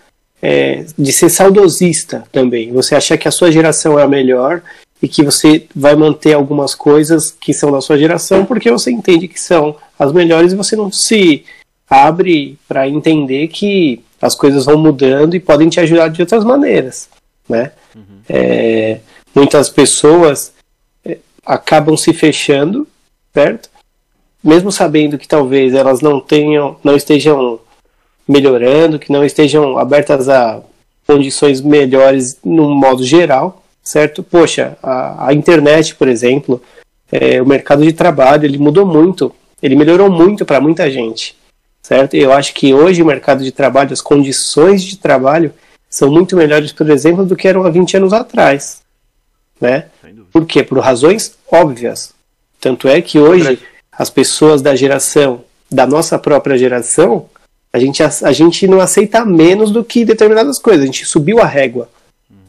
é, 0.41 0.85
de 0.97 1.13
ser 1.13 1.29
saudosista 1.29 2.25
também. 2.31 2.73
Você 2.73 2.95
achar 2.95 3.19
que 3.19 3.29
a 3.29 3.33
sua 3.33 3.51
geração 3.51 3.99
é 3.99 4.03
a 4.03 4.09
melhor 4.09 4.63
e 5.03 5.09
que 5.09 5.23
você 5.23 5.67
vai 5.75 5.95
manter 5.95 6.33
algumas 6.33 6.75
coisas 6.75 7.31
que 7.31 7.53
são 7.53 7.71
da 7.71 7.81
sua 7.81 7.99
geração 7.99 8.45
porque 8.45 8.71
você 8.71 8.91
entende 8.91 9.29
que 9.29 9.41
são 9.41 9.77
as 9.99 10.13
melhores 10.13 10.53
e 10.53 10.57
você 10.57 10.77
não 10.77 10.91
se 10.91 11.45
abre 11.89 12.59
para 12.69 12.89
entender 12.89 13.49
que 13.49 14.03
as 14.21 14.35
coisas 14.35 14.67
vão 14.67 14.79
mudando 14.79 15.35
e 15.35 15.41
podem 15.41 15.69
te 15.69 15.81
ajudar 15.81 16.09
de 16.09 16.21
outras 16.21 16.45
maneiras, 16.45 17.09
né? 17.49 17.73
É, 18.29 18.99
muitas 19.35 19.71
pessoas 19.71 20.53
é, 21.05 21.19
acabam 21.47 21.97
se 21.97 22.13
fechando, 22.13 22.87
certo? 23.33 23.71
Mesmo 24.43 24.71
sabendo 24.71 25.17
que 25.17 25.27
talvez 25.27 25.73
elas 25.73 26.01
não 26.01 26.21
tenham, 26.21 26.77
não 26.85 26.95
estejam 26.97 27.61
melhorando, 28.29 28.99
que 28.99 29.11
não 29.11 29.25
estejam 29.25 29.79
abertas 29.79 30.29
a 30.29 30.61
condições 31.07 31.63
melhores 31.63 32.39
no 32.45 32.69
modo 32.75 33.03
geral, 33.03 33.65
certo? 33.83 34.23
Poxa, 34.23 34.77
a, 34.83 35.29
a 35.29 35.33
internet, 35.33 35.95
por 35.95 36.07
exemplo, 36.07 36.63
é, 37.11 37.41
o 37.41 37.47
mercado 37.47 37.83
de 37.83 37.93
trabalho, 37.95 38.45
ele 38.45 38.59
mudou 38.59 38.85
muito, 38.85 39.35
ele 39.63 39.75
melhorou 39.75 40.11
muito 40.11 40.45
para 40.45 40.61
muita 40.61 40.91
gente, 40.91 41.35
certo? 41.83 42.15
Eu 42.15 42.33
acho 42.33 42.53
que 42.53 42.75
hoje 42.75 43.03
o 43.03 43.07
mercado 43.07 43.43
de 43.43 43.51
trabalho, 43.51 43.93
as 43.93 44.03
condições 44.03 44.83
de 44.83 44.99
trabalho 44.99 45.55
são 45.89 46.11
muito 46.11 46.37
melhores, 46.37 46.71
por 46.71 46.91
exemplo, 46.91 47.25
do 47.25 47.35
que 47.35 47.49
eram 47.49 47.65
há 47.65 47.71
20 47.71 47.97
anos 47.97 48.13
atrás, 48.13 48.83
né? 49.59 49.87
Por 50.31 50.45
quê? 50.45 50.63
Por 50.63 50.79
razões 50.79 51.35
óbvias. 51.51 52.13
Tanto 52.61 52.87
é 52.87 53.01
que 53.01 53.19
hoje 53.19 53.59
as 53.91 54.11
pessoas 54.11 54.61
da 54.61 54.77
geração, 54.77 55.43
da 55.71 55.87
nossa 55.87 56.19
própria 56.19 56.59
geração, 56.59 57.29
a 57.79 57.81
gente, 57.81 58.03
a, 58.03 58.11
a 58.25 58.33
gente 58.33 58.67
não 58.67 58.81
aceita 58.81 59.25
menos 59.25 59.71
do 59.71 59.85
que 59.85 60.05
determinadas 60.05 60.59
coisas, 60.59 60.83
a 60.83 60.87
gente 60.87 61.07
subiu 61.07 61.41
a 61.41 61.47
régua, 61.47 61.89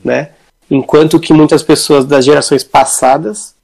né? 0.03 0.32
Enquanto 0.69 1.19
que 1.19 1.34
muitas 1.34 1.63
pessoas 1.63 2.05
das 2.05 2.25
gerações 2.25 2.63
passadas 2.63 3.55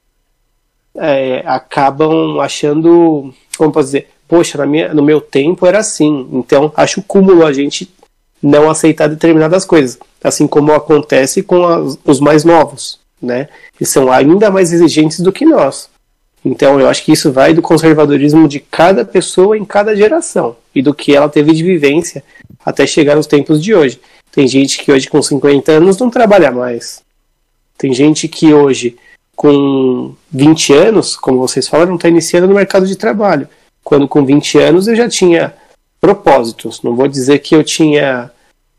é, 0.96 1.44
acabam 1.46 2.40
achando, 2.40 3.34
como 3.58 3.72
posso 3.72 3.88
dizer, 3.88 4.10
poxa, 4.28 4.58
na 4.58 4.66
minha, 4.66 4.94
no 4.94 5.04
meu 5.04 5.20
tempo 5.20 5.66
era 5.66 5.80
assim, 5.80 6.28
então 6.32 6.72
acho 6.76 7.02
cúmulo 7.04 7.46
a 7.46 7.54
gente 7.54 7.94
não 8.42 8.70
aceitar 8.70 9.08
determinadas 9.08 9.66
coisas, 9.66 9.98
assim 10.24 10.48
como 10.48 10.72
acontece 10.72 11.44
com 11.44 11.66
as, 11.66 11.98
os 12.06 12.20
mais 12.20 12.44
novos, 12.44 13.00
né? 13.22 13.50
Que 13.78 13.86
são 13.86 14.12
ainda 14.12 14.50
mais 14.50 14.72
exigentes 14.72 15.20
do 15.20 15.32
que 15.32 15.46
nós. 15.46 15.90
Então 16.46 16.80
eu 16.80 16.88
acho 16.88 17.04
que 17.04 17.12
isso 17.12 17.32
vai 17.32 17.56
do 17.56 17.62
conservadorismo 17.62 18.48
de 18.48 18.60
cada 18.60 19.04
pessoa 19.04 19.58
em 19.58 19.66
cada 19.66 19.96
geração 19.96 20.56
e 20.76 20.82
do 20.82 20.94
que 20.94 21.16
ela 21.16 21.28
teve 21.28 21.52
de 21.52 21.64
vivência 21.64 22.24
até 22.64 22.86
chegar 22.86 23.16
nos 23.16 23.26
tempos 23.26 23.62
de 23.62 23.74
hoje. 23.74 24.00
Tem 24.32 24.48
gente 24.48 24.78
que 24.78 24.92
hoje 24.92 25.10
com 25.10 25.20
50 25.20 25.72
anos 25.72 25.98
não 25.98 26.10
trabalha 26.10 26.52
mais. 26.52 27.02
Tem 27.76 27.92
gente 27.94 28.28
que 28.28 28.54
hoje 28.54 28.96
com 29.36 30.14
20 30.32 30.74
anos, 30.74 31.16
como 31.16 31.40
vocês 31.40 31.68
falaram, 31.68 31.96
está 31.96 32.08
iniciando 32.08 32.48
no 32.48 32.54
mercado 32.54 32.86
de 32.86 32.96
trabalho. 32.96 33.50
Quando 33.84 34.08
com 34.08 34.24
20 34.24 34.60
anos 34.60 34.88
eu 34.88 34.96
já 34.96 35.10
tinha 35.10 35.54
propósitos. 36.00 36.82
Não 36.84 36.96
vou 36.96 37.08
dizer 37.08 37.40
que 37.40 37.56
eu 37.56 37.64
tinha 37.64 38.32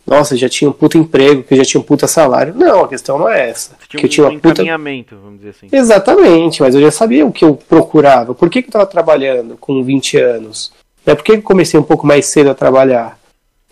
nossa, 0.07 0.37
já 0.37 0.49
tinha 0.49 0.71
um 0.71 0.73
puta 0.73 0.97
emprego, 0.97 1.43
que 1.43 1.55
eu 1.55 1.59
já 1.59 1.65
tinha 1.65 1.81
um 1.81 1.85
puta 1.85 2.07
salário. 2.07 2.55
Não, 2.55 2.85
a 2.85 2.89
questão 2.89 3.19
não 3.19 3.29
é 3.29 3.51
essa. 3.51 3.71
Você 3.79 3.89
tinha 3.89 4.01
que 4.01 4.07
um 4.07 4.07
eu 4.07 4.11
tinha 4.11 4.27
uma 4.29 4.33
puta... 4.39 4.63
encaminhamento, 4.63 5.17
vamos 5.17 5.39
dizer 5.39 5.51
assim. 5.51 5.69
Exatamente, 5.73 6.63
mas 6.63 6.75
eu 6.75 6.81
já 6.81 6.93
sabia 6.93 7.27
o 7.27 7.33
que 7.33 7.45
eu 7.45 7.57
procurava. 7.57 8.33
Por 8.33 8.49
que, 8.49 8.63
que 8.63 8.69
eu 8.69 8.71
estava 8.71 8.87
trabalhando 8.87 9.57
com 9.57 9.83
20 9.83 10.17
anos? 10.19 10.73
É 11.05 11.15
por 11.15 11.25
que 11.25 11.33
eu 11.33 11.43
comecei 11.43 11.79
um 11.79 11.83
pouco 11.83 12.07
mais 12.07 12.27
cedo 12.27 12.51
a 12.51 12.55
trabalhar? 12.55 13.19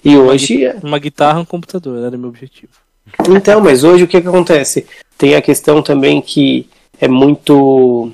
E 0.04 0.16
hoje. 0.16 0.64
é- 0.64 0.76
Uma 0.82 0.98
guitarra 0.98 1.38
e 1.38 1.42
um 1.42 1.46
computador, 1.46 2.04
era 2.04 2.16
meu 2.18 2.28
objetivo. 2.28 2.72
Então, 3.28 3.60
mas 3.60 3.84
hoje 3.84 4.04
o 4.04 4.08
que, 4.08 4.20
que 4.20 4.28
acontece? 4.28 4.86
Tem 5.16 5.36
a 5.36 5.42
questão 5.42 5.82
também 5.82 6.20
que 6.20 6.68
é 7.00 7.06
muito. 7.06 8.10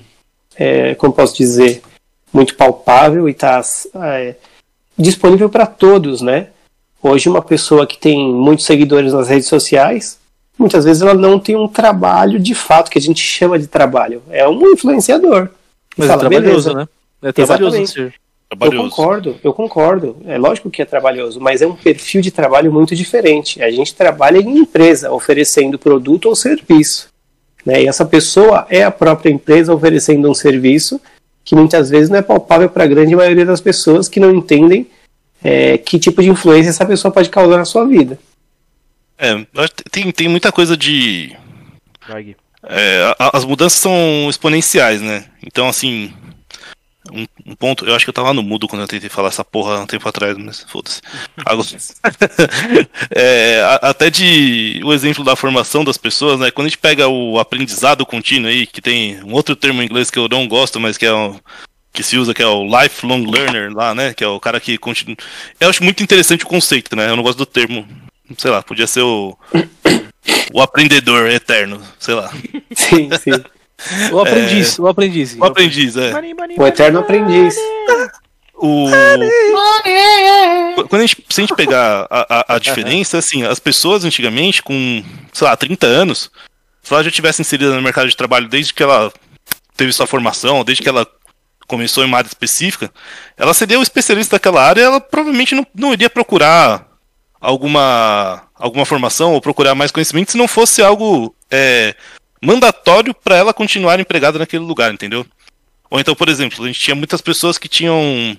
É, 0.56 0.94
como 0.94 1.12
posso 1.12 1.36
dizer? 1.36 1.80
Muito 2.32 2.54
palpável 2.54 3.28
e 3.28 3.32
está 3.32 3.60
disponível 4.96 5.48
para 5.48 5.66
todos, 5.66 6.20
né? 6.20 6.48
Hoje, 7.02 7.28
uma 7.28 7.42
pessoa 7.42 7.86
que 7.86 7.98
tem 7.98 8.32
muitos 8.32 8.66
seguidores 8.66 9.12
nas 9.12 9.28
redes 9.28 9.48
sociais, 9.48 10.18
muitas 10.58 10.84
vezes 10.84 11.02
ela 11.02 11.14
não 11.14 11.38
tem 11.38 11.56
um 11.56 11.66
trabalho 11.66 12.38
de 12.38 12.54
fato, 12.54 12.90
que 12.90 12.98
a 12.98 13.02
gente 13.02 13.22
chama 13.22 13.58
de 13.58 13.66
trabalho. 13.66 14.22
É 14.30 14.46
um 14.46 14.72
influenciador. 14.72 15.48
Mas 15.96 16.08
Fala, 16.08 16.26
é 16.26 16.28
trabalhoso, 16.28 16.68
beleza. 16.68 16.74
né? 16.74 16.88
É 17.22 17.32
trabalhoso 17.32 17.76
Exatamente. 17.76 17.92
ser. 17.92 18.20
Eu 18.52 18.58
Trabalhoso. 18.58 18.90
concordo, 18.90 19.36
eu 19.44 19.52
concordo. 19.52 20.16
É 20.26 20.36
lógico 20.36 20.70
que 20.70 20.82
é 20.82 20.84
trabalhoso, 20.84 21.40
mas 21.40 21.62
é 21.62 21.66
um 21.66 21.76
perfil 21.76 22.20
de 22.20 22.32
trabalho 22.32 22.72
muito 22.72 22.96
diferente. 22.96 23.62
A 23.62 23.70
gente 23.70 23.94
trabalha 23.94 24.38
em 24.38 24.58
empresa, 24.58 25.12
oferecendo 25.12 25.78
produto 25.78 26.26
ou 26.26 26.34
serviço. 26.34 27.08
Né? 27.64 27.84
E 27.84 27.86
essa 27.86 28.04
pessoa 28.04 28.66
é 28.68 28.82
a 28.82 28.90
própria 28.90 29.30
empresa 29.30 29.72
oferecendo 29.72 30.28
um 30.28 30.34
serviço 30.34 31.00
que 31.44 31.54
muitas 31.54 31.90
vezes 31.90 32.10
não 32.10 32.18
é 32.18 32.22
palpável 32.22 32.68
para 32.68 32.84
a 32.84 32.86
grande 32.88 33.14
maioria 33.14 33.46
das 33.46 33.60
pessoas 33.60 34.08
que 34.08 34.18
não 34.18 34.34
entendem 34.34 34.86
é, 35.42 35.78
que 35.78 35.98
tipo 35.98 36.22
de 36.22 36.28
influência 36.30 36.70
essa 36.70 36.84
pessoa 36.86 37.12
pode 37.12 37.28
causar 37.30 37.56
na 37.56 37.64
sua 37.64 37.86
vida. 37.86 38.18
É, 39.18 39.34
tem, 39.90 40.10
tem 40.12 40.28
muita 40.28 40.50
coisa 40.50 40.76
de. 40.76 41.36
É, 42.62 43.14
a- 43.18 43.36
as 43.36 43.44
mudanças 43.44 43.78
são 43.78 44.26
exponenciais, 44.28 45.00
né? 45.00 45.24
Então, 45.46 45.68
assim. 45.68 46.12
Um, 47.12 47.26
um 47.46 47.54
ponto. 47.56 47.84
Eu 47.86 47.94
acho 47.94 48.04
que 48.04 48.10
eu 48.10 48.14
tava 48.14 48.32
no 48.32 48.42
mudo 48.42 48.68
quando 48.68 48.82
eu 48.82 48.88
tentei 48.88 49.08
falar 49.08 49.28
essa 49.28 49.44
porra 49.44 49.76
há 49.76 49.80
um 49.80 49.86
tempo 49.86 50.08
atrás, 50.08 50.36
mas 50.38 50.64
foda-se. 50.68 51.00
É, 53.10 53.62
até 53.82 54.10
de. 54.10 54.80
O 54.84 54.92
exemplo 54.92 55.24
da 55.24 55.34
formação 55.36 55.82
das 55.84 55.96
pessoas, 55.96 56.38
né? 56.38 56.50
Quando 56.50 56.66
a 56.66 56.68
gente 56.70 56.78
pega 56.78 57.08
o 57.08 57.38
aprendizado 57.38 58.06
contínuo 58.06 58.48
aí, 58.50 58.66
que 58.66 58.80
tem 58.80 59.22
um 59.24 59.32
outro 59.32 59.56
termo 59.56 59.82
em 59.82 59.86
inglês 59.86 60.10
que 60.10 60.18
eu 60.18 60.28
não 60.28 60.46
gosto, 60.46 60.78
mas 60.78 60.96
que 60.96 61.06
é 61.06 61.12
o. 61.12 61.36
Que 61.92 62.02
se 62.02 62.16
usa, 62.16 62.32
que 62.32 62.42
é 62.42 62.46
o 62.46 62.64
lifelong 62.64 63.24
learner 63.26 63.72
lá, 63.72 63.94
né? 63.94 64.14
Que 64.14 64.22
é 64.22 64.28
o 64.28 64.38
cara 64.38 64.60
que 64.60 64.78
continua. 64.78 65.16
Eu 65.58 65.68
acho 65.68 65.82
muito 65.82 66.02
interessante 66.02 66.44
o 66.44 66.48
conceito, 66.48 66.94
né? 66.94 67.10
Eu 67.10 67.16
não 67.16 67.22
gosto 67.22 67.38
do 67.38 67.46
termo. 67.46 67.86
Sei 68.38 68.50
lá, 68.50 68.62
podia 68.62 68.86
ser 68.86 69.02
o. 69.02 69.36
O 70.52 70.60
aprendedor 70.60 71.28
eterno, 71.30 71.80
sei 71.98 72.14
lá. 72.14 72.30
Sim, 72.74 73.08
sim. 73.18 73.32
O 74.12 74.18
aprendiz, 74.20 74.78
o 74.78 74.86
aprendiz. 74.86 75.36
O 75.36 75.44
aprendiz, 75.44 75.96
é. 75.96 76.12
O 76.58 76.66
eterno 76.66 77.00
aprendiz. 77.00 77.56
O... 78.54 78.88
Quando 80.88 81.02
a 81.02 81.06
gente, 81.06 81.24
se 81.28 81.40
a 81.40 81.44
gente 81.44 81.56
pegar 81.56 82.06
a, 82.10 82.52
a, 82.52 82.56
a 82.56 82.58
diferença, 82.58 83.16
assim, 83.16 83.42
as 83.42 83.58
pessoas 83.58 84.04
antigamente, 84.04 84.62
com, 84.62 85.02
sei 85.32 85.46
lá, 85.46 85.56
30 85.56 85.86
anos, 85.86 86.30
se 86.82 86.92
ela 86.92 87.02
já 87.02 87.10
tivesse 87.10 87.40
inserida 87.40 87.74
no 87.74 87.82
mercado 87.82 88.08
de 88.08 88.16
trabalho 88.16 88.48
desde 88.48 88.74
que 88.74 88.82
ela 88.82 89.10
teve 89.76 89.92
sua 89.92 90.06
formação, 90.06 90.62
desde 90.62 90.82
que 90.82 90.88
ela 90.88 91.06
começou 91.70 92.04
em 92.04 92.06
uma 92.06 92.18
área 92.18 92.28
específica, 92.28 92.90
ela 93.36 93.54
seria 93.54 93.78
o 93.78 93.82
especialista 93.82 94.36
daquela 94.36 94.62
área, 94.62 94.82
ela 94.82 95.00
provavelmente 95.00 95.54
não, 95.54 95.66
não 95.74 95.92
iria 95.92 96.10
procurar 96.10 96.86
alguma, 97.40 98.42
alguma 98.56 98.84
formação 98.84 99.32
ou 99.32 99.40
procurar 99.40 99.74
mais 99.74 99.92
conhecimento 99.92 100.32
se 100.32 100.36
não 100.36 100.48
fosse 100.48 100.82
algo 100.82 101.34
é, 101.50 101.94
mandatório 102.42 103.14
para 103.14 103.36
ela 103.36 103.54
continuar 103.54 104.00
empregada 104.00 104.38
naquele 104.38 104.64
lugar, 104.64 104.92
entendeu? 104.92 105.24
Ou 105.88 105.98
então, 105.98 106.14
por 106.14 106.28
exemplo, 106.28 106.64
a 106.64 106.66
gente 106.66 106.80
tinha 106.80 106.94
muitas 106.94 107.20
pessoas 107.20 107.56
que 107.56 107.68
tinham. 107.68 108.36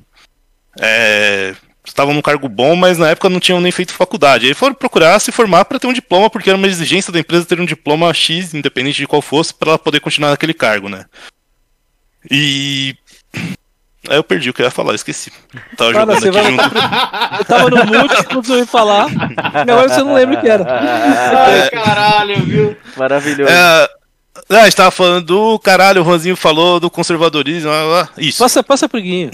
É, 0.79 1.55
estavam 1.85 2.13
num 2.13 2.21
cargo 2.21 2.47
bom, 2.47 2.75
mas 2.75 2.97
na 2.97 3.09
época 3.09 3.29
não 3.29 3.39
tinham 3.39 3.59
nem 3.59 3.71
feito 3.71 3.93
faculdade. 3.93 4.47
Aí 4.47 4.53
foram 4.53 4.73
procurar 4.73 5.19
se 5.19 5.31
formar 5.31 5.65
para 5.65 5.79
ter 5.79 5.87
um 5.87 5.93
diploma, 5.93 6.29
porque 6.29 6.49
era 6.49 6.57
uma 6.57 6.67
exigência 6.67 7.11
da 7.11 7.19
empresa 7.19 7.45
ter 7.45 7.59
um 7.59 7.65
diploma 7.65 8.13
X, 8.13 8.53
independente 8.53 8.97
de 8.97 9.07
qual 9.07 9.21
fosse, 9.21 9.53
para 9.53 9.71
ela 9.71 9.79
poder 9.79 9.99
continuar 9.99 10.29
naquele 10.29 10.53
cargo, 10.53 10.87
né? 10.87 11.05
E. 12.29 12.95
Aí 14.09 14.17
eu 14.17 14.23
perdi 14.23 14.49
o 14.49 14.53
que 14.53 14.61
eu 14.61 14.65
ia 14.65 14.71
falar, 14.71 14.95
esqueci. 14.95 15.31
Tava 15.77 15.93
Cara, 15.93 16.15
jogando 16.15 16.17
aqui 16.17 16.31
vai 16.31 16.51
junto. 16.51 16.63
Eu 17.39 17.45
tava 17.45 17.69
no 17.69 17.85
mute 17.85 18.23
quando 18.25 18.45
você 18.45 18.53
veio 18.53 18.65
falar. 18.65 19.07
Agora 19.53 19.87
você 19.87 20.03
não 20.03 20.15
lembra 20.15 20.37
o 20.37 20.41
que 20.41 20.49
era. 20.49 20.65
Ai, 20.67 21.69
caralho, 21.69 22.43
viu? 22.43 22.77
Maravilhoso. 22.97 23.51
É, 23.51 23.55
ah, 24.49 24.61
a 24.61 24.63
gente 24.65 24.75
tava 24.75 24.89
falando 24.89 25.25
do 25.27 25.59
caralho, 25.59 26.01
o 26.01 26.05
Juanzinho 26.05 26.35
falou 26.35 26.79
do 26.79 26.89
conservadorismo. 26.89 27.69
Isso. 28.17 28.39
Passa, 28.39 28.63
passa 28.63 28.89
pro 28.89 28.99
Guinho. 28.99 29.29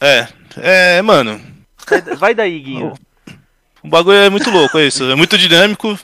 É. 0.00 0.28
É, 0.56 1.02
mano. 1.02 1.40
Vai- 1.88 2.02
Vai 2.16 2.34
daí, 2.34 2.58
Guinho. 2.60 2.92
O 3.82 3.88
bagulho 3.88 4.16
é 4.18 4.30
muito 4.30 4.50
louco, 4.50 4.78
é 4.78 4.86
isso. 4.86 5.02
É 5.10 5.14
muito 5.16 5.36
dinâmico. 5.36 5.98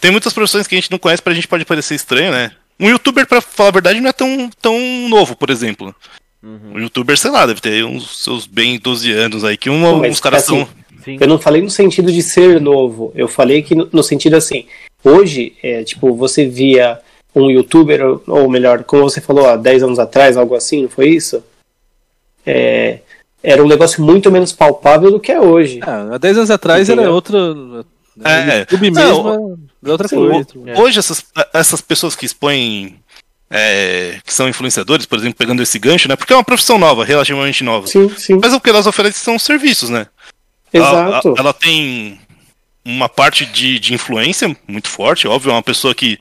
Tem 0.00 0.10
muitas 0.10 0.32
profissões 0.32 0.66
que 0.66 0.74
a 0.74 0.78
gente 0.78 0.90
não 0.90 0.98
conhece, 0.98 1.22
pra 1.22 1.32
gente 1.32 1.48
pode 1.48 1.64
parecer 1.64 1.94
estranho, 1.94 2.32
né? 2.32 2.50
Um 2.78 2.88
youtuber, 2.90 3.26
pra 3.26 3.40
falar 3.40 3.70
a 3.70 3.72
verdade, 3.72 4.00
não 4.00 4.10
é 4.10 4.12
tão, 4.12 4.50
tão 4.60 4.78
novo, 5.08 5.34
por 5.34 5.48
exemplo. 5.48 5.94
Um 6.74 6.78
youtuber, 6.78 7.16
sei 7.18 7.30
lá, 7.30 7.44
deve 7.46 7.60
ter 7.60 7.84
uns 7.84 8.22
seus 8.22 8.46
bem 8.46 8.78
12 8.78 9.10
anos 9.12 9.44
aí, 9.44 9.56
que 9.56 9.68
uma, 9.68 9.96
Mas, 9.96 10.12
uns 10.12 10.20
caras 10.20 10.44
assim, 10.44 10.64
são. 10.64 10.68
Sim. 11.04 11.18
Eu 11.20 11.28
não 11.28 11.38
falei 11.38 11.62
no 11.62 11.70
sentido 11.70 12.10
de 12.12 12.22
ser 12.22 12.60
novo, 12.60 13.12
eu 13.14 13.28
falei 13.28 13.62
que 13.62 13.74
no, 13.74 13.88
no 13.92 14.02
sentido 14.02 14.34
assim, 14.34 14.66
hoje, 15.04 15.54
é, 15.62 15.84
tipo, 15.84 16.14
você 16.14 16.46
via 16.46 16.98
um 17.34 17.50
youtuber, 17.50 18.04
ou- 18.04 18.22
ou 18.26 18.48
melhor, 18.50 18.82
como 18.84 19.02
você 19.04 19.20
falou, 19.20 19.46
há 19.48 19.56
10 19.56 19.82
anos 19.82 19.98
atrás, 19.98 20.36
algo 20.36 20.54
assim, 20.54 20.82
não 20.82 20.88
foi 20.88 21.10
isso? 21.10 21.42
É, 22.44 23.00
era 23.42 23.62
um 23.62 23.68
negócio 23.68 24.02
muito 24.02 24.30
menos 24.30 24.52
palpável 24.52 25.10
do 25.10 25.20
que 25.20 25.30
é 25.32 25.40
hoje. 25.40 25.80
Ah, 25.82 26.14
há 26.14 26.18
10 26.18 26.38
anos 26.38 26.50
atrás 26.50 26.88
era 26.88 27.00
Entendeu? 27.02 27.14
outra. 27.14 27.38
É, 28.24 28.56
o 28.56 28.58
YouTube 28.60 28.90
não, 28.90 29.02
mesmo 29.02 29.58
é 29.84 29.90
outra 29.90 30.08
sim, 30.08 30.16
coisa. 30.16 30.46
É. 30.66 30.80
Hoje, 30.80 30.98
essas, 30.98 31.24
essas 31.52 31.80
pessoas 31.80 32.16
que 32.16 32.24
expõem. 32.24 32.96
É, 33.50 34.18
que 34.24 34.32
são 34.32 34.48
influenciadores, 34.48 35.06
por 35.06 35.18
exemplo, 35.18 35.38
pegando 35.38 35.62
esse 35.62 35.78
gancho, 35.78 36.08
né? 36.08 36.16
Porque 36.16 36.32
é 36.32 36.36
uma 36.36 36.44
profissão 36.44 36.78
nova, 36.78 37.04
relativamente 37.04 37.62
nova. 37.62 37.86
Sim, 37.86 38.08
sim, 38.16 38.38
Mas 38.40 38.52
o 38.52 38.60
que 38.60 38.70
elas 38.70 38.86
oferecem 38.86 39.22
são 39.22 39.38
serviços, 39.38 39.88
né? 39.88 40.06
exato. 40.72 41.28
Ela, 41.28 41.38
ela 41.38 41.52
tem 41.52 42.20
uma 42.84 43.08
parte 43.08 43.46
de, 43.46 43.78
de 43.78 43.94
influência 43.94 44.54
muito 44.66 44.88
forte, 44.88 45.26
óbvio, 45.26 45.50
é 45.50 45.54
uma 45.54 45.62
pessoa 45.62 45.94
que. 45.94 46.18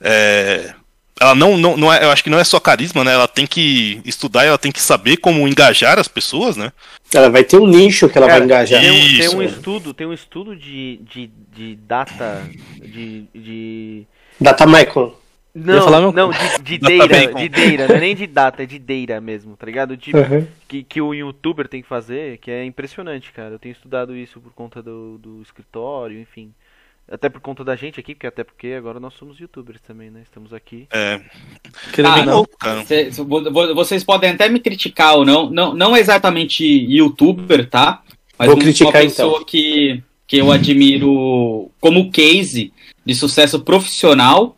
é, 0.00 0.72
ela 1.18 1.34
não, 1.34 1.56
não, 1.56 1.78
não 1.78 1.92
é, 1.92 2.04
eu 2.04 2.10
acho 2.10 2.22
que 2.22 2.28
não 2.28 2.38
é 2.38 2.44
só 2.44 2.60
carisma, 2.60 3.02
né? 3.02 3.14
Ela 3.14 3.26
tem 3.26 3.46
que 3.46 4.02
estudar, 4.04 4.44
ela 4.44 4.58
tem 4.58 4.70
que 4.70 4.80
saber 4.80 5.16
como 5.16 5.48
engajar 5.48 5.98
as 5.98 6.08
pessoas, 6.08 6.58
né? 6.58 6.70
Ela 7.12 7.30
vai 7.30 7.42
ter 7.42 7.56
um 7.56 7.66
nicho 7.66 8.06
que 8.06 8.18
ela 8.18 8.26
Cara, 8.26 8.40
vai 8.40 8.46
engajar. 8.46 8.82
Tem 8.82 8.90
um, 8.90 9.18
tem 9.18 9.28
um 9.36 9.42
estudo, 9.42 9.94
tem 9.94 10.06
um 10.06 10.12
estudo 10.12 10.54
de, 10.54 11.00
de, 11.10 11.30
de 11.54 11.76
data 11.76 12.42
de, 12.82 13.24
de 13.34 14.06
Data 14.38 14.66
Michael. 14.66 15.18
Não, 15.56 15.82
falar 15.84 16.00
meu- 16.00 16.12
não, 16.12 16.30
de, 16.62 16.62
de 16.62 16.78
Data 16.98 17.08
deira, 17.08 17.34
de 17.34 17.48
deira, 17.48 17.88
não 17.88 17.94
é 17.96 18.00
nem 18.00 18.14
de 18.14 18.26
data, 18.26 18.62
é 18.62 18.66
de 18.66 18.78
deira 18.78 19.20
mesmo, 19.20 19.56
tá 19.56 19.64
ligado? 19.66 19.96
Tipo, 19.96 20.18
Uhum. 20.18 20.46
que, 20.68 20.82
que 20.82 21.00
o 21.00 21.14
youtuber 21.14 21.66
tem 21.68 21.82
que 21.82 21.88
fazer, 21.88 22.38
que 22.38 22.50
é 22.50 22.64
impressionante, 22.64 23.32
cara. 23.32 23.54
Eu 23.54 23.58
tenho 23.58 23.72
estudado 23.72 24.14
isso 24.16 24.40
por 24.40 24.52
conta 24.52 24.82
do, 24.82 25.18
do 25.18 25.42
escritório, 25.42 26.20
enfim. 26.20 26.52
Até 27.08 27.28
por 27.28 27.40
conta 27.40 27.62
da 27.62 27.76
gente 27.76 28.00
aqui, 28.00 28.14
porque 28.16 28.26
até 28.26 28.42
porque 28.42 28.68
agora 28.76 28.98
nós 28.98 29.14
somos 29.14 29.38
youtubers 29.38 29.80
também, 29.80 30.10
né? 30.10 30.22
Estamos 30.24 30.52
aqui. 30.52 30.88
É, 30.92 31.20
Querendo 31.92 32.12
Ah, 32.14 32.24
não. 32.26 32.34
louco, 32.38 32.56
cara. 32.58 32.84
Cê- 32.84 33.12
cê- 33.12 33.22
vo- 33.22 33.50
vo- 33.52 33.74
vocês 33.76 34.02
podem 34.02 34.30
até 34.30 34.48
me 34.48 34.58
criticar 34.58 35.14
ou 35.14 35.24
não, 35.24 35.48
não, 35.48 35.72
não 35.72 35.96
exatamente 35.96 36.64
youtuber, 36.64 37.70
tá? 37.70 38.02
Mas 38.36 38.46
Vou 38.48 38.56
uma 38.56 38.62
criticar, 38.64 38.92
pessoa 39.02 39.34
então. 39.36 39.44
que, 39.44 40.02
que 40.26 40.36
eu 40.38 40.50
admiro 40.50 41.70
como 41.80 42.10
case 42.10 42.72
de 43.04 43.14
sucesso 43.14 43.60
profissional 43.62 44.56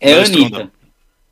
é 0.00 0.12
Não, 0.12 0.20
a 0.20 0.24
Anitta. 0.24 0.58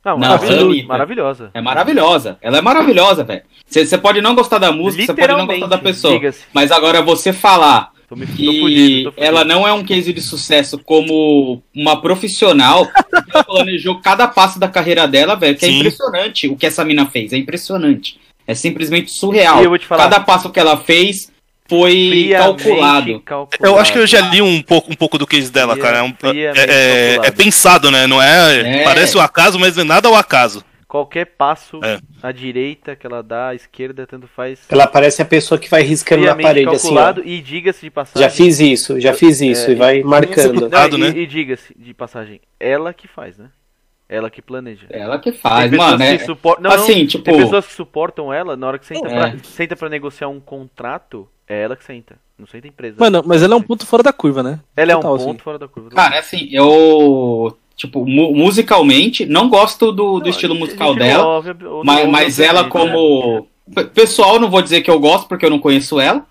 Não, 0.05 0.11
Não, 0.13 0.17
maravilhosa. 0.19 0.63
Anitta. 0.65 0.87
maravilhosa. 0.87 1.51
É 1.53 1.61
maravilhosa. 1.61 2.37
Ela 2.41 2.57
é 2.57 2.61
maravilhosa, 2.61 3.23
velho. 3.23 3.41
Você 3.67 3.97
pode 3.97 4.21
não 4.21 4.35
gostar 4.35 4.57
da 4.57 4.71
música, 4.71 5.05
você 5.05 5.13
pode 5.13 5.33
não 5.33 5.47
gostar 5.47 5.67
da 5.67 5.77
pessoa. 5.77 6.19
Mas 6.53 6.71
agora 6.71 7.01
você 7.01 7.33
falar 7.33 7.91
Tô 8.07 8.15
me 8.15 8.25
tô 8.25 8.33
que 8.33 8.59
fudido, 8.61 9.13
ela 9.17 9.43
não 9.43 9.67
é 9.67 9.73
um 9.73 9.83
case 9.83 10.13
de 10.13 10.21
sucesso 10.21 10.79
como 10.79 11.61
uma 11.75 12.01
profissional, 12.01 12.87
porque 12.87 13.31
ela 13.35 13.43
planejou 13.43 13.99
cada 13.99 14.25
passo 14.29 14.57
da 14.57 14.69
carreira 14.69 15.05
dela, 15.05 15.35
velho, 15.35 15.57
que 15.57 15.65
é 15.65 15.67
Sim. 15.67 15.79
impressionante 15.79 16.47
o 16.47 16.55
que 16.55 16.65
essa 16.65 16.85
mina 16.85 17.05
fez. 17.07 17.33
É 17.33 17.37
impressionante. 17.37 18.17
É 18.47 18.55
simplesmente 18.55 19.11
surreal. 19.11 19.61
Eu 19.61 19.69
vou 19.69 19.77
te 19.77 19.85
falar. 19.85 20.03
Cada 20.03 20.21
passo 20.21 20.49
que 20.49 20.59
ela 20.59 20.77
fez 20.77 21.29
foi 21.69 22.29
calculado. 22.31 23.19
calculado. 23.21 23.65
Eu 23.65 23.79
acho 23.79 23.91
que 23.93 23.99
eu 23.99 24.07
já 24.07 24.21
li 24.21 24.41
um 24.41 24.61
pouco, 24.61 24.91
um 24.91 24.95
pouco 24.95 25.17
do 25.17 25.27
case 25.27 25.51
dela, 25.51 25.73
Fria- 25.73 25.83
cara. 25.85 25.97
É, 25.99 26.03
um- 26.03 26.07
é- 26.07 26.39
é- 26.39 26.53
calculado. 26.53 27.27
é 27.27 27.31
pensado, 27.31 27.91
né? 27.91 28.07
Não 28.07 28.21
é, 28.21 28.81
É. 28.81 28.83
Parece 28.83 29.17
o 29.17 29.21
acaso, 29.21 29.59
mas 29.59 29.75
não 29.75 29.83
é 29.83 29.85
nada 29.85 30.07
ao 30.07 30.15
acaso. 30.15 30.63
Qualquer 30.87 31.25
passo 31.25 31.81
É. 31.83 31.99
à 32.23 32.31
direita 32.31 32.95
que 32.95 33.05
ela 33.05 33.21
dá, 33.21 33.49
à 33.49 33.55
esquerda, 33.55 34.07
tanto 34.07 34.25
faz. 34.33 34.59
Ela 34.69 34.87
parece 34.87 35.21
a 35.21 35.25
pessoa 35.25 35.59
que 35.59 35.69
vai 35.69 35.81
riscando 35.83 36.23
na 36.25 36.33
parede 36.33 36.69
assim, 36.69 36.77
ó. 36.77 36.79
calculado 36.95 37.21
e 37.25 37.41
diga-se 37.41 37.81
de 37.81 37.89
passagem. 37.91 38.21
Já 38.29 38.33
fiz 38.33 38.59
isso, 38.61 38.97
já 38.99 39.13
fiz 39.13 39.41
isso, 39.41 39.69
É, 39.69 39.73
e 39.73 39.75
vai 39.75 40.01
marcando. 40.01 40.69
Não, 40.69 40.87
e, 40.87 40.97
né? 40.97 41.09
e 41.13 41.25
diga-se 41.27 41.75
de 41.77 41.93
passagem, 41.93 42.39
ela 42.57 42.93
que 42.93 43.05
faz, 43.05 43.37
né? 43.37 43.47
Ela 44.09 44.29
que 44.29 44.41
planeja. 44.41 44.85
Ela 44.89 45.19
que 45.19 45.31
faz, 45.33 45.69
mano. 45.71 46.01
É, 46.01 46.17
que 46.17 46.25
supor- 46.25 46.59
não, 46.61 46.71
assim, 46.71 46.99
não, 47.01 47.07
tipo. 47.07 47.23
Tem 47.25 47.37
pessoas 47.37 47.65
que 47.67 47.73
suportam 47.73 48.31
ela 48.33 48.55
na 48.55 48.67
hora 48.67 48.79
que 48.79 48.85
senta, 48.85 49.07
É. 49.07 49.31
pra, 49.31 49.39
senta 49.43 49.75
pra 49.75 49.89
negociar 49.89 50.29
um 50.29 50.39
contrato, 50.39 51.27
é 51.47 51.61
ela 51.63 51.75
que 51.75 51.83
senta. 51.83 52.15
Não 52.39 52.47
senta 52.47 52.67
a 52.67 52.69
empresa. 52.69 52.95
Mano, 52.99 53.21
mas 53.25 53.43
ela 53.43 53.53
é 53.55 53.57
um 53.57 53.61
ponto 53.61 53.85
fora 53.85 54.01
da 54.03 54.13
curva, 54.13 54.41
né? 54.43 54.59
ela 54.77 54.91
é 54.91 54.95
um 54.95 55.01
total, 55.01 55.17
ponto 55.17 55.29
assim. 55.31 55.39
fora 55.39 55.59
da 55.59 55.67
curva. 55.67 55.89
Cara, 55.89 56.19
assim, 56.19 56.47
eu. 56.51 57.57
Tipo, 57.75 58.05
mu- 58.07 58.33
musicalmente, 58.33 59.25
não 59.25 59.49
gosto 59.49 59.91
do, 59.91 60.17
do 60.19 60.21
Não, 60.21 60.29
estilo 60.29 60.55
musical 60.55 60.95
dela. 60.95 61.25
ouve, 61.27 61.49
ouve, 61.49 61.85
Mas, 61.85 61.99
ouve, 61.99 62.11
mas 62.11 62.39
ela, 62.39 62.63
né? 62.63 62.69
como. 62.69 63.47
Pessoal, 63.93 64.39
não 64.39 64.49
vou 64.49 64.61
dizer 64.61 64.81
que 64.81 64.89
eu 64.89 64.99
gosto, 64.99 65.27
porque 65.27 65.45
eu 65.45 65.49
não 65.49 65.59
conheço 65.59 65.99
ela. 65.99 66.25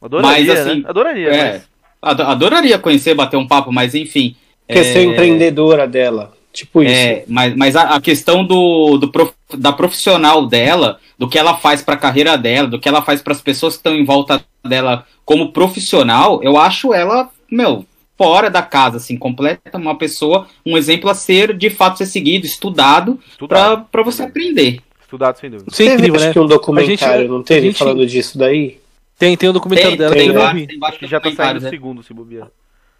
Adoraria, 0.00 0.30
mas, 0.46 0.60
assim, 0.60 0.80
né? 0.82 0.84
Adoraria, 0.86 1.28
é, 1.30 1.52
mas... 1.52 1.68
Ado- 2.02 2.22
Adoraria 2.24 2.78
conhecer, 2.78 3.14
bater 3.14 3.38
um 3.38 3.46
papo, 3.46 3.72
mas 3.72 3.94
enfim. 3.94 4.36
Questão 4.68 5.00
é, 5.00 5.04
empreendedora 5.06 5.88
dela. 5.88 6.33
Tipo 6.54 6.82
isso. 6.84 6.94
É, 6.94 7.24
mas, 7.28 7.54
mas 7.56 7.74
a, 7.76 7.96
a 7.96 8.00
questão 8.00 8.46
do, 8.46 8.96
do 8.96 9.08
prof- 9.10 9.34
da 9.58 9.72
profissional 9.72 10.46
dela, 10.46 11.00
do 11.18 11.28
que 11.28 11.36
ela 11.38 11.56
faz 11.56 11.82
pra 11.82 11.96
carreira 11.96 12.38
dela, 12.38 12.68
do 12.68 12.78
que 12.78 12.88
ela 12.88 13.02
faz 13.02 13.20
pras 13.20 13.42
pessoas 13.42 13.74
que 13.74 13.80
estão 13.80 13.94
em 13.94 14.04
volta 14.04 14.42
dela 14.64 15.04
como 15.24 15.50
profissional, 15.52 16.40
eu 16.44 16.56
acho 16.56 16.94
ela, 16.94 17.28
meu, 17.50 17.84
fora 18.16 18.48
da 18.48 18.62
casa, 18.62 18.98
assim, 18.98 19.16
completa 19.16 19.76
uma 19.76 19.98
pessoa, 19.98 20.46
um 20.64 20.78
exemplo 20.78 21.10
a 21.10 21.14
ser, 21.14 21.56
de 21.56 21.70
fato, 21.70 21.98
ser 21.98 22.06
seguido, 22.06 22.46
estudado, 22.46 23.14
pra, 23.16 23.26
Estudado. 23.32 23.86
pra 23.90 24.02
você 24.04 24.22
aprender. 24.22 24.80
Estudado, 25.02 25.38
sem 25.40 25.50
dúvida. 25.50 25.68
Isso 25.72 25.82
é 25.82 25.86
incrível, 25.86 26.14
acho 26.16 26.26
né? 26.26 26.32
que 26.32 26.38
um 26.40 26.46
documentário, 26.46 27.14
A 27.14 27.18
gente- 27.22 27.28
não 27.30 27.42
teve, 27.42 27.60
a 27.60 27.70
gente- 27.70 27.78
falando 27.78 28.06
disso 28.06 28.38
daí? 28.38 28.78
Tem, 29.18 29.36
tem 29.36 29.48
um 29.48 29.52
documentário 29.52 29.90
Tem, 29.90 29.98
dela 29.98 30.14
tem 30.14 30.28
não 30.28 30.34
vários, 30.34 30.66
tem 30.66 30.76
Acho 30.76 30.80
vários 30.80 30.98
que 31.00 31.06
já 31.08 31.20
tá 31.20 31.30
saindo 31.32 31.60
né? 31.60 31.70
segundo, 31.70 32.02
se 32.02 32.14
bobear. 32.14 32.48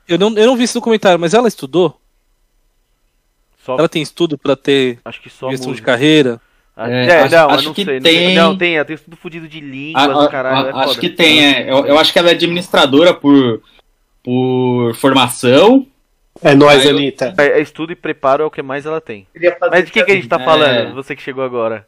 Eu 0.09 0.19
não, 0.19 0.29
eu 0.37 0.47
não 0.47 0.57
vi 0.57 0.65
esse 0.65 0.75
documentário, 0.75 1.19
mas 1.21 1.35
ela 1.35 1.47
estudou? 1.49 1.97
Só, 3.65 3.77
Ela 3.79 3.89
tem 3.89 4.03
estudo 4.03 4.37
pra 4.37 4.55
ter 4.55 4.99
acho 5.05 5.21
que 5.23 5.31
só 5.31 5.49
gestão 5.51 5.67
de 5.67 5.69
música. 5.71 5.93
carreira? 5.93 6.41
Ah, 6.77 6.91
É, 6.91 7.07
É, 7.07 7.21
acho- 7.23 7.35
não, 7.35 7.43
eu 7.43 7.51
acho 7.51 7.65
não 7.67 7.75
que 7.75 7.85
sei. 7.85 7.95
não 7.95 8.03
tem-. 8.03 8.35
Não, 8.35 8.59
tem, 8.59 8.77
ela 8.77 8.85
tem 8.85 8.97
tudo 8.97 9.17
fudido 9.17 9.49
de 9.49 9.59
A- 9.59 9.61
línguas, 9.63 10.27
a- 10.27 10.29
caralho. 10.29 10.67
a- 10.67 10.69
é 10.69 10.73
acho 10.83 10.89
foda. 10.89 11.01
que 11.01 11.09
tem, 11.09 11.45
é. 11.45 11.71
Eu, 11.71 11.87
eu 11.87 11.99
acho 11.99 12.13
que 12.13 12.19
ela 12.19 12.29
é 12.29 12.33
administradora 12.33 13.15
por, 13.15 13.63
por 14.23 14.95
formação. 14.97 15.87
É 16.43 16.55
nóis, 16.55 16.83
Ah, 16.83 16.87
eu- 16.91 16.97
Anitta. 16.97 17.33
É, 17.39 17.59
é 17.59 17.61
estudo 17.63 17.93
e 17.93 17.97
preparo 17.97 18.43
é 18.43 18.47
o 18.47 18.51
que 18.51 18.61
mais 18.61 18.85
ela 18.85 19.01
tem. 19.01 19.27
Mas 19.71 19.85
de 19.87 19.93
que, 19.93 20.03
que 20.05 20.13
a 20.13 20.15
gente 20.15 20.29
tá 20.29 20.37
É. 20.41 20.45
falando? 20.45 20.95
Você 20.95 21.15
que 21.17 21.23
chegou 21.23 21.45
agora. 21.45 21.87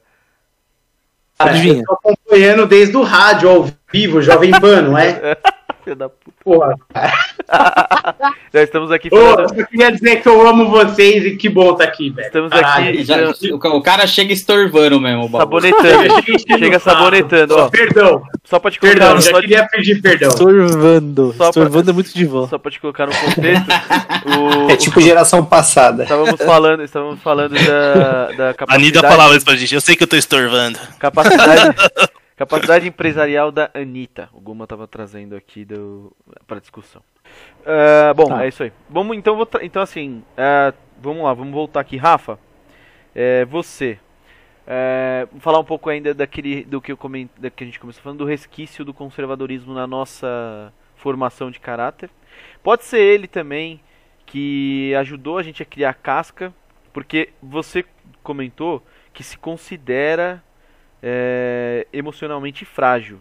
Ah, 1.39 1.51
Adivinha? 1.51 1.81
eu 1.81 1.85
tô 1.85 1.93
acompanhando 1.94 2.65
desde 2.66 2.97
o 2.97 3.03
rádio 3.03 3.48
ao 3.51 3.69
vivo, 3.93 4.23
Jovem 4.23 4.53
Pan, 4.53 4.82
não 4.82 4.97
é? 4.97 5.36
Filho 5.87 5.95
da 5.97 6.09
puta. 6.09 6.37
Porra. 6.43 6.75
Já 8.53 8.63
estamos 8.63 8.91
aqui 8.91 9.09
Ô, 9.13 9.17
falando. 9.17 9.41
eu 9.41 9.49
só 9.51 9.67
queria 9.67 9.93
dizer 9.93 10.17
que 10.21 10.29
eu 10.29 10.49
amo 10.49 10.69
vocês 10.69 11.25
e 11.25 11.37
que 11.37 11.49
bom 11.49 11.75
tá 11.75 11.85
aqui, 11.85 12.11
velho. 12.11 12.27
Estamos 12.27 12.51
Caralho. 12.51 12.89
aqui 12.89 13.05
Já- 13.05 13.17
o, 13.53 13.77
o 13.77 13.83
cara 13.83 14.05
chega 14.07 14.33
estorvando 14.33 15.01
mesmo. 15.01 15.27
o 15.27 15.31
sabonetando. 15.31 16.15
Chega 16.59 16.79
sabonetando, 16.81 17.57
ó. 17.57 17.69
Perdão, 17.69 18.23
Só 18.45 18.59
pra 18.59 18.71
te 18.71 18.81
colocar, 18.81 18.99
perdão, 18.99 19.15
no- 19.15 19.21
já 19.21 19.41
queria 19.41 19.67
pedir 19.69 20.03
perdão. 20.03 20.29
Estorvando. 20.29 21.27
Só 21.33 21.37
pra- 21.39 21.49
Estorvando 21.51 21.91
é 21.91 21.93
muito 21.95 22.13
de 22.13 22.25
vó. 22.25 22.47
só 22.49 22.59
pra 22.59 22.71
te 22.71 22.81
colocar 22.81 23.07
no 23.07 23.13
contexto. 23.15 23.67
o- 24.67 24.71
É 24.71 24.77
tipo 24.77 25.01
geração 25.01 25.45
passada. 25.45 26.03
Estávamos 26.03 26.41
falando, 26.43 26.83
estávamos 26.83 27.23
falando 27.23 27.55
da, 27.55 28.33
da 28.33 28.51
A 28.51 28.55
capacidade, 28.55 28.83
Nida 28.85 29.01
falava 29.09 29.37
isso 29.37 29.45
pra 29.47 29.55
gente. 29.55 29.73
Eu 29.75 29.81
sei 29.81 29.95
que 29.95 30.03
eu 30.03 30.09
tô 30.09 30.17
estorvando. 30.17 30.79
capacidade, 30.99 31.77
capacidade 32.37 32.87
empresarial 32.87 33.51
da 33.51 33.71
Anitta. 33.75 34.29
O 34.33 34.41
Guma 34.41 34.67
tava 34.67 34.87
trazendo 34.87 35.35
aqui 35.35 35.65
do, 35.65 36.15
pra 36.47 36.59
discussão. 36.61 37.03
Ah, 37.65 38.13
bom, 38.15 38.27
Tá. 38.29 38.45
é 38.45 38.49
isso 38.49 38.63
aí. 38.63 38.73
Vamos, 38.89 39.17
então, 39.17 39.45
tra- 39.47 39.65
então 39.65 39.83
assim, 39.83 40.23
ah, 40.37 40.73
vamos 41.01 41.25
lá, 41.25 41.33
vamos 41.35 41.53
voltar 41.53 41.81
aqui. 41.81 41.97
Rafa, 41.97 42.39
é, 43.15 43.45
você, 43.47 43.99
é, 44.67 45.27
falar 45.41 45.59
um 45.59 45.65
pouco 45.65 45.89
ainda 45.91 46.13
daquele, 46.15 46.65
do 46.65 46.81
que, 46.81 46.93
eu 46.93 46.97
coment, 46.97 47.29
da 47.39 47.51
que 47.51 47.65
a 47.65 47.67
gente 47.67 47.81
começou 47.81 48.03
falando, 48.03 48.19
do 48.19 48.25
resquício 48.25 48.85
do 48.85 48.95
conservadorismo 48.95 49.75
na 49.75 49.87
nossa 49.87 50.73
formação 50.97 51.51
de 51.51 51.59
caráter. 51.59 52.11
Pode 52.63 52.85
ser 52.85 53.01
ele 53.01 53.27
também 53.27 53.81
que 54.25 54.95
ajudou 54.97 55.39
a 55.39 55.43
gente 55.43 55.63
a 55.63 55.67
criar 55.67 55.95
casca, 55.95 56.53
porque 56.93 57.31
você 57.43 57.85
comentou 58.23 58.83
que 59.13 59.23
se 59.23 59.39
considera 59.39 60.43
é, 61.02 61.86
emocionalmente 61.93 62.64
frágil. 62.64 63.18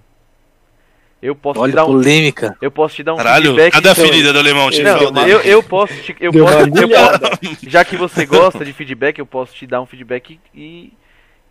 Eu 1.22 1.36
posso 1.36 1.60
te 1.60 1.64
Olha, 1.64 1.74
dar 1.74 1.86
um, 1.86 1.94
polêmica. 1.94 2.56
eu 2.62 2.70
posso 2.70 2.96
te 2.96 3.04
dar 3.04 3.14
um 3.14 3.18
Caralho, 3.18 3.46
feedback. 3.46 3.74
cadê 3.74 3.90
a 3.90 3.92
então, 3.94 4.06
ferida 4.06 4.34
do 4.34 4.40
alemão? 4.40 4.70
Te 4.70 4.84
não, 4.84 5.28
eu, 5.28 5.42
eu 5.42 5.64
posso 5.64 5.94
te, 6.02 6.16
eu 6.20 6.32
Deu 6.32 6.46
posso, 6.46 6.58
eu 6.58 7.70
já 7.70 7.84
que 7.84 7.98
você 7.98 8.26
gosta 8.26 8.64
de 8.64 8.74
feedback, 8.74 9.18
eu 9.18 9.26
posso 9.26 9.56
te 9.56 9.66
dar 9.66 9.82
um 9.82 9.86
feedback 9.86 10.40
e, 10.54 10.94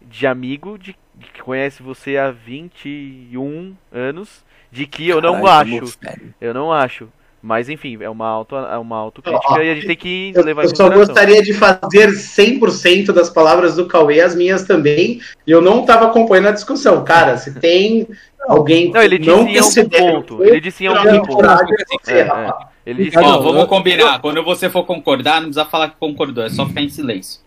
de 0.00 0.26
amigo 0.26 0.78
de, 0.78 0.94
que 1.32 1.42
conhece 1.42 1.82
você 1.82 2.16
há 2.16 2.30
21 2.30 3.74
anos, 3.90 4.44
de 4.70 4.86
que 4.86 5.08
eu 5.08 5.20
não 5.20 5.42
Caralho, 5.42 5.82
acho, 5.82 5.98
eu 6.40 6.54
não 6.54 6.72
acho. 6.72 7.08
Mas 7.46 7.68
enfim, 7.68 7.98
é 8.00 8.08
uma 8.08 8.26
auto, 8.26 8.56
é 8.56 8.78
uma 8.78 8.96
autocrítica 8.96 9.52
Ó, 9.52 9.58
e 9.60 9.70
a 9.70 9.74
gente 9.74 9.86
tem 9.86 9.96
que 9.96 10.32
Eu, 10.34 10.42
levar 10.42 10.62
em 10.64 10.68
eu 10.68 10.74
só 10.74 10.88
gostaria 10.88 11.42
de 11.42 11.52
fazer 11.52 12.08
100% 12.08 13.12
das 13.12 13.28
palavras 13.28 13.76
do 13.76 13.84
Cauê, 13.86 14.22
as 14.22 14.34
minhas 14.34 14.64
também, 14.64 15.20
e 15.46 15.50
eu 15.50 15.60
não 15.60 15.82
estava 15.82 16.06
acompanhando 16.06 16.48
a 16.48 16.52
discussão. 16.52 17.04
Cara, 17.04 17.36
se 17.36 17.60
tem 17.60 18.08
alguém 18.48 18.90
Não, 18.90 19.02
ele 19.02 19.18
que 19.18 19.24
disse 19.26 19.36
não 19.36 19.46
em 19.46 19.58
algum 19.58 19.88
ponto. 19.90 20.42
Ele 20.42 20.58
disse 20.58 20.84
em 20.84 20.86
algum 20.86 21.20
ponto. 21.22 21.44
é 21.44 21.56
você, 22.02 22.12
É, 22.14 22.22
rapaz. 22.22 22.66
Ele 22.86 23.04
disse 23.04 23.18
Ó, 23.18 23.20
não, 23.22 23.42
vamos 23.42 23.60
eu- 23.60 23.66
combinar. 23.66 24.18
Quando 24.20 24.42
você 24.42 24.70
for 24.70 24.84
concordar, 24.84 25.34
não 25.36 25.48
precisa 25.48 25.66
falar 25.66 25.88
que 25.90 25.96
concordou, 26.00 26.44
é 26.44 26.48
só 26.48 26.66
ficar 26.66 26.80
em 26.80 26.88
silêncio. 26.88 27.40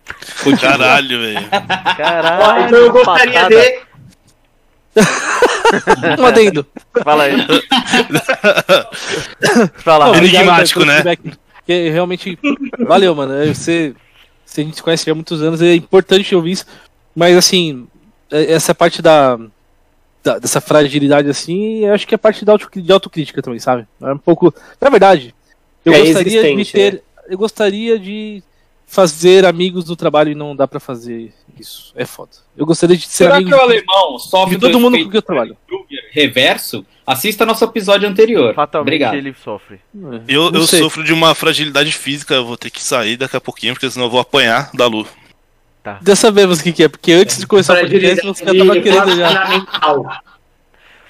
Continua. 0.43 0.77
Caralho, 0.77 1.19
velho. 1.21 1.47
Caralho, 1.97 2.65
então 2.65 2.79
eu 2.79 2.91
gostaria 2.91 3.33
patada. 3.33 3.55
de. 3.61 3.86
Um 6.19 6.25
adendo. 6.25 6.65
Fala 7.03 7.23
aí. 7.23 7.35
Fala, 9.77 10.07
Não, 10.07 10.15
Enigmático, 10.15 10.85
né? 10.85 11.03
Porque 11.57 11.89
realmente, 11.89 12.37
valeu, 12.79 13.13
mano. 13.13 13.33
Você, 13.53 13.93
você 14.45 14.61
a 14.61 14.63
gente 14.63 14.77
se 14.77 14.83
conhece 14.83 15.09
há 15.09 15.15
muitos 15.15 15.41
anos, 15.41 15.61
é 15.61 15.73
importante 15.75 16.33
ouvir 16.35 16.51
isso. 16.51 16.65
Mas 17.15 17.35
assim, 17.35 17.87
é- 18.31 18.53
essa 18.53 18.73
parte 18.73 19.01
da, 19.01 19.37
da- 20.23 20.39
dessa 20.39 20.61
fragilidade 20.61 21.29
assim, 21.29 21.85
eu 21.85 21.93
acho 21.93 22.07
que 22.07 22.15
é 22.15 22.17
parte 22.17 22.45
da 22.45 22.53
auto, 22.53 22.69
de 22.73 22.91
autocrítica 22.91 23.41
também, 23.41 23.59
sabe? 23.59 23.85
É 24.01 24.13
um 24.13 24.17
pouco. 24.17 24.53
Na 24.79 24.89
verdade, 24.89 25.35
eu 25.83 25.93
É 25.93 25.99
gostaria 25.99 26.55
de 26.55 26.71
ter. 26.71 27.03
Eu 27.29 27.37
gostaria 27.37 27.99
de 27.99 28.41
fazer 28.89 29.45
amigos 29.45 29.85
no 29.89 29.95
trabalho 29.95 30.31
e 30.31 30.35
não 30.35 30.55
dá 30.55 30.65
pra 30.67 30.79
fazer 30.79 31.33
isso. 31.59 31.91
É 31.95 32.05
foda. 32.05 32.31
Eu 32.55 32.65
gostaria 32.65 32.95
de 32.95 33.03
ser 33.03 33.25
Será 33.25 33.35
amigo 33.35 33.49
que 33.51 33.55
o 33.55 33.59
alemão 33.61 34.17
sofre 34.17 34.55
de 34.55 34.61
todo 34.61 34.71
do 34.71 34.79
mundo 34.79 34.97
com 35.03 35.09
que 35.11 35.17
eu 35.17 35.21
trabalho. 35.21 35.57
Reverso? 36.11 36.85
Assista 37.05 37.45
nosso 37.45 37.63
episódio 37.65 38.07
anterior. 38.07 38.53
Fatalmente 38.55 38.87
Obrigado. 38.87 39.15
ele 39.15 39.35
sofre. 39.43 39.79
Eu, 40.27 40.49
Não 40.51 40.61
eu 40.61 40.67
sei. 40.67 40.79
sofro 40.79 41.03
de 41.03 41.13
uma 41.13 41.35
fragilidade 41.35 41.91
física, 41.91 42.33
eu 42.33 42.45
vou 42.45 42.57
ter 42.57 42.69
que 42.69 42.81
sair 42.81 43.17
daqui 43.17 43.35
a 43.35 43.41
pouquinho, 43.41 43.73
porque 43.73 43.89
senão 43.89 44.05
eu 44.07 44.09
vou 44.09 44.19
apanhar 44.19 44.69
da 44.73 44.87
Lu. 44.87 45.05
Já 46.05 46.15
sabemos 46.17 46.59
o 46.59 46.63
que, 46.63 46.73
que 46.73 46.83
é, 46.83 46.87
porque 46.89 47.13
antes 47.13 47.37
de 47.37 47.47
começar 47.47 47.73
o 47.77 47.79
podcast, 47.79 48.25
você 48.25 48.45
já 48.45 48.53
tava 48.57 48.81
querendo 48.81 49.15
já. 49.15 49.65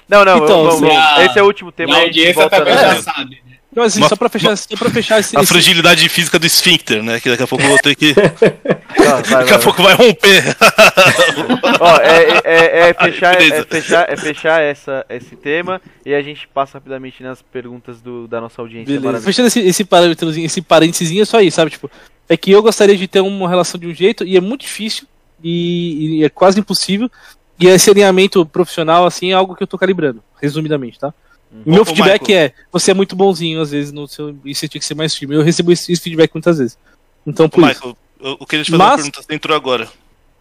Não, 0.08 0.24
não, 0.24 0.36
Então, 0.38 0.64
vamos, 0.64 0.80
vamos, 0.80 0.96
a- 0.96 1.24
esse 1.24 1.38
é 1.38 1.42
o 1.42 1.46
último 1.46 1.70
tema. 1.72 1.94
a 1.94 1.96
aí 1.96 2.02
a 2.02 2.06
gente 2.06 2.18
audiência 2.18 2.40
volta 2.42 2.56
também 2.58 2.74
já 2.74 3.02
sabe. 3.02 3.42
Então, 3.70 3.84
assim, 3.84 4.00
Uma- 4.00 4.08
só 4.08 4.16
pra 4.16 4.28
fechar, 4.30 4.56
só 4.56 4.76
pra 4.76 4.90
fechar 4.90 5.20
esse. 5.20 5.36
A 5.36 5.40
esse- 5.42 5.52
fragilidade 5.52 6.08
física 6.08 6.38
do 6.38 6.46
esfíncter, 6.46 7.02
né? 7.02 7.20
Que 7.20 7.28
daqui 7.28 7.42
a 7.42 7.46
pouco 7.46 7.62
eu 7.62 7.68
vou 7.68 7.78
ter 7.78 7.94
que. 7.94 8.14
Vai, 8.98 9.22
Daqui 9.22 9.34
a 9.34 9.56
vai, 9.56 9.58
pouco 9.62 9.82
vai 9.82 9.94
romper. 9.94 10.42
Ó, 11.80 11.96
é, 11.98 12.22
é- 12.22 12.40
é- 12.44 12.88
é 12.90 12.94
fechar, 12.98 13.34
é 13.40 13.64
fechar, 13.64 14.10
é 14.10 14.16
fechar 14.16 14.62
essa, 14.62 15.04
esse 15.08 15.36
tema 15.36 15.80
e 16.04 16.14
a 16.14 16.22
gente 16.22 16.48
passa 16.48 16.78
rapidamente 16.78 17.22
nas 17.22 17.42
perguntas 17.42 18.00
do, 18.00 18.26
da 18.26 18.40
nossa 18.40 18.60
audiência 18.60 18.98
Beleza. 18.98 19.24
Fechando 19.24 19.48
esse, 19.48 19.60
esse 19.60 19.84
parâmetrozinho, 19.84 20.46
esse 20.46 20.62
parênteses 20.62 21.16
é 21.20 21.24
só 21.24 21.40
isso, 21.40 21.56
sabe? 21.56 21.70
Tipo, 21.70 21.90
é 22.28 22.36
que 22.36 22.50
eu 22.50 22.62
gostaria 22.62 22.96
de 22.96 23.06
ter 23.06 23.20
uma 23.20 23.48
relação 23.48 23.78
de 23.78 23.86
um 23.86 23.94
jeito 23.94 24.24
e 24.24 24.36
é 24.36 24.40
muito 24.40 24.62
difícil 24.62 25.06
e, 25.44 26.20
e 26.20 26.24
é 26.24 26.28
quase 26.30 26.58
impossível. 26.58 27.10
E 27.60 27.66
esse 27.66 27.90
alinhamento 27.90 28.44
profissional, 28.46 29.04
assim, 29.04 29.30
é 29.30 29.34
algo 29.34 29.54
que 29.54 29.62
eu 29.62 29.66
tô 29.66 29.76
calibrando, 29.76 30.22
resumidamente, 30.40 30.98
tá? 30.98 31.12
O 31.64 31.70
meu 31.70 31.82
Ô, 31.82 31.84
feedback 31.84 32.22
Michael. 32.28 32.46
é, 32.46 32.52
você 32.70 32.90
é 32.90 32.94
muito 32.94 33.16
bonzinho 33.16 33.60
às 33.60 33.70
vezes 33.70 33.90
no 33.92 34.06
seu, 34.06 34.36
e 34.44 34.54
você 34.54 34.68
tinha 34.68 34.78
que 34.78 34.84
ser 34.86 34.94
mais 34.94 35.14
firme. 35.14 35.34
Eu 35.34 35.42
recebo 35.42 35.72
esse, 35.72 35.90
esse 35.92 36.02
feedback 36.02 36.32
muitas 36.34 36.58
vezes. 36.58 36.78
Então, 37.26 37.48
por 37.48 37.60
isso. 37.60 37.68
Michael, 37.74 37.96
eu, 38.20 38.36
eu 38.40 38.46
queria 38.46 38.64
te 38.64 38.70
fazer 38.70 38.82
uma 38.82 38.88
Mas- 38.90 38.96
pergunta, 39.02 39.22
você 39.22 39.34
entrou 39.34 39.56
agora. 39.56 39.88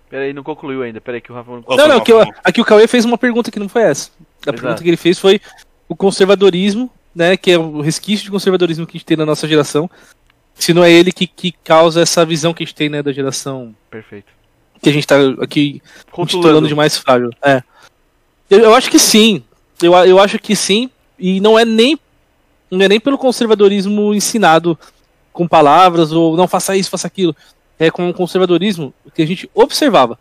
Peraí, 0.09 0.31
não 0.34 0.43
concluiu 0.43 0.84
ainda. 0.84 0.99
Peraí 1.01 1.19
que 1.21 1.31
o 1.31 1.35
Rafa 1.35 1.51
não 1.51 1.61
concluiu. 1.61 1.88
Não, 1.88 1.95
não, 1.95 2.03
que 2.03 2.11
eu- 2.11 2.21
aqui 2.43 2.61
o 2.61 2.65
Cauê 2.65 2.88
fez 2.88 3.03
uma 3.05 3.17
pergunta 3.17 3.51
que 3.51 3.59
não 3.59 3.67
foi 3.69 3.84
essa. 3.84 4.09
A 4.09 4.49
Exato. 4.49 4.61
pergunta 4.61 4.84
que 4.84 4.89
ele 4.89 4.97
fez 4.97 5.17
foi 5.19 5.39
o 5.88 5.95
conservadorismo, 5.95 6.89
né? 7.15 7.35
Que 7.38 7.51
é 7.51 7.57
o 7.57 7.81
resquício 7.81 8.23
de 8.25 8.31
conservadorismo 8.31 8.85
que 8.85 8.95
a 8.95 8.97
gente 8.97 9.05
tem 9.05 9.17
na 9.17 9.25
nossa 9.25 9.47
geração. 9.47 9.89
Se 10.55 10.73
não 10.73 10.84
é 10.84 10.91
ele 10.91 11.11
que, 11.11 11.27
que 11.27 11.51
causa 11.63 12.01
essa 12.01 12.25
visão 12.25 12.53
que 12.53 12.63
a 12.63 12.65
gente 12.65 12.75
tem, 12.75 12.89
né, 12.89 13.03
da 13.03 13.11
geração 13.11 13.75
Perfeito. 13.91 14.25
que 14.81 14.89
a 14.89 14.93
gente 14.93 15.05
tá 15.05 15.15
aqui 15.41 15.81
intitulando 16.07 16.34
Rotulando. 16.38 16.67
de 16.67 16.75
mais 16.75 16.97
frágil. 16.97 17.29
É. 17.43 17.61
Eu, 18.49 18.59
eu 18.61 18.75
acho 18.75 18.89
que 18.89 18.97
sim. 18.97 19.43
Eu, 19.81 19.93
eu 19.93 20.19
acho 20.19 20.39
que 20.39 20.55
sim. 20.55 20.89
E 21.19 21.39
não 21.41 21.57
é 21.57 21.65
nem 21.65 21.99
não 22.69 22.81
é 22.81 22.88
nem 22.88 22.99
pelo 22.99 23.18
conservadorismo 23.18 24.14
ensinado 24.14 24.77
com 25.31 25.48
palavras 25.48 26.11
ou 26.11 26.35
não 26.35 26.48
faça 26.48 26.76
isso, 26.76 26.89
faça 26.89 27.07
aquilo. 27.07 27.35
É 27.80 27.89
com 27.89 28.10
o 28.10 28.14
conservadorismo 28.14 28.94
que 29.14 29.22
a 29.22 29.26
gente 29.26 29.49
observava. 29.53 30.18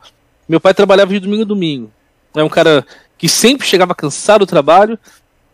Meu 0.49 0.61
pai 0.61 0.75
trabalhava 0.75 1.13
de 1.13 1.21
domingo 1.21 1.43
a 1.43 1.47
domingo. 1.47 1.91
É 2.35 2.45
um 2.45 2.49
cara 2.49 2.87
que 3.19 3.29
sempre 3.29 3.67
chegava 3.67 3.95
cansado 3.95 4.41
do 4.41 4.47
trabalho, 4.47 4.99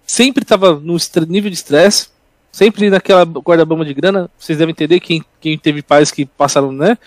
sempre 0.07 0.43
estava 0.43 0.75
no 0.75 0.97
nível 1.29 1.49
de 1.49 1.57
estresse, 1.57 2.09
sempre 2.51 2.91
naquela 2.91 3.25
guarda-bamba 3.25 3.85
de 3.85 3.95
grana. 3.95 4.29
Vocês 4.39 4.59
devem 4.59 4.73
entender 4.73 5.01
quem, 5.01 5.25
quem 5.41 5.57
teve 5.57 5.81
pais 5.81 6.11
que 6.11 6.27
passaram, 6.27 6.73
né? 6.73 6.99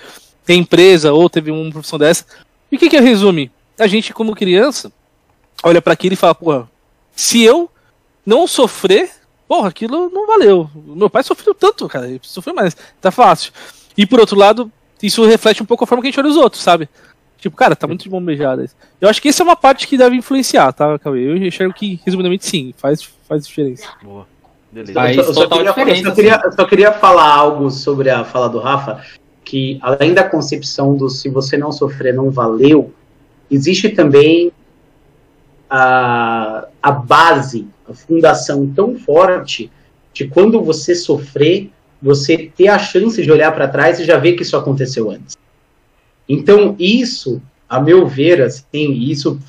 Tem 0.45 0.59
empresa 0.59 1.11
ou 1.11 1.29
teve 1.29 1.51
uma 1.51 1.71
profissão 1.71 1.99
dessa. 1.99 2.25
E 2.71 2.75
o 2.75 2.79
que, 2.79 2.89
que 2.89 2.99
resume? 2.99 3.51
A 3.77 3.85
gente, 3.85 4.13
como 4.13 4.35
criança, 4.35 4.91
olha 5.61 5.81
para 5.81 5.93
aquilo 5.93 6.13
e 6.13 6.17
fala, 6.17 6.33
porra, 6.33 6.69
se 7.15 7.43
eu 7.43 7.69
não 8.25 8.47
sofrer, 8.47 9.09
porra, 9.47 9.69
aquilo 9.69 10.09
não 10.09 10.25
valeu. 10.27 10.69
Meu 10.75 11.09
pai 11.09 11.23
sofreu 11.23 11.53
tanto, 11.53 11.87
cara, 11.87 12.07
ele 12.07 12.19
sofreu 12.23 12.55
mais, 12.55 12.75
tá 12.99 13.11
fácil. 13.11 13.51
E 13.97 14.05
por 14.05 14.19
outro 14.19 14.37
lado, 14.37 14.71
isso 15.01 15.25
reflete 15.25 15.61
um 15.61 15.65
pouco 15.65 15.83
a 15.83 15.87
forma 15.87 16.01
que 16.01 16.07
a 16.07 16.11
gente 16.11 16.19
olha 16.19 16.29
os 16.29 16.37
outros, 16.37 16.61
sabe? 16.63 16.89
Tipo, 17.37 17.55
cara, 17.55 17.75
tá 17.75 17.85
muito 17.85 18.03
de 18.03 18.09
mão 18.09 18.23
beijada. 18.23 18.65
Eu 18.99 19.07
acho 19.07 19.21
que 19.21 19.29
essa 19.29 19.43
é 19.43 19.45
uma 19.45 19.55
parte 19.55 19.87
que 19.87 19.97
deve 19.97 20.15
influenciar, 20.15 20.71
tá, 20.73 20.97
Cauê? 20.97 21.21
Eu 21.27 21.37
enxergo 21.37 21.73
que, 21.73 21.99
resumidamente, 22.03 22.45
sim, 22.45 22.73
faz, 22.77 23.03
faz 23.27 23.45
diferença. 23.45 23.87
Boa. 24.03 24.25
Beleza. 24.71 24.99
Eu 25.13 25.23
só- 25.23 25.29
eu 25.29 25.33
só 25.35 25.47
queria- 25.47 26.03
só, 26.03 26.11
queria, 26.11 26.41
eu 26.43 26.51
só 26.51 26.65
queria 26.65 26.91
falar 26.93 27.31
algo 27.33 27.69
sobre 27.69 28.09
a 28.09 28.25
fala 28.25 28.49
do 28.49 28.59
Rafa, 28.59 29.01
que 29.43 29.77
além 29.81 30.13
da 30.13 30.23
concepção 30.23 30.95
do 30.97 31.07
se 31.07 31.29
você 31.29 31.55
não 31.55 31.71
sofrer, 31.71 32.13
não 32.15 32.31
valeu, 32.31 32.91
existe 33.49 33.89
também 33.89 34.51
a, 35.69 36.65
a 36.81 36.91
base, 36.91 37.67
fundação 37.93 38.67
tão 38.67 38.95
forte 38.97 39.71
de 40.13 40.27
quando 40.27 40.61
você 40.61 40.95
sofrer, 40.95 41.69
você 42.01 42.51
ter 42.55 42.67
a 42.67 42.79
chance 42.79 43.21
de 43.21 43.31
olhar 43.31 43.51
para 43.53 43.67
trás 43.67 43.99
e 43.99 44.05
já 44.05 44.17
ver 44.17 44.33
que 44.33 44.43
isso 44.43 44.57
aconteceu 44.57 45.11
antes. 45.11 45.37
Então, 46.27 46.75
isso, 46.79 47.41
a 47.69 47.79
meu 47.79 48.07
ver, 48.07 48.41
assim, 48.41 48.93
isso 48.93 49.39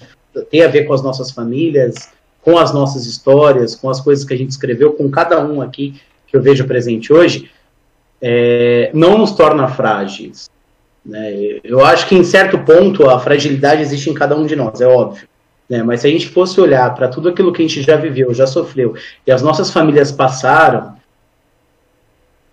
tem 0.50 0.62
a 0.62 0.68
ver 0.68 0.84
com 0.84 0.92
as 0.92 1.02
nossas 1.02 1.30
famílias, 1.30 2.10
com 2.42 2.58
as 2.58 2.72
nossas 2.72 3.06
histórias, 3.06 3.74
com 3.74 3.88
as 3.88 4.00
coisas 4.00 4.24
que 4.24 4.34
a 4.34 4.36
gente 4.36 4.50
escreveu, 4.50 4.92
com 4.92 5.10
cada 5.10 5.44
um 5.44 5.60
aqui 5.60 6.00
que 6.26 6.36
eu 6.36 6.42
vejo 6.42 6.66
presente 6.66 7.12
hoje, 7.12 7.50
é, 8.20 8.90
não 8.94 9.18
nos 9.18 9.32
torna 9.32 9.68
frágeis. 9.68 10.50
né? 11.04 11.60
Eu 11.64 11.84
acho 11.84 12.06
que 12.08 12.14
em 12.14 12.24
certo 12.24 12.58
ponto 12.58 13.08
a 13.08 13.18
fragilidade 13.18 13.82
existe 13.82 14.10
em 14.10 14.14
cada 14.14 14.36
um 14.36 14.46
de 14.46 14.56
nós, 14.56 14.80
é 14.80 14.86
óbvio. 14.86 15.26
Né? 15.68 15.82
Mas 15.82 16.00
se 16.00 16.06
a 16.06 16.10
gente 16.10 16.28
fosse 16.28 16.60
olhar 16.60 16.94
para 16.94 17.08
tudo 17.08 17.28
aquilo 17.28 17.52
que 17.52 17.62
a 17.62 17.66
gente 17.66 17.82
já 17.82 17.96
viveu, 17.96 18.32
já 18.34 18.46
sofreu, 18.46 18.94
e 19.26 19.30
as 19.32 19.42
nossas 19.42 19.70
famílias 19.70 20.12
passaram, 20.12 20.96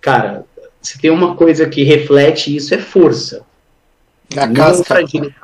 cara, 0.01 0.45
se 0.81 0.99
tem 0.99 1.09
uma 1.11 1.35
coisa 1.35 1.67
que 1.69 1.83
reflete 1.83 2.55
isso 2.55 2.73
é 2.73 2.77
força. 2.77 3.45
É 4.35 4.39
a 4.41 4.47
não 4.47 4.53
casca. 4.55 4.99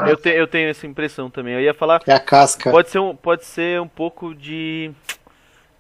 Eu, 0.08 0.18
te- 0.18 0.30
eu 0.30 0.48
tenho 0.48 0.70
essa 0.70 0.88
impressão 0.88 1.30
também. 1.30 1.54
Eu 1.54 1.62
ia 1.62 1.74
falar. 1.74 2.02
É 2.08 2.14
a 2.14 2.20
casca. 2.20 2.72
Pode 2.72 2.90
ser 2.90 3.00
um, 3.00 3.16
pode 3.16 3.46
ser 3.46 3.80
um 3.80 3.88
pouco 3.88 4.34
de. 4.34 4.92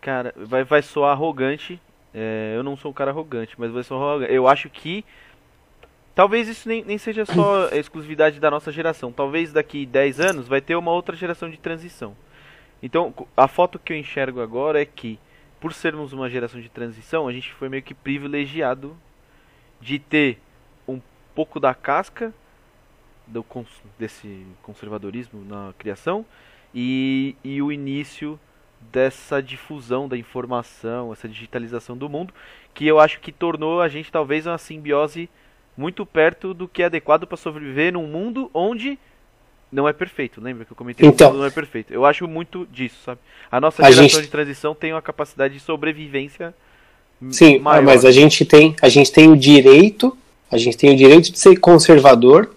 Cara, 0.01 0.33
vai, 0.37 0.63
vai 0.63 0.81
soar 0.81 1.11
arrogante. 1.11 1.79
É, 2.13 2.53
eu 2.55 2.63
não 2.63 2.77
sou 2.77 2.91
um 2.91 2.93
cara 2.93 3.11
arrogante, 3.11 3.55
mas 3.57 3.71
vai 3.71 3.83
soar 3.83 4.01
arrogante. 4.01 4.33
Eu 4.33 4.47
acho 4.47 4.69
que. 4.69 5.03
Talvez 6.19 6.49
isso 6.49 6.67
nem, 6.67 6.83
nem 6.83 6.97
seja 6.97 7.25
só 7.25 7.69
a 7.69 7.75
exclusividade 7.79 8.41
da 8.41 8.51
nossa 8.51 8.73
geração. 8.73 9.09
Talvez 9.09 9.53
daqui 9.53 9.85
10 9.85 10.19
anos 10.19 10.49
vai 10.49 10.59
ter 10.59 10.75
uma 10.75 10.91
outra 10.91 11.15
geração 11.15 11.49
de 11.49 11.55
transição. 11.55 12.13
Então, 12.83 13.13
a 13.37 13.47
foto 13.47 13.79
que 13.79 13.93
eu 13.93 13.97
enxergo 13.97 14.41
agora 14.41 14.81
é 14.81 14.85
que, 14.85 15.17
por 15.61 15.71
sermos 15.71 16.11
uma 16.11 16.29
geração 16.29 16.59
de 16.59 16.67
transição, 16.67 17.25
a 17.25 17.31
gente 17.31 17.53
foi 17.53 17.69
meio 17.69 17.81
que 17.81 17.93
privilegiado 17.93 18.97
de 19.79 19.97
ter 19.97 20.41
um 20.85 20.99
pouco 21.33 21.57
da 21.57 21.73
casca 21.73 22.33
do 23.25 23.41
cons- 23.41 23.81
desse 23.97 24.45
conservadorismo 24.61 25.45
na 25.45 25.73
criação 25.77 26.25
e, 26.75 27.37
e 27.45 27.61
o 27.61 27.71
início 27.71 28.37
dessa 28.91 29.41
difusão 29.41 30.05
da 30.09 30.17
informação, 30.17 31.13
essa 31.13 31.29
digitalização 31.29 31.97
do 31.97 32.09
mundo, 32.09 32.33
que 32.73 32.85
eu 32.85 32.99
acho 32.99 33.21
que 33.21 33.31
tornou 33.31 33.81
a 33.81 33.87
gente 33.87 34.11
talvez 34.11 34.45
uma 34.45 34.57
simbiose 34.57 35.29
muito 35.79 36.05
perto 36.05 36.53
do 36.53 36.67
que 36.67 36.83
é 36.83 36.87
adequado 36.87 37.25
para 37.25 37.37
sobreviver 37.37 37.93
num 37.93 38.05
mundo 38.05 38.51
onde 38.53 38.99
não 39.71 39.87
é 39.87 39.93
perfeito. 39.93 40.41
Lembra 40.41 40.65
que 40.65 40.71
eu 40.73 40.75
comentei 40.75 41.03
que 41.07 41.09
o 41.09 41.13
Então. 41.13 41.31
não 41.33 41.45
é 41.45 41.49
perfeito? 41.49 41.93
Eu 41.93 42.05
acho 42.05 42.27
muito 42.27 42.67
disso, 42.69 42.97
sabe? 43.05 43.21
A 43.49 43.61
nossa 43.61 43.81
A 43.81 43.89
geração 43.89 44.09
gente- 44.19 44.25
de 44.25 44.27
transição 44.31 44.75
tem 44.75 44.91
uma 44.91 45.01
capacidade 45.01 45.53
de 45.53 45.59
sobrevivência 45.61 46.53
Sim, 47.31 47.59
maior. 47.59 47.81
mas 47.83 48.03
a 48.03 48.11
gente 48.11 48.43
tem, 48.43 48.75
a 48.81 48.89
gente 48.89 49.09
tem 49.11 49.31
o 49.31 49.37
direito, 49.37 50.17
a 50.51 50.57
gente 50.57 50.75
tem 50.77 50.91
o 50.93 50.97
direito 50.97 51.31
de 51.31 51.39
ser 51.39 51.57
conservador, 51.57 52.53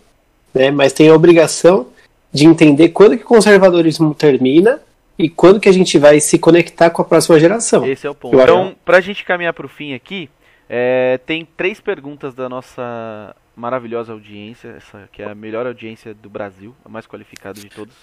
né? 0.53 0.70
Mas 0.73 0.93
tem 0.93 1.09
a 1.09 1.15
obrigação 1.15 1.89
de 2.32 2.47
entender 2.47 2.89
quando 2.89 3.16
que 3.16 3.23
o 3.24 3.27
conservadorismo 3.27 4.15
termina 4.15 4.81
e 5.16 5.28
quando 5.28 5.61
que 5.61 5.69
a 5.69 5.73
gente 5.73 5.97
vai 5.99 6.19
se 6.19 6.39
conectar 6.39 6.90
com 6.90 7.03
a 7.03 7.05
próxima 7.05 7.39
geração. 7.39 7.86
Esse 7.86 8.05
é 8.07 8.11
o 8.11 8.15
ponto. 8.16 8.35
Eu 8.35 8.40
acho- 8.40 8.53
Então, 8.53 8.74
pra 8.85 9.01
gente 9.01 9.23
caminhar 9.24 9.53
pro 9.53 9.69
fim 9.69 9.93
aqui, 9.94 10.28
é, 10.74 11.20
tem 11.27 11.44
três 11.44 11.81
perguntas 11.81 12.35
da 12.35 12.49
nossa 12.49 13.36
maravilhosa 13.55 14.15
audiência, 14.15 14.69
essa 14.78 15.07
que 15.12 15.20
é 15.20 15.27
a 15.27 15.35
melhor 15.35 15.66
audiência 15.66 16.15
do 16.15 16.31
Brasil, 16.31 16.74
a 16.82 16.89
mais 16.89 17.07
qualificada 17.07 17.61
de 17.61 17.69
todos. 17.69 17.94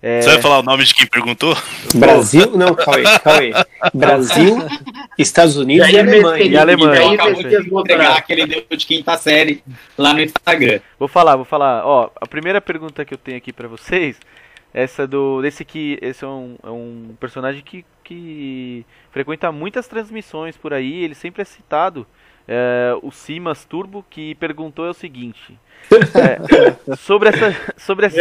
É, 0.00 0.22
Você 0.22 0.28
vai 0.28 0.40
falar 0.40 0.60
o 0.60 0.62
nome 0.62 0.84
de 0.84 0.94
quem 0.94 1.04
perguntou? 1.04 1.56
Brasil, 1.96 2.56
não, 2.56 2.76
Cauê, 2.76 3.02
Cauê. 3.24 3.50
Brasil, 3.92 4.56
Estados 5.18 5.56
Unidos 5.56 5.88
e, 5.88 5.98
Alemanha. 5.98 6.44
E 6.44 6.56
Alemanha. 6.56 6.94
E 6.94 7.04
aí, 7.08 7.14
Acabou 7.14 7.42
de 7.42 7.56
entregar 7.56 8.16
aquele 8.18 8.46
deu 8.46 8.64
de 8.70 8.86
quinta 8.86 9.16
série 9.16 9.64
lá 9.98 10.14
no 10.14 10.20
Instagram. 10.20 10.78
Vou 11.00 11.08
falar, 11.08 11.34
vou 11.34 11.44
falar. 11.44 11.84
Ó, 11.84 12.08
a 12.20 12.26
primeira 12.28 12.60
pergunta 12.60 13.04
que 13.04 13.14
eu 13.14 13.18
tenho 13.18 13.38
aqui 13.38 13.52
pra 13.52 13.66
vocês, 13.66 14.16
essa 14.72 15.06
do 15.06 15.40
desse 15.40 15.64
que 15.64 15.98
esse 16.02 16.24
é 16.24 16.28
um, 16.28 16.56
é 16.62 16.70
um 16.70 17.16
personagem 17.18 17.62
que, 17.62 17.84
que 18.04 18.84
frequenta 19.10 19.50
muitas 19.50 19.88
transmissões 19.88 20.56
por 20.56 20.72
aí, 20.72 21.02
ele 21.02 21.14
sempre 21.14 21.42
é 21.42 21.44
citado. 21.44 22.06
É, 22.48 22.96
o 23.02 23.10
Simas 23.10 23.64
Turbo 23.64 24.04
que 24.08 24.34
perguntou 24.36 24.86
é 24.86 24.90
o 24.90 24.94
seguinte: 24.94 25.58
é, 26.14 26.94
sobre 26.96 27.30
essa 27.30 27.74
sobre 27.76 28.06
essa 28.06 28.18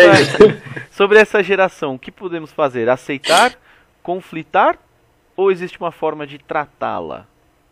sobre 0.89 1.19
essa 1.19 1.43
geração, 1.43 1.95
o 1.95 1.99
que 1.99 2.11
podemos 2.11 2.51
fazer? 2.51 2.89
Aceitar, 2.89 3.53
conflitar 4.01 4.79
ou 5.35 5.51
existe 5.51 5.79
uma 5.79 5.91
forma 5.91 6.25
de 6.25 6.39
tratá-la? 6.39 7.27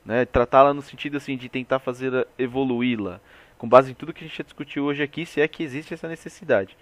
Né? 0.06 0.26
Tratá-la 0.26 0.74
no 0.74 0.82
sentido 0.82 1.18
assim 1.18 1.38
de 1.38 1.50
tentar 1.50 1.80
fazer 1.80 2.28
evoluí-la 2.38 3.20
com 3.64 3.70
base 3.70 3.92
em 3.92 3.94
tudo 3.94 4.12
que 4.12 4.26
a 4.26 4.28
gente 4.28 4.38
já 4.38 4.44
discutiu 4.44 4.84
hoje 4.84 5.02
aqui, 5.02 5.26
se 5.26 5.40
é 5.40 5.48
que 5.48 5.64
existe 5.64 5.94
essa 5.94 6.06
necessidade. 6.10 6.76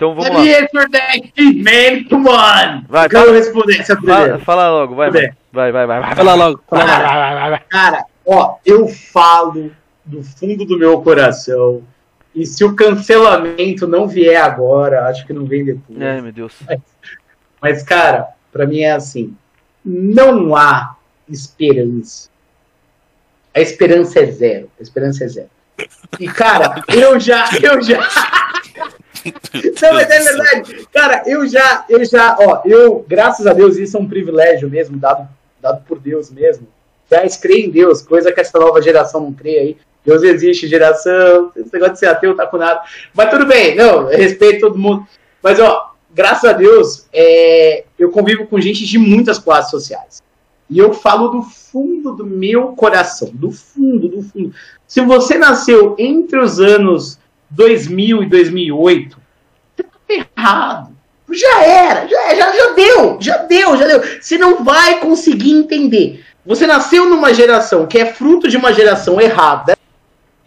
Então 0.00 0.14
vamos 0.14 0.30
lá. 0.30 0.40
Let 0.40 0.44
me 0.46 0.54
answer 0.54 0.90
that, 0.92 1.32
man, 1.62 2.04
come 2.08 2.26
on! 2.30 2.84
Vai, 2.88 3.04
Eu 3.04 3.10
quero 3.10 3.24
fala- 3.26 3.36
responder 3.36 3.76
essa 3.80 3.96
Fala, 4.00 4.38
fala 4.38 4.70
logo, 4.70 4.94
vai, 4.94 5.10
vai, 5.10 5.30
vai, 5.52 5.72
vai, 5.72 5.86
vai. 5.86 6.14
Fala 6.16 6.34
logo. 6.34 6.64
Fala 6.66 6.84
logo. 6.84 6.96
Cara, 6.96 7.58
cara, 7.68 8.04
ó, 8.24 8.56
eu 8.64 8.88
falo 8.88 9.70
do 10.06 10.22
fundo 10.22 10.64
do 10.64 10.78
meu 10.78 11.02
coração. 11.02 11.82
E 12.34 12.46
se 12.46 12.64
o 12.64 12.74
cancelamento 12.74 13.86
não 13.86 14.08
vier 14.08 14.40
agora, 14.40 15.06
acho 15.06 15.26
que 15.26 15.34
não 15.34 15.44
vem 15.44 15.66
depois. 15.66 16.00
Ai, 16.00 16.22
meu 16.22 16.32
Deus. 16.32 16.54
Mas, 17.60 17.82
cara, 17.82 18.28
pra 18.50 18.66
mim 18.66 18.80
é 18.80 18.92
assim: 18.92 19.36
não 19.84 20.56
há 20.56 20.96
esperança. 21.28 22.30
A 23.54 23.60
esperança 23.60 24.18
é 24.20 24.26
zero. 24.30 24.70
A 24.78 24.82
esperança 24.82 25.24
é 25.24 25.28
zero. 25.28 25.50
E, 26.18 26.26
cara, 26.26 26.82
eu 26.88 27.20
já, 27.20 27.44
eu 27.62 27.82
já. 27.82 28.00
Não, 29.82 29.94
mas 29.94 30.10
é 30.10 30.18
verdade. 30.20 30.88
Cara, 30.92 31.22
eu 31.26 31.46
já, 31.46 31.84
eu 31.88 32.04
já, 32.04 32.36
ó, 32.38 32.62
eu, 32.64 33.04
graças 33.08 33.46
a 33.46 33.52
Deus, 33.52 33.76
isso 33.76 33.96
é 33.96 34.00
um 34.00 34.08
privilégio 34.08 34.68
mesmo, 34.68 34.96
dado, 34.96 35.28
dado 35.60 35.84
por 35.86 35.98
Deus 35.98 36.30
mesmo. 36.30 36.66
Já 37.10 37.22
creio 37.40 37.66
em 37.66 37.70
Deus, 37.70 38.02
coisa 38.02 38.30
que 38.30 38.40
essa 38.40 38.58
nova 38.58 38.80
geração 38.80 39.20
não 39.20 39.32
crê 39.32 39.58
aí. 39.58 39.76
Deus 40.04 40.22
existe, 40.22 40.66
geração, 40.66 41.52
esse 41.56 41.72
negócio 41.72 41.94
de 41.94 41.98
ser 41.98 42.06
ateu 42.06 42.34
tá 42.34 42.46
com 42.46 42.56
nada. 42.56 42.82
Mas 43.14 43.30
tudo 43.30 43.46
bem, 43.46 43.74
não, 43.74 44.10
eu 44.10 44.18
respeito 44.18 44.60
todo 44.60 44.78
mundo. 44.78 45.06
Mas, 45.42 45.58
ó, 45.60 45.94
graças 46.12 46.48
a 46.48 46.52
Deus, 46.52 47.06
é, 47.12 47.84
eu 47.98 48.10
convivo 48.10 48.46
com 48.46 48.60
gente 48.60 48.86
de 48.86 48.98
muitas 48.98 49.38
classes 49.38 49.70
sociais. 49.70 50.22
E 50.70 50.78
eu 50.78 50.92
falo 50.92 51.28
do 51.28 51.42
fundo 51.42 52.12
do 52.12 52.24
meu 52.24 52.68
coração, 52.68 53.30
do 53.32 53.50
fundo, 53.50 54.08
do 54.08 54.22
fundo. 54.22 54.54
Se 54.86 55.00
você 55.00 55.36
nasceu 55.36 55.96
entre 55.98 56.38
os 56.38 56.60
anos 56.60 57.18
2000 57.50 58.22
e 58.22 58.26
2008, 58.26 59.18
você 59.76 59.82
tá 59.82 59.90
errado. 60.08 60.90
Já 61.32 61.64
era, 61.64 62.08
já, 62.08 62.34
já, 62.34 62.52
já 62.52 62.72
deu, 62.72 63.18
já 63.20 63.36
deu, 63.38 63.76
já 63.76 63.86
deu. 63.86 64.02
Você 64.20 64.36
não 64.36 64.64
vai 64.64 64.98
conseguir 64.98 65.52
entender. 65.52 66.24
Você 66.44 66.66
nasceu 66.66 67.08
numa 67.08 67.32
geração 67.32 67.86
que 67.86 67.98
é 67.98 68.06
fruto 68.06 68.48
de 68.48 68.56
uma 68.56 68.72
geração 68.72 69.20
errada, 69.20 69.76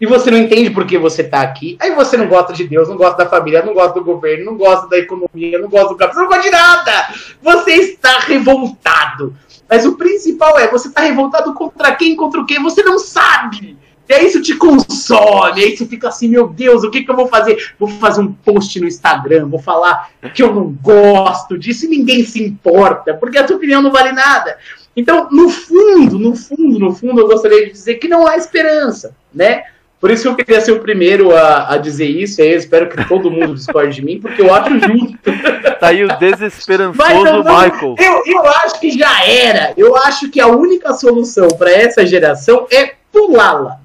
e 0.00 0.06
você 0.06 0.30
não 0.30 0.38
entende 0.38 0.70
por 0.70 0.86
que 0.86 0.98
você 0.98 1.22
tá 1.24 1.40
aqui, 1.40 1.78
aí 1.80 1.94
você 1.94 2.16
não 2.16 2.26
gosta 2.26 2.52
de 2.52 2.64
Deus, 2.64 2.88
não 2.88 2.96
gosta 2.96 3.24
da 3.24 3.30
família, 3.30 3.64
não 3.64 3.72
gosta 3.72 3.94
do 3.94 4.04
governo, 4.04 4.44
não 4.44 4.56
gosta 4.56 4.88
da 4.88 4.98
economia, 4.98 5.58
não 5.58 5.68
gosta 5.68 5.88
do 5.88 5.96
capital, 5.96 6.24
não 6.24 6.28
gosta 6.28 6.42
de 6.42 6.50
nada! 6.50 7.14
Você 7.40 7.72
está 7.72 8.18
revoltado. 8.18 9.34
Mas 9.68 9.86
o 9.86 9.96
principal 9.96 10.58
é, 10.58 10.68
você 10.68 10.88
está 10.88 11.00
revoltado 11.00 11.54
contra 11.54 11.94
quem, 11.94 12.16
contra 12.16 12.40
o 12.40 12.44
quê? 12.44 12.58
Você 12.60 12.82
não 12.82 12.98
sabe! 12.98 13.78
E 14.08 14.12
aí 14.12 14.26
isso 14.26 14.42
te 14.42 14.54
consome, 14.56 15.62
aí 15.62 15.72
isso 15.72 15.86
fica 15.86 16.08
assim, 16.08 16.28
meu 16.28 16.46
Deus, 16.48 16.84
o 16.84 16.90
que, 16.90 17.02
que 17.04 17.10
eu 17.10 17.16
vou 17.16 17.26
fazer? 17.26 17.72
Vou 17.78 17.88
fazer 17.88 18.20
um 18.20 18.32
post 18.32 18.78
no 18.78 18.86
Instagram, 18.86 19.48
vou 19.48 19.58
falar 19.60 20.10
que 20.34 20.42
eu 20.42 20.54
não 20.54 20.76
gosto 20.82 21.56
disso 21.58 21.86
e 21.86 21.88
ninguém 21.88 22.24
se 22.24 22.42
importa, 22.42 23.14
porque 23.14 23.38
a 23.38 23.44
tua 23.44 23.56
opinião 23.56 23.80
não 23.80 23.90
vale 23.90 24.12
nada. 24.12 24.58
Então, 24.96 25.28
no 25.32 25.48
fundo, 25.48 26.18
no 26.18 26.36
fundo, 26.36 26.78
no 26.78 26.94
fundo, 26.94 27.20
eu 27.20 27.26
gostaria 27.26 27.66
de 27.66 27.72
dizer 27.72 27.94
que 27.94 28.06
não 28.06 28.26
há 28.26 28.36
esperança, 28.36 29.16
né? 29.34 29.64
Por 29.98 30.10
isso 30.10 30.22
que 30.24 30.28
eu 30.28 30.36
queria 30.36 30.60
ser 30.60 30.72
o 30.72 30.80
primeiro 30.80 31.34
a, 31.34 31.72
a 31.72 31.78
dizer 31.78 32.04
isso, 32.06 32.38
e 32.38 32.44
aí 32.44 32.52
eu 32.52 32.58
espero 32.58 32.90
que 32.90 33.08
todo 33.08 33.30
mundo 33.30 33.54
discorde 33.54 33.94
de 33.96 34.04
mim, 34.04 34.20
porque 34.20 34.42
eu 34.42 34.52
acho 34.54 34.70
justo. 34.78 35.18
Tá 35.80 35.88
aí 35.88 36.04
o 36.04 36.08
desesperançoso 36.18 37.24
não- 37.24 37.38
Michael. 37.42 37.94
eu, 37.98 38.22
eu 38.26 38.48
acho 38.48 38.78
que 38.80 38.90
já 38.96 39.24
era. 39.26 39.72
Eu 39.76 39.96
acho 39.96 40.30
que 40.30 40.40
a 40.40 40.46
única 40.46 40.92
solução 40.94 41.48
para 41.48 41.70
essa 41.70 42.06
geração 42.06 42.66
é 42.70 42.94
pulá-la. 43.12 43.80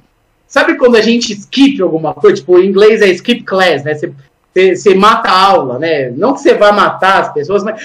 Sabe 0.50 0.76
quando 0.78 0.96
a 0.98 1.02
gente 1.02 1.32
skip 1.32 1.80
alguma 1.82 2.14
coisa? 2.14 2.38
Tipo, 2.38 2.58
em 2.60 2.66
inglês 2.66 3.02
é 3.04 3.08
skip 3.10 3.44
class, 3.44 3.84
né? 3.84 3.94
Você, 3.94 4.96
mata 4.96 5.30
a 5.30 5.40
aula, 5.40 5.78
né? 5.80 6.10
Não 6.10 6.34
que 6.34 6.42
você 6.42 6.56
vai 6.56 6.72
matar 6.72 7.22
as 7.22 7.32
pessoas, 7.32 7.64
mas, 7.64 7.80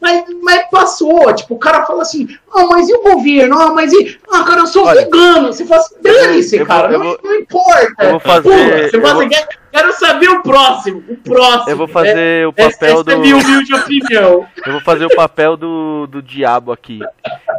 mas, 0.00 0.24
mas 0.40 0.70
passou. 0.70 1.34
Tipo, 1.34 1.54
o 1.54 1.58
cara 1.58 1.84
fala 1.84 2.02
assim: 2.02 2.28
ah, 2.54 2.66
mas 2.66 2.88
e 2.88 2.94
o 2.94 3.02
governo? 3.02 3.58
Ah, 3.58 3.72
mas 3.74 3.92
e. 3.92 4.16
Ah, 4.32 4.44
cara, 4.44 4.60
eu 4.60 4.66
sou 4.68 4.86
Olha, 4.86 5.02
vegano. 5.02 5.48
Você 5.52 5.64
fala 5.66 5.80
assim: 5.80 5.94
dane-se, 6.00 6.56
vou- 6.58 6.66
cara. 6.66 6.92
eu 6.92 6.98
não, 7.00 7.04
vou- 7.06 7.18
não 7.24 7.34
importa. 7.34 8.04
eu 8.04 8.10
vou 8.12 8.20
fazer- 8.20 8.42
Pula. 8.48 8.88
Você 8.88 9.00
fala 9.00 9.14
vou- 9.14 9.22
assim: 9.22 9.28
quero, 9.30 9.48
quero 9.72 9.92
saber 9.94 10.28
o 10.30 10.42
próximo. 10.42 11.02
O 11.08 11.16
próximo. 11.16 11.70
Eu 11.70 11.76
vou 11.76 11.86
né? 11.88 11.92
fazer 11.92 12.46
o 12.46 12.54
Essa, 12.56 12.70
papel 12.78 13.00
essa 13.00 13.10
é 13.10 13.14
do. 13.16 13.20
minha 13.20 13.36
humilde 13.36 13.74
opinião. 13.74 14.46
Eu 14.64 14.72
vou 14.72 14.80
fazer 14.82 15.04
o 15.06 15.14
papel 15.16 15.56
do, 15.56 16.06
do 16.06 16.22
diabo 16.22 16.70
aqui. 16.70 17.00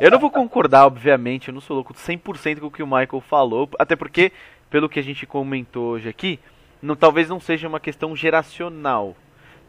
Eu 0.01 0.11
não 0.11 0.19
vou 0.19 0.29
concordar, 0.29 0.85
obviamente, 0.85 1.47
eu 1.47 1.53
não 1.53 1.61
sou 1.61 1.75
louco 1.75 1.93
100% 1.93 2.59
com 2.59 2.67
o 2.67 2.71
que 2.71 2.83
o 2.83 2.87
Michael 2.87 3.21
falou, 3.27 3.69
até 3.79 3.95
porque, 3.95 4.31
pelo 4.69 4.89
que 4.89 4.99
a 4.99 5.03
gente 5.03 5.25
comentou 5.25 5.91
hoje 5.91 6.09
aqui, 6.09 6.39
não, 6.81 6.95
talvez 6.95 7.29
não 7.29 7.39
seja 7.39 7.67
uma 7.67 7.79
questão 7.79 8.15
geracional. 8.15 9.15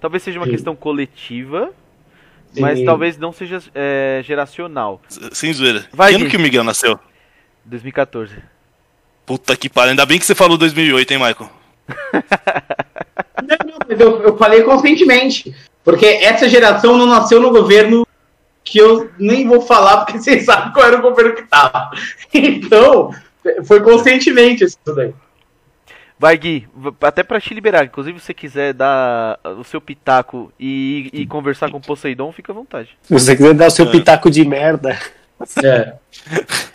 Talvez 0.01 0.23
seja 0.23 0.39
uma 0.39 0.47
Sim. 0.47 0.53
questão 0.53 0.77
coletiva, 0.77 1.73
mas 2.59 2.79
Sim. 2.79 2.85
talvez 2.85 3.17
não 3.17 3.33
seja 3.33 3.63
é, 3.75 4.21
geracional. 4.25 5.01
Sem 5.33 5.53
zoeira. 5.53 5.87
Vai, 5.93 6.11
que 6.11 6.21
ano 6.21 6.31
que 6.31 6.37
o 6.37 6.41
Miguel 6.41 6.65
nasceu? 6.65 6.99
2014. 7.65 8.37
Puta 9.25 9.57
que 9.57 9.69
pariu. 9.69 9.91
Ainda 9.91 10.07
bem 10.07 10.19
que 10.19 10.27
você 10.27 10.35
falou 10.35 10.57
2008, 10.57 11.11
hein, 11.13 11.19
Michael? 11.19 11.51
Não, 13.43 13.57
não, 13.67 13.79
mas 13.89 14.01
eu, 14.01 14.23
eu 14.23 14.37
falei 14.37 14.63
conscientemente. 14.63 15.55
Porque 15.85 16.07
essa 16.07 16.49
geração 16.49 16.97
não 16.97 17.07
nasceu 17.07 17.41
no 17.41 17.51
governo 17.51 18.07
que 18.67 18.79
eu 18.79 19.11
nem 19.19 19.47
vou 19.47 19.61
falar, 19.63 19.99
porque 20.05 20.19
vocês 20.21 20.45
sabem 20.45 20.73
qual 20.73 20.85
era 20.87 20.99
o 20.99 21.03
governo 21.03 21.35
que 21.35 21.43
tava. 21.45 21.91
Então, 22.35 23.11
foi 23.65 23.81
conscientemente 23.81 24.65
isso 24.65 24.77
daí. 24.95 25.15
Vai, 26.19 26.37
Gui, 26.39 26.67
até 27.03 27.23
pra 27.23 27.41
te 27.41 27.53
liberar, 27.55 27.85
inclusive 27.85 28.19
se 28.19 28.27
você 28.27 28.35
quiser 28.35 28.73
dar 28.73 29.39
o 29.59 29.63
seu 29.63 29.81
pitaco 29.83 30.51
e, 30.59 31.11
e 31.13 31.27
conversar 31.27 31.71
com 31.71 31.77
o 31.77 31.81
Poseidon, 31.81 32.33
fica 32.33 32.53
à 32.53 32.55
vontade. 32.55 32.89
Se 33.03 33.13
você 33.13 33.37
quiser 33.37 33.53
dar 33.55 33.67
o 33.67 33.71
seu 33.71 33.87
É. 33.87 33.91
pitaco 33.91 34.31
de 34.31 34.45
merda. 34.45 34.99
É. 35.63 35.93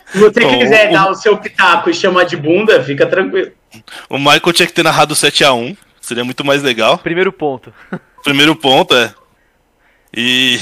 Se 0.06 0.18
você 0.20 0.40
Bom, 0.40 0.58
quiser 0.58 0.90
o- 0.90 0.92
dar 0.92 1.10
o 1.10 1.14
seu 1.16 1.36
pitaco 1.36 1.90
e 1.90 1.94
chamar 1.94 2.22
de 2.24 2.36
bunda, 2.36 2.82
fica 2.84 3.04
tranquilo. 3.04 3.50
O 4.08 4.16
Michael 4.16 4.52
tinha 4.52 4.66
que 4.66 4.72
ter 4.72 4.84
narrado 4.84 5.14
7x1. 5.14 5.76
Seria 6.00 6.24
muito 6.24 6.44
mais 6.44 6.62
legal. 6.62 6.98
Primeiro 6.98 7.32
ponto. 7.32 7.74
Primeiro 8.22 8.54
ponto, 8.54 8.94
é. 8.94 9.12
E. 10.16 10.56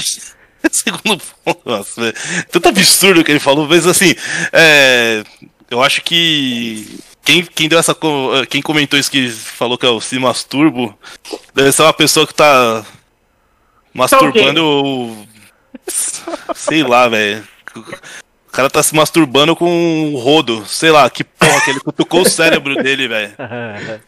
Segundo 0.71 1.21
ponto, 1.43 1.61
nossa, 1.65 2.07
é 2.09 2.13
tanto 2.51 2.69
absurdo 2.69 3.23
que 3.23 3.31
ele 3.31 3.39
falou, 3.39 3.67
mas 3.67 3.87
assim, 3.87 4.13
é, 4.53 5.23
eu 5.69 5.81
acho 5.81 6.01
que 6.03 6.99
quem, 7.23 7.43
quem 7.43 7.67
deu 7.69 7.79
essa. 7.79 7.93
co- 7.95 8.31
Quem 8.49 8.61
comentou 8.61 8.99
isso 8.99 9.09
que 9.11 9.29
falou 9.29 9.77
que 9.77 9.85
é 9.85 9.89
o 9.89 10.01
Se 10.01 10.17
Masturbo, 10.19 10.97
deve 11.53 11.71
ser 11.71 11.83
uma 11.83 11.93
pessoa 11.93 12.25
que 12.27 12.33
tá 12.33 12.83
masturbando. 13.93 14.63
o- 14.65 15.27
Sei 16.55 16.83
lá, 16.83 17.07
velho. 17.07 17.47
O 17.75 18.51
cara 18.51 18.69
tá 18.69 18.83
se 18.83 18.93
masturbando 18.95 19.55
com 19.55 19.69
um 19.69 20.15
rodo, 20.17 20.65
sei 20.65 20.91
lá, 20.91 21.09
que 21.09 21.23
porra, 21.23 21.61
que 21.61 21.69
ele 21.71 21.79
cutucou 21.79 22.21
o 22.21 22.29
cérebro 22.29 22.75
dele, 22.83 23.07
velho. 23.07 23.33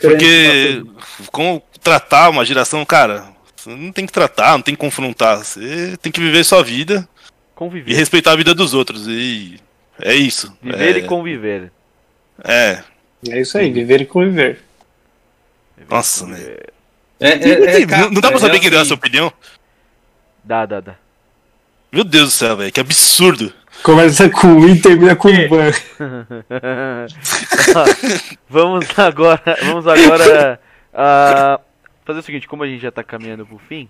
Porque 0.00 0.82
como 1.30 1.62
tratar 1.82 2.28
uma 2.30 2.44
geração, 2.44 2.84
cara, 2.84 3.31
você 3.62 3.76
não 3.76 3.92
tem 3.92 4.04
que 4.04 4.12
tratar, 4.12 4.52
não 4.52 4.62
tem 4.62 4.74
que 4.74 4.80
confrontar. 4.80 5.38
Você 5.38 5.96
tem 6.02 6.10
que 6.10 6.20
viver 6.20 6.44
sua 6.44 6.62
vida 6.62 7.08
e 7.08 7.54
Conviver. 7.54 7.94
respeitar 7.94 8.32
a 8.32 8.36
vida 8.36 8.54
dos 8.54 8.74
outros. 8.74 9.06
E 9.06 9.60
é 10.00 10.14
isso. 10.14 10.56
Viver 10.60 10.96
é, 10.96 10.98
e 10.98 11.02
conviver. 11.02 11.72
É. 12.42 12.82
É 13.28 13.40
isso 13.40 13.56
aí, 13.56 13.70
viver 13.70 14.00
e 14.00 14.06
conviver. 14.06 14.58
Nossa, 15.88 16.26
né? 16.26 16.38
É, 17.20 17.36
Não, 17.36 17.66
é, 17.66 17.82
é, 17.82 17.86
cara, 17.86 18.10
não 18.10 18.20
dá 18.20 18.30
pra 18.30 18.40
saber 18.40 18.56
é 18.56 18.58
quem 18.58 18.68
deu 18.68 18.80
assim, 18.80 18.88
essa 18.88 18.94
opinião? 18.94 19.32
Dá, 20.42 20.66
dá, 20.66 20.80
dá. 20.80 20.96
Meu 21.92 22.02
Deus 22.02 22.30
do 22.30 22.32
céu, 22.32 22.56
velho, 22.56 22.72
que 22.72 22.80
absurdo. 22.80 23.52
Começa 23.84 24.28
com 24.28 24.66
I 24.66 24.72
e 24.72 24.80
termina 24.80 25.14
com 25.14 25.30
ban. 25.48 25.70
vamos 28.48 28.86
agora, 28.98 29.58
vamos 29.62 29.86
agora 29.86 30.60
ah, 30.94 31.60
fazer 32.04 32.20
o 32.20 32.22
seguinte, 32.22 32.48
como 32.48 32.62
a 32.62 32.66
gente 32.66 32.80
já 32.82 32.90
tá 32.90 33.02
caminhando 33.02 33.44
pro 33.46 33.58
fim, 33.58 33.88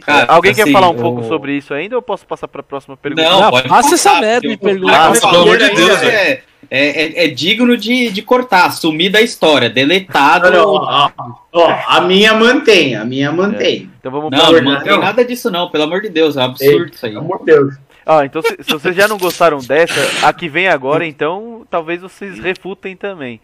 cara, 0.00 0.26
alguém 0.32 0.54
quer 0.54 0.62
assim, 0.62 0.72
falar 0.72 0.90
um 0.90 0.94
eu- 0.96 1.00
pouco 1.02 1.24
sobre 1.24 1.56
isso 1.56 1.72
ainda 1.74 1.94
ou 1.94 1.98
eu 1.98 2.02
posso 2.02 2.26
passar 2.26 2.48
pra 2.48 2.62
próxima 2.62 2.96
pergunta? 2.96 3.28
Não, 3.28 3.40
Não, 3.42 3.50
pode 3.50 3.68
passa 3.68 3.94
essa 3.94 4.20
merda 4.20 4.46
e 4.46 4.56
pergunta. 4.56 4.92
Ah, 4.96 5.12
Pelo 5.12 5.42
amor 5.42 5.58
de 5.58 5.70
Deus, 5.70 6.02
é, 6.02 6.42
é, 6.70 7.02
é, 7.20 7.24
é 7.24 7.28
digno 7.28 7.76
de, 7.76 8.10
de 8.10 8.22
cortar, 8.22 8.70
sumir 8.72 9.10
da 9.10 9.20
história, 9.20 9.70
deletado. 9.70 10.46
Olha, 10.48 10.62
ó, 10.66 11.10
ó, 11.52 11.78
a 11.86 12.00
minha 12.00 12.34
mantém, 12.34 12.94
a 12.96 13.04
minha 13.04 13.30
mantém. 13.32 13.90
Então 14.00 14.10
vamos 14.10 14.30
Não, 14.30 14.52
não 14.52 14.62
mantém 14.62 14.92
não. 14.92 15.00
nada 15.00 15.24
disso 15.24 15.50
não, 15.50 15.70
pelo 15.70 15.84
amor 15.84 16.00
de 16.02 16.08
Deus, 16.08 16.36
é 16.36 16.40
um 16.40 16.44
absurdo 16.44 16.92
isso 16.92 17.06
aí. 17.06 17.12
Pelo 17.12 17.24
amor 17.24 17.38
de 17.40 17.44
Deus. 17.46 17.74
Ah, 18.08 18.24
então 18.24 18.40
se, 18.40 18.56
se 18.62 18.72
vocês 18.72 18.94
já 18.94 19.08
não 19.08 19.18
gostaram 19.18 19.58
dessa, 19.58 20.26
a 20.26 20.32
que 20.32 20.48
vem 20.48 20.68
agora, 20.68 21.04
então 21.04 21.66
talvez 21.68 22.00
vocês 22.00 22.38
refutem 22.38 22.94
também. 22.94 23.40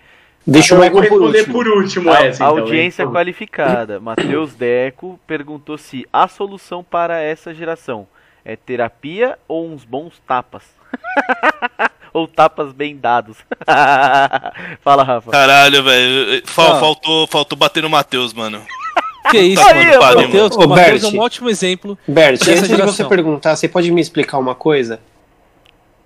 Deixa 0.47 0.75
o 0.75 0.83
eu 0.85 0.91
vou 0.91 1.01
Michael 1.01 1.09
por 1.09 1.21
responder 1.33 1.39
último. 1.39 1.53
por 1.55 1.69
último 1.69 2.11
A, 2.13 2.27
essa. 2.27 2.45
a 2.45 2.49
então, 2.51 2.59
audiência 2.59 3.03
hein? 3.05 3.09
qualificada. 3.11 3.99
Matheus 4.01 4.55
Deco 4.55 5.19
perguntou 5.27 5.79
se 5.79 6.07
a 6.13 6.27
solução 6.29 6.83
para 6.83 7.21
essa 7.21 7.55
geração 7.55 8.07
é 8.45 8.57
terapia 8.57 9.39
ou 9.47 9.69
uns 9.71 9.85
bons 9.85 10.21
tapas. 10.27 10.63
ou 12.13 12.27
tapas 12.27 12.73
bem 12.73 12.97
dados. 12.97 13.37
Fala, 14.83 15.03
Rafa. 15.03 15.31
Caralho, 15.31 15.83
velho. 15.83 16.43
Fal- 16.47 16.77
Ah. 16.77 16.81
faltou, 16.81 17.27
faltou 17.27 17.57
bater 17.59 17.83
no 17.83 17.89
Matheus, 17.91 18.33
mano. 18.33 18.61
Que 19.31 19.39
isso, 19.39 19.63
Aí, 19.69 19.87
mano. 19.87 19.93
rapaz. 20.01 20.15
Matheus, 20.27 20.57
Ô, 20.57 20.61
o 20.65 20.69
Matheus 20.69 20.89
é 20.89 21.01
Bert. 21.07 21.15
um 21.15 21.21
ótimo 21.21 21.49
exemplo. 21.49 21.97
Bert, 22.07 22.41
antes 22.49 22.69
de 22.69 22.77
você 22.83 23.05
perguntar, 23.05 23.55
você 23.57 23.69
pode 23.69 23.91
me 23.93 24.01
explicar 24.01 24.39
uma 24.39 24.55
coisa? 24.55 25.01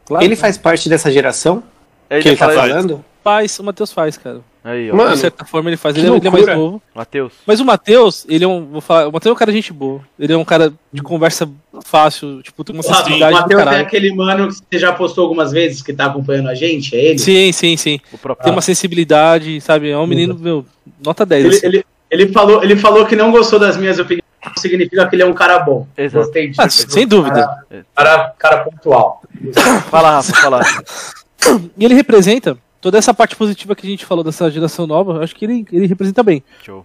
Claro, 0.04 0.24
Ele 0.24 0.36
faz 0.36 0.56
parte 0.58 0.88
dessa 0.88 1.10
geração 1.10 1.62
Ele 2.10 2.22
que 2.22 2.28
ele 2.28 2.36
tá 2.36 2.46
fala- 2.48 2.60
falando? 2.68 3.04
Faz, 3.26 3.58
o 3.58 3.64
Matheus 3.64 3.90
faz, 3.92 4.16
cara. 4.16 4.40
Aí, 4.62 4.88
ó. 4.88 4.94
Mano, 4.94 5.10
de 5.12 5.18
certa 5.18 5.44
forma 5.44 5.68
ele 5.68 5.76
faz. 5.76 5.96
Ele, 5.96 6.06
é- 6.06 6.10
ele 6.16 6.28
é 6.28 6.30
mais 6.30 6.46
novo. 6.46 6.80
Matheus. 6.94 7.32
Mas 7.44 7.58
o 7.58 7.64
Matheus, 7.64 8.24
ele 8.28 8.44
é 8.44 8.48
um. 8.48 8.64
Vou 8.66 8.80
falar, 8.80 9.08
o 9.08 9.12
Matheus 9.12 9.32
é 9.32 9.34
um 9.34 9.38
cara 9.38 9.50
de 9.50 9.58
gente 9.58 9.72
boa. 9.72 10.00
Ele 10.16 10.32
é 10.32 10.36
um 10.36 10.44
cara 10.44 10.72
de 10.92 11.02
conversa 11.02 11.48
fácil, 11.84 12.40
tipo, 12.40 12.62
tem 12.62 12.72
uma 12.74 12.82
O 12.82 12.84
sensibilidade 12.84 13.34
do 13.34 13.40
Matheus 13.40 13.66
é 13.66 13.80
aquele 13.80 14.14
mano 14.14 14.46
que 14.48 14.54
você 14.54 14.78
já 14.78 14.92
postou 14.92 15.24
algumas 15.24 15.50
vezes 15.50 15.82
que 15.82 15.92
tá 15.92 16.06
acompanhando 16.06 16.48
a 16.48 16.54
gente, 16.54 16.94
é 16.94 17.04
ele? 17.04 17.18
Sim, 17.18 17.50
sim, 17.50 17.76
sim. 17.76 18.00
O. 18.12 18.34
Tem 18.36 18.52
uma 18.52 18.60
sensibilidade, 18.62 19.60
sabe? 19.60 19.90
É 19.90 19.98
um 19.98 20.06
menino, 20.06 20.38
meu, 20.38 20.64
nota 21.04 21.26
10. 21.26 21.44
Ele, 21.44 21.54
assim. 21.56 21.66
ele, 21.66 21.84
ele, 22.08 22.32
falou, 22.32 22.62
ele 22.62 22.76
falou 22.76 23.06
que 23.06 23.16
não 23.16 23.32
gostou 23.32 23.58
das 23.58 23.76
minhas 23.76 23.98
opiniões, 23.98 24.22
significa 24.56 25.04
que 25.08 25.16
ele 25.16 25.22
é 25.24 25.26
um 25.26 25.34
cara 25.34 25.58
bom. 25.58 25.84
Exato. 25.96 26.24
Gostei 26.24 26.48
disso. 26.48 26.62
Ah, 26.62 26.70
sem 26.70 27.08
dúvida. 27.08 27.48
Cara, 27.92 28.32
cara 28.38 28.58
pontual. 28.58 29.20
Fala, 29.90 30.10
Rafa, 30.12 30.32
fala. 30.32 30.60
E 31.78 31.84
ele 31.84 31.94
representa 31.94 32.58
toda 32.80 32.98
essa 32.98 33.12
parte 33.14 33.36
positiva 33.36 33.74
que 33.74 33.86
a 33.86 33.90
gente 33.90 34.04
falou 34.06 34.22
dessa 34.24 34.50
geração 34.50 34.86
nova, 34.86 35.14
eu 35.14 35.22
acho 35.22 35.34
que 35.34 35.44
ele, 35.44 35.66
ele 35.72 35.86
representa 35.86 36.22
bem. 36.22 36.42
Show. 36.62 36.84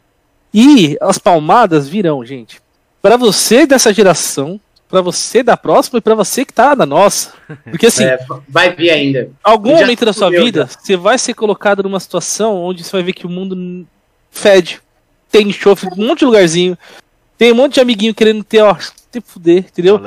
E 0.54 0.98
as 1.00 1.18
palmadas 1.18 1.88
virão, 1.88 2.26
gente. 2.26 2.62
Pra 3.02 3.18
você 3.18 3.66
dessa 3.66 3.94
geração, 3.94 4.60
pra 4.90 5.02
você 5.02 5.42
da 5.42 5.56
próxima 5.56 6.00
e 6.00 6.02
pra 6.02 6.14
você 6.14 6.44
que 6.44 6.54
tá 6.54 6.76
na 6.76 6.86
nossa. 6.86 7.34
Porque 7.70 7.86
assim, 7.88 8.04
É, 8.06 8.20
vai 8.48 8.76
vir 8.76 8.90
ainda. 8.90 9.30
algum 9.44 9.72
já 9.72 9.82
momento 9.82 10.06
da 10.06 10.14
sua 10.14 10.30
vida, 10.30 10.68
você 10.68 10.98
vai 10.98 11.18
ser 11.18 11.34
colocado 11.34 11.82
numa 11.82 12.00
situação 12.00 12.58
onde 12.62 12.84
você 12.84 12.92
vai 12.92 13.04
ver 13.04 13.14
que 13.14 13.26
o 13.26 13.30
mundo 13.30 13.88
fede. 14.30 14.82
Tem 15.32 15.48
enxofre, 15.48 15.90
um 15.98 16.08
monte 16.08 16.20
de 16.20 16.26
lugarzinho. 16.26 16.78
Tem 17.38 17.54
um 17.54 17.56
monte 17.56 17.76
de 17.76 17.80
amiguinho 17.80 18.14
querendo 18.14 18.44
ter, 18.44 18.62
ó, 18.62 18.76
te 18.76 19.22
fuder, 19.22 19.60
entendeu? 19.60 20.00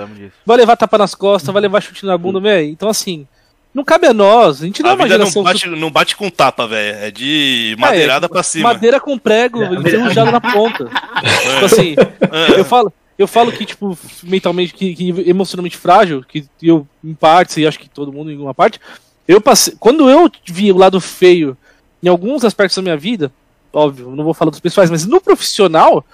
Vai 0.47 0.56
levar 0.59 0.77
tapa 0.77 0.98
nas 0.98 1.15
costas, 1.15 1.52
vai 1.52 1.62
levar 1.62 1.81
chute 1.81 2.05
na 2.06 2.16
bunda, 2.16 2.39
velho. 2.39 2.69
Então, 2.69 2.89
assim, 2.89 3.27
não 3.74 3.82
cabe 3.84 4.06
a 4.06 4.14
nós. 4.14 4.62
A 4.62 4.66
gente 4.66 4.82
não 4.82 4.90
é 4.90 4.92
A 4.92 4.96
uma 4.96 5.05
vida 5.05 5.18
não 5.18 5.24
geração. 5.26 5.42
bate, 5.42 5.66
não 5.68 5.90
bate 5.90 6.16
com 6.16 6.30
tapa, 6.30 6.66
velho. 6.66 6.96
É 6.98 7.10
de 7.10 7.74
madeirada 7.78 8.28
pra 8.28 8.42
cima. 8.42 8.72
Madeira 8.72 9.01
com 9.01 9.18
prego 9.18 9.62
É, 9.62 9.74
enferrujado 9.74 10.30
na 10.30 10.40
ponta. 10.40 10.84
tipo 11.55 11.64
assim, 11.64 11.94
É. 12.30 12.60
eu 12.60 12.64
falo, 12.64 12.92
eu 13.18 13.26
falo 13.28 13.51
que, 13.52 13.64
tipo, 13.66 13.98
mentalmente, 14.22 14.72
que, 14.72 14.94
que 14.94 15.09
emocionalmente 15.28 15.76
frágil, 15.76 16.24
que 16.26 16.44
eu, 16.62 16.86
em 17.02 17.14
partes, 17.14 17.56
e 17.56 17.66
acho 17.66 17.78
que 17.78 17.88
todo 17.88 18.12
mundo 18.12 18.30
em 18.30 18.38
uma 18.38 18.55
parte, 18.55 18.80
eu 19.26 19.40
passei. 19.40 19.74
Quando 19.80 20.09
eu 20.09 20.30
vi 20.46 20.70
o 20.70 20.76
lado 20.76 21.01
feio 21.01 21.56
em 22.02 22.09
alguns 22.09 22.44
aspectos 22.44 22.76
da 22.76 22.82
minha 22.82 22.96
vida, 22.96 23.32
óbvio, 23.72 24.10
não 24.14 24.22
vou 24.24 24.34
falar 24.34 24.51
dos 24.51 24.60
pessoais, 24.60 24.90
mas 24.90 25.05
no 25.06 25.20
profissional, 25.20 26.05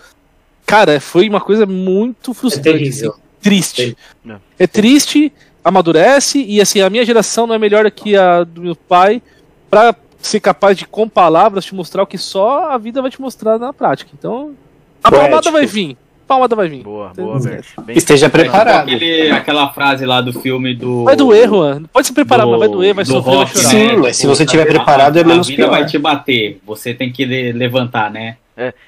cara, 0.64 1.00
foi 1.00 1.28
uma 1.28 1.40
coisa 1.40 1.66
muito 1.66 2.30
É 2.30 2.34
frustrante. 2.34 2.78
terrível. 2.78 3.10
assim, 3.10 3.20
triste. 3.42 3.96
É. 4.28 4.36
É 4.60 4.66
triste, 4.66 5.32
amadurece, 5.64 6.42
e 6.42 6.60
assim, 6.60 6.80
a 6.80 6.90
minha 6.90 7.04
geração 7.04 7.46
não 7.46 7.54
é 7.54 7.58
melhor 7.58 7.90
que 7.90 8.16
a 8.16 8.44
do 8.44 8.62
meu 8.62 8.74
pai 8.76 9.22
pra 9.70 9.94
ser 10.20 10.40
capaz 10.40 10.76
de, 10.76 10.86
com 10.86 11.08
palavras, 11.08 11.64
te 11.64 11.74
mostrar 11.74 12.02
o 12.02 12.06
que 12.06 12.18
só 12.18 12.70
a 12.72 12.78
vida 12.78 13.00
vai 13.00 13.10
te 13.10 13.20
mostrar 13.20 13.58
na 13.58 13.72
prática. 13.72 14.10
Então, 14.18 14.52
a 15.02 15.10
Poético. 15.10 15.30
palmada 15.30 15.50
vai 15.50 15.66
vir. 15.66 15.96
A 16.24 16.28
palmada 16.32 16.54
vai 16.54 16.68
vir. 16.68 16.82
Boa, 16.82 17.10
boa, 17.16 17.40
Bert. 17.40 17.64
Bem- 17.82 17.96
Esteja 17.96 18.28
preparado. 18.30 18.88
aquele- 18.88 19.30
aquela 19.32 19.68
frase 19.72 20.04
lá 20.06 20.20
do 20.20 20.32
filme 20.32 20.74
do. 20.74 21.04
Vai 21.04 21.16
doer, 21.16 21.48
Juan. 21.48 21.82
Pode 21.92 22.06
se 22.06 22.12
preparar, 22.12 22.44
do- 22.46 22.50
mas 22.52 22.60
vai 22.60 22.68
doer, 22.68 22.94
vai 22.94 23.04
do 23.04 23.10
sofrer, 23.10 23.34
vai 23.34 23.44
rock, 23.44 23.58
chorar. 23.58 23.68
Sim, 23.70 23.96
mas 23.96 24.16
se 24.16 24.26
você 24.26 24.46
tiver 24.46 24.64
preparado, 24.66 25.16
é 25.18 25.24
menos 25.24 25.46
A 25.46 25.50
vida 25.50 25.62
pior. 25.64 25.70
vai 25.70 25.86
te 25.86 25.98
bater, 25.98 26.60
você 26.66 26.94
tem 26.94 27.10
que 27.10 27.24
le- 27.24 27.52
levantar, 27.52 28.10
né? 28.12 28.36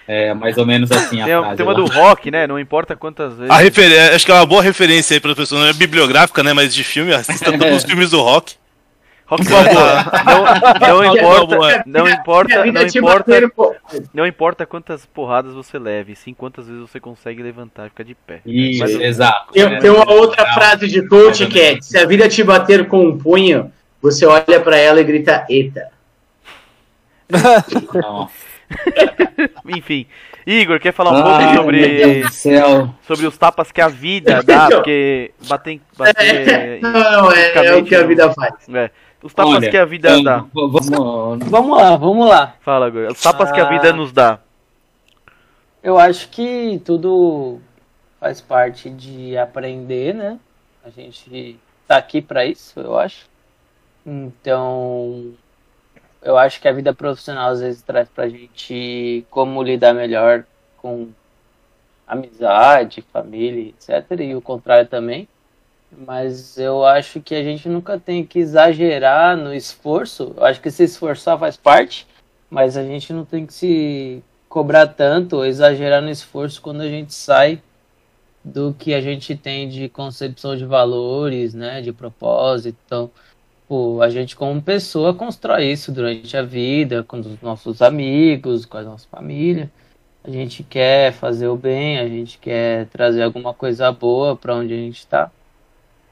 É. 0.09 0.35
mais 0.35 0.57
ou 0.59 0.67
menos 0.67 0.91
assim 0.93 1.21
a 1.21 1.25
Tem, 1.25 1.39
frase 1.41 1.57
tem 1.57 1.67
uma 1.67 1.73
lá. 1.73 1.79
do 1.79 1.87
rock, 1.87 2.31
né? 2.31 2.47
Não 2.47 2.59
importa 2.59 2.95
quantas 2.97 3.35
vezes. 3.35 3.51
A 3.51 3.57
referen- 3.59 4.15
Acho 4.15 4.27
que 4.27 4.33
é 4.33 4.35
uma 4.35 4.47
boa 4.47 4.63
referência 4.63 5.15
aí 5.15 5.21
pra 5.21 5.35
pessoa. 5.35 5.61
Não 5.63 5.69
é 5.69 5.73
bibliográfica, 5.73 6.43
né? 6.43 6.53
Mas 6.53 6.75
de 6.75 6.85
filme. 6.85 7.13
Assista 7.15 7.51
todos 7.59 7.77
os 7.79 7.85
filmes 7.85 8.11
do 8.11 8.21
rock. 8.21 8.55
Rock 9.25 9.45
não, 9.49 9.63
não 10.81 11.05
importa, 11.15 11.83
não 11.87 12.07
importa, 12.07 12.67
não 12.67 12.87
importa, 12.87 13.41
não 14.13 14.27
importa 14.27 14.67
quantas 14.67 15.07
porradas 15.07 15.55
você 15.55 15.79
leve, 15.79 16.15
sim 16.15 16.35
quantas 16.35 16.67
vezes 16.67 16.83
você 16.83 17.01
consegue 17.01 17.43
levantar 17.43 17.87
e 17.87 17.89
ficar 17.89 18.03
de 18.05 18.15
pé. 18.15 18.43
Isso, 18.45 18.81
Mas- 18.81 18.91
exato. 19.01 19.53
Tem, 19.55 19.63
É, 19.63 19.79
tem 19.79 19.89
uma 19.91 20.11
outra 20.13 20.45
não, 20.45 20.53
frase 20.53 20.87
de 20.87 21.07
coach 21.09 21.47
que 21.47 21.59
é: 21.59 21.81
se 21.81 21.97
a 21.97 22.05
vida 22.05 22.29
te 22.29 22.43
bater 22.45 22.87
com 22.89 23.07
um 23.07 23.17
punho, 23.19 23.73
você 24.03 24.27
olha 24.27 24.61
pra 24.63 24.77
ela 24.77 25.01
e 25.01 25.05
grita, 25.05 25.47
eita. 25.49 25.89
não. 27.95 28.29
Enfim, 29.69 30.07
Igor, 30.47 30.79
quer 30.81 30.93
falar 30.93 31.13
um 31.13 31.17
Ai, 31.17 31.23
pouco 31.23 31.39
meu 31.45 31.55
sobre, 31.63 31.89
Deus 31.89 32.27
do 32.27 32.33
céu. 32.33 32.95
sobre 33.07 33.27
os 33.27 33.37
tapas 33.39 33.71
que 33.73 33.81
a 33.81 33.89
vida 33.89 34.43
dá? 34.43 34.69
Porque 34.69 35.33
bater, 35.49 35.81
bater 35.97 36.81
Não, 36.83 36.91
não, 36.93 37.33
é, 37.33 37.67
é 37.67 37.75
o 37.77 37.85
que 37.85 37.95
a 37.95 38.05
vida 38.07 38.33
faz. 38.33 38.55
É, 38.73 38.91
os 39.23 39.33
tapas 39.33 39.55
Olha, 39.55 39.71
que 39.71 39.77
a 39.77 39.85
vida 39.85 40.11
então, 40.19 40.25
dá. 40.25 40.45
vamos- 40.53 40.89
Vamos 41.49 41.77
lá, 41.79 41.97
vamos 41.97 42.29
lá. 42.29 42.55
Fala, 42.61 42.89
Igor. 42.89 43.09
Os 43.13 43.21
tapas 43.21 43.53
que 43.53 43.61
a 43.61 43.69
vida 43.69 43.91
Ah. 43.91 43.93
nos 43.93 44.13
dá. 44.13 44.39
Eu 45.83 45.99
acho 45.99 46.29
que 46.29 46.81
tudo 46.85 47.61
faz 48.21 48.41
parte 48.41 48.89
de 48.91 49.37
aprender, 49.37 50.15
né? 50.15 50.39
A 50.85 50.91
gente 50.91 51.59
tá 51.89 51.97
aqui 51.97 52.21
pra 52.21 52.45
isso, 52.45 52.79
eu 52.81 52.99
acho. 52.99 53.27
Então, 54.05 55.33
eu 56.23 56.39
acho 56.39 56.61
que 56.61 56.69
a 56.69 56.73
vida 56.73 56.95
profissional 56.95 57.51
às 57.51 57.61
vezes 57.61 57.83
traz 57.83 58.09
pra 58.09 58.29
gente 58.29 59.27
como 59.31 59.63
lidar 59.63 59.93
melhor 59.93 60.45
com 60.77 61.09
amizade, 62.07 63.05
família, 63.13 63.71
etc. 63.71 64.21
E 64.21 64.35
o 64.35 64.41
contrário 64.41 64.89
também. 64.89 65.29
Mas 65.91 66.57
eu 66.57 66.85
acho 66.85 67.21
que 67.21 67.35
a 67.35 67.43
gente 67.43 67.69
nunca 67.69 67.99
tem 67.99 68.25
que 68.25 68.39
exagerar 68.39 69.37
no 69.37 69.53
esforço. 69.53 70.35
Eu 70.37 70.45
acho 70.45 70.61
que 70.61 70.71
se 70.71 70.85
esforçar 70.85 71.39
faz 71.39 71.57
parte, 71.57 72.07
mas 72.49 72.77
a 72.77 72.83
gente 72.83 73.13
não 73.13 73.25
tem 73.25 73.45
que 73.45 73.53
se 73.53 74.23
cobrar 74.49 74.87
tanto 74.87 75.37
ou 75.37 75.47
exagerar 75.47 76.01
no 76.01 76.11
esforço 76.11 76.63
quando 76.63 76.81
a 76.83 76.89
gente 76.89 77.15
sai 77.15 77.61
do 78.45 78.75
que 78.75 78.95
a 78.95 79.01
gente 79.01 79.37
tem 79.37 79.69
de 79.69 79.89
concepção 79.89 80.57
de 80.57 80.65
valores, 80.65 81.55
né, 81.55 81.81
de 81.81 81.93
propósito. 81.93 82.77
Então, 82.85 83.11
pô, 83.73 84.03
a 84.03 84.11
gente 84.11 84.37
como 84.37 84.61
pessoa 84.61 85.15
constrói 85.15 85.73
isso 85.73 85.91
durante 85.91 86.37
a 86.37 86.43
vida, 86.43 87.03
com 87.03 87.19
os 87.19 87.41
nossos 87.41 87.81
amigos, 87.81 88.67
com 88.67 88.77
a 88.77 88.83
nossa 88.83 89.09
família. 89.09 89.71
A 90.23 90.31
gente 90.31 90.63
quer 90.63 91.11
fazer 91.15 91.49
o 91.49 91.57
bem, 91.57 91.99
a 91.99 92.07
gente 92.07 92.37
quer 92.37 92.87
trazer 92.89 93.23
alguma 93.23 93.55
coisa 93.55 93.91
boa 93.91 94.37
para 94.37 94.55
onde 94.55 94.75
a 94.75 94.77
gente 94.77 94.99
está. 94.99 95.31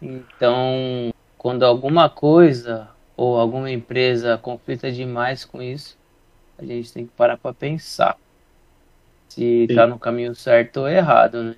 Então, 0.01 1.12
quando 1.37 1.62
alguma 1.65 2.09
coisa 2.09 2.89
ou 3.15 3.39
alguma 3.39 3.70
empresa 3.70 4.39
conflita 4.39 4.91
demais 4.91 5.45
com 5.45 5.61
isso, 5.61 5.99
a 6.59 6.65
gente 6.65 6.91
tem 6.91 7.05
que 7.05 7.12
parar 7.12 7.37
para 7.37 7.53
pensar 7.53 8.16
se 9.28 9.66
Sim. 9.69 9.74
tá 9.74 9.87
no 9.87 9.99
caminho 9.99 10.35
certo 10.35 10.78
ou 10.78 10.89
errado, 10.89 11.43
né? 11.43 11.57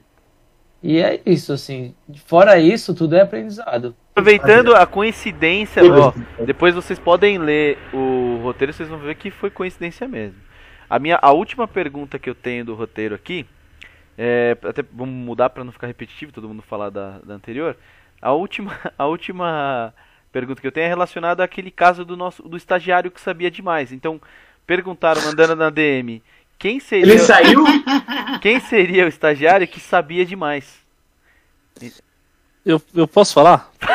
E 0.82 0.98
é 0.98 1.22
isso, 1.24 1.52
assim. 1.52 1.94
Fora 2.26 2.58
isso, 2.58 2.92
tudo 2.92 3.14
é 3.14 3.20
aprendizado. 3.20 3.94
Aproveitando 4.12 4.76
a 4.76 4.86
coincidência, 4.86 5.82
ó, 5.90 6.12
depois 6.44 6.74
vocês 6.74 6.98
podem 6.98 7.38
ler 7.38 7.78
o 7.94 8.40
roteiro, 8.42 8.70
vocês 8.70 8.86
vão 8.86 8.98
ver 8.98 9.14
que 9.14 9.30
foi 9.30 9.48
coincidência 9.48 10.06
mesmo. 10.06 10.38
A 10.88 10.98
minha, 10.98 11.18
a 11.22 11.32
última 11.32 11.66
pergunta 11.66 12.18
que 12.18 12.28
eu 12.28 12.34
tenho 12.34 12.62
do 12.62 12.74
roteiro 12.74 13.14
aqui, 13.14 13.46
é, 14.18 14.54
até 14.64 14.82
vamos 14.92 15.14
mudar 15.14 15.48
para 15.48 15.64
não 15.64 15.72
ficar 15.72 15.86
repetitivo, 15.86 16.30
todo 16.30 16.46
mundo 16.46 16.60
falar 16.60 16.90
da, 16.90 17.20
da 17.20 17.32
anterior. 17.32 17.74
A 18.20 18.32
última, 18.32 18.78
a 18.98 19.06
última 19.06 19.94
pergunta 20.30 20.60
que 20.60 20.66
eu 20.66 20.72
tenho 20.72 20.84
é 20.84 20.88
relacionada 20.88 21.42
àquele 21.42 21.70
caso 21.70 22.04
do 22.04 22.14
nosso, 22.14 22.42
do 22.42 22.56
estagiário 22.56 23.10
que 23.10 23.20
sabia 23.20 23.50
demais. 23.50 23.92
Então 23.92 24.20
perguntaram, 24.66 25.22
mandando 25.22 25.56
na 25.56 25.70
DM, 25.70 26.22
quem 26.58 26.78
seria, 26.78 27.12
Ele 27.12 27.18
saiu? 27.18 27.64
quem 28.42 28.60
seria 28.60 29.06
o 29.06 29.08
estagiário 29.08 29.66
que 29.66 29.80
sabia 29.80 30.26
demais? 30.26 30.80
Eu, 32.64 32.80
eu 32.94 33.08
posso 33.08 33.34
falar? 33.34 33.70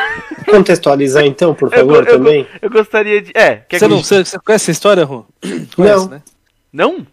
Contextualizar 0.50 1.24
então, 1.24 1.54
por 1.54 1.70
Eu- 1.72 1.78
favor, 1.80 2.06
eu- 2.06 2.16
também. 2.18 2.46
Eu 2.60 2.70
gostaria 2.70 3.20
de, 3.22 3.30
é, 3.34 3.56
quer 3.68 3.78
Você, 3.78 3.84
que- 3.86 3.90
não, 3.94 4.02
você, 4.02 4.24
você 4.24 4.38
conhece 4.38 4.64
essa 4.64 4.70
história, 4.70 5.04
Rô? 5.04 5.24
Conhece, 5.76 6.08
né? 6.08 6.22
não? 6.72 7.06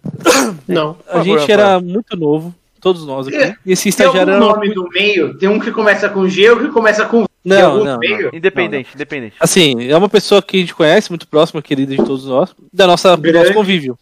Não. 0.68 0.98
A 1.07 1.22
gente 1.24 1.52
era 1.52 1.80
muito 1.80 2.16
novo, 2.18 2.53
todos 2.82 3.06
nós 3.06 3.28
aqui. 3.28 3.38
É, 3.38 3.56
E 3.66 3.72
esse 3.74 3.91
Tem 3.91 4.06
algum 4.06 4.18
estagiário 4.20 4.44
era. 4.45 4.53
nome 4.53 4.74
do 4.74 4.88
meio? 4.90 5.38
Tem 5.38 5.49
um 5.49 5.60
que 5.60 5.72
começa 5.72 6.10
com 6.10 6.28
G, 6.28 6.49
outro 6.49 6.68
que 6.68 6.74
começa 6.74 7.06
com 7.06 7.22
V. 7.22 7.28
Tem 7.48 7.60
Não, 7.60 7.72
algum 7.74 7.84
não, 7.86 7.94
do 7.94 7.99
meio? 7.99 8.30
Independente, 8.34 8.90
independente. 8.95 9.36
Assim, 9.40 9.88
é 9.88 9.95
uma 9.95 10.10
pessoa 10.10 10.41
que 10.41 10.57
a 10.57 10.60
gente 10.62 10.74
conhece, 10.74 11.12
muito 11.12 11.28
próxima, 11.28 11.62
querida 11.62 11.95
de 11.95 12.03
todos 12.03 12.26
nós, 12.26 12.56
da 12.74 12.88
nossa, 12.88 13.16
do 13.16 13.32
nosso 13.32 13.53
convívio. 13.53 13.98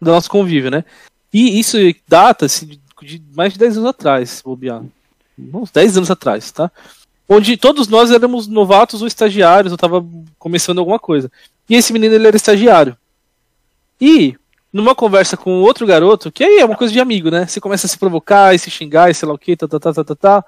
Do 0.00 0.10
nosso 0.10 0.28
convívio, 0.30 0.70
né? 0.70 0.84
E 1.32 1.58
isso 1.58 1.78
data 2.06 2.44
assim, 2.44 2.66
de, 2.66 2.78
de 3.02 3.22
mais 3.34 3.54
de 3.54 3.58
10 3.58 3.78
anos 3.78 3.88
atrás, 3.88 4.28
se 4.30 4.44
bobear. 4.44 4.82
Uns 5.52 5.70
10 5.70 5.96
anos 5.96 6.10
atrás, 6.10 6.52
tá? 6.52 6.70
Onde 7.28 7.56
todos 7.56 7.88
nós 7.88 8.10
éramos 8.10 8.46
novatos 8.46 9.00
ou 9.00 9.08
estagiários, 9.08 9.72
eu 9.72 9.78
tava 9.78 10.04
começando 10.38 10.78
alguma 10.78 10.98
coisa. 10.98 11.30
E 11.68 11.74
esse 11.74 11.92
menino, 11.92 12.14
ele 12.14 12.26
era 12.26 12.36
estagiário. 12.36 12.96
E, 14.00 14.36
numa 14.72 14.94
conversa 14.94 15.36
com 15.36 15.62
outro 15.62 15.86
garoto, 15.86 16.30
que 16.30 16.44
aí 16.44 16.58
é 16.58 16.64
uma 16.64 16.76
coisa 16.76 16.92
de 16.92 17.00
amigo, 17.00 17.30
né? 17.30 17.46
Você 17.46 17.60
começa 17.60 17.86
a 17.86 17.88
se 17.88 17.98
provocar 17.98 18.54
e 18.54 18.58
se 18.58 18.70
xingar 18.70 19.10
e 19.10 19.14
sei 19.14 19.26
lá 19.26 19.34
o 19.34 19.38
que, 19.38 19.56
tá, 19.56 19.66
tá, 19.66 19.80
tá, 19.80 19.92
tá, 19.92 20.04
tá, 20.04 20.14
tá. 20.14 20.44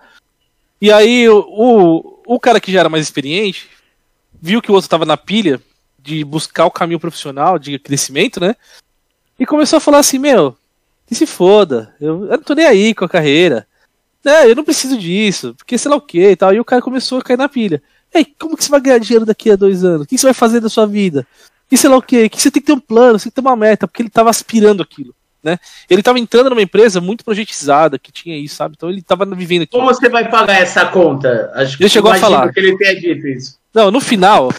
E 0.81 0.93
aí 0.93 1.29
o, 1.29 2.21
o, 2.27 2.39
cara 2.39 2.61
que 2.61 2.71
já 2.71 2.81
era 2.81 2.89
mais 2.89 3.03
experiente 3.03 3.71
viu 4.41 4.61
que 4.61 4.71
o 4.71 4.75
outro 4.75 4.91
tava 4.91 5.07
na 5.07 5.17
pilha 5.17 5.61
de 5.99 6.23
buscar 6.23 6.67
o 6.67 6.71
caminho 6.71 7.01
profissional, 7.01 7.59
de 7.59 7.79
crescimento, 7.79 8.39
né? 8.39 8.55
E 9.39 9.47
começou 9.47 9.79
a 9.79 9.81
falar 9.81 9.99
assim, 9.99 10.19
meu, 10.19 10.57
que 11.07 11.15
se 11.15 11.27
foda, 11.27 11.95
eu, 12.01 12.25
eu 12.25 12.37
não 12.37 12.43
tô 12.43 12.55
nem 12.55 12.67
aí 12.67 12.95
com 12.95 13.05
a 13.05 13.09
carreira. 13.09 13.67
Né, 14.27 14.51
eu 14.51 14.57
não 14.57 14.65
preciso 14.65 14.99
disso, 14.99 15.55
porque 15.57 15.79
sei 15.79 15.89
lá 15.89 15.97
o 15.97 16.01
que 16.01 16.31
e 16.31 16.35
tal. 16.35 16.53
E 16.53 16.59
o 16.59 16.65
cara 16.65 16.83
começou 16.83 17.19
a 17.19 17.23
cair 17.23 17.37
na 17.37 17.49
pilha. 17.49 17.81
Ei, 18.13 18.27
como 18.37 18.57
que 18.57 18.65
você 18.65 18.71
vai 18.71 18.81
ganhar 18.81 18.99
dinheiro 18.99 19.25
daqui 19.25 19.53
a 19.53 19.55
dois 19.55 19.85
anos? 19.85 20.03
O 20.03 20.07
que 20.09 20.19
você 20.19 20.27
vai 20.27 20.35
fazer 20.35 20.59
da 20.59 20.69
sua 20.69 20.85
vida? 20.85 21.25
E 21.71 21.77
sei 21.77 21.89
lá 21.89 21.97
o 21.97 22.03
que, 22.03 22.29
que 22.29 22.43
você 22.43 22.51
tem 22.51 22.61
que 22.61 22.67
ter 22.67 22.73
um 22.73 22.81
plano, 22.81 23.21
você 23.21 23.27
tem 23.27 23.31
que 23.31 23.37
ter 23.37 23.41
uma 23.41 23.55
meta, 23.55 23.87
porque 23.87 24.03
ele 24.03 24.11
tava 24.11 24.29
aspirando 24.29 24.83
aquilo. 24.83 25.15
Né? 25.45 25.59
Ele 25.89 26.03
tava 26.03 26.19
entrando 26.19 26.51
numa 26.51 26.61
empresa 26.61 27.01
muito 27.01 27.25
projetizada, 27.25 28.01
que 28.01 28.11
tinha 28.11 28.37
isso, 28.37 28.57
sabe? 28.57 28.75
Então 28.77 28.91
ele 28.91 29.01
tava 29.01 29.25
vivendo 29.27 29.63
aquilo. 29.63 29.81
Como 29.81 29.95
você 29.95 30.09
vai 30.09 30.29
pagar 30.29 30.61
essa 30.61 30.85
conta? 30.87 31.53
Acho 31.55 31.81
Ele 31.81 31.89
chegou 31.89 32.11
a 32.11 32.17
falar. 32.17 32.53
que 32.53 32.59
ele 32.59 32.77
tenha 32.77 32.99
dito 32.99 33.29
isso. 33.29 33.61
Não, 33.73 33.93
no 33.93 34.01
final, 34.01 34.51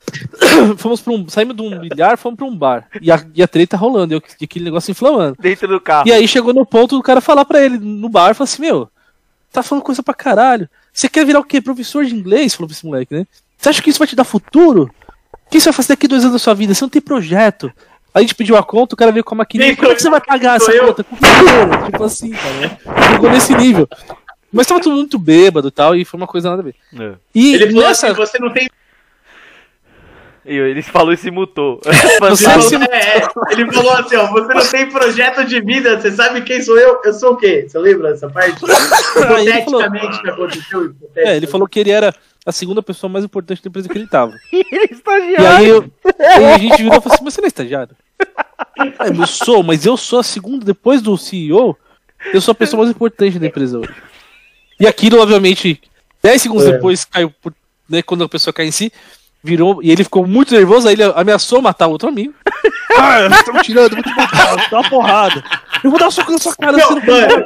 fomos 0.78 1.02
pra 1.02 1.12
um, 1.12 1.28
saímos 1.28 1.54
de 1.54 1.60
um 1.60 1.78
bilhar, 1.78 2.16
fomos 2.16 2.38
pra 2.38 2.46
um 2.46 2.56
bar. 2.56 2.88
E 2.98 3.12
a, 3.12 3.22
e 3.34 3.42
a 3.42 3.48
treta 3.48 3.76
rolando, 3.76 4.14
e 4.14 4.44
aquele 4.44 4.64
negócio 4.64 4.90
inflamando. 4.90 5.36
Dentro 5.38 5.68
do 5.68 5.78
carro. 5.78 6.08
E 6.08 6.12
aí 6.12 6.26
chegou 6.26 6.54
no 6.54 6.64
ponto 6.64 6.96
do 6.96 7.02
cara 7.02 7.20
falar 7.20 7.44
pra 7.44 7.62
ele 7.62 7.78
no 7.78 8.08
bar, 8.08 8.34
falou 8.34 8.44
assim, 8.44 8.62
meu, 8.62 8.88
tá 9.52 9.62
falando 9.62 9.84
coisa 9.84 10.02
pra 10.02 10.14
caralho. 10.14 10.68
Você 10.92 11.08
quer 11.08 11.24
virar 11.24 11.40
o 11.40 11.44
quê? 11.44 11.60
Professor 11.60 12.04
de 12.04 12.14
inglês? 12.14 12.54
Falou 12.54 12.68
pra 12.68 12.74
esse 12.76 12.84
moleque, 12.86 13.14
né? 13.14 13.26
Você 13.58 13.68
acha 13.68 13.82
que 13.82 13.90
isso 13.90 13.98
vai 13.98 14.08
te 14.08 14.16
dar 14.16 14.24
futuro? 14.24 14.90
O 15.46 15.50
que 15.50 15.60
você 15.60 15.66
vai 15.68 15.72
fazer 15.74 15.88
daqui 15.90 16.08
dois 16.08 16.22
anos 16.22 16.32
da 16.34 16.38
sua 16.38 16.54
vida? 16.54 16.74
Você 16.74 16.82
não 16.84 16.88
tem 16.88 17.02
projeto. 17.02 17.66
Aí 18.14 18.20
a 18.20 18.20
gente 18.22 18.34
pediu 18.34 18.56
a 18.56 18.62
conta, 18.62 18.94
o 18.94 18.98
cara 18.98 19.10
veio 19.12 19.24
com 19.24 19.34
a 19.34 19.38
maquininha. 19.38 19.68
Quem 19.70 19.76
Como 19.76 19.90
é 19.92 19.94
que 19.94 20.02
você 20.02 20.10
vai 20.10 20.20
pagar 20.20 20.56
essa 20.56 20.70
eu? 20.72 20.86
conta? 20.88 21.04
Com 21.04 21.16
dinheiro. 21.16 21.84
Tipo 21.86 22.04
assim, 22.04 22.30
cara. 22.30 22.54
Né? 22.60 22.78
Chegou 23.10 23.30
nesse 23.30 23.54
nível. 23.54 23.88
Mas 24.52 24.66
tava 24.66 24.80
tudo 24.80 24.96
muito 24.96 25.18
bêbado 25.18 25.68
e 25.68 25.70
tal, 25.70 25.96
e 25.96 26.04
foi 26.04 26.20
uma 26.20 26.26
coisa 26.26 26.50
nada 26.50 26.60
a 26.60 26.64
ver. 26.64 26.74
É. 26.98 27.14
E 27.34 27.54
Ele 27.54 27.66
falou 27.68 27.82
nessa. 27.88 28.08
assim: 28.08 28.16
você 28.16 28.38
não 28.38 28.52
tem. 28.52 28.68
E 30.44 30.56
ele 30.56 30.82
falou 30.82 31.12
e 31.12 31.16
se 31.16 31.30
mutou. 31.30 31.80
Você 32.20 32.50
Ele 32.50 32.62
se- 32.62 32.70
falou, 32.70 32.88
é, 32.92 33.18
é. 33.18 33.28
Ele 33.52 33.72
falou 33.72 33.92
assim: 33.92 34.16
ó, 34.16 34.26
você 34.26 34.52
não 34.54 34.66
tem 34.66 34.90
projeto 34.90 35.44
de 35.44 35.60
vida, 35.60 36.00
você 36.00 36.10
sabe 36.10 36.40
quem 36.42 36.60
sou 36.62 36.76
eu? 36.78 37.00
Eu 37.04 37.12
sou 37.14 37.34
o 37.34 37.36
quê? 37.36 37.66
Você 37.68 37.78
lembra 37.78 38.10
dessa 38.10 38.28
parte? 38.28 38.58
Falou- 38.58 39.38
Hipoteticamente 39.38 40.20
que 40.22 40.30
aconteceu. 40.30 40.94
É, 41.14 41.36
ele 41.36 41.46
falou 41.46 41.68
que 41.68 41.78
ele 41.78 41.90
era 41.92 42.12
a 42.44 42.50
segunda 42.50 42.82
pessoa 42.82 43.08
mais 43.08 43.24
importante 43.24 43.62
da 43.62 43.68
empresa 43.68 43.88
que 43.88 43.96
ele 43.96 44.08
tava. 44.08 44.32
ele 44.52 44.64
é 44.72 44.86
E 44.90 44.92
estagiário. 44.94 45.46
aí, 45.58 45.68
eu, 45.68 45.90
a 46.54 46.58
gente 46.58 46.76
virou 46.82 46.98
e 46.98 47.00
falou 47.00 47.14
assim, 47.14 47.24
mas 47.24 47.34
você 47.34 47.40
não 47.40 47.46
é 47.46 47.48
estagiário? 47.48 47.96
Ah, 48.98 49.08
eu 49.08 49.26
sou, 49.26 49.62
mas 49.62 49.84
eu 49.84 49.96
sou 49.96 50.18
a 50.20 50.22
segunda, 50.22 50.64
depois 50.64 51.02
do 51.02 51.16
CEO, 51.18 51.76
eu 52.32 52.40
sou 52.40 52.52
a 52.52 52.54
pessoa 52.54 52.78
mais 52.82 52.90
importante 52.90 53.38
da 53.38 53.46
empresa 53.46 53.78
hoje. 53.78 53.92
E 54.80 54.86
aquilo, 54.86 55.20
obviamente, 55.20 55.80
10 56.22 56.40
segundos 56.42 56.66
É. 56.66 56.72
depois 56.72 57.04
caiu, 57.04 57.32
né, 57.88 58.02
quando 58.02 58.24
a 58.24 58.28
pessoa 58.28 58.52
cai 58.54 58.66
em 58.66 58.70
si, 58.72 58.90
virou, 59.42 59.80
e 59.82 59.90
ele 59.90 60.04
ficou 60.04 60.26
muito 60.26 60.54
nervoso, 60.54 60.86
aí 60.88 60.94
ele 60.94 61.02
ameaçou 61.14 61.60
matar 61.62 61.86
o 61.88 61.92
outro 61.92 62.08
amigo. 62.08 62.34
Ah, 62.94 63.26
estão 63.26 63.54
tirando, 63.62 63.94
vou 63.94 64.02
te 64.02 64.14
matar, 64.14 64.54
dar 64.70 64.80
uma 64.80 64.90
porrada. 64.90 65.42
Eu 65.82 65.88
vou 65.90 65.98
dar 65.98 66.08
um 66.08 66.10
soco 66.10 66.30
na 66.30 66.38
sua 66.38 66.54
cara, 66.54 66.76
Não, 66.76 66.90
mano, 66.90 67.00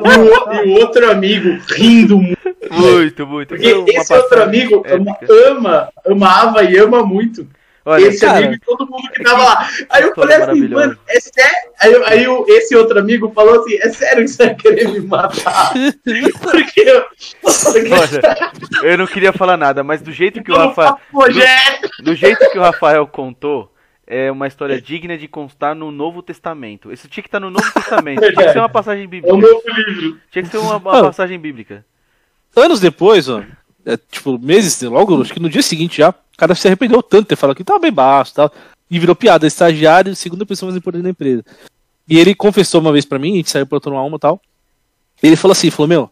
e 0.05 0.09
o, 0.09 0.24
o- 0.24 0.55
e 0.55 0.68
o 0.70 0.81
outro 0.81 1.09
amigo 1.09 1.56
rindo 1.68 2.18
muito. 2.18 2.39
Muito, 2.68 3.27
muito. 3.28 3.48
Porque 3.51 3.85
esse 3.86 4.12
outro 4.12 4.43
amigo 4.43 4.82
ama, 4.90 5.16
ama, 5.48 5.89
amava 6.05 6.64
e 6.64 6.77
ama 6.77 7.05
muito. 7.06 7.47
Olha, 7.89 8.05
esse 8.09 8.21
cara, 8.27 8.39
amigo 8.39 8.55
e 8.55 8.59
todo 8.59 8.85
mundo 8.91 9.09
que 9.13 9.23
tava 9.23 9.45
lá. 9.45 9.69
Aí 9.91 10.03
eu 10.03 10.15
falei 10.15 10.37
assim, 10.39 10.69
mano, 10.69 10.99
é 11.09 11.21
sério? 11.21 11.71
Aí, 11.81 11.95
aí 12.07 12.29
o- 12.29 12.45
esse 12.49 12.75
outro 12.75 12.99
amigo 12.99 13.31
falou 13.33 13.61
assim, 13.61 13.77
é 13.77 13.89
sério 13.91 14.25
que 14.25 14.29
você 14.29 14.47
vai 14.47 14.55
querer 14.57 14.89
me 14.89 15.01
matar? 15.01 15.73
Porque 16.43 16.81
eu... 16.81 17.05
Olha, 17.45 18.91
eu 18.91 18.99
não 18.99 19.07
queria 19.07 19.33
falar 19.33 19.57
nada, 19.57 19.85
mas 19.85 20.03
do 20.03 20.11
jeito 20.13 20.43
que 20.43 20.51
o 20.51 20.57
Rafael, 20.57 20.99
projeto. 21.13 21.89
do 22.03 22.15
jeito 22.15 22.51
que 22.51 22.59
o 22.59 22.63
Rafael 22.63 23.07
contou, 23.07 23.73
é 24.07 24.31
uma 24.31 24.47
história 24.47 24.81
digna 24.81 25.17
de 25.17 25.29
constar 25.29 25.75
no 25.75 25.91
Novo 25.91 26.23
Testamento. 26.23 26.93
Isso 26.93 27.09
tinha 27.09 27.23
que 27.23 27.29
estar 27.29 27.41
no 27.41 27.51
Novo 27.51 27.73
Testamento. 27.73 28.21
Tinha 28.21 28.33
que 28.47 28.53
ser 28.53 28.59
uma 28.59 28.69
passagem 28.69 29.05
É 29.05 29.07
o 29.07 29.11
bíblica. 29.11 29.37
novo 29.37 29.63
livro. 29.69 30.21
Tinha 30.31 30.43
que 30.43 30.49
ser 30.49 30.59
uma, 30.59 30.77
uma 30.77 31.03
passagem 31.03 31.39
bíblica. 31.39 31.85
Anos 32.55 32.81
depois, 32.81 33.29
ó, 33.29 33.43
é, 33.87 33.97
tipo, 33.97 34.37
meses, 34.37 34.83
logo, 34.83 35.23
acho 35.23 35.33
que 35.33 35.41
no 35.41 35.49
dia 35.49 35.63
seguinte 35.63 35.99
já, 35.99 36.11
o 36.11 36.37
cara 36.37 36.57
se 36.57 36.67
arrependeu 36.67 37.01
tanto 37.01 37.29
ter 37.29 37.37
falado 37.37 37.57
que 37.57 37.63
tava 37.63 37.79
bem 37.79 37.93
baixo 37.93 38.33
e 38.33 38.35
tal. 38.35 38.53
E 38.91 38.99
virou 38.99 39.15
piada, 39.15 39.47
estagiário, 39.47 40.15
segunda 40.15 40.45
pessoa 40.45 40.69
mais 40.69 40.77
importante 40.77 41.05
da 41.05 41.11
empresa. 41.11 41.45
E 42.09 42.19
ele 42.19 42.35
confessou 42.35 42.81
uma 42.81 42.93
vez 42.93 43.05
pra 43.05 43.19
mim, 43.19 43.35
a 43.35 43.37
gente 43.37 43.51
saiu 43.51 43.67
pra 43.67 43.81
tomar 43.81 44.03
uma 44.03 44.17
e 44.17 44.21
tal. 44.21 44.41
Ele 45.23 45.37
falou 45.37 45.53
assim, 45.53 45.71
falou, 45.71 45.89
meu, 45.89 46.11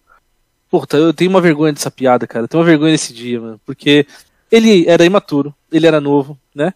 puta, 0.70 0.96
eu 0.96 1.12
tenho 1.12 1.30
uma 1.30 1.40
vergonha 1.40 1.72
dessa 1.72 1.90
piada, 1.90 2.26
cara. 2.26 2.44
Eu 2.44 2.48
tenho 2.48 2.60
uma 2.60 2.66
vergonha 2.66 2.92
desse 2.92 3.12
dia, 3.12 3.40
mano. 3.40 3.60
Porque 3.66 4.06
ele 4.50 4.88
era 4.88 5.04
imaturo, 5.04 5.54
ele 5.70 5.86
era 5.86 6.00
novo, 6.00 6.38
né? 6.54 6.72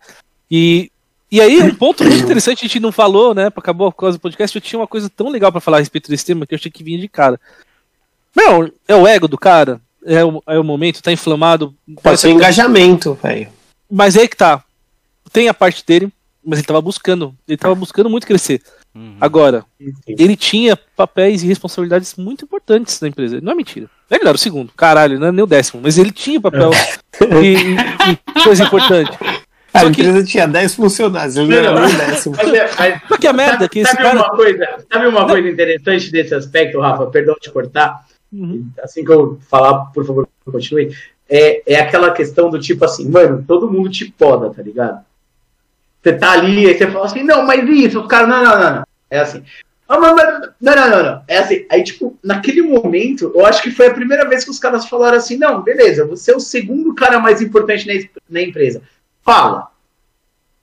E, 0.51 0.91
e 1.31 1.41
aí, 1.41 1.61
um 1.63 1.75
ponto 1.75 2.05
muito 2.05 2.23
interessante, 2.23 2.65
a 2.65 2.69
gente 2.69 2.81
não 2.81 2.93
falou, 2.93 3.35
né? 3.35 3.47
Acabou 3.47 3.91
por 3.91 3.99
causa 3.99 4.19
do 4.19 4.21
podcast, 4.21 4.55
eu 4.55 4.63
tinha 4.63 4.79
uma 4.79 4.87
coisa 4.87 5.09
tão 5.09 5.29
legal 5.29 5.51
pra 5.51 5.61
falar 5.61 5.79
a 5.79 5.81
respeito 5.81 6.11
desse 6.11 6.27
tema 6.27 6.47
que 6.47 6.55
eu 6.55 6.59
achei 6.59 6.71
que 6.71 6.85
vinha 6.85 6.99
de 6.99 7.09
cara. 7.09 7.41
Não, 8.35 8.71
é 8.87 8.95
o 8.95 9.07
ego 9.07 9.27
do 9.27 9.39
cara, 9.39 9.81
é 10.09 10.25
o, 10.25 10.43
é 10.47 10.59
o 10.59 10.65
momento, 10.65 11.03
tá 11.03 11.13
inflamado. 11.13 11.75
Pode 12.03 12.21
ser 12.21 12.31
engajamento, 12.31 13.15
velho. 13.23 13.49
Mas 13.91 14.17
é 14.17 14.23
aí 14.23 14.29
que 14.29 14.37
tá. 14.37 14.63
Tem 15.33 15.49
a 15.49 15.55
parte 15.55 15.85
dele, 15.87 16.11
mas 16.45 16.59
ele 16.59 16.67
tava 16.67 16.81
buscando. 16.81 17.35
Ele 17.47 17.57
tava 17.57 17.75
buscando 17.75 18.09
muito 18.11 18.27
crescer. 18.27 18.63
Uhum. 18.95 19.17
Agora, 19.21 19.65
ele 20.07 20.35
tinha 20.37 20.77
papéis 20.97 21.43
e 21.43 21.47
responsabilidades 21.47 22.15
muito 22.17 22.45
importantes 22.45 23.01
na 23.01 23.09
empresa. 23.09 23.41
Não 23.41 23.53
é 23.53 23.55
mentira. 23.55 23.87
Ele 24.11 24.21
não 24.25 24.29
era 24.31 24.37
o 24.37 24.41
segundo, 24.41 24.73
caralho, 24.75 25.21
não 25.21 25.27
é 25.29 25.33
nem 25.33 25.45
o 25.45 25.47
décimo, 25.47 25.83
mas 25.85 25.99
ele 25.99 26.11
tinha 26.11 26.41
papel 26.41 26.71
e, 27.43 27.55
e- 27.55 28.19
e 28.39 28.43
coisa 28.43 28.65
importante. 28.65 29.13
A 29.75 29.81
Só 29.81 29.91
que- 29.91 30.01
empresa 30.01 30.25
tinha 30.25 30.49
10 30.49 30.75
funcionários, 30.75 31.37
ele 31.37 31.49
não 31.49 31.57
era 31.59 31.79
nem 31.87 31.95
o 31.95 31.99
décimo. 31.99 32.35
Mas, 32.39 32.55
é- 32.55 32.71
mas- 32.79 33.03
Só 33.07 33.17
que 33.19 33.27
a 33.27 33.33
merda 33.35 33.67
é 33.67 33.69
que 33.69 33.81
esse 33.81 33.91
sabe 33.91 34.03
cara. 34.03 34.17
uma 34.19 34.31
coisa, 34.31 34.67
sabe 34.91 35.07
uma 35.07 35.27
coisa 35.29 35.47
interessante 35.49 36.11
desse 36.11 36.35
aspecto, 36.35 36.81
Rafa? 36.81 37.05
Perdão 37.09 37.37
te 37.39 37.51
cortar. 37.51 38.01
Uhum. 38.33 38.69
Assim 38.83 39.05
que 39.05 39.11
eu 39.13 39.39
falar, 39.49 39.87
por 39.87 40.05
favor, 40.07 40.29
continue. 40.45 40.95
É, 41.29 41.63
é 41.75 41.81
aquela 41.81 42.11
questão 42.13 42.51
do 42.51 42.59
tipo 42.59 42.85
assim, 42.85 43.09
mano, 43.09 43.45
todo 43.47 43.71
mundo 43.71 43.91
te 43.91 44.11
poda, 44.11 44.51
tá 44.51 44.63
ligado? 44.63 45.05
Você 46.03 46.13
tá 46.15 46.33
ali, 46.33 46.67
aí 46.67 46.77
você 46.77 46.87
fala 46.91 47.07
assim, 47.07 47.23
não, 47.23 47.45
mas 47.45 47.69
isso, 47.69 48.01
os 48.01 48.07
caras, 48.07 48.29
não, 48.29 48.43
não, 48.43 48.59
não, 48.59 48.75
não. 48.77 48.85
É 49.11 49.19
assim. 49.21 49.43
Ah, 49.89 49.99
mas- 49.99 50.15
mas- 50.15 50.51
Não, 50.61 50.75
não, 50.77 50.91
não, 50.91 51.03
não. 51.03 51.23
É 51.27 51.39
assim. 51.39 51.65
Aí, 51.71 51.83
tipo, 51.83 52.19
naquele 52.23 52.63
momento, 52.63 53.33
eu 53.35 53.45
acho 53.47 53.63
que 53.63 53.71
foi 53.71 53.87
a 53.87 53.95
primeira 53.95 54.29
vez 54.29 54.45
que 54.45 54.51
os 54.51 54.59
caras 54.59 54.87
falaram 54.87 55.17
assim: 55.17 55.37
não, 55.39 55.63
beleza, 55.63 56.05
você 56.07 56.31
é 56.33 56.37
o 56.37 56.41
segundo 56.41 56.95
cara 56.95 57.19
mais 57.19 57.41
importante 57.41 57.87
na, 57.87 57.95
na 58.29 58.43
empresa. 58.43 58.83
Fala. 59.23 59.69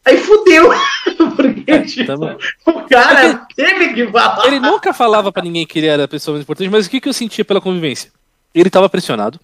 Aí 0.06 0.18
fudeu. 0.18 0.70
Porque, 1.36 1.82
tipo, 1.82 2.06
tá 2.06 2.16
bom. 2.16 2.38
o 2.68 2.82
cara 2.88 3.46
teve 3.56 3.94
que 3.94 4.12
falar. 4.12 4.46
Ele 4.46 4.60
nunca 4.60 4.94
falava 4.94 5.32
pra 5.32 5.44
ninguém 5.44 5.66
que 5.66 5.80
ele 5.80 5.88
era 5.88 6.04
a 6.04 6.08
pessoa 6.08 6.36
mais 6.36 6.44
importante, 6.44 6.70
mas 6.70 6.86
o 6.86 6.90
que, 6.90 7.02
que 7.02 7.10
eu 7.10 7.14
sentia 7.14 7.44
pela 7.44 7.60
convivência? 7.60 8.12
Ele 8.54 8.70
tava 8.70 8.88
pressionado. 8.88 9.40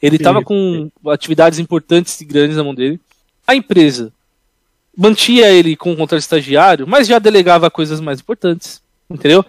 Ele 0.00 0.18
tava 0.18 0.42
com 0.42 0.90
atividades 1.08 1.58
importantes 1.58 2.20
e 2.20 2.24
grandes 2.24 2.56
na 2.56 2.64
mão 2.64 2.74
dele. 2.74 3.00
A 3.46 3.54
empresa 3.54 4.12
mantinha 4.96 5.48
ele 5.48 5.76
com 5.76 5.92
o 5.92 5.96
contrato 5.96 6.20
estagiário, 6.20 6.86
mas 6.86 7.08
já 7.08 7.18
delegava 7.18 7.70
coisas 7.70 8.00
mais 8.00 8.20
importantes. 8.20 8.82
Entendeu? 9.10 9.44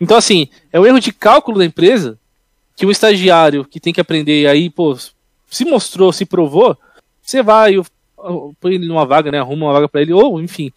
Então, 0.00 0.16
assim, 0.16 0.48
é 0.72 0.78
um 0.78 0.86
erro 0.86 1.00
de 1.00 1.12
cálculo 1.12 1.58
da 1.58 1.64
empresa 1.64 2.18
que 2.76 2.86
o 2.86 2.90
estagiário 2.90 3.64
que 3.64 3.80
tem 3.80 3.92
que 3.92 4.00
aprender 4.00 4.46
aí, 4.46 4.68
pô, 4.68 4.96
se 5.50 5.64
mostrou, 5.64 6.12
se 6.12 6.24
provou, 6.24 6.76
você 7.22 7.42
vai, 7.42 7.76
põe 8.60 8.74
ele 8.74 8.86
numa 8.86 9.04
vaga, 9.06 9.30
né? 9.30 9.38
Arruma 9.38 9.66
uma 9.66 9.72
vaga 9.72 9.88
pra 9.88 10.00
ele, 10.02 10.12
ou 10.12 10.40
enfim. 10.40 10.72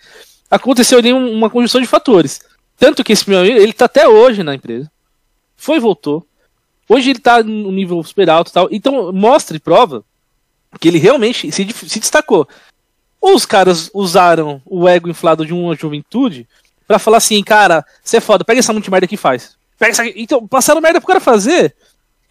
Aconteceu 0.50 1.00
ali 1.00 1.14
um- 1.14 1.32
uma 1.32 1.50
conjunção 1.50 1.82
de 1.82 1.88
fatores. 1.88 2.42
Tanto 2.78 3.04
que 3.04 3.14
esse 3.14 3.30
meu 3.30 3.40
amigo, 3.40 3.58
ele 3.58 3.74
tá 3.74 3.86
até 3.86 4.08
hoje 4.08 4.44
na 4.44 4.56
empresa. 4.56 4.92
Foi 5.56 5.80
voltou. 5.80 6.26
Hoje 6.90 7.12
ele 7.12 7.20
tá 7.20 7.42
no 7.42 7.72
nível 7.72 8.04
super 8.04 8.30
alto 8.30 8.50
e 8.50 8.54
tal. 8.54 8.68
Então 8.72 9.12
mostra 9.14 9.56
e 9.56 9.60
prova 9.60 10.04
que 10.80 10.88
ele 10.88 10.98
realmente 10.98 11.52
se, 11.52 11.68
se 11.72 12.00
destacou. 12.00 12.48
Ou 13.22 13.36
os 13.36 13.46
caras 13.46 13.90
usaram 13.94 14.62
o 14.66 14.88
ego 14.88 15.10
inflado 15.10 15.46
de 15.46 15.54
uma 15.54 15.76
juventude 15.76 16.48
pra 16.86 17.00
falar 17.00 17.18
assim, 17.18 17.42
cara, 17.42 17.86
você 18.04 18.18
é 18.18 18.22
foda, 18.22 18.44
pega 18.44 18.60
essa 18.60 18.74
multimerda 18.74 19.06
aqui 19.06 19.16
e 19.16 19.18
faz. 19.18 19.56
Pega 19.80 19.92
essa. 19.92 20.06
Então, 20.08 20.46
passaram 20.46 20.82
merda 20.82 21.00
pro 21.00 21.08
cara 21.08 21.20
fazer. 21.22 21.74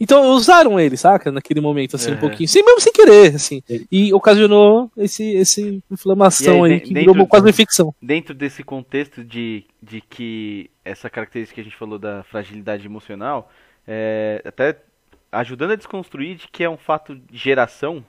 Então 0.03 0.31
usaram 0.31 0.81
ele, 0.81 0.97
saca? 0.97 1.31
Naquele 1.31 1.61
momento, 1.61 1.95
assim, 1.95 2.11
um 2.11 2.15
Uhum. 2.15 2.19
pouquinho. 2.21 2.49
Sem 2.49 2.65
mesmo 2.65 2.81
sem 2.81 2.93
querer, 2.93 3.37
assim. 3.37 3.63
E 3.91 4.13
ocasionou 4.13 4.91
esse, 4.97 5.23
esse 5.37 5.81
inflamação 5.89 6.65
aí, 6.65 6.73
aí, 6.73 6.81
que 6.81 6.93
virou 6.93 7.25
quase 7.25 7.45
uma 7.45 7.51
infecção. 7.51 7.95
Dentro 8.03 8.35
desse 8.35 8.65
contexto 8.65 9.23
de, 9.23 9.65
de 9.81 10.01
que 10.01 10.69
essa 10.85 11.09
característica 11.09 11.55
que 11.55 11.61
a 11.61 11.65
gente 11.65 11.77
falou 11.77 12.01
da 12.01 12.25
fragilidade 12.25 12.85
emocional, 12.85 13.49
é, 13.87 14.43
até 14.45 14.77
ajudando 15.31 15.71
a 15.71 15.77
desconstruir 15.77 16.35
de 16.35 16.49
que 16.49 16.65
é 16.65 16.69
um 16.69 16.77
fato 16.77 17.15
de 17.15 17.39
geração, 17.39 18.05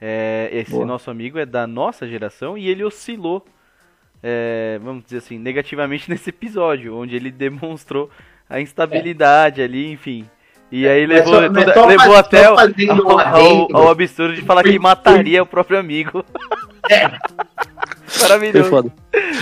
é, 0.00 0.48
esse 0.52 0.72
Boa. 0.72 0.84
nosso 0.84 1.12
amigo 1.12 1.38
é 1.38 1.46
da 1.46 1.64
nossa 1.64 2.08
geração 2.08 2.58
e 2.58 2.68
ele 2.68 2.82
oscilou, 2.82 3.46
é, 4.20 4.80
vamos 4.82 5.04
dizer 5.04 5.18
assim, 5.18 5.38
negativamente 5.38 6.10
nesse 6.10 6.30
episódio, 6.30 6.96
onde 6.96 7.14
ele 7.14 7.30
demonstrou 7.30 8.10
a 8.50 8.60
instabilidade 8.60 9.62
ali, 9.62 9.92
enfim. 9.92 10.28
E 10.76 10.88
aí 10.88 11.06
levou, 11.06 11.34
só- 11.34 11.40
toda- 11.42 11.72
só 11.74 11.86
levou 11.86 12.16
até 12.16 12.44
ao, 12.46 12.56
ao- 12.58 13.76
ao 13.76 13.88
absurdo 13.90 14.34
de 14.34 14.42
falar 14.42 14.62
que 14.64 14.70
Foi- 14.70 14.78
mataria 14.80 15.40
o 15.42 15.46
próprio 15.46 15.78
amigo. 15.78 16.24
Foi 18.06 18.22
Maravilhoso. 18.22 18.70
foda. 18.70 18.92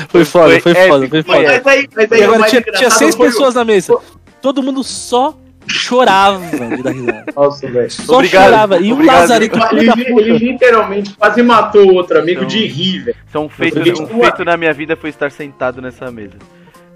Foi 0.09 0.25
foda, 0.25 0.61
foi, 0.61 0.61
Foi 0.61 0.75
foda, 0.75 1.05
épico, 1.07 1.11
foi 1.11 1.23
foi 1.23 1.35
foda. 1.37 1.53
épico. 1.55 1.65
Mas 1.65 1.75
aí, 1.77 1.89
mas 1.97 2.13
aí 2.13 2.21
E 2.21 2.27
o 2.27 2.35
agora 2.35 2.49
tinha, 2.51 2.63
tinha 2.63 2.91
seis 2.91 3.15
foi 3.15 3.29
o- 3.29 3.31
pessoas 3.31 3.55
na 3.55 3.65
mesa. 3.65 3.97
Todo 4.41 4.63
mundo 4.63 4.83
só 4.85 5.37
chorava 5.67 6.41
de 6.77 6.83
dar 6.83 6.91
risada. 6.91 7.25
Nossa, 7.35 7.69
velho. 7.71 7.91
Só 7.91 8.15
Obrigado, 8.17 8.45
chorava. 8.45 8.79
E 8.79 8.91
o 8.91 8.95
obrigado. 8.95 9.17
Lazarito, 9.21 9.61
filho 9.69 9.81
Ele, 10.21 10.21
ele 10.21 10.39
literalmente 10.53 11.15
quase 11.15 11.43
matou 11.43 11.87
o 11.91 11.95
outro 11.95 12.19
amigo 12.19 12.41
Então- 12.45 12.49
de 12.49 12.67
rir, 12.67 12.99
velho. 13.05 13.17
Então, 13.29 13.45
um 13.45 13.49
feito, 13.49 13.79
um 13.81 14.07
feito 14.21 14.45
na 14.45 14.57
minha 14.57 14.73
vida 14.73 14.97
foi 14.97 15.11
estar 15.11 15.31
sentado 15.31 15.81
nessa 15.81 16.11
mesa. 16.11 16.35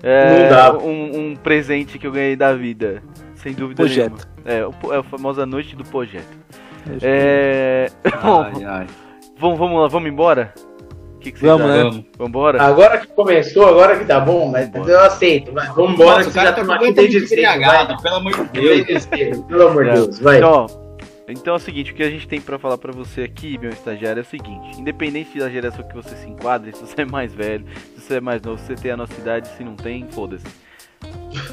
É, 0.03 0.43
Não 0.43 0.49
dá. 0.51 0.73
Um, 0.79 1.31
um 1.31 1.37
presente 1.37 1.99
que 1.99 2.07
eu 2.07 2.13
ganhei 2.13 2.37
da 2.37 2.53
vida, 2.55 3.03
sem 3.37 3.53
dúvida 3.53 3.83
Projeto. 3.83 4.27
nenhuma. 4.45 4.91
É, 4.93 4.95
é 4.95 4.99
a 4.99 5.03
famosa 5.03 5.47
noite 5.47 5.77
do 5.77 5.85
projeto. 5.85 6.37
É... 7.03 7.91
Ai, 8.05 8.65
ai. 8.65 8.87
vamos, 9.39 9.59
vamos 9.59 9.81
lá, 9.83 9.89
vamos 9.89 10.09
embora? 10.09 10.53
O 11.15 11.19
que, 11.19 11.33
que 11.33 11.41
Vamos, 11.43 11.67
né? 11.67 11.83
Vamos. 11.83 12.05
Vambora? 12.17 12.63
Agora 12.63 12.99
que 12.99 13.09
começou, 13.09 13.67
agora 13.67 13.99
que 13.99 14.05
tá 14.05 14.21
bom, 14.21 14.49
mas 14.49 14.71
eu 14.73 15.01
aceito. 15.01 15.51
Vai, 15.53 15.67
vamos 15.69 15.95
embora, 15.95 16.19
Nossa, 16.19 16.31
que 16.31 16.35
já 16.37 16.53
tá 16.53 16.65
completamente 16.65 17.17
embriagado, 17.17 17.95
vai. 17.95 18.03
pelo 18.03 18.17
amor 18.17 18.33
de 18.33 18.61
Deus. 18.85 19.07
Pelo 19.49 19.69
amor 19.69 19.85
de 19.85 19.91
É. 19.91 19.95
Deus, 19.95 20.19
vai. 20.21 20.37
Então, 20.37 20.67
então 21.29 21.55
é 21.55 21.57
o 21.57 21.61
seguinte, 21.61 21.91
o 21.91 21.95
que 21.97 22.05
a 22.05 22.11
gente 22.11 22.29
tem 22.29 22.41
pra 22.41 22.57
falar 22.61 22.79
pra 22.79 22.93
você 22.93 23.23
aqui, 23.23 23.59
meu 23.59 23.71
estagiário, 23.71 24.21
é 24.21 24.23
o 24.23 24.25
seguinte: 24.25 24.79
independente 24.81 25.37
da 25.37 25.51
geração 25.51 25.83
que 25.89 25.95
você 25.97 26.15
se 26.15 26.29
enquadre, 26.29 26.71
se 26.77 26.81
você 26.87 27.03
é 27.03 27.05
mais 27.05 27.35
velho, 27.35 27.65
se 27.97 28.01
você 28.03 28.15
é 28.19 28.21
mais 28.21 28.41
novo, 28.43 28.61
se 28.61 28.67
você 28.69 28.75
tem 28.77 28.93
a 28.93 28.97
nossa 28.97 29.15
idade, 29.21 29.49
se 29.49 29.65
não 29.65 29.75
tem, 29.75 30.07
foda-se. 30.13 30.47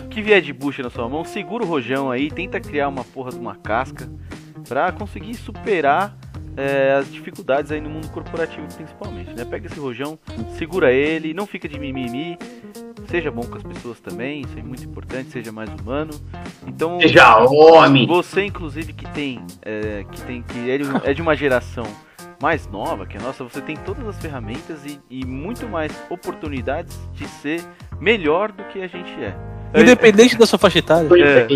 Que 0.09 0.21
vier 0.21 0.41
de 0.41 0.53
bucha 0.53 0.83
na 0.83 0.89
sua 0.89 1.09
mão, 1.09 1.25
segura 1.25 1.63
o 1.63 1.67
rojão 1.67 2.11
aí, 2.11 2.29
tenta 2.29 2.59
criar 2.59 2.87
uma 2.87 3.03
porra 3.03 3.31
de 3.31 3.37
uma 3.37 3.55
casca 3.55 4.09
pra 4.67 4.91
conseguir 4.91 5.33
superar 5.33 6.15
é, 6.55 6.93
as 6.99 7.11
dificuldades 7.11 7.71
aí 7.71 7.81
no 7.81 7.89
mundo 7.89 8.09
corporativo 8.09 8.67
principalmente, 8.75 9.31
né? 9.33 9.43
Pega 9.43 9.67
esse 9.67 9.79
rojão, 9.79 10.17
segura 10.57 10.91
ele, 10.91 11.33
não 11.33 11.47
fica 11.47 11.67
de 11.67 11.79
mimimi, 11.79 12.37
seja 13.07 13.31
bom 13.31 13.41
com 13.43 13.57
as 13.57 13.63
pessoas 13.63 13.99
também, 13.99 14.41
isso 14.41 14.57
é 14.57 14.61
muito 14.61 14.83
importante, 14.83 15.31
seja 15.31 15.51
mais 15.51 15.69
humano. 15.69 16.11
Então, 16.67 16.99
Seja 16.99 17.43
homem. 17.45 18.05
você, 18.07 18.45
inclusive, 18.45 18.93
que 18.93 19.05
tem, 19.11 19.43
é, 19.63 20.05
que 20.11 20.21
tem, 20.21 20.41
que 20.43 20.69
é 20.69 20.77
de, 20.77 20.83
é 21.03 21.13
de 21.13 21.21
uma 21.21 21.35
geração 21.35 21.85
mais 22.41 22.67
nova 22.67 23.05
que 23.05 23.17
a 23.17 23.21
nossa, 23.21 23.43
você 23.43 23.61
tem 23.61 23.75
todas 23.77 24.05
as 24.07 24.17
ferramentas 24.17 24.85
e, 24.85 24.99
e 25.09 25.25
muito 25.25 25.67
mais 25.67 25.91
oportunidades 26.09 26.99
de 27.13 27.27
ser 27.27 27.63
melhor 27.99 28.51
do 28.51 28.63
que 28.65 28.81
a 28.81 28.87
gente 28.87 29.11
é. 29.21 29.35
Independente 29.75 30.37
da 30.37 30.45
sua 30.45 30.59
faixa 30.59 30.79
etária. 30.79 31.07
É. 31.21 31.47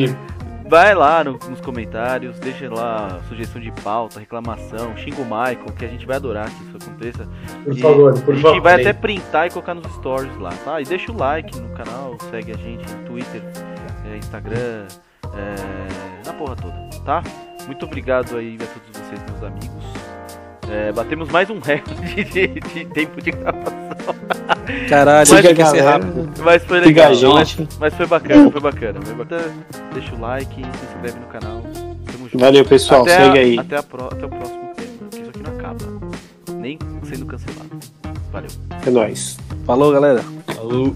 Vai 0.69 0.93
lá 0.93 1.23
no- 1.23 1.39
nos 1.49 1.61
comentários, 1.61 2.38
deixa 2.39 2.69
lá 2.69 3.22
sugestão 3.30 3.61
de 3.61 3.72
pauta, 3.84 4.19
reclamação, 4.19 4.97
xinga 4.97 5.22
o 5.22 5.23
Michael, 5.23 5.65
que 5.77 5.85
a 5.85 5.88
gente 5.88 6.05
vai 6.05 6.18
adorar 6.18 6.49
que 6.49 6.61
isso 6.65 6.76
aconteça. 6.77 7.26
Por 7.64 7.77
E 7.77 7.81
favor, 7.81 8.09
a 8.11 8.22
por 8.22 8.34
gente 8.35 8.43
favor. 8.43 8.61
vai 8.61 8.73
aí. 8.76 8.81
até 8.81 8.91
printar 8.91 9.47
e 9.47 9.49
colocar 9.49 9.73
nos 9.73 9.89
stories 9.93 10.35
lá, 10.38 10.49
tá? 10.65 10.81
E 10.81 10.84
deixa 10.84 11.09
o 11.09 11.18
like 11.18 11.57
no 11.57 11.69
canal, 11.69 12.18
segue 12.30 12.51
a 12.51 12.57
gente 12.57 12.84
no 12.95 13.03
Twitter, 13.05 13.41
é, 14.11 14.18
Instagram, 14.18 14.88
é, 15.34 16.27
na 16.27 16.34
porra 16.34 16.55
toda, 16.57 16.76
tá? 17.05 17.23
Muito 17.65 17.85
obrigado 17.85 18.35
aí 18.35 18.57
a 18.61 18.65
todos 18.65 18.89
vocês, 19.07 19.22
meus 19.30 19.43
amigos. 19.43 19.76
É, 20.69 20.91
batemos 20.91 21.30
mais 21.30 21.49
um 21.49 21.60
recorde 21.60 22.23
de, 22.26 22.48
de 22.48 22.85
tempo 22.85 23.22
de 23.22 23.31
gravação. 23.31 23.88
Caralho, 24.89 25.22
a 25.38 25.41
que 25.56 25.65
ser 25.65 25.81
rápido. 25.81 26.30
Mas 26.44 26.64
foi 26.64 26.80
legal. 26.81 27.06
a 27.07 27.10
Mas, 27.10 27.49
gente. 27.49 27.77
mas 27.80 27.94
foi 27.94 28.06
bacana, 28.06 28.52
foi 28.52 28.61
bacana, 28.61 28.99
foi 29.02 29.15
bacana. 29.15 29.53
Deixa 29.94 30.15
o 30.15 30.19
like, 30.19 30.53
se 30.56 30.85
inscreve 30.85 31.19
no 31.19 31.27
canal. 31.27 31.61
Tamo 32.06 32.30
junto. 32.30 32.38
Valeu, 32.38 32.65
pessoal. 32.65 33.02
até, 33.03 33.15
Segue 33.18 33.38
a- 33.38 33.41
aí. 33.41 33.60
Até, 33.60 33.77
a 33.77 33.84
pró- 33.84 34.10
até 34.11 34.26
o 34.26 34.30
próximo 34.30 34.72
tema, 34.76 34.89
porque 34.99 35.19
isso 35.22 35.30
aqui 35.30 35.44
não 35.44 35.57
acaba. 35.57 35.85
Nem 36.57 36.80
sendo 37.03 37.26
cancelado. 37.26 37.69
Valeu. 38.31 38.49
É 38.85 38.89
nóis. 38.89 39.38
Falou, 39.65 39.91
galera. 39.94 40.22
Falou. 40.53 40.95